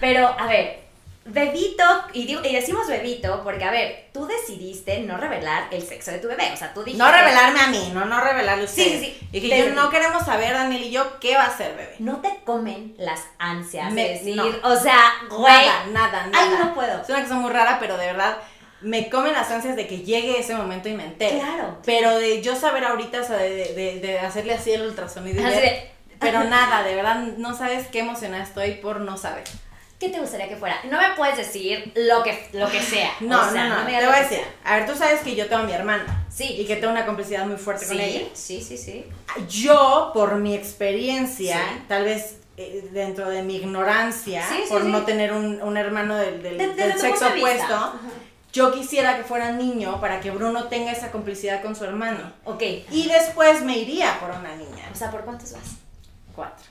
Pero, 0.00 0.26
a 0.38 0.46
ver, 0.46 0.80
Bebito, 1.24 1.84
y, 2.14 2.24
digo- 2.26 2.40
y 2.42 2.52
decimos 2.54 2.88
Bebito 2.88 3.42
porque, 3.44 3.62
a 3.64 3.70
ver, 3.70 4.08
tú 4.12 4.26
decidiste 4.26 5.00
no 5.00 5.18
revelar 5.18 5.64
el 5.70 5.82
sexo 5.82 6.10
de 6.10 6.18
tu 6.18 6.26
bebé. 6.28 6.50
O 6.52 6.56
sea, 6.56 6.72
tú 6.74 6.82
dijiste. 6.82 7.04
No 7.04 7.12
revelarme 7.12 7.60
a 7.60 7.66
mí, 7.68 7.90
no, 7.94 8.06
no 8.06 8.20
revelarle 8.20 8.64
a 8.64 8.66
Sí, 8.66 8.82
sí, 8.84 8.98
sí. 8.98 9.28
Y 9.30 9.48
que 9.48 9.58
yo 9.58 9.74
no 9.74 9.88
queremos 9.90 10.24
saber, 10.24 10.52
Daniel 10.54 10.82
y 10.82 10.90
yo, 10.90 11.20
qué 11.20 11.36
va 11.36 11.44
a 11.44 11.56
ser, 11.56 11.76
bebé. 11.76 11.94
No 12.00 12.16
te 12.20 12.40
comen 12.44 12.94
las 12.98 13.20
ansias 13.38 13.92
Me- 13.92 14.02
de 14.04 14.08
decir, 14.14 14.36
no. 14.36 14.46
o 14.68 14.76
sea, 14.76 14.98
güey. 15.30 15.66
Nada, 15.66 15.86
nada, 15.92 16.26
nada. 16.26 16.44
Ay, 16.44 16.56
no 16.58 16.74
puedo. 16.74 17.02
Es 17.02 17.08
una 17.10 17.22
cosa 17.22 17.34
muy 17.34 17.50
rara, 17.52 17.76
pero 17.78 17.96
de 17.98 18.06
verdad 18.06 18.38
me 18.82 19.08
comen 19.08 19.32
las 19.32 19.50
ansias 19.50 19.76
de 19.76 19.86
que 19.86 19.98
llegue 19.98 20.38
ese 20.38 20.54
momento 20.54 20.88
y 20.88 20.94
me 20.94 21.04
entere. 21.04 21.38
Claro. 21.38 21.78
Pero 21.84 22.18
de 22.18 22.42
yo 22.42 22.54
saber 22.56 22.84
ahorita, 22.84 23.20
o 23.20 23.24
sea, 23.24 23.36
de, 23.38 23.72
de, 23.74 24.00
de 24.00 24.18
hacerle 24.18 24.54
así 24.54 24.72
el 24.72 24.82
ultrasonido 24.82 25.40
y 25.40 25.44
ver- 25.44 25.90
Pero 26.20 26.44
nada, 26.44 26.82
de 26.82 26.94
verdad, 26.94 27.16
no 27.38 27.56
sabes 27.56 27.86
qué 27.88 28.00
emocionada 28.00 28.42
estoy 28.42 28.72
por 28.74 29.00
no 29.00 29.16
saber. 29.16 29.44
¿Qué 29.98 30.08
te 30.08 30.18
gustaría 30.18 30.48
que 30.48 30.56
fuera? 30.56 30.80
No 30.90 30.98
me 31.00 31.14
puedes 31.16 31.36
decir 31.36 31.92
lo 31.94 32.24
que, 32.24 32.48
lo 32.52 32.68
que 32.68 32.80
sea. 32.82 33.10
No, 33.20 33.40
o 33.40 33.50
sea, 33.52 33.68
no, 33.68 33.78
no, 33.78 33.84
me 33.84 33.98
te 33.98 34.04
voy 34.06 34.16
a 34.16 34.20
decir. 34.22 34.40
A 34.64 34.76
ver, 34.78 34.86
tú 34.86 34.96
sabes 34.96 35.20
que 35.20 35.36
yo 35.36 35.46
tengo 35.46 35.62
a 35.62 35.66
mi 35.66 35.72
hermana. 35.72 36.24
Sí. 36.28 36.44
Y 36.58 36.64
que 36.66 36.74
tengo 36.76 36.92
una 36.92 37.06
complicidad 37.06 37.46
muy 37.46 37.56
fuerte 37.56 37.86
con 37.86 38.00
ella. 38.00 38.26
Sí, 38.32 38.60
sí, 38.60 38.76
sí. 38.76 39.04
Yo, 39.48 40.10
por 40.12 40.34
mi 40.36 40.56
experiencia, 40.56 41.56
Sí. 41.56 41.82
tal 41.88 42.04
vez 42.04 42.36
eh, 42.56 42.88
dentro 42.90 43.30
de 43.30 43.42
mi 43.42 43.56
ignorancia, 43.56 44.44
Sí, 44.48 44.62
sí, 44.64 44.68
por 44.68 44.82
sí. 44.82 44.88
no 44.88 45.04
tener 45.04 45.32
un, 45.32 45.62
un 45.62 45.76
hermano 45.76 46.16
del, 46.16 46.42
del- 46.42 46.58
De- 46.58 46.98
sexo 46.98 47.28
opuesto. 47.28 47.94
Yo 48.52 48.72
quisiera 48.72 49.16
que 49.16 49.24
fuera 49.24 49.52
niño 49.52 50.00
para 50.00 50.20
que 50.20 50.30
Bruno 50.30 50.64
tenga 50.64 50.92
esa 50.92 51.10
complicidad 51.10 51.62
con 51.62 51.74
su 51.74 51.84
hermano. 51.84 52.32
Ok. 52.44 52.62
Y 52.90 53.08
después 53.08 53.62
me 53.62 53.78
iría 53.78 54.18
por 54.20 54.30
una 54.30 54.54
niña. 54.56 54.88
O 54.92 54.94
sea, 54.94 55.10
¿por 55.10 55.22
cuántos 55.22 55.52
vas? 55.52 55.76
Cuatro. 56.36 56.64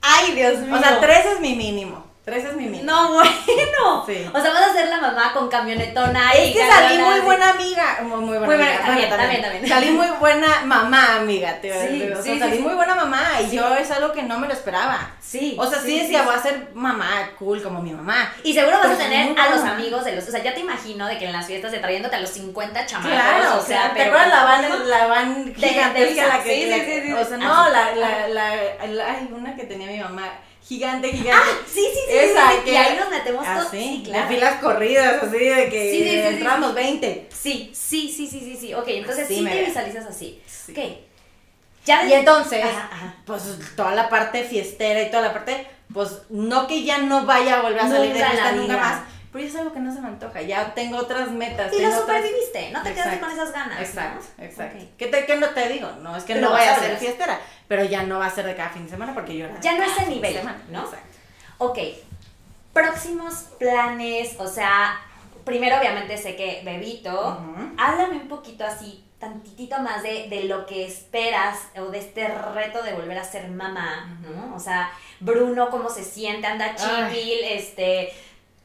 Ay, 0.00 0.32
Dios 0.32 0.60
mío. 0.60 0.74
O 0.74 0.78
sea, 0.78 1.00
tres 1.00 1.26
es 1.26 1.40
mi 1.40 1.54
mínimo. 1.54 2.09
Tres 2.30 2.44
es 2.44 2.54
mi 2.54 2.66
mínimo. 2.66 2.84
No, 2.92 3.12
bueno. 3.14 4.04
Sí. 4.06 4.24
O 4.32 4.40
sea, 4.40 4.52
vas 4.52 4.62
a 4.62 4.72
ser 4.72 4.88
la 4.88 5.00
mamá 5.00 5.32
con 5.32 5.48
camionetona 5.48 6.32
Es 6.32 6.50
y 6.50 6.52
que 6.52 6.60
cabrona, 6.60 6.88
salí 6.88 6.98
muy 6.98 7.20
buena 7.20 7.50
amiga. 7.50 7.98
Muy, 8.02 8.20
muy 8.20 8.38
buena 8.38 8.46
Muy 8.46 8.56
buena- 8.56 8.70
amiga. 8.70 8.86
también, 8.86 9.08
Bueno, 9.08 9.22
también, 9.22 9.42
también. 9.42 9.68
Salí 9.68 9.90
muy 9.90 10.06
buena 10.20 10.60
mamá, 10.64 11.16
amiga. 11.16 11.60
Te 11.60 11.70
Sí. 11.88 12.02
O 12.12 12.22
sea, 12.22 12.34
sí, 12.34 12.38
salí 12.38 12.58
muy 12.60 12.74
buena 12.74 12.94
mamá. 12.94 13.20
Y 13.42 13.56
yo 13.56 13.74
es 13.74 13.90
algo 13.90 14.12
que 14.12 14.22
no 14.22 14.38
me 14.38 14.46
lo 14.46 14.52
esperaba. 14.52 15.10
Sí. 15.20 15.56
O 15.58 15.66
sea, 15.66 15.80
sí, 15.80 16.00
decía, 16.00 16.22
voy 16.22 16.34
a 16.34 16.40
ser 16.42 16.68
mamá 16.74 17.30
cool 17.38 17.62
como 17.62 17.80
mi 17.82 17.92
mamá. 17.92 18.32
Y 18.44 18.54
seguro 18.54 18.78
vas 18.78 18.86
Pero 18.86 18.94
a 18.94 18.98
tener 18.98 19.38
a 19.38 19.50
los 19.50 19.64
amigos 19.64 20.04
de 20.04 20.12
los. 20.16 20.28
O 20.28 20.30
sea, 20.30 20.42
ya 20.42 20.54
te 20.54 20.60
imagino 20.60 21.06
de 21.08 21.18
que 21.18 21.26
en 21.26 21.32
las 21.32 21.46
fiestas 21.46 21.72
de 21.72 21.78
trayéndote 21.78 22.16
a 22.16 22.20
los 22.20 22.30
50 22.30 22.86
chamacos. 22.86 23.10
Claro, 23.12 23.58
o 23.58 23.62
sea, 23.62 23.88
¿te 23.92 23.98
pero. 24.00 24.10
acuerdas 24.12 24.28
la 24.28 24.44
van, 24.44 24.88
la 24.90 25.06
van 25.06 25.54
gigantesca 25.54 26.26
la 26.26 26.42
que, 26.42 26.50
sí, 26.54 27.04
que- 27.08 27.14
o 27.14 27.24
sea, 27.24 27.36
Ah, 27.40 27.44
no, 27.44 27.70
la, 27.70 27.94
la, 27.94 28.28
la, 28.28 28.86
la- 28.86 29.06
ay, 29.10 29.28
una 29.32 29.56
que 29.56 29.64
tenía 29.64 29.86
mi 29.88 29.98
mamá, 29.98 30.24
gigante, 30.66 31.10
gigante. 31.10 31.48
Ah, 31.52 31.58
sí, 31.66 31.80
sí, 31.80 31.98
sí. 32.08 32.16
Esa 32.16 32.50
sí, 32.50 32.56
sí. 32.58 32.64
que- 32.64 32.72
Y 32.72 32.76
ahí 32.76 32.96
nos 32.98 33.10
metemos 33.10 33.44
todos. 33.44 33.66
Así, 33.66 33.78
Sí, 33.78 34.02
claro. 34.04 34.28
de 34.28 34.34
filas 34.34 34.60
corridas, 34.60 35.22
así, 35.22 35.38
de 35.38 35.68
que 35.68 35.90
Sí, 35.90 35.98
sí, 35.98 36.04
sí, 36.04 36.10
sí, 36.10 36.26
entramos 36.26 36.68
sí. 36.70 36.74
20. 36.74 37.28
Sí, 37.32 37.70
sí, 37.74 38.12
sí, 38.14 38.26
sí, 38.26 38.40
sí, 38.40 38.56
sí. 38.60 38.74
Ok, 38.74 38.84
entonces 38.88 39.26
sí 39.28 39.40
me 39.40 39.50
te 39.50 39.64
visualizas 39.64 40.06
así. 40.06 40.40
Sí. 40.46 40.72
Ok. 40.72 40.78
Ya 41.86 42.04
Y 42.04 42.12
entonces, 42.12 42.62
Ajá, 42.64 42.88
ajá. 42.92 43.14
pues 43.24 43.42
toda 43.74 43.92
la 43.94 44.08
parte 44.10 44.44
fiestera 44.44 45.02
y 45.02 45.10
toda 45.10 45.22
la 45.22 45.32
parte, 45.32 45.66
pues 45.92 46.10
no 46.28 46.66
que 46.66 46.84
ya 46.84 46.98
no 46.98 47.24
vaya 47.24 47.58
a 47.58 47.62
volver 47.62 47.80
a 47.80 47.88
salir 47.88 48.12
de 48.12 48.18
Nunca 48.20 48.26
en 48.26 48.32
fiesta 48.32 48.52
nunca 48.52 48.76
más, 48.76 49.00
pero 49.32 49.44
es 49.46 49.56
algo 49.56 49.72
que 49.72 49.80
no 49.80 49.92
se 49.94 50.00
me 50.00 50.08
antoja, 50.08 50.42
ya 50.42 50.74
tengo 50.74 50.98
otras 50.98 51.30
metas. 51.30 51.72
Y 51.72 51.80
lo 51.80 51.88
otras- 51.88 52.00
superviviste, 52.02 52.70
no 52.70 52.82
te 52.82 52.92
quedaste 52.92 53.18
con 53.20 53.30
esas 53.30 53.52
ganas. 53.52 53.80
Exacto, 53.80 54.24
¿no? 54.38 54.44
exacto. 54.44 54.78
Ok. 54.78 54.84
¿Qué, 54.98 55.06
te, 55.06 55.24
¿Qué 55.24 55.36
no 55.36 55.48
te 55.48 55.68
digo? 55.70 55.90
No, 56.02 56.14
es 56.16 56.24
que 56.24 56.34
Pero 56.34 56.48
no 56.48 56.52
vaya 56.52 56.74
a 56.74 56.78
ser 56.78 56.98
fiestera, 56.98 57.40
pero 57.70 57.84
ya 57.84 58.02
no 58.02 58.18
va 58.18 58.26
a 58.26 58.30
ser 58.30 58.46
de 58.46 58.56
cada 58.56 58.70
fin 58.70 58.82
de 58.82 58.90
semana 58.90 59.14
porque 59.14 59.36
yo 59.36 59.46
de 59.46 59.54
Ya 59.62 59.78
no 59.78 59.84
es 59.84 59.96
el 59.96 60.08
nivel, 60.08 60.34
semana. 60.34 60.60
¿no? 60.72 60.80
Exacto. 60.82 61.16
Ok, 61.58 61.78
próximos 62.72 63.44
planes, 63.60 64.34
o 64.40 64.48
sea, 64.48 65.00
primero 65.44 65.78
obviamente 65.78 66.18
sé 66.18 66.34
que 66.34 66.62
Bebito, 66.64 67.40
háblame 67.78 68.16
un 68.16 68.26
poquito 68.26 68.64
así, 68.64 69.04
tantitito 69.20 69.78
más 69.78 70.02
de, 70.02 70.28
de 70.28 70.44
lo 70.46 70.66
que 70.66 70.84
esperas 70.84 71.60
o 71.76 71.92
de 71.92 72.00
este 72.00 72.26
reto 72.26 72.82
de 72.82 72.92
volver 72.92 73.18
a 73.18 73.22
ser 73.22 73.48
mamá, 73.48 74.18
¿no? 74.20 74.56
O 74.56 74.58
sea, 74.58 74.90
Bruno, 75.20 75.70
cómo 75.70 75.90
se 75.90 76.02
siente, 76.02 76.48
anda 76.48 76.74
chill, 76.74 77.38
este... 77.44 78.12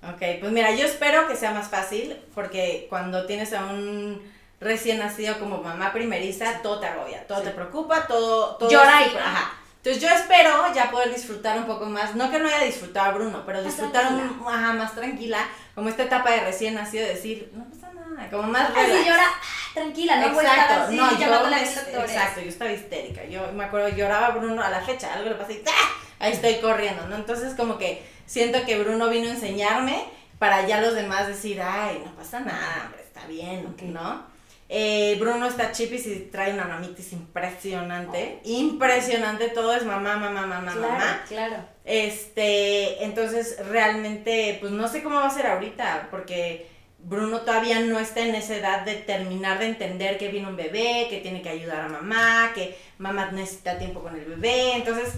Ok, 0.02 0.40
pues 0.40 0.52
mira, 0.52 0.72
yo 0.72 0.84
espero 0.88 1.28
que 1.28 1.36
sea 1.36 1.52
más 1.52 1.68
fácil 1.68 2.20
porque 2.34 2.88
cuando 2.90 3.28
tienes 3.28 3.54
a 3.54 3.66
un 3.66 4.34
recién 4.66 5.00
nacido 5.00 5.40
como 5.40 5.58
mamá 5.62 5.94
primeriza, 5.94 6.62
todo 6.62 6.80
te 6.80 6.88
agobia, 6.88 7.26
todo 7.28 7.38
Sí. 7.40 7.46
te 7.46 7.52
preocupa, 7.52 8.06
todo, 8.08 8.56
todo 8.58 8.70
Llora 8.70 9.02
y- 9.08 9.16
ajá, 9.18 9.54
Entonces 9.78 10.02
yo 10.02 10.10
espero 10.10 10.74
ya 10.74 10.90
poder 10.90 11.14
disfrutar 11.14 11.58
un 11.60 11.66
poco 11.66 11.86
más, 11.86 12.16
no 12.16 12.32
que 12.32 12.40
no 12.40 12.48
haya 12.48 12.62
disfrutado 12.66 13.06
a 13.12 13.14
Bruno, 13.14 13.44
pero 13.46 13.60
Más 13.60 13.68
disfrutar 13.68 14.12
un- 14.12 14.44
ajá, 14.48 14.74
más 14.74 14.96
tranquila, 14.96 15.38
como 15.76 15.90
esta 15.90 16.04
etapa 16.04 16.32
de 16.32 16.40
recién 16.42 16.74
nacido, 16.74 17.08
decir, 17.08 17.52
no 17.54 17.66
pasa 17.66 17.94
nada, 17.94 18.28
como 18.32 18.44
más 18.48 18.72
Así 18.72 18.80
relax. 18.80 19.06
llora, 19.06 19.24
ah, 19.28 19.42
tranquila, 19.76 20.16
no 20.22 20.30
voy 20.34 20.44
a 20.46 20.50
estar 20.56 20.80
así 20.82 20.96
no, 20.96 21.12
yo 21.12 21.18
llamándole 21.20 21.56
a 21.56 21.60
me- 21.60 21.66
mis 21.66 21.76
doctores. 21.76 22.12
exacto, 22.12 22.42
yo 22.42 22.50
estaba 22.50 22.72
histérica, 22.72 23.26
yo 23.26 23.52
me 23.54 23.64
acuerdo, 23.66 23.90
lloraba 23.90 24.30
Bruno 24.32 24.64
a 24.64 24.70
la 24.72 24.82
fecha, 24.82 25.14
algo 25.14 25.30
le 25.30 25.36
pasó 25.36 25.52
y 25.52 25.62
¡ah! 25.68 25.90
ahí 26.18 26.32
estoy 26.32 26.56
corriendo, 26.56 27.06
¿no? 27.06 27.16
Entonces 27.18 27.54
como 27.54 27.78
que 27.78 28.04
siento 28.26 28.66
que 28.66 28.80
Bruno 28.82 29.08
vino 29.10 29.28
a 29.28 29.34
enseñarme 29.34 30.04
para 30.40 30.66
ya 30.66 30.82
los 30.82 30.96
demás 30.96 31.28
decir, 31.28 31.62
ay, 31.62 32.02
no 32.04 32.12
pasa 32.16 32.40
nada, 32.40 32.86
hombre, 32.86 33.04
está 33.04 33.28
bien, 33.28 33.68
Ok. 33.68 33.84
¿no? 33.84 34.34
Eh, 34.68 35.16
Bruno 35.20 35.46
está 35.48 35.72
chipis 35.72 36.08
y 36.08 36.16
trae 36.32 36.54
una 36.54 36.66
mamitis 36.66 37.14
impresionante, 37.14 38.40
impresionante, 38.46 39.50
todo 39.50 39.74
es 39.76 39.84
mamá, 39.86 40.18
mamá, 40.18 40.46
mamá, 40.48 40.72
Claro, 40.74 40.90
mamá. 40.92 41.22
claro. 41.28 41.58
Este, 41.84 43.04
entonces 43.04 43.58
realmente, 43.70 44.58
pues 44.60 44.72
no 44.72 44.88
sé 44.88 45.04
cómo 45.04 45.18
va 45.18 45.28
a 45.28 45.32
ser 45.34 45.48
ahorita, 45.48 46.08
porque 46.10 46.68
Bruno 46.98 47.42
todavía 47.42 47.80
no 47.82 48.00
está 48.00 48.22
en 48.22 48.34
esa 48.34 48.56
edad 48.56 48.82
de 48.86 48.96
terminar 48.96 49.60
de 49.60 49.68
entender 49.68 50.18
que 50.18 50.30
viene 50.30 50.48
un 50.48 50.56
bebé, 50.56 51.08
que 51.10 51.20
tiene 51.22 51.42
que 51.44 51.50
ayudar 51.50 51.82
a 51.82 51.88
mamá, 51.88 52.52
que 52.56 52.76
mamá 52.98 53.30
necesita 53.32 53.78
tiempo 53.78 54.02
con 54.02 54.16
el 54.16 54.26
bebé, 54.26 54.74
entonces 54.78 55.10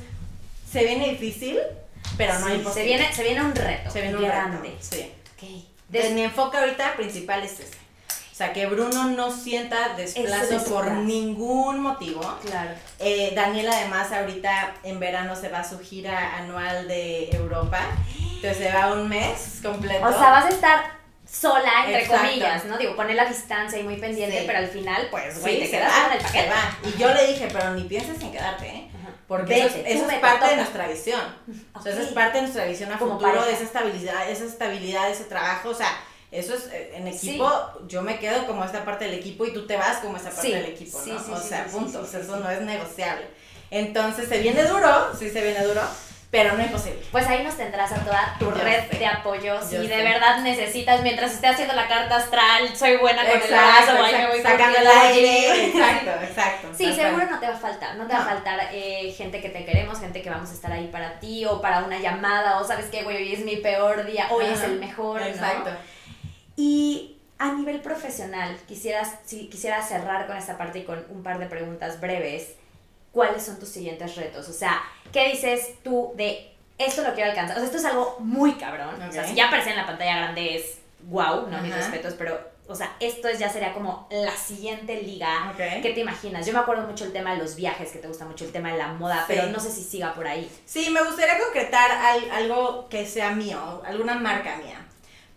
se 0.69 0.83
viene 0.83 1.09
difícil, 1.11 1.57
pero 2.17 2.33
no 2.33 2.39
Sí, 2.39 2.45
hay 2.47 2.51
se 2.51 2.57
imposible. 2.57 2.85
viene, 2.85 3.13
se 3.13 3.23
viene 3.23 3.41
un 3.41 3.55
reto. 3.55 3.91
se 3.91 4.01
viene 4.01 4.17
un 4.17 4.23
grande. 4.23 4.57
reto, 4.69 4.77
sí. 4.81 5.11
Entonces, 5.39 5.63
Des- 5.87 6.11
mi 6.11 6.23
enfoque 6.23 6.57
ahorita 6.57 6.97
principal 6.97 7.43
es 7.43 7.53
ese. 7.61 7.77
O 8.37 8.39
sea, 8.39 8.53
que 8.53 8.67
Bruno 8.67 9.05
no 9.05 9.31
sienta 9.31 9.95
desplazo 9.95 10.63
por 10.65 10.91
ningún 10.91 11.79
motivo. 11.79 12.21
Claro. 12.45 12.69
Eh, 12.99 13.31
Daniel 13.35 13.67
además 13.67 14.11
ahorita 14.11 14.75
en 14.83 14.99
verano 14.99 15.35
se 15.35 15.49
va 15.49 15.61
a 15.61 15.63
su 15.67 15.79
gira 15.79 16.37
anual 16.37 16.87
de 16.87 17.31
Europa. 17.31 17.79
Entonces 18.35 18.57
se 18.57 18.71
va 18.71 18.93
un 18.93 19.09
mes 19.09 19.59
completo. 19.63 20.05
O 20.05 20.11
sea, 20.11 20.29
vas 20.29 20.45
a 20.45 20.49
estar 20.49 20.81
sola, 21.27 21.85
entre 21.85 22.03
Exacto. 22.03 22.27
comillas, 22.27 22.65
¿no? 22.65 22.77
Digo, 22.77 22.95
poner 22.95 23.15
la 23.15 23.25
distancia 23.25 23.79
y 23.79 23.83
muy 23.83 23.95
pendiente, 23.97 24.41
Sí. 24.41 24.43
pero 24.45 24.59
al 24.59 24.67
final, 24.67 25.07
pues, 25.09 25.33
Sí, 25.33 25.39
güey, 25.41 25.59
te 25.61 25.71
quedas 25.71 25.91
va, 25.91 26.03
con 26.07 26.17
el 26.17 26.23
paquete. 26.23 26.49
va. 26.49 26.77
Y 26.87 26.99
yo 26.99 27.13
le 27.15 27.27
dije, 27.27 27.47
pero 27.51 27.71
ni 27.73 27.83
pienses 27.85 28.21
en 28.21 28.31
quedarte, 28.31 28.67
¿eh? 28.67 28.91
Ajá. 29.01 29.15
Porque 29.27 29.65
eso, 29.65 29.75
Vete, 29.77 29.89
es, 29.93 29.95
eso 29.97 30.05
tú 30.05 30.11
es 30.11 30.19
parte 30.19 30.47
de 30.51 30.55
nuestra 30.57 30.87
visión. 30.87 31.21
O 31.73 31.81
sea, 31.81 31.91
eso 31.91 32.01
es 32.03 32.09
parte 32.09 32.37
de 32.37 32.41
nuestra 32.43 32.65
visión 32.65 32.93
a 32.93 32.99
Como 32.99 33.13
futuro, 33.13 33.31
pareja. 33.31 33.47
de 33.47 33.53
esa 33.53 33.63
estabilidad, 33.63 34.29
esa 34.29 34.45
estabilidad, 34.45 35.09
ese 35.09 35.23
trabajo. 35.23 35.69
O 35.69 35.73
sea, 35.73 35.89
eso 36.31 36.53
es 36.55 36.67
eh, 36.73 36.91
en 36.95 37.07
equipo, 37.07 37.49
yo 37.87 38.01
me 38.01 38.19
quedo 38.19 38.45
como 38.47 38.63
esta 38.65 38.83
parte 38.83 39.05
del 39.05 39.13
equipo 39.15 39.45
y 39.45 39.53
tú 39.53 39.65
te 39.65 39.77
vas 39.77 39.97
como 39.99 40.17
esa 40.17 40.29
parte 40.29 40.41
Sí, 40.41 40.51
del 40.53 40.65
equipo, 40.65 40.97
¿no? 40.97 41.03
sí, 41.03 41.31
o 41.31 41.39
sea, 41.39 41.65
punto. 41.65 42.01
o 42.01 42.05
sea, 42.05 42.19
eso 42.19 42.35
no 42.37 42.49
es 42.49 42.61
negociable. 42.61 43.25
Entonces 43.71 44.27
se 44.29 44.39
viene 44.39 44.63
duro, 44.63 45.13
sí 45.17 45.29
se 45.29 45.41
viene 45.41 45.61
duro, 45.65 45.81
pero 46.31 46.53
no 46.57 46.63
imposible. 46.63 46.99
Pues 47.11 47.25
ahí 47.27 47.43
nos 47.43 47.55
tendrás 47.55 47.91
a 47.93 47.95
toda 48.03 48.35
tu 48.39 48.45
Yo 48.45 48.51
red 48.51 48.89
sé. 48.89 48.97
de 48.97 49.05
apoyo. 49.05 49.61
Si 49.61 49.77
de 49.77 49.87
sé. 49.87 50.03
verdad 50.03 50.39
necesitas, 50.39 51.01
mientras 51.01 51.33
esté 51.33 51.47
haciendo 51.47 51.73
la 51.73 51.87
carta 51.87 52.17
astral, 52.17 52.75
soy 52.75 52.97
buena 52.97 53.21
con 53.23 53.31
el 53.31 53.37
Exacto, 53.37 53.93
brazo, 53.93 54.03
ahí 54.03 54.11
me 54.13 54.17
exacto, 54.19 54.33
voy 54.33 54.41
sacando 54.43 54.79
el 54.79 54.87
aire. 54.87 55.65
Exacto, 55.67 56.11
exacto. 56.25 56.67
Sí, 56.77 56.93
seguro 56.93 57.25
no 57.29 57.39
te 57.39 57.47
va 57.47 57.53
a 57.55 57.57
faltar, 57.57 57.95
no 57.95 58.07
te 58.07 58.13
va 58.13 58.19
a 58.19 58.25
faltar 58.25 58.69
eh, 58.73 59.13
gente 59.17 59.41
que 59.41 59.49
te 59.49 59.63
queremos, 59.65 59.99
gente 59.99 60.21
que 60.21 60.29
vamos 60.29 60.49
a 60.49 60.53
estar 60.53 60.71
ahí 60.71 60.87
para 60.87 61.19
ti 61.19 61.45
o 61.45 61.61
para 61.61 61.83
una 61.83 61.99
llamada 61.99 62.59
o 62.59 62.67
sabes 62.67 62.85
que, 62.87 63.03
güey, 63.03 63.15
hoy 63.17 63.33
es 63.33 63.39
mi 63.39 63.57
peor 63.57 64.05
día, 64.05 64.27
hoy 64.29 64.45
es 64.45 64.61
el 64.63 64.79
mejor, 64.79 65.21
¿no? 65.21 65.27
Y 66.57 67.17
a 67.39 67.53
nivel 67.53 67.79
profesional, 67.81 68.57
quisieras, 68.67 69.13
si 69.25 69.47
quisiera 69.47 69.81
cerrar 69.81 70.27
con 70.27 70.35
esta 70.35 70.57
parte 70.57 70.79
y 70.79 70.83
con 70.83 71.05
un 71.09 71.23
par 71.23 71.39
de 71.39 71.45
preguntas 71.45 72.01
breves. 72.01 72.55
¿Cuáles 73.13 73.43
son 73.43 73.57
tus 73.59 73.69
siguientes 73.69 74.15
retos? 74.15 74.49
O 74.49 74.53
sea, 74.53 74.81
¿qué 75.13 75.29
dices 75.29 75.75
tú 75.83 76.11
de 76.17 76.51
esto 76.77 77.01
lo 77.03 77.13
quiero 77.13 77.29
alcanzar? 77.29 77.55
O 77.57 77.59
sea, 77.59 77.65
esto 77.67 77.77
es 77.77 77.85
algo 77.85 78.17
muy 78.19 78.53
cabrón. 78.55 79.01
O 79.01 79.11
sea, 79.11 79.23
si 79.25 79.33
ya 79.35 79.47
aparece 79.47 79.69
en 79.71 79.77
la 79.77 79.85
pantalla 79.87 80.17
grande 80.17 80.55
es 80.57 80.79
wow, 81.07 81.47
no 81.47 81.61
mis 81.61 81.71
Ajá. 81.71 81.81
respetos, 81.81 82.13
pero, 82.15 82.39
o 82.67 82.75
sea, 82.75 82.95
esto 82.99 83.27
es- 83.27 83.39
ya 83.39 83.49
sería 83.49 83.73
como 83.73 84.07
la 84.11 84.35
siguiente 84.35 85.01
liga. 85.01 85.51
Ok. 85.51 85.81
¿Qué 85.81 85.91
te 85.93 86.01
imaginas? 86.01 86.45
Yo 86.45 86.53
me 86.53 86.59
acuerdo 86.59 86.85
mucho 86.87 87.05
el 87.05 87.13
tema 87.13 87.31
de 87.31 87.37
los 87.37 87.55
viajes, 87.55 87.91
que 87.91 87.99
te 87.99 88.07
gusta 88.07 88.25
mucho 88.25 88.45
el 88.45 88.51
tema 88.51 88.71
de 88.71 88.77
la 88.77 88.89
moda, 88.89 89.19
Sí. 89.27 89.33
pero 89.35 89.47
no 89.47 89.59
sé 89.59 89.71
si 89.71 89.83
siga 89.83 90.13
por 90.13 90.27
ahí. 90.27 90.51
Sí, 90.65 90.89
me 90.89 91.01
gustaría 91.03 91.39
concretar 91.39 91.91
al- 91.91 92.29
algo 92.31 92.87
que 92.89 93.05
sea 93.07 93.31
mío, 93.31 93.81
alguna 93.85 94.15
marca 94.15 94.57
mía. 94.57 94.85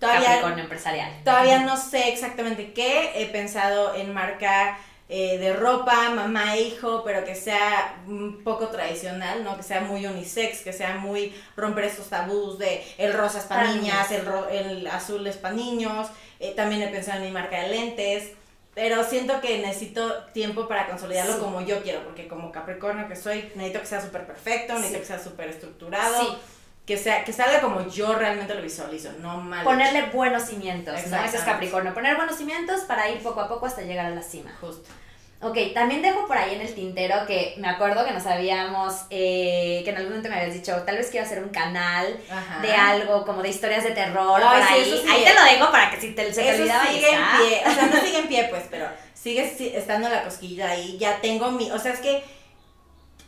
Todavía, 0.01 0.27
Capricornio 0.27 0.65
empresarial. 0.65 1.11
todavía 1.25 1.59
no 1.61 1.77
sé 1.77 2.09
exactamente 2.09 2.73
qué. 2.73 3.13
He 3.15 3.27
pensado 3.27 3.95
en 3.95 4.13
marca 4.15 4.79
eh, 5.09 5.39
de 5.39 5.53
ropa, 5.53 6.11
mamá 6.11 6.55
e 6.57 6.63
hijo, 6.63 7.03
pero 7.05 7.25
que 7.25 7.35
sea 7.35 7.97
un 8.07 8.43
poco 8.43 8.69
tradicional, 8.69 9.45
¿no? 9.45 9.57
Que 9.57 9.63
sea 9.63 9.81
muy 9.83 10.07
unisex, 10.07 10.61
que 10.63 10.73
sea 10.73 10.95
muy 10.97 11.35
romper 11.57 11.85
estos 11.85 12.09
tabús 12.09 12.59
de 12.59 12.83
el 12.97 13.13
rosa 13.13 13.39
es 13.41 13.45
para 13.45 13.73
niñas, 13.75 14.11
el, 14.13 14.25
ro- 14.25 14.49
el 14.49 14.87
azul 14.87 15.27
es 15.27 15.37
para 15.37 15.55
niños. 15.55 16.09
Eh, 16.39 16.55
también 16.57 16.81
he 16.83 16.89
pensado 16.89 17.19
en 17.19 17.25
mi 17.27 17.31
marca 17.33 17.61
de 17.61 17.69
lentes. 17.69 18.31
Pero 18.73 19.03
siento 19.03 19.41
que 19.41 19.59
necesito 19.59 20.25
tiempo 20.33 20.69
para 20.69 20.87
consolidarlo 20.87 21.35
Sí. 21.35 21.41
como 21.41 21.61
yo 21.61 21.83
quiero, 21.83 22.05
porque 22.05 22.29
como 22.29 22.53
Capricornio 22.53 23.09
que 23.09 23.17
soy, 23.17 23.51
necesito 23.57 23.81
que 23.81 23.87
sea 23.87 24.01
súper 24.01 24.27
perfecto, 24.27 24.75
necesito 24.75 24.95
Sí. 24.95 25.01
que 25.01 25.07
sea 25.07 25.19
súper 25.23 25.49
estructurado, 25.49 26.21
Sí, 26.21 26.39
que 26.91 26.97
sea 26.97 27.23
que 27.23 27.33
salga 27.33 27.61
como 27.61 27.87
yo 27.89 28.15
realmente 28.15 28.53
lo 28.53 28.63
visualizo, 28.63 29.13
no 29.21 29.37
mal. 29.37 29.63
ponerle 29.63 30.07
buenos 30.13 30.43
cimientos, 30.47 30.95
¿no? 31.07 31.17
Eso 31.25 31.37
es. 31.37 31.43
Capricornio. 31.45 31.95
Poner 31.95 32.17
buenos 32.17 32.37
cimientos 32.37 32.81
para 32.81 33.09
ir 33.09 33.23
poco 33.23 33.41
a 33.41 33.49
poco 33.49 33.67
hasta 33.67 33.83
llegar 33.83 34.07
a 34.07 34.11
la 34.11 34.23
cima. 34.23 34.51
Justo. 34.61 34.89
Ok, 35.43 35.57
también 35.73 36.03
dejo 36.03 36.27
por 36.27 36.37
ahí 36.37 36.57
en 36.57 36.63
el 36.63 36.75
tintero 36.75 37.25
que 37.29 37.55
me 37.59 37.69
acuerdo 37.69 38.05
que 38.05 38.11
nos 38.11 38.27
habíamos, 38.27 39.05
eh, 39.09 39.83
que 39.85 39.91
en 39.91 39.97
algún 39.99 40.11
momento 40.15 40.29
me 40.29 40.35
habías 40.41 40.53
dicho, 40.55 40.75
tal 40.85 40.97
vez 40.97 41.11
quiero 41.11 41.25
hacer 41.25 41.43
un 41.45 41.49
canal 41.51 42.19
Ajá. 42.29 42.61
de 42.61 42.73
algo, 42.75 43.25
como 43.25 43.41
de 43.43 43.49
historias 43.51 43.85
de 43.85 43.93
terror, 43.93 44.41
Ay, 44.45 44.59
por 44.61 44.69
sí, 44.69 44.75
ahí. 44.75 44.93
eso. 45.01 45.13
Ahí 45.13 45.25
te 45.25 45.33
lo 45.35 45.45
dejo 45.45 45.71
para 45.71 45.91
que 45.93 46.01
si 46.01 46.11
te, 46.13 46.31
se 46.35 46.43
te 46.43 46.49
Eso 46.51 46.61
olvidaba 46.63 46.91
y 46.91 46.95
sigue 46.97 47.09
en 47.09 47.15
está. 47.15 47.39
pie, 47.39 47.63
o 47.67 47.71
sea, 47.75 47.87
no 47.87 48.01
sigue 48.05 48.19
en 48.19 48.27
pie 48.29 48.47
pues, 48.51 48.65
pero 48.69 48.89
sigue 49.15 49.55
si- 49.57 49.69
estando 49.75 50.09
la 50.09 50.25
cosquilla 50.25 50.71
ahí, 50.71 50.99
ya 50.99 51.21
tengo 51.23 51.53
mi, 51.53 51.71
o 51.71 51.79
sea, 51.79 51.93
es 51.93 52.01
que 52.01 52.23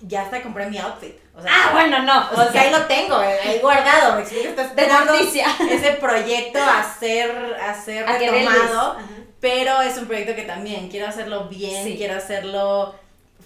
ya 0.03 0.23
hasta 0.23 0.43
compré 0.43 0.67
mi 0.67 0.79
outfit. 0.79 1.15
O 1.35 1.41
sea, 1.43 1.51
Ah, 1.53 1.71
bueno, 1.73 2.03
no. 2.03 2.31
O 2.31 2.53
sea, 2.53 2.63
ahí 2.63 2.71
lo 2.71 2.85
tengo, 2.87 3.23
eh, 3.23 3.39
ahí 3.45 3.59
guardado, 3.61 4.17
me 4.17 4.23
explico, 4.23 4.49
está 4.49 4.63
de 4.63 4.69
esperando 4.69 5.13
noticia. 5.15 5.47
ese 5.71 5.93
proyecto 5.93 6.59
a 6.63 6.83
ser, 6.99 7.57
a 7.61 7.75
ser 7.75 8.09
A 8.09 8.19
retomado. 8.19 8.97
Pero 9.41 9.81
es 9.83 9.97
un 9.99 10.07
proyecto 10.07 10.35
que 10.37 10.43
también 10.43 10.89
quiero 10.89 11.09
hacerlo 11.09 11.45
bien, 11.49 11.85
Sí. 11.85 11.97
quiero 11.97 12.17
hacerlo 12.17 12.95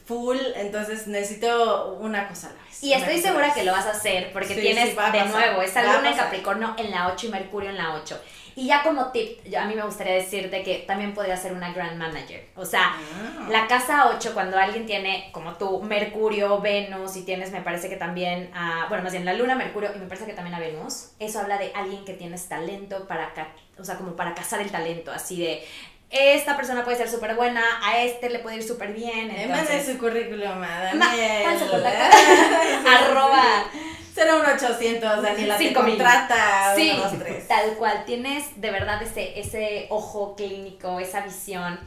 full, 0.07 0.37
entonces 0.57 1.07
necesito 1.07 1.97
una 2.01 2.29
cosa 2.29 2.49
a 2.49 2.51
la 2.53 2.63
vez. 2.65 2.83
Y 2.83 2.93
estoy 2.93 3.21
segura 3.21 3.53
que 3.55 3.65
lo 3.65 3.73
vas 3.73 3.87
a 3.87 3.91
hacer 3.93 4.31
porque 4.33 4.55
Sí, 4.55 4.61
tienes 4.61 4.91
sí, 4.91 4.97
de 5.13 5.25
nuevo 5.25 5.63
esa 5.63 5.83
luna 5.83 6.11
en. 6.11 6.17
Capricornio 6.17 6.75
en 6.79 6.91
la 6.91 7.09
8 7.09 7.27
y 7.27 7.31
Mercurio 7.31 7.71
en 7.71 7.79
la 7.79 7.95
8. 7.95 8.21
Y 8.59 8.67
ya 8.69 8.83
como 8.83 9.13
tip, 9.13 9.45
yo- 9.45 9.61
a 9.61 9.67
mí 9.67 9.75
me 9.75 9.83
gustaría 9.83 10.15
decirte 10.15 10.63
que 10.63 10.79
también 10.87 11.13
podría 11.15 11.37
ser 11.37 11.53
una 11.53 11.73
grand 11.75 11.99
manager. 11.99 12.49
O 12.57 12.65
sea, 12.65 12.95
Ah. 12.97 13.47
la 13.51 13.67
casa 13.67 14.09
8, 14.09 14.33
cuando 14.33 14.59
alguien 14.59 14.87
tiene, 14.87 15.29
como 15.31 15.55
tú, 15.57 15.83
Mercurio, 15.83 16.59
Venus, 16.61 17.17
y 17.17 17.23
tienes, 17.25 17.53
me 17.53 17.61
parece 17.61 17.91
que 17.91 17.97
también, 17.97 18.51
a, 18.55 18.87
bueno, 18.89 19.05
más 19.05 19.13
bien 19.13 19.27
la 19.27 19.35
Luna, 19.35 19.55
Mercurio, 19.57 19.91
y 19.95 19.99
me 19.99 20.07
parece 20.07 20.25
que 20.25 20.33
también 20.33 20.55
a 20.55 20.59
Venus, 20.59 21.11
eso 21.19 21.41
habla 21.41 21.59
de 21.59 21.71
alguien 21.75 22.05
que 22.07 22.15
tienes 22.15 22.49
talento 22.49 23.07
para, 23.07 23.35
ca- 23.35 23.53
o 23.79 23.85
sea, 23.85 23.97
como 23.97 24.17
para 24.17 24.35
cazar 24.35 24.61
el 24.63 24.71
talento, 24.71 25.13
así 25.13 25.39
de, 25.39 25.63
esta 26.11 26.57
persona 26.57 26.85
puede 26.85 26.97
ser 26.97 27.09
súper 27.09 27.35
buena, 27.35 27.63
a 27.83 28.03
este 28.03 28.31
le 28.31 28.39
puede 28.39 28.57
ir 28.57 28.63
súper 28.63 28.93
bien, 28.93 29.31
entonces... 29.31 29.87
su 29.87 29.99
currículum 29.99 30.63
a 30.63 30.81
Daniel. 30.83 31.47
Arroba 32.87 33.65
01800 34.17 35.23
Daniela 35.23 35.59
te 35.59 35.73
contrata. 35.73 36.75
Sí, 36.75 36.93
uno, 36.95 37.03
dos, 37.03 37.19
tres. 37.19 37.49
tal 37.49 37.75
cual. 37.75 38.05
Tienes 38.07 38.61
de 38.61 38.71
verdad 38.71 39.03
ese, 39.03 39.39
ese 39.39 39.87
ojo 39.91 40.35
clínico, 40.37 41.01
esa 41.01 41.21
visión. 41.21 41.79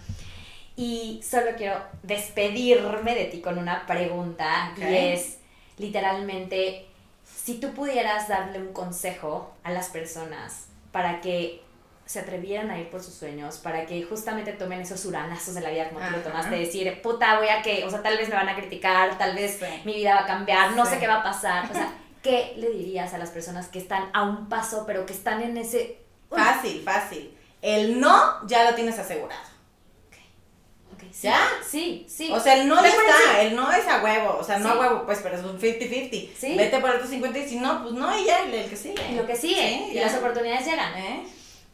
Y 0.76 1.22
solo 1.28 1.52
quiero 1.58 1.82
despedirme 2.04 3.16
de 3.16 3.26
ti 3.26 3.42
con 3.42 3.58
una 3.58 3.86
pregunta. 3.86 4.74
Y 4.78 4.84
es, 4.84 5.40
literalmente, 5.78 6.86
si 7.26 7.56
tú 7.56 7.74
pudieras 7.74 8.28
darle 8.28 8.60
un 8.60 8.74
consejo 8.74 9.54
a 9.64 9.72
las 9.72 9.90
personas 9.90 10.68
para 10.92 11.22
que 11.22 11.62
se 12.10 12.20
atrevieran 12.22 12.72
a 12.72 12.80
ir 12.80 12.90
por 12.90 13.04
sus 13.04 13.14
sueños, 13.14 13.58
para 13.58 13.86
que 13.86 14.02
justamente 14.02 14.52
tomen 14.54 14.82
esos 14.82 15.06
uranazos 15.06 15.54
de 15.54 15.62
la 15.62 15.70
vida 15.70 15.90
como 15.90 16.04
tú 16.04 16.10
lo 16.12 16.18
tomaste, 16.24 16.56
de 16.56 16.62
decir, 16.66 17.02
puta, 17.04 17.38
voy 17.38 17.50
a 17.50 17.62
que, 17.62 17.84
o 17.86 17.90
sea, 17.92 18.02
tal 18.02 18.18
vez 18.18 18.28
me 18.30 18.34
van 18.34 18.50
a 18.50 18.56
criticar, 18.56 19.16
tal 19.20 19.36
vez 19.36 19.58
Sí. 19.60 19.66
mi 19.86 19.94
vida 19.94 20.16
va 20.16 20.22
a 20.22 20.26
cambiar, 20.26 20.72
no 20.72 20.86
Sí. 20.88 20.94
sé 20.94 21.00
qué 21.00 21.08
va 21.08 21.18
a 21.18 21.24
pasar. 21.24 21.70
O 21.70 21.74
sea, 21.76 21.94
¿qué 22.24 22.54
le 22.58 22.72
dirías 22.72 23.14
a 23.14 23.20
las 23.20 23.30
personas 23.30 23.68
que 23.68 23.78
están 23.78 24.10
a 24.14 24.24
un 24.24 24.50
paso, 24.50 24.86
pero 24.88 25.06
que 25.06 25.14
están 25.14 25.44
en 25.44 25.56
ese... 25.58 26.00
Uy, 26.32 26.40
Fácil, 26.40 26.82
fácil. 26.82 27.38
El 27.62 28.00
no 28.02 28.48
ya 28.48 28.64
lo 28.68 28.74
tienes 28.76 28.98
asegurado. 28.98 29.42
sí, 31.12 31.28
¿Ya? 31.28 31.48
Sí, 31.64 32.06
sí. 32.10 32.32
O 32.32 32.40
sea, 32.40 32.56
el 32.60 32.68
no 32.68 32.82
ya 32.82 32.88
está, 32.90 33.42
el 33.44 33.56
no 33.56 33.72
es 33.72 33.88
a 33.88 34.04
huevo, 34.04 34.38
o 34.40 34.44
sea, 34.44 34.58
no 34.58 34.72
Sí. 34.72 34.78
a 34.78 34.80
huevo, 34.82 35.06
pues, 35.06 35.20
pero 35.22 35.38
es 35.38 35.44
un 35.44 35.60
50-50. 35.60 36.32
Sí. 36.38 36.56
Vete 36.56 36.80
por 36.80 36.90
el 36.90 36.96
otro 36.98 37.08
50 37.08 37.38
y 37.40 37.50
si 37.50 37.56
no, 37.60 37.84
pues 37.84 37.94
no, 37.94 38.18
y 38.20 38.26
ya, 38.26 38.44
el, 38.46 38.54
el 38.54 38.68
que 38.70 38.76
sigue. 38.76 39.02
Y 39.12 39.16
lo 39.16 39.28
que 39.28 39.36
sigue, 39.36 39.90
y 39.92 39.94
ya. 39.94 40.08
las 40.08 40.16
oportunidades 40.16 40.66
llegan. 40.66 40.94
¿Eh? 40.98 41.24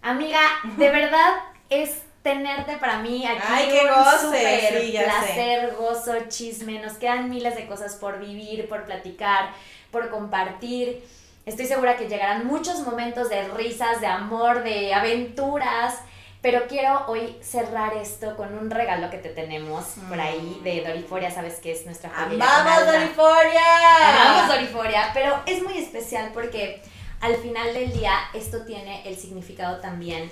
Amiga, 0.05 0.39
de 0.77 0.89
verdad 0.91 1.33
es 1.67 2.03
tenerte 2.21 2.77
para 2.77 2.99
mí 2.99 3.25
aquí. 3.25 3.41
Ay, 3.47 3.69
qué 3.71 3.81
un 3.85 4.03
goce, 4.03 4.19
súper 4.19 4.81
sí, 4.81 4.91
ya 4.91 5.01
sé. 5.01 5.05
placer, 5.05 5.75
gozo, 5.75 6.13
chisme. 6.27 6.79
Nos 6.79 6.93
quedan 6.93 7.27
miles 7.27 7.55
de 7.55 7.65
cosas 7.65 7.95
por 7.95 8.19
vivir, 8.19 8.69
por 8.69 8.85
platicar, 8.85 9.49
por 9.89 10.11
compartir. 10.11 11.03
Estoy 11.47 11.65
segura 11.65 11.97
que 11.97 12.07
llegarán 12.07 12.45
muchos 12.45 12.81
momentos 12.81 13.29
de 13.29 13.47
risas, 13.47 13.99
de 13.99 14.05
amor, 14.05 14.63
de 14.63 14.93
aventuras. 14.93 15.95
Pero 16.43 16.67
quiero 16.67 17.05
hoy 17.07 17.35
cerrar 17.41 17.95
esto 17.95 18.35
con 18.35 18.55
un 18.55 18.69
regalo 18.69 19.09
que 19.09 19.17
te 19.17 19.29
tenemos 19.29 19.95
por 20.07 20.19
ahí 20.19 20.61
de 20.63 20.83
Doriforia, 20.85 21.31
sabes 21.31 21.55
que 21.55 21.71
es 21.71 21.83
nuestra 21.87 22.11
¡Vamos, 22.11 22.39
alma. 22.39 22.81
Doriforia! 22.91 24.27
Amamos 24.27 24.55
Doriforia, 24.55 25.09
pero 25.15 25.41
es 25.47 25.63
muy 25.63 25.79
especial 25.79 26.29
porque 26.35 26.83
al 27.21 27.35
final 27.37 27.73
del 27.73 27.91
día 27.91 28.17
esto 28.33 28.65
tiene 28.65 29.07
el 29.07 29.17
significado 29.17 29.79
también, 29.79 30.31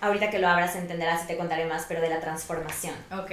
ahorita 0.00 0.30
que 0.30 0.38
lo 0.38 0.48
abras 0.48 0.76
entenderás 0.76 1.24
y 1.24 1.26
te 1.28 1.36
contaré 1.36 1.66
más, 1.66 1.84
pero 1.88 2.00
de 2.00 2.08
la 2.08 2.20
transformación. 2.20 2.94
Ok, 3.12 3.30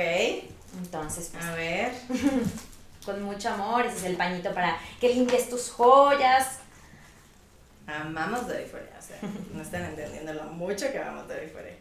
Entonces, 0.78 1.30
pues, 1.32 1.44
a 1.44 1.56
ver. 1.56 1.92
con 3.06 3.22
mucho 3.24 3.50
amor, 3.50 3.86
ese 3.86 3.98
es 3.98 4.04
el 4.06 4.16
pañito 4.16 4.54
para 4.54 4.78
que 5.00 5.10
limpies 5.10 5.50
tus 5.50 5.72
joyas. 5.72 6.60
Amamos 7.86 8.48
Doriforia. 8.48 8.96
O 8.98 9.02
sea, 9.02 9.18
no 9.54 9.62
están 9.62 9.84
entendiendo 9.84 10.34
lo 10.34 10.44
mucho 10.46 10.92
que 10.92 11.00
amamos 11.00 11.28
Doriforia. 11.28 11.76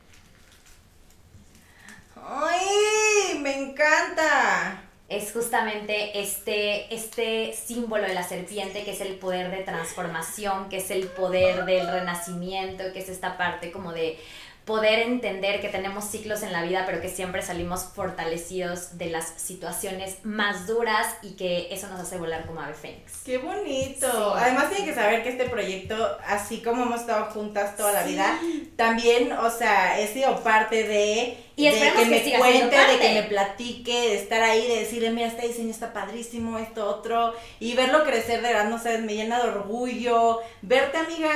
¡Ay! 2.16 3.38
¡Me 3.40 3.56
encanta! 3.56 4.82
Es 5.12 5.30
justamente 5.30 6.18
este, 6.18 6.92
este 6.94 7.52
símbolo 7.52 8.04
de 8.04 8.14
la 8.14 8.22
serpiente 8.22 8.82
que 8.82 8.92
es 8.92 9.00
el 9.02 9.16
poder 9.16 9.50
de 9.50 9.62
transformación, 9.62 10.70
que 10.70 10.78
es 10.78 10.90
el 10.90 11.08
poder 11.08 11.66
del 11.66 11.86
renacimiento, 11.86 12.84
que 12.94 13.00
es 13.00 13.10
esta 13.10 13.36
parte 13.36 13.70
como 13.70 13.92
de 13.92 14.18
poder 14.64 15.00
entender 15.00 15.60
que 15.60 15.68
tenemos 15.68 16.04
ciclos 16.04 16.42
en 16.44 16.52
la 16.52 16.62
vida, 16.62 16.84
pero 16.86 17.00
que 17.00 17.08
siempre 17.08 17.42
salimos 17.42 17.84
fortalecidos 17.94 18.96
de 18.96 19.06
las 19.06 19.32
situaciones 19.36 20.18
más 20.22 20.66
duras 20.68 21.08
y 21.22 21.32
que 21.34 21.68
eso 21.74 21.88
nos 21.88 21.98
hace 21.98 22.16
volar 22.16 22.46
como 22.46 22.60
ave 22.60 22.74
fénix. 22.74 23.22
¡Qué 23.24 23.38
bonito! 23.38 24.06
Sí. 24.10 24.32
Además 24.36 24.70
tiene 24.70 24.84
que 24.84 24.94
saber 24.94 25.22
que 25.24 25.30
este 25.30 25.48
proyecto, 25.48 26.16
así 26.26 26.62
como 26.62 26.82
hemos 26.84 27.00
estado 27.00 27.24
juntas 27.32 27.76
toda 27.76 27.92
la 27.92 28.04
Sí. 28.04 28.10
vida, 28.12 28.38
también, 28.76 29.32
o 29.32 29.50
sea, 29.50 29.98
he 29.98 30.06
sido 30.06 30.42
parte 30.44 30.84
de, 30.84 31.38
Y 31.56 31.64
de 31.68 31.72
que 31.72 31.92
que 31.92 32.04
me 32.06 32.22
siga 32.22 32.38
cuente, 32.38 32.76
de 32.76 32.98
que 32.98 33.14
me 33.14 33.22
platique, 33.24 33.92
de 33.92 34.14
estar 34.16 34.42
ahí, 34.42 34.66
de 34.68 34.80
decirle, 34.80 35.10
mira, 35.10 35.26
este 35.26 35.48
diseño 35.48 35.70
está 35.70 35.92
padrísimo, 35.92 36.58
esto 36.58 36.88
otro, 36.88 37.34
y 37.58 37.74
verlo 37.74 38.04
crecer 38.04 38.40
de 38.42 38.48
verdad, 38.52 38.68
no 38.70 38.78
sabes, 38.78 39.00
me 39.02 39.14
llena 39.14 39.42
de 39.42 39.48
orgullo. 39.50 40.38
Verte, 40.62 40.98
amiga, 40.98 41.30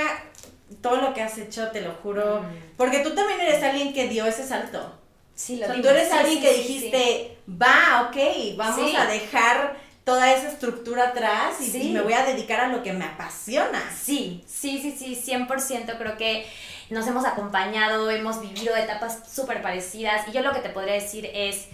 todo 0.82 0.96
lo 0.96 1.14
que 1.14 1.22
has 1.22 1.38
hecho, 1.38 1.68
te 1.70 1.80
lo 1.80 1.92
juro, 2.02 2.42
Mm. 2.42 2.76
porque 2.76 2.98
tú 3.00 3.14
también 3.14 3.40
eres 3.40 3.62
alguien 3.62 3.92
que 3.92 4.08
dio 4.08 4.26
ese 4.26 4.46
salto. 4.46 4.98
Sí, 5.34 5.56
O 5.56 5.60
lo 5.60 5.66
sea, 5.66 5.74
digo. 5.74 5.88
tú 5.88 5.94
eres 5.94 6.08
Sí, 6.08 6.14
alguien 6.16 6.38
sí, 6.38 6.44
que 6.44 6.54
dijiste, 6.54 7.38
va, 7.50 8.08
ok, 8.08 8.56
vamos 8.56 8.94
a 8.96 9.06
dejar 9.06 9.76
toda 10.04 10.32
esa 10.32 10.48
estructura 10.48 11.08
atrás 11.08 11.56
y, 11.60 11.76
y 11.88 11.92
me 11.92 12.00
voy 12.00 12.12
a 12.14 12.24
dedicar 12.24 12.60
a 12.60 12.68
lo 12.68 12.82
que 12.82 12.92
me 12.92 13.04
apasiona. 13.04 13.82
Sí, 13.92 14.44
sí, 14.46 14.78
sí, 14.80 14.92
sí, 14.96 15.14
100% 15.32 15.98
creo 15.98 16.16
que 16.16 16.46
nos 16.90 17.06
hemos 17.08 17.24
acompañado, 17.24 18.08
hemos 18.10 18.40
vivido 18.40 18.74
etapas 18.76 19.18
súper 19.30 19.60
parecidas 19.62 20.26
y 20.28 20.32
yo 20.32 20.42
lo 20.42 20.52
que 20.52 20.60
te 20.60 20.70
podría 20.70 20.94
decir 20.94 21.28
es, 21.34 21.66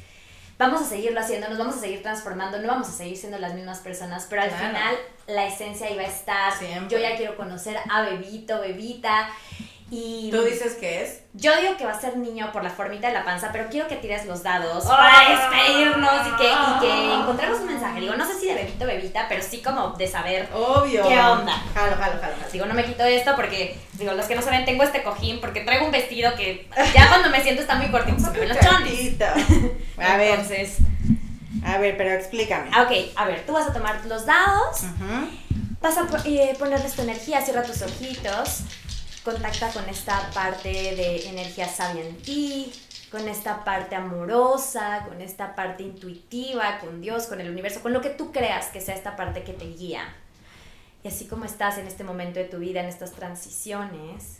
vamos 0.63 0.83
a 0.83 0.85
seguirlo 0.87 1.21
haciendo, 1.21 1.49
nos 1.49 1.59
vamos 1.59 1.77
a 1.77 1.81
seguir 1.81 2.03
transformando, 2.03 2.59
no 2.59 2.69
vamos 2.69 2.89
a 2.89 2.93
seguir 2.93 3.17
siendo 3.17 3.39
las 3.39 3.55
mismas 3.55 3.79
personas, 3.81 4.27
pero 4.31 4.43
al 4.43 4.49
Claro. 4.49 4.67
final 4.69 4.95
la 5.27 5.47
esencia 5.47 5.91
iba 5.91 6.03
a 6.03 6.07
estar, 6.07 6.53
Siempre. 6.59 6.89
yo 6.97 6.99
ya 7.03 7.17
quiero 7.17 7.37
conocer 7.37 7.77
a 7.91 8.03
Bebito, 8.03 8.61
Bebita 8.61 9.29
y... 9.95 10.31
¿Tú 10.31 10.43
dices 10.43 10.73
que 10.81 11.03
es? 11.03 11.21
Yo 11.35 11.55
digo 11.61 11.77
que 11.77 11.85
va 11.85 11.93
a 11.93 12.01
ser 12.01 12.17
niño 12.17 12.51
por 12.51 12.65
la 12.65 12.71
formita 12.71 13.09
de 13.09 13.13
la 13.13 13.25
panza, 13.27 13.51
pero 13.53 13.69
quiero 13.71 13.89
que 13.89 13.97
tires 13.97 14.25
los 14.25 14.43
dados 14.43 14.85
Ah. 14.89 14.97
para 14.97 15.29
despedirnos 15.61 16.27
y 16.29 16.37
que, 16.37 16.47
y 16.51 16.81
que 16.81 17.15
encontremos 17.15 17.61
un 17.61 17.67
mensaje. 17.67 18.01
Digo, 18.01 18.15
no 18.17 18.27
sé 18.27 18.39
si 18.41 18.47
de 18.47 18.55
Bebito, 18.55 18.87
Bebita, 18.87 19.27
pero 19.29 19.43
sí 19.43 19.61
como 19.63 19.91
de 19.91 20.09
saber 20.09 20.49
Obvio. 20.55 21.07
¿Qué 21.07 21.19
onda? 21.21 21.53
Jalo, 21.75 21.97
jalo, 21.97 22.13
jalo. 22.21 22.21
jalo. 22.21 22.35
Digo, 22.53 22.65
no 22.67 22.73
me 22.75 22.85
quito 22.87 23.05
esto 23.05 23.37
porque, 23.37 23.79
digo, 23.93 24.13
los 24.13 24.25
que 24.27 24.35
no 24.35 24.41
saben, 24.43 24.65
tengo 24.65 24.83
este 24.83 25.03
cojín 25.03 25.41
porque 25.43 25.61
traigo 25.61 25.85
un 25.85 25.93
vestido 25.93 26.35
que 26.37 26.69
ya 26.95 27.09
cuando 27.09 27.29
me 27.29 27.43
siento 27.43 27.61
está 27.61 27.75
muy 27.75 27.91
cortito, 27.91 28.19
se 28.19 28.31
ven 28.41 28.49
los 28.49 28.59
chones. 28.61 29.15
A 29.99 30.17
ver, 30.17 30.31
Entonces, 30.31 30.77
a 31.67 31.77
ver, 31.79 31.97
pero 31.99 32.13
explícame. 32.13 32.71
ah, 32.73 32.83
ok, 32.83 32.93
a 33.15 33.25
ver, 33.27 33.45
tú 33.47 33.53
vas 33.53 33.67
a 33.69 33.73
tomar 33.75 34.01
los 34.07 34.25
dados, 34.27 34.83
Ujú. 34.85 35.29
vas 35.81 35.97
a 35.99 36.07
eh, 36.25 36.57
ponerles 36.59 36.95
tu 36.95 37.03
energía, 37.03 37.41
cierra 37.43 37.63
tus 37.63 37.83
ojitos, 37.83 38.61
contacta 39.25 39.71
con 39.73 39.89
esta 39.89 40.31
parte 40.31 40.69
de 40.69 41.29
energía 41.29 41.69
sabia 41.69 42.05
en 42.05 42.17
ti, 42.17 42.73
con 43.11 43.29
esta 43.29 43.65
parte 43.65 43.95
amorosa, 43.95 45.05
con 45.07 45.21
esta 45.21 45.55
parte 45.55 45.83
intuitiva, 45.83 46.79
con 46.81 47.01
Dios, 47.01 47.27
con 47.27 47.41
el 47.41 47.51
universo, 47.51 47.83
con 47.83 47.93
lo 47.93 48.01
que 48.01 48.11
tú 48.11 48.33
creas 48.33 48.69
que 48.69 48.81
sea 48.81 48.95
esta 48.95 49.17
parte 49.17 49.45
que 49.45 49.53
te 49.53 49.67
guía. 49.67 50.17
Y 51.05 51.09
así 51.09 51.27
como 51.27 51.45
estás 51.45 51.79
en 51.79 51.87
este 51.87 52.05
momento 52.05 52.39
de 52.39 52.47
tu 52.47 52.59
vida, 52.59 52.81
en 52.81 52.87
estas 52.87 53.13
transiciones, 53.13 54.39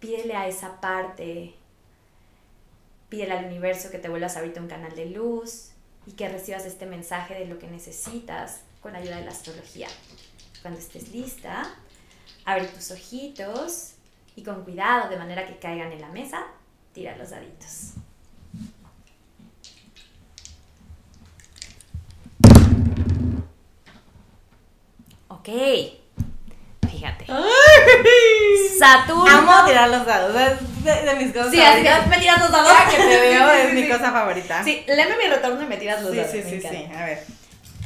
pídele 0.00 0.34
a 0.34 0.48
esa 0.48 0.80
parte, 0.80 1.54
pídele 3.08 3.32
al 3.32 3.44
universo 3.44 3.90
que 3.90 3.98
te 3.98 4.08
vuelvas 4.08 4.36
ahorita 4.36 4.60
un 4.60 4.68
canal 4.68 4.94
de 4.94 5.06
luz 5.06 5.70
y 6.06 6.12
que 6.12 6.28
recibas 6.28 6.64
este 6.64 6.86
mensaje 6.86 7.34
de 7.34 7.46
lo 7.46 7.58
que 7.58 7.66
necesitas 7.66 8.60
con 8.80 8.96
ayuda 8.96 9.16
de 9.16 9.24
la 9.24 9.30
astrología. 9.30 9.88
Cuando 10.62 10.80
estés 10.80 11.10
lista, 11.10 11.74
abre 12.44 12.66
tus 12.66 12.90
ojitos 12.90 13.92
y 14.36 14.42
con 14.42 14.64
cuidado, 14.64 15.08
de 15.08 15.16
manera 15.16 15.46
que 15.46 15.58
caigan 15.58 15.92
en 15.92 16.00
la 16.00 16.08
mesa, 16.08 16.44
tira 16.92 17.16
los 17.16 17.30
daditos. 17.30 17.92
Ok, 25.28 25.48
fíjate. 26.90 27.26
Saturno. 28.78 29.26
Amo 29.38 29.66
tirar 29.66 29.88
los 29.90 30.06
dados. 30.06 30.34
Es 30.36 30.84
de, 30.84 30.92
de 31.02 31.14
mis 31.16 31.32
cosas 31.32 31.50
Sí, 31.50 31.60
así 31.60 31.82
favoritas. 31.84 32.02
que 32.04 32.08
me 32.10 32.18
tiras 32.18 32.40
los 32.40 32.50
dados. 32.52 32.72
Que 32.90 32.96
te 32.96 33.06
veo 33.20 33.48
Sí, 33.50 33.56
es 33.60 33.68
sí, 33.68 33.74
mi 33.74 33.82
sí. 33.82 33.88
cosa 33.88 34.12
favorita. 34.12 34.64
Sí, 34.64 34.84
léeme 34.86 35.16
mi 35.16 35.24
retorno 35.26 35.62
y 35.62 35.66
me 35.66 35.76
tiras 35.76 36.02
los 36.02 36.12
sí, 36.12 36.16
dados. 36.18 36.32
sí, 36.32 36.42
sí, 36.42 36.60
sí. 36.60 36.88
A 36.94 37.04
ver. 37.04 37.24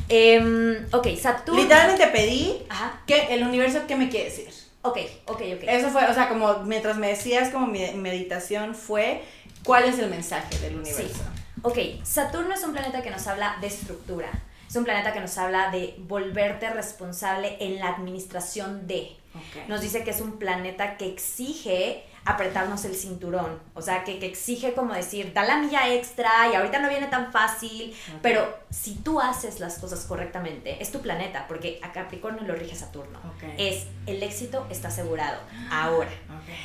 Em, 0.08 0.86
ok, 0.92 1.16
Saturno. 1.20 1.60
Literalmente 1.60 2.06
pedí 2.08 2.62
Ajá. 2.68 3.00
que 3.06 3.34
el 3.34 3.42
universo, 3.42 3.80
¿qué 3.86 3.96
me 3.96 4.08
quiere 4.08 4.26
decir? 4.26 4.48
Ok, 4.82 4.98
ok, 5.26 5.42
ok. 5.56 5.64
Eso 5.66 5.90
fue, 5.90 6.04
o 6.06 6.14
sea, 6.14 6.28
como 6.28 6.60
mientras 6.60 6.96
me 6.96 7.08
decías, 7.08 7.50
como 7.50 7.66
mi 7.66 7.90
meditación 7.92 8.74
fue, 8.74 9.22
¿cuál 9.64 9.84
es 9.84 9.98
el 9.98 10.08
mensaje 10.08 10.56
del 10.58 10.76
universo? 10.76 11.22
Ok, 11.62 11.78
Saturno 12.04 12.54
es 12.54 12.62
un 12.64 12.72
planeta 12.72 13.02
que 13.02 13.10
nos 13.10 13.26
habla 13.26 13.56
de 13.60 13.66
estructura. 13.66 14.30
Es 14.68 14.76
un 14.76 14.84
planeta 14.84 15.12
que 15.12 15.20
nos 15.20 15.36
habla 15.38 15.70
de 15.70 15.94
volverte 15.98 16.68
responsable 16.70 17.56
en 17.60 17.78
la 17.78 17.88
administración 17.88 18.86
de. 18.86 19.16
Ok. 19.34 19.68
Nos 19.68 19.80
dice 19.80 20.04
que 20.04 20.10
es 20.10 20.20
un 20.20 20.38
planeta 20.38 20.96
que 20.96 21.06
exige 21.06 22.04
apretarnos 22.24 22.84
el 22.84 22.94
cinturón. 22.94 23.58
O 23.74 23.82
sea, 23.82 24.04
que, 24.04 24.18
que 24.18 24.26
exige 24.26 24.74
como 24.74 24.94
decir, 24.94 25.32
da 25.32 25.44
la 25.44 25.58
milla 25.58 25.92
extra 25.92 26.30
y 26.52 26.54
ahorita 26.54 26.78
no 26.78 26.88
viene 26.88 27.06
tan 27.06 27.32
fácil. 27.32 27.94
Pero 28.22 28.58
si 28.70 28.94
tú 28.96 29.20
haces 29.20 29.60
las 29.60 29.78
cosas 29.78 30.04
correctamente, 30.04 30.82
es 30.82 30.90
tu 30.92 31.00
planeta, 31.00 31.46
porque 31.48 31.80
a 31.82 31.92
Capricornio 31.92 32.42
lo 32.42 32.54
rige 32.54 32.76
Saturno. 32.76 33.18
Es 33.56 33.86
el 34.06 34.22
éxito 34.22 34.66
está 34.70 34.88
asegurado. 34.88 35.40
Ahora 35.70 36.10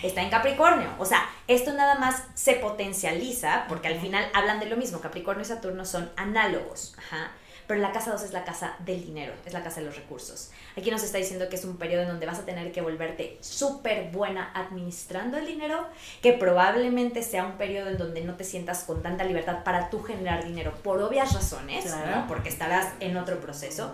está 0.02 0.22
en 0.22 0.30
Capricornio. 0.30 0.90
O 1.00 1.06
sea, 1.06 1.30
esto 1.48 1.74
nada 1.74 1.96
más 1.96 2.24
se 2.34 2.54
potencializa 2.56 3.66
porque 3.68 3.88
al 3.88 4.00
final 4.00 4.26
hablan 4.34 4.60
de 4.60 4.68
lo 4.68 4.78
mismo. 4.78 5.00
Capricornio 5.00 5.44
y 5.44 5.46
Saturno 5.46 5.86
son 5.86 6.12
análogos. 6.16 6.96
Ajá. 6.98 7.32
Pero 7.68 7.80
la 7.80 7.92
casa 7.92 8.12
2 8.12 8.24
es 8.24 8.34
la 8.34 8.44
casa 8.44 8.76
del 8.86 9.04
dinero, 9.06 9.34
es 9.46 9.54
la 9.54 9.64
casa 9.64 9.80
de 9.80 9.86
los 9.86 9.96
recursos. 9.96 10.52
Aquí 10.78 10.92
nos 10.92 11.04
está 11.04 11.18
diciendo 11.18 11.48
que 11.50 11.56
es 11.56 11.66
un 11.66 11.78
periodo 11.78 12.04
en 12.04 12.10
donde 12.10 12.26
vas 12.26 12.40
a 12.40 12.46
tener 12.46 12.72
que 12.72 12.82
volverte 12.82 13.38
súper 13.42 14.12
buena 14.12 14.52
administrando 14.54 15.38
el 15.38 15.46
dinero, 15.46 15.88
que 16.22 16.34
probablemente 16.34 17.24
sea 17.24 17.46
un 17.46 17.54
periodo 17.54 17.90
en 17.90 17.98
donde 17.98 18.22
no 18.22 18.36
te 18.36 18.44
sientas 18.44 18.84
con 18.84 19.02
tanta 19.02 19.24
libertad 19.24 19.64
para 19.64 19.90
tú 19.90 20.02
generar 20.04 20.44
dinero 20.46 20.74
por 20.84 21.02
obvias 21.02 21.34
razones, 21.34 21.86
Claro. 21.86 22.22
¿no? 22.22 22.28
porque 22.28 22.50
estarás 22.50 22.88
en 23.00 23.18
otro 23.18 23.40
proceso 23.40 23.94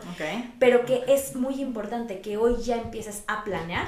pero 0.60 0.86
que 0.86 1.04
es 1.08 1.36
muy 1.36 1.62
importante 1.62 2.20
que 2.22 2.38
hoy 2.38 2.62
ya 2.64 2.76
empieces 2.78 3.24
a 3.28 3.44
planear 3.44 3.88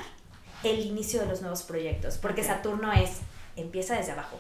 el 0.63 0.79
inicio 0.79 1.19
de 1.21 1.25
los 1.27 1.41
nuevos 1.41 1.63
proyectos, 1.63 2.17
porque. 2.17 2.43
Saturno 2.43 2.91
es, 2.93 3.17
empieza 3.55 3.95
desde 3.95 4.11
abajo, 4.11 4.37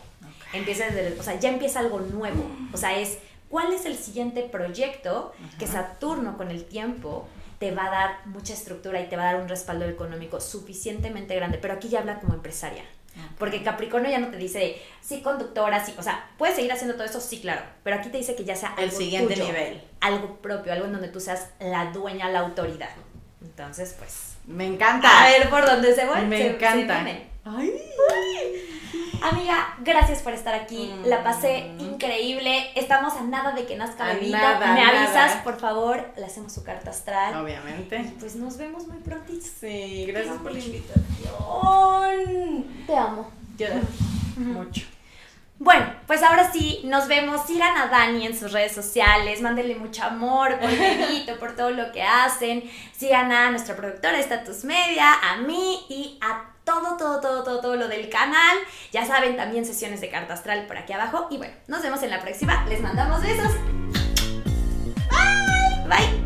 empieza 0.53 0.85
desde, 0.85 1.19
o 1.19 1.23
sea, 1.23 1.39
ya 1.39 1.49
empieza 1.49 1.79
algo 1.79 1.99
nuevo, 1.99 2.43
o 2.73 2.77
sea, 2.77 2.97
es, 2.97 3.17
¿cuál 3.51 3.71
es 3.73 3.85
el 3.85 3.95
siguiente 3.97 4.41
proyecto 4.43 5.33
que. 5.59 5.67
Saturno 5.67 6.37
con 6.37 6.49
el 6.49 6.65
tiempo 6.65 7.27
te 7.59 7.69
va 7.71 7.85
a 7.85 7.91
dar 7.91 8.25
mucha 8.25 8.53
estructura 8.53 8.99
y 9.01 9.07
te 9.09 9.15
va 9.17 9.23
a 9.29 9.33
dar 9.33 9.41
un 9.43 9.47
respaldo 9.49 9.85
económico 9.85 10.39
suficientemente 10.41 11.35
grande, 11.35 11.59
pero 11.59 11.75
aquí 11.75 11.89
ya 11.89 11.99
habla 11.99 12.19
como 12.19 12.33
empresaria. 12.33 12.83
Porque 13.37 13.61
Capricornio 13.61 14.09
ya 14.09 14.19
no 14.19 14.29
te 14.29 14.37
dice, 14.37 14.81
sí, 15.01 15.21
conductora, 15.21 15.85
sí, 15.85 15.93
o 15.97 16.01
sea, 16.01 16.29
puedes 16.37 16.55
seguir 16.55 16.71
haciendo 16.71 16.95
todo 16.95 17.03
eso, 17.03 17.19
sí, 17.19 17.41
claro, 17.41 17.61
pero 17.83 17.97
aquí 17.97 18.07
te 18.09 18.17
dice 18.17 18.35
que 18.35 18.45
ya 18.45 18.55
sea 18.55 18.73
El 18.77 18.85
algo 18.85 18.97
siguiente 18.97 19.33
tuyo, 19.33 19.47
nivel. 19.47 19.83
algo 19.99 20.37
propio, 20.41 20.71
algo 20.71 20.85
en 20.85 20.93
donde 20.93 21.09
tú 21.09 21.19
seas 21.19 21.49
la 21.59 21.91
dueña, 21.91 22.29
la 22.29 22.39
autoridad. 22.39 22.89
Entonces, 23.41 23.95
pues, 23.99 24.35
Me 24.45 24.65
encanta. 24.65 25.25
a 25.25 25.29
ver 25.29 25.49
por 25.49 25.65
dónde 25.65 25.93
se 25.93 26.05
vuelve. 26.05 26.25
Me 26.27 26.37
se- 26.37 26.43
se 26.43 26.55
encanta. 26.55 27.03
viene. 27.03 27.30
Ay. 27.43 27.71
Amiga, 29.23 29.75
gracias 29.79 30.21
por 30.21 30.33
estar 30.33 30.55
aquí. 30.55 30.91
Mm. 30.95 31.05
La 31.07 31.23
pasé 31.23 31.71
increíble. 31.79 32.71
Estamos 32.75 33.13
a 33.13 33.21
nada 33.21 33.51
de 33.51 33.65
que 33.65 33.75
nazca 33.75 34.05
bebito. 34.05 34.37
nada, 34.37 34.73
Me 34.73 34.81
nada. 34.81 35.03
avisas, 35.03 35.41
por 35.43 35.59
favor. 35.59 36.11
Le 36.17 36.25
hacemos 36.25 36.51
su 36.53 36.63
carta 36.63 36.89
astral. 36.89 37.35
Obviamente. 37.43 38.13
Pues 38.19 38.35
nos 38.35 38.57
vemos 38.57 38.87
muy 38.87 38.97
prontito. 38.97 39.45
Sí, 39.59 40.05
gracias 40.07 40.37
por 40.37 40.51
la 40.51 40.59
invitación. 40.59 41.05
Te 42.87 42.95
amo. 42.95 43.29
Yo 43.57 43.67
también. 43.67 44.53
mucho. 44.53 44.85
Bueno, 45.59 45.85
pues 46.07 46.23
ahora 46.23 46.51
sí, 46.51 46.81
nos 46.85 47.07
vemos. 47.07 47.45
Sigan 47.45 47.77
a 47.77 47.87
Dani 47.87 48.25
en 48.25 48.37
sus 48.37 48.51
redes 48.51 48.71
sociales, 48.71 49.41
mándenle 49.41 49.75
mucho 49.75 50.03
amor 50.03 50.57
por 50.59 50.69
por 51.39 51.55
todo 51.55 51.69
lo 51.69 51.91
que 51.91 52.01
hacen. 52.01 52.63
Sigan 52.97 53.31
a 53.31 53.51
nuestra 53.51 53.75
productora 53.75 54.17
Status 54.19 54.63
Media, 54.63 55.13
a 55.13 55.37
mí 55.37 55.85
y 55.89 56.17
a 56.21 56.50
todo, 56.63 56.97
todo, 56.97 57.19
todo, 57.19 57.43
todo, 57.43 57.61
todo 57.61 57.75
lo 57.75 57.87
del 57.87 58.09
canal. 58.09 58.57
Ya 58.91 59.05
saben, 59.05 59.35
también 59.35 59.65
sesiones 59.65 60.01
de 60.01 60.09
carta 60.09 60.33
astral 60.33 60.67
por 60.67 60.77
aquí 60.77 60.93
abajo. 60.93 61.27
Y 61.29 61.37
bueno, 61.37 61.53
nos 61.67 61.81
vemos 61.81 62.01
en 62.03 62.09
la 62.09 62.21
próxima. 62.21 62.65
Les 62.67 62.81
mandamos 62.81 63.21
besos. 63.21 63.51
Bye. 65.09 65.87
Bye. 65.87 66.20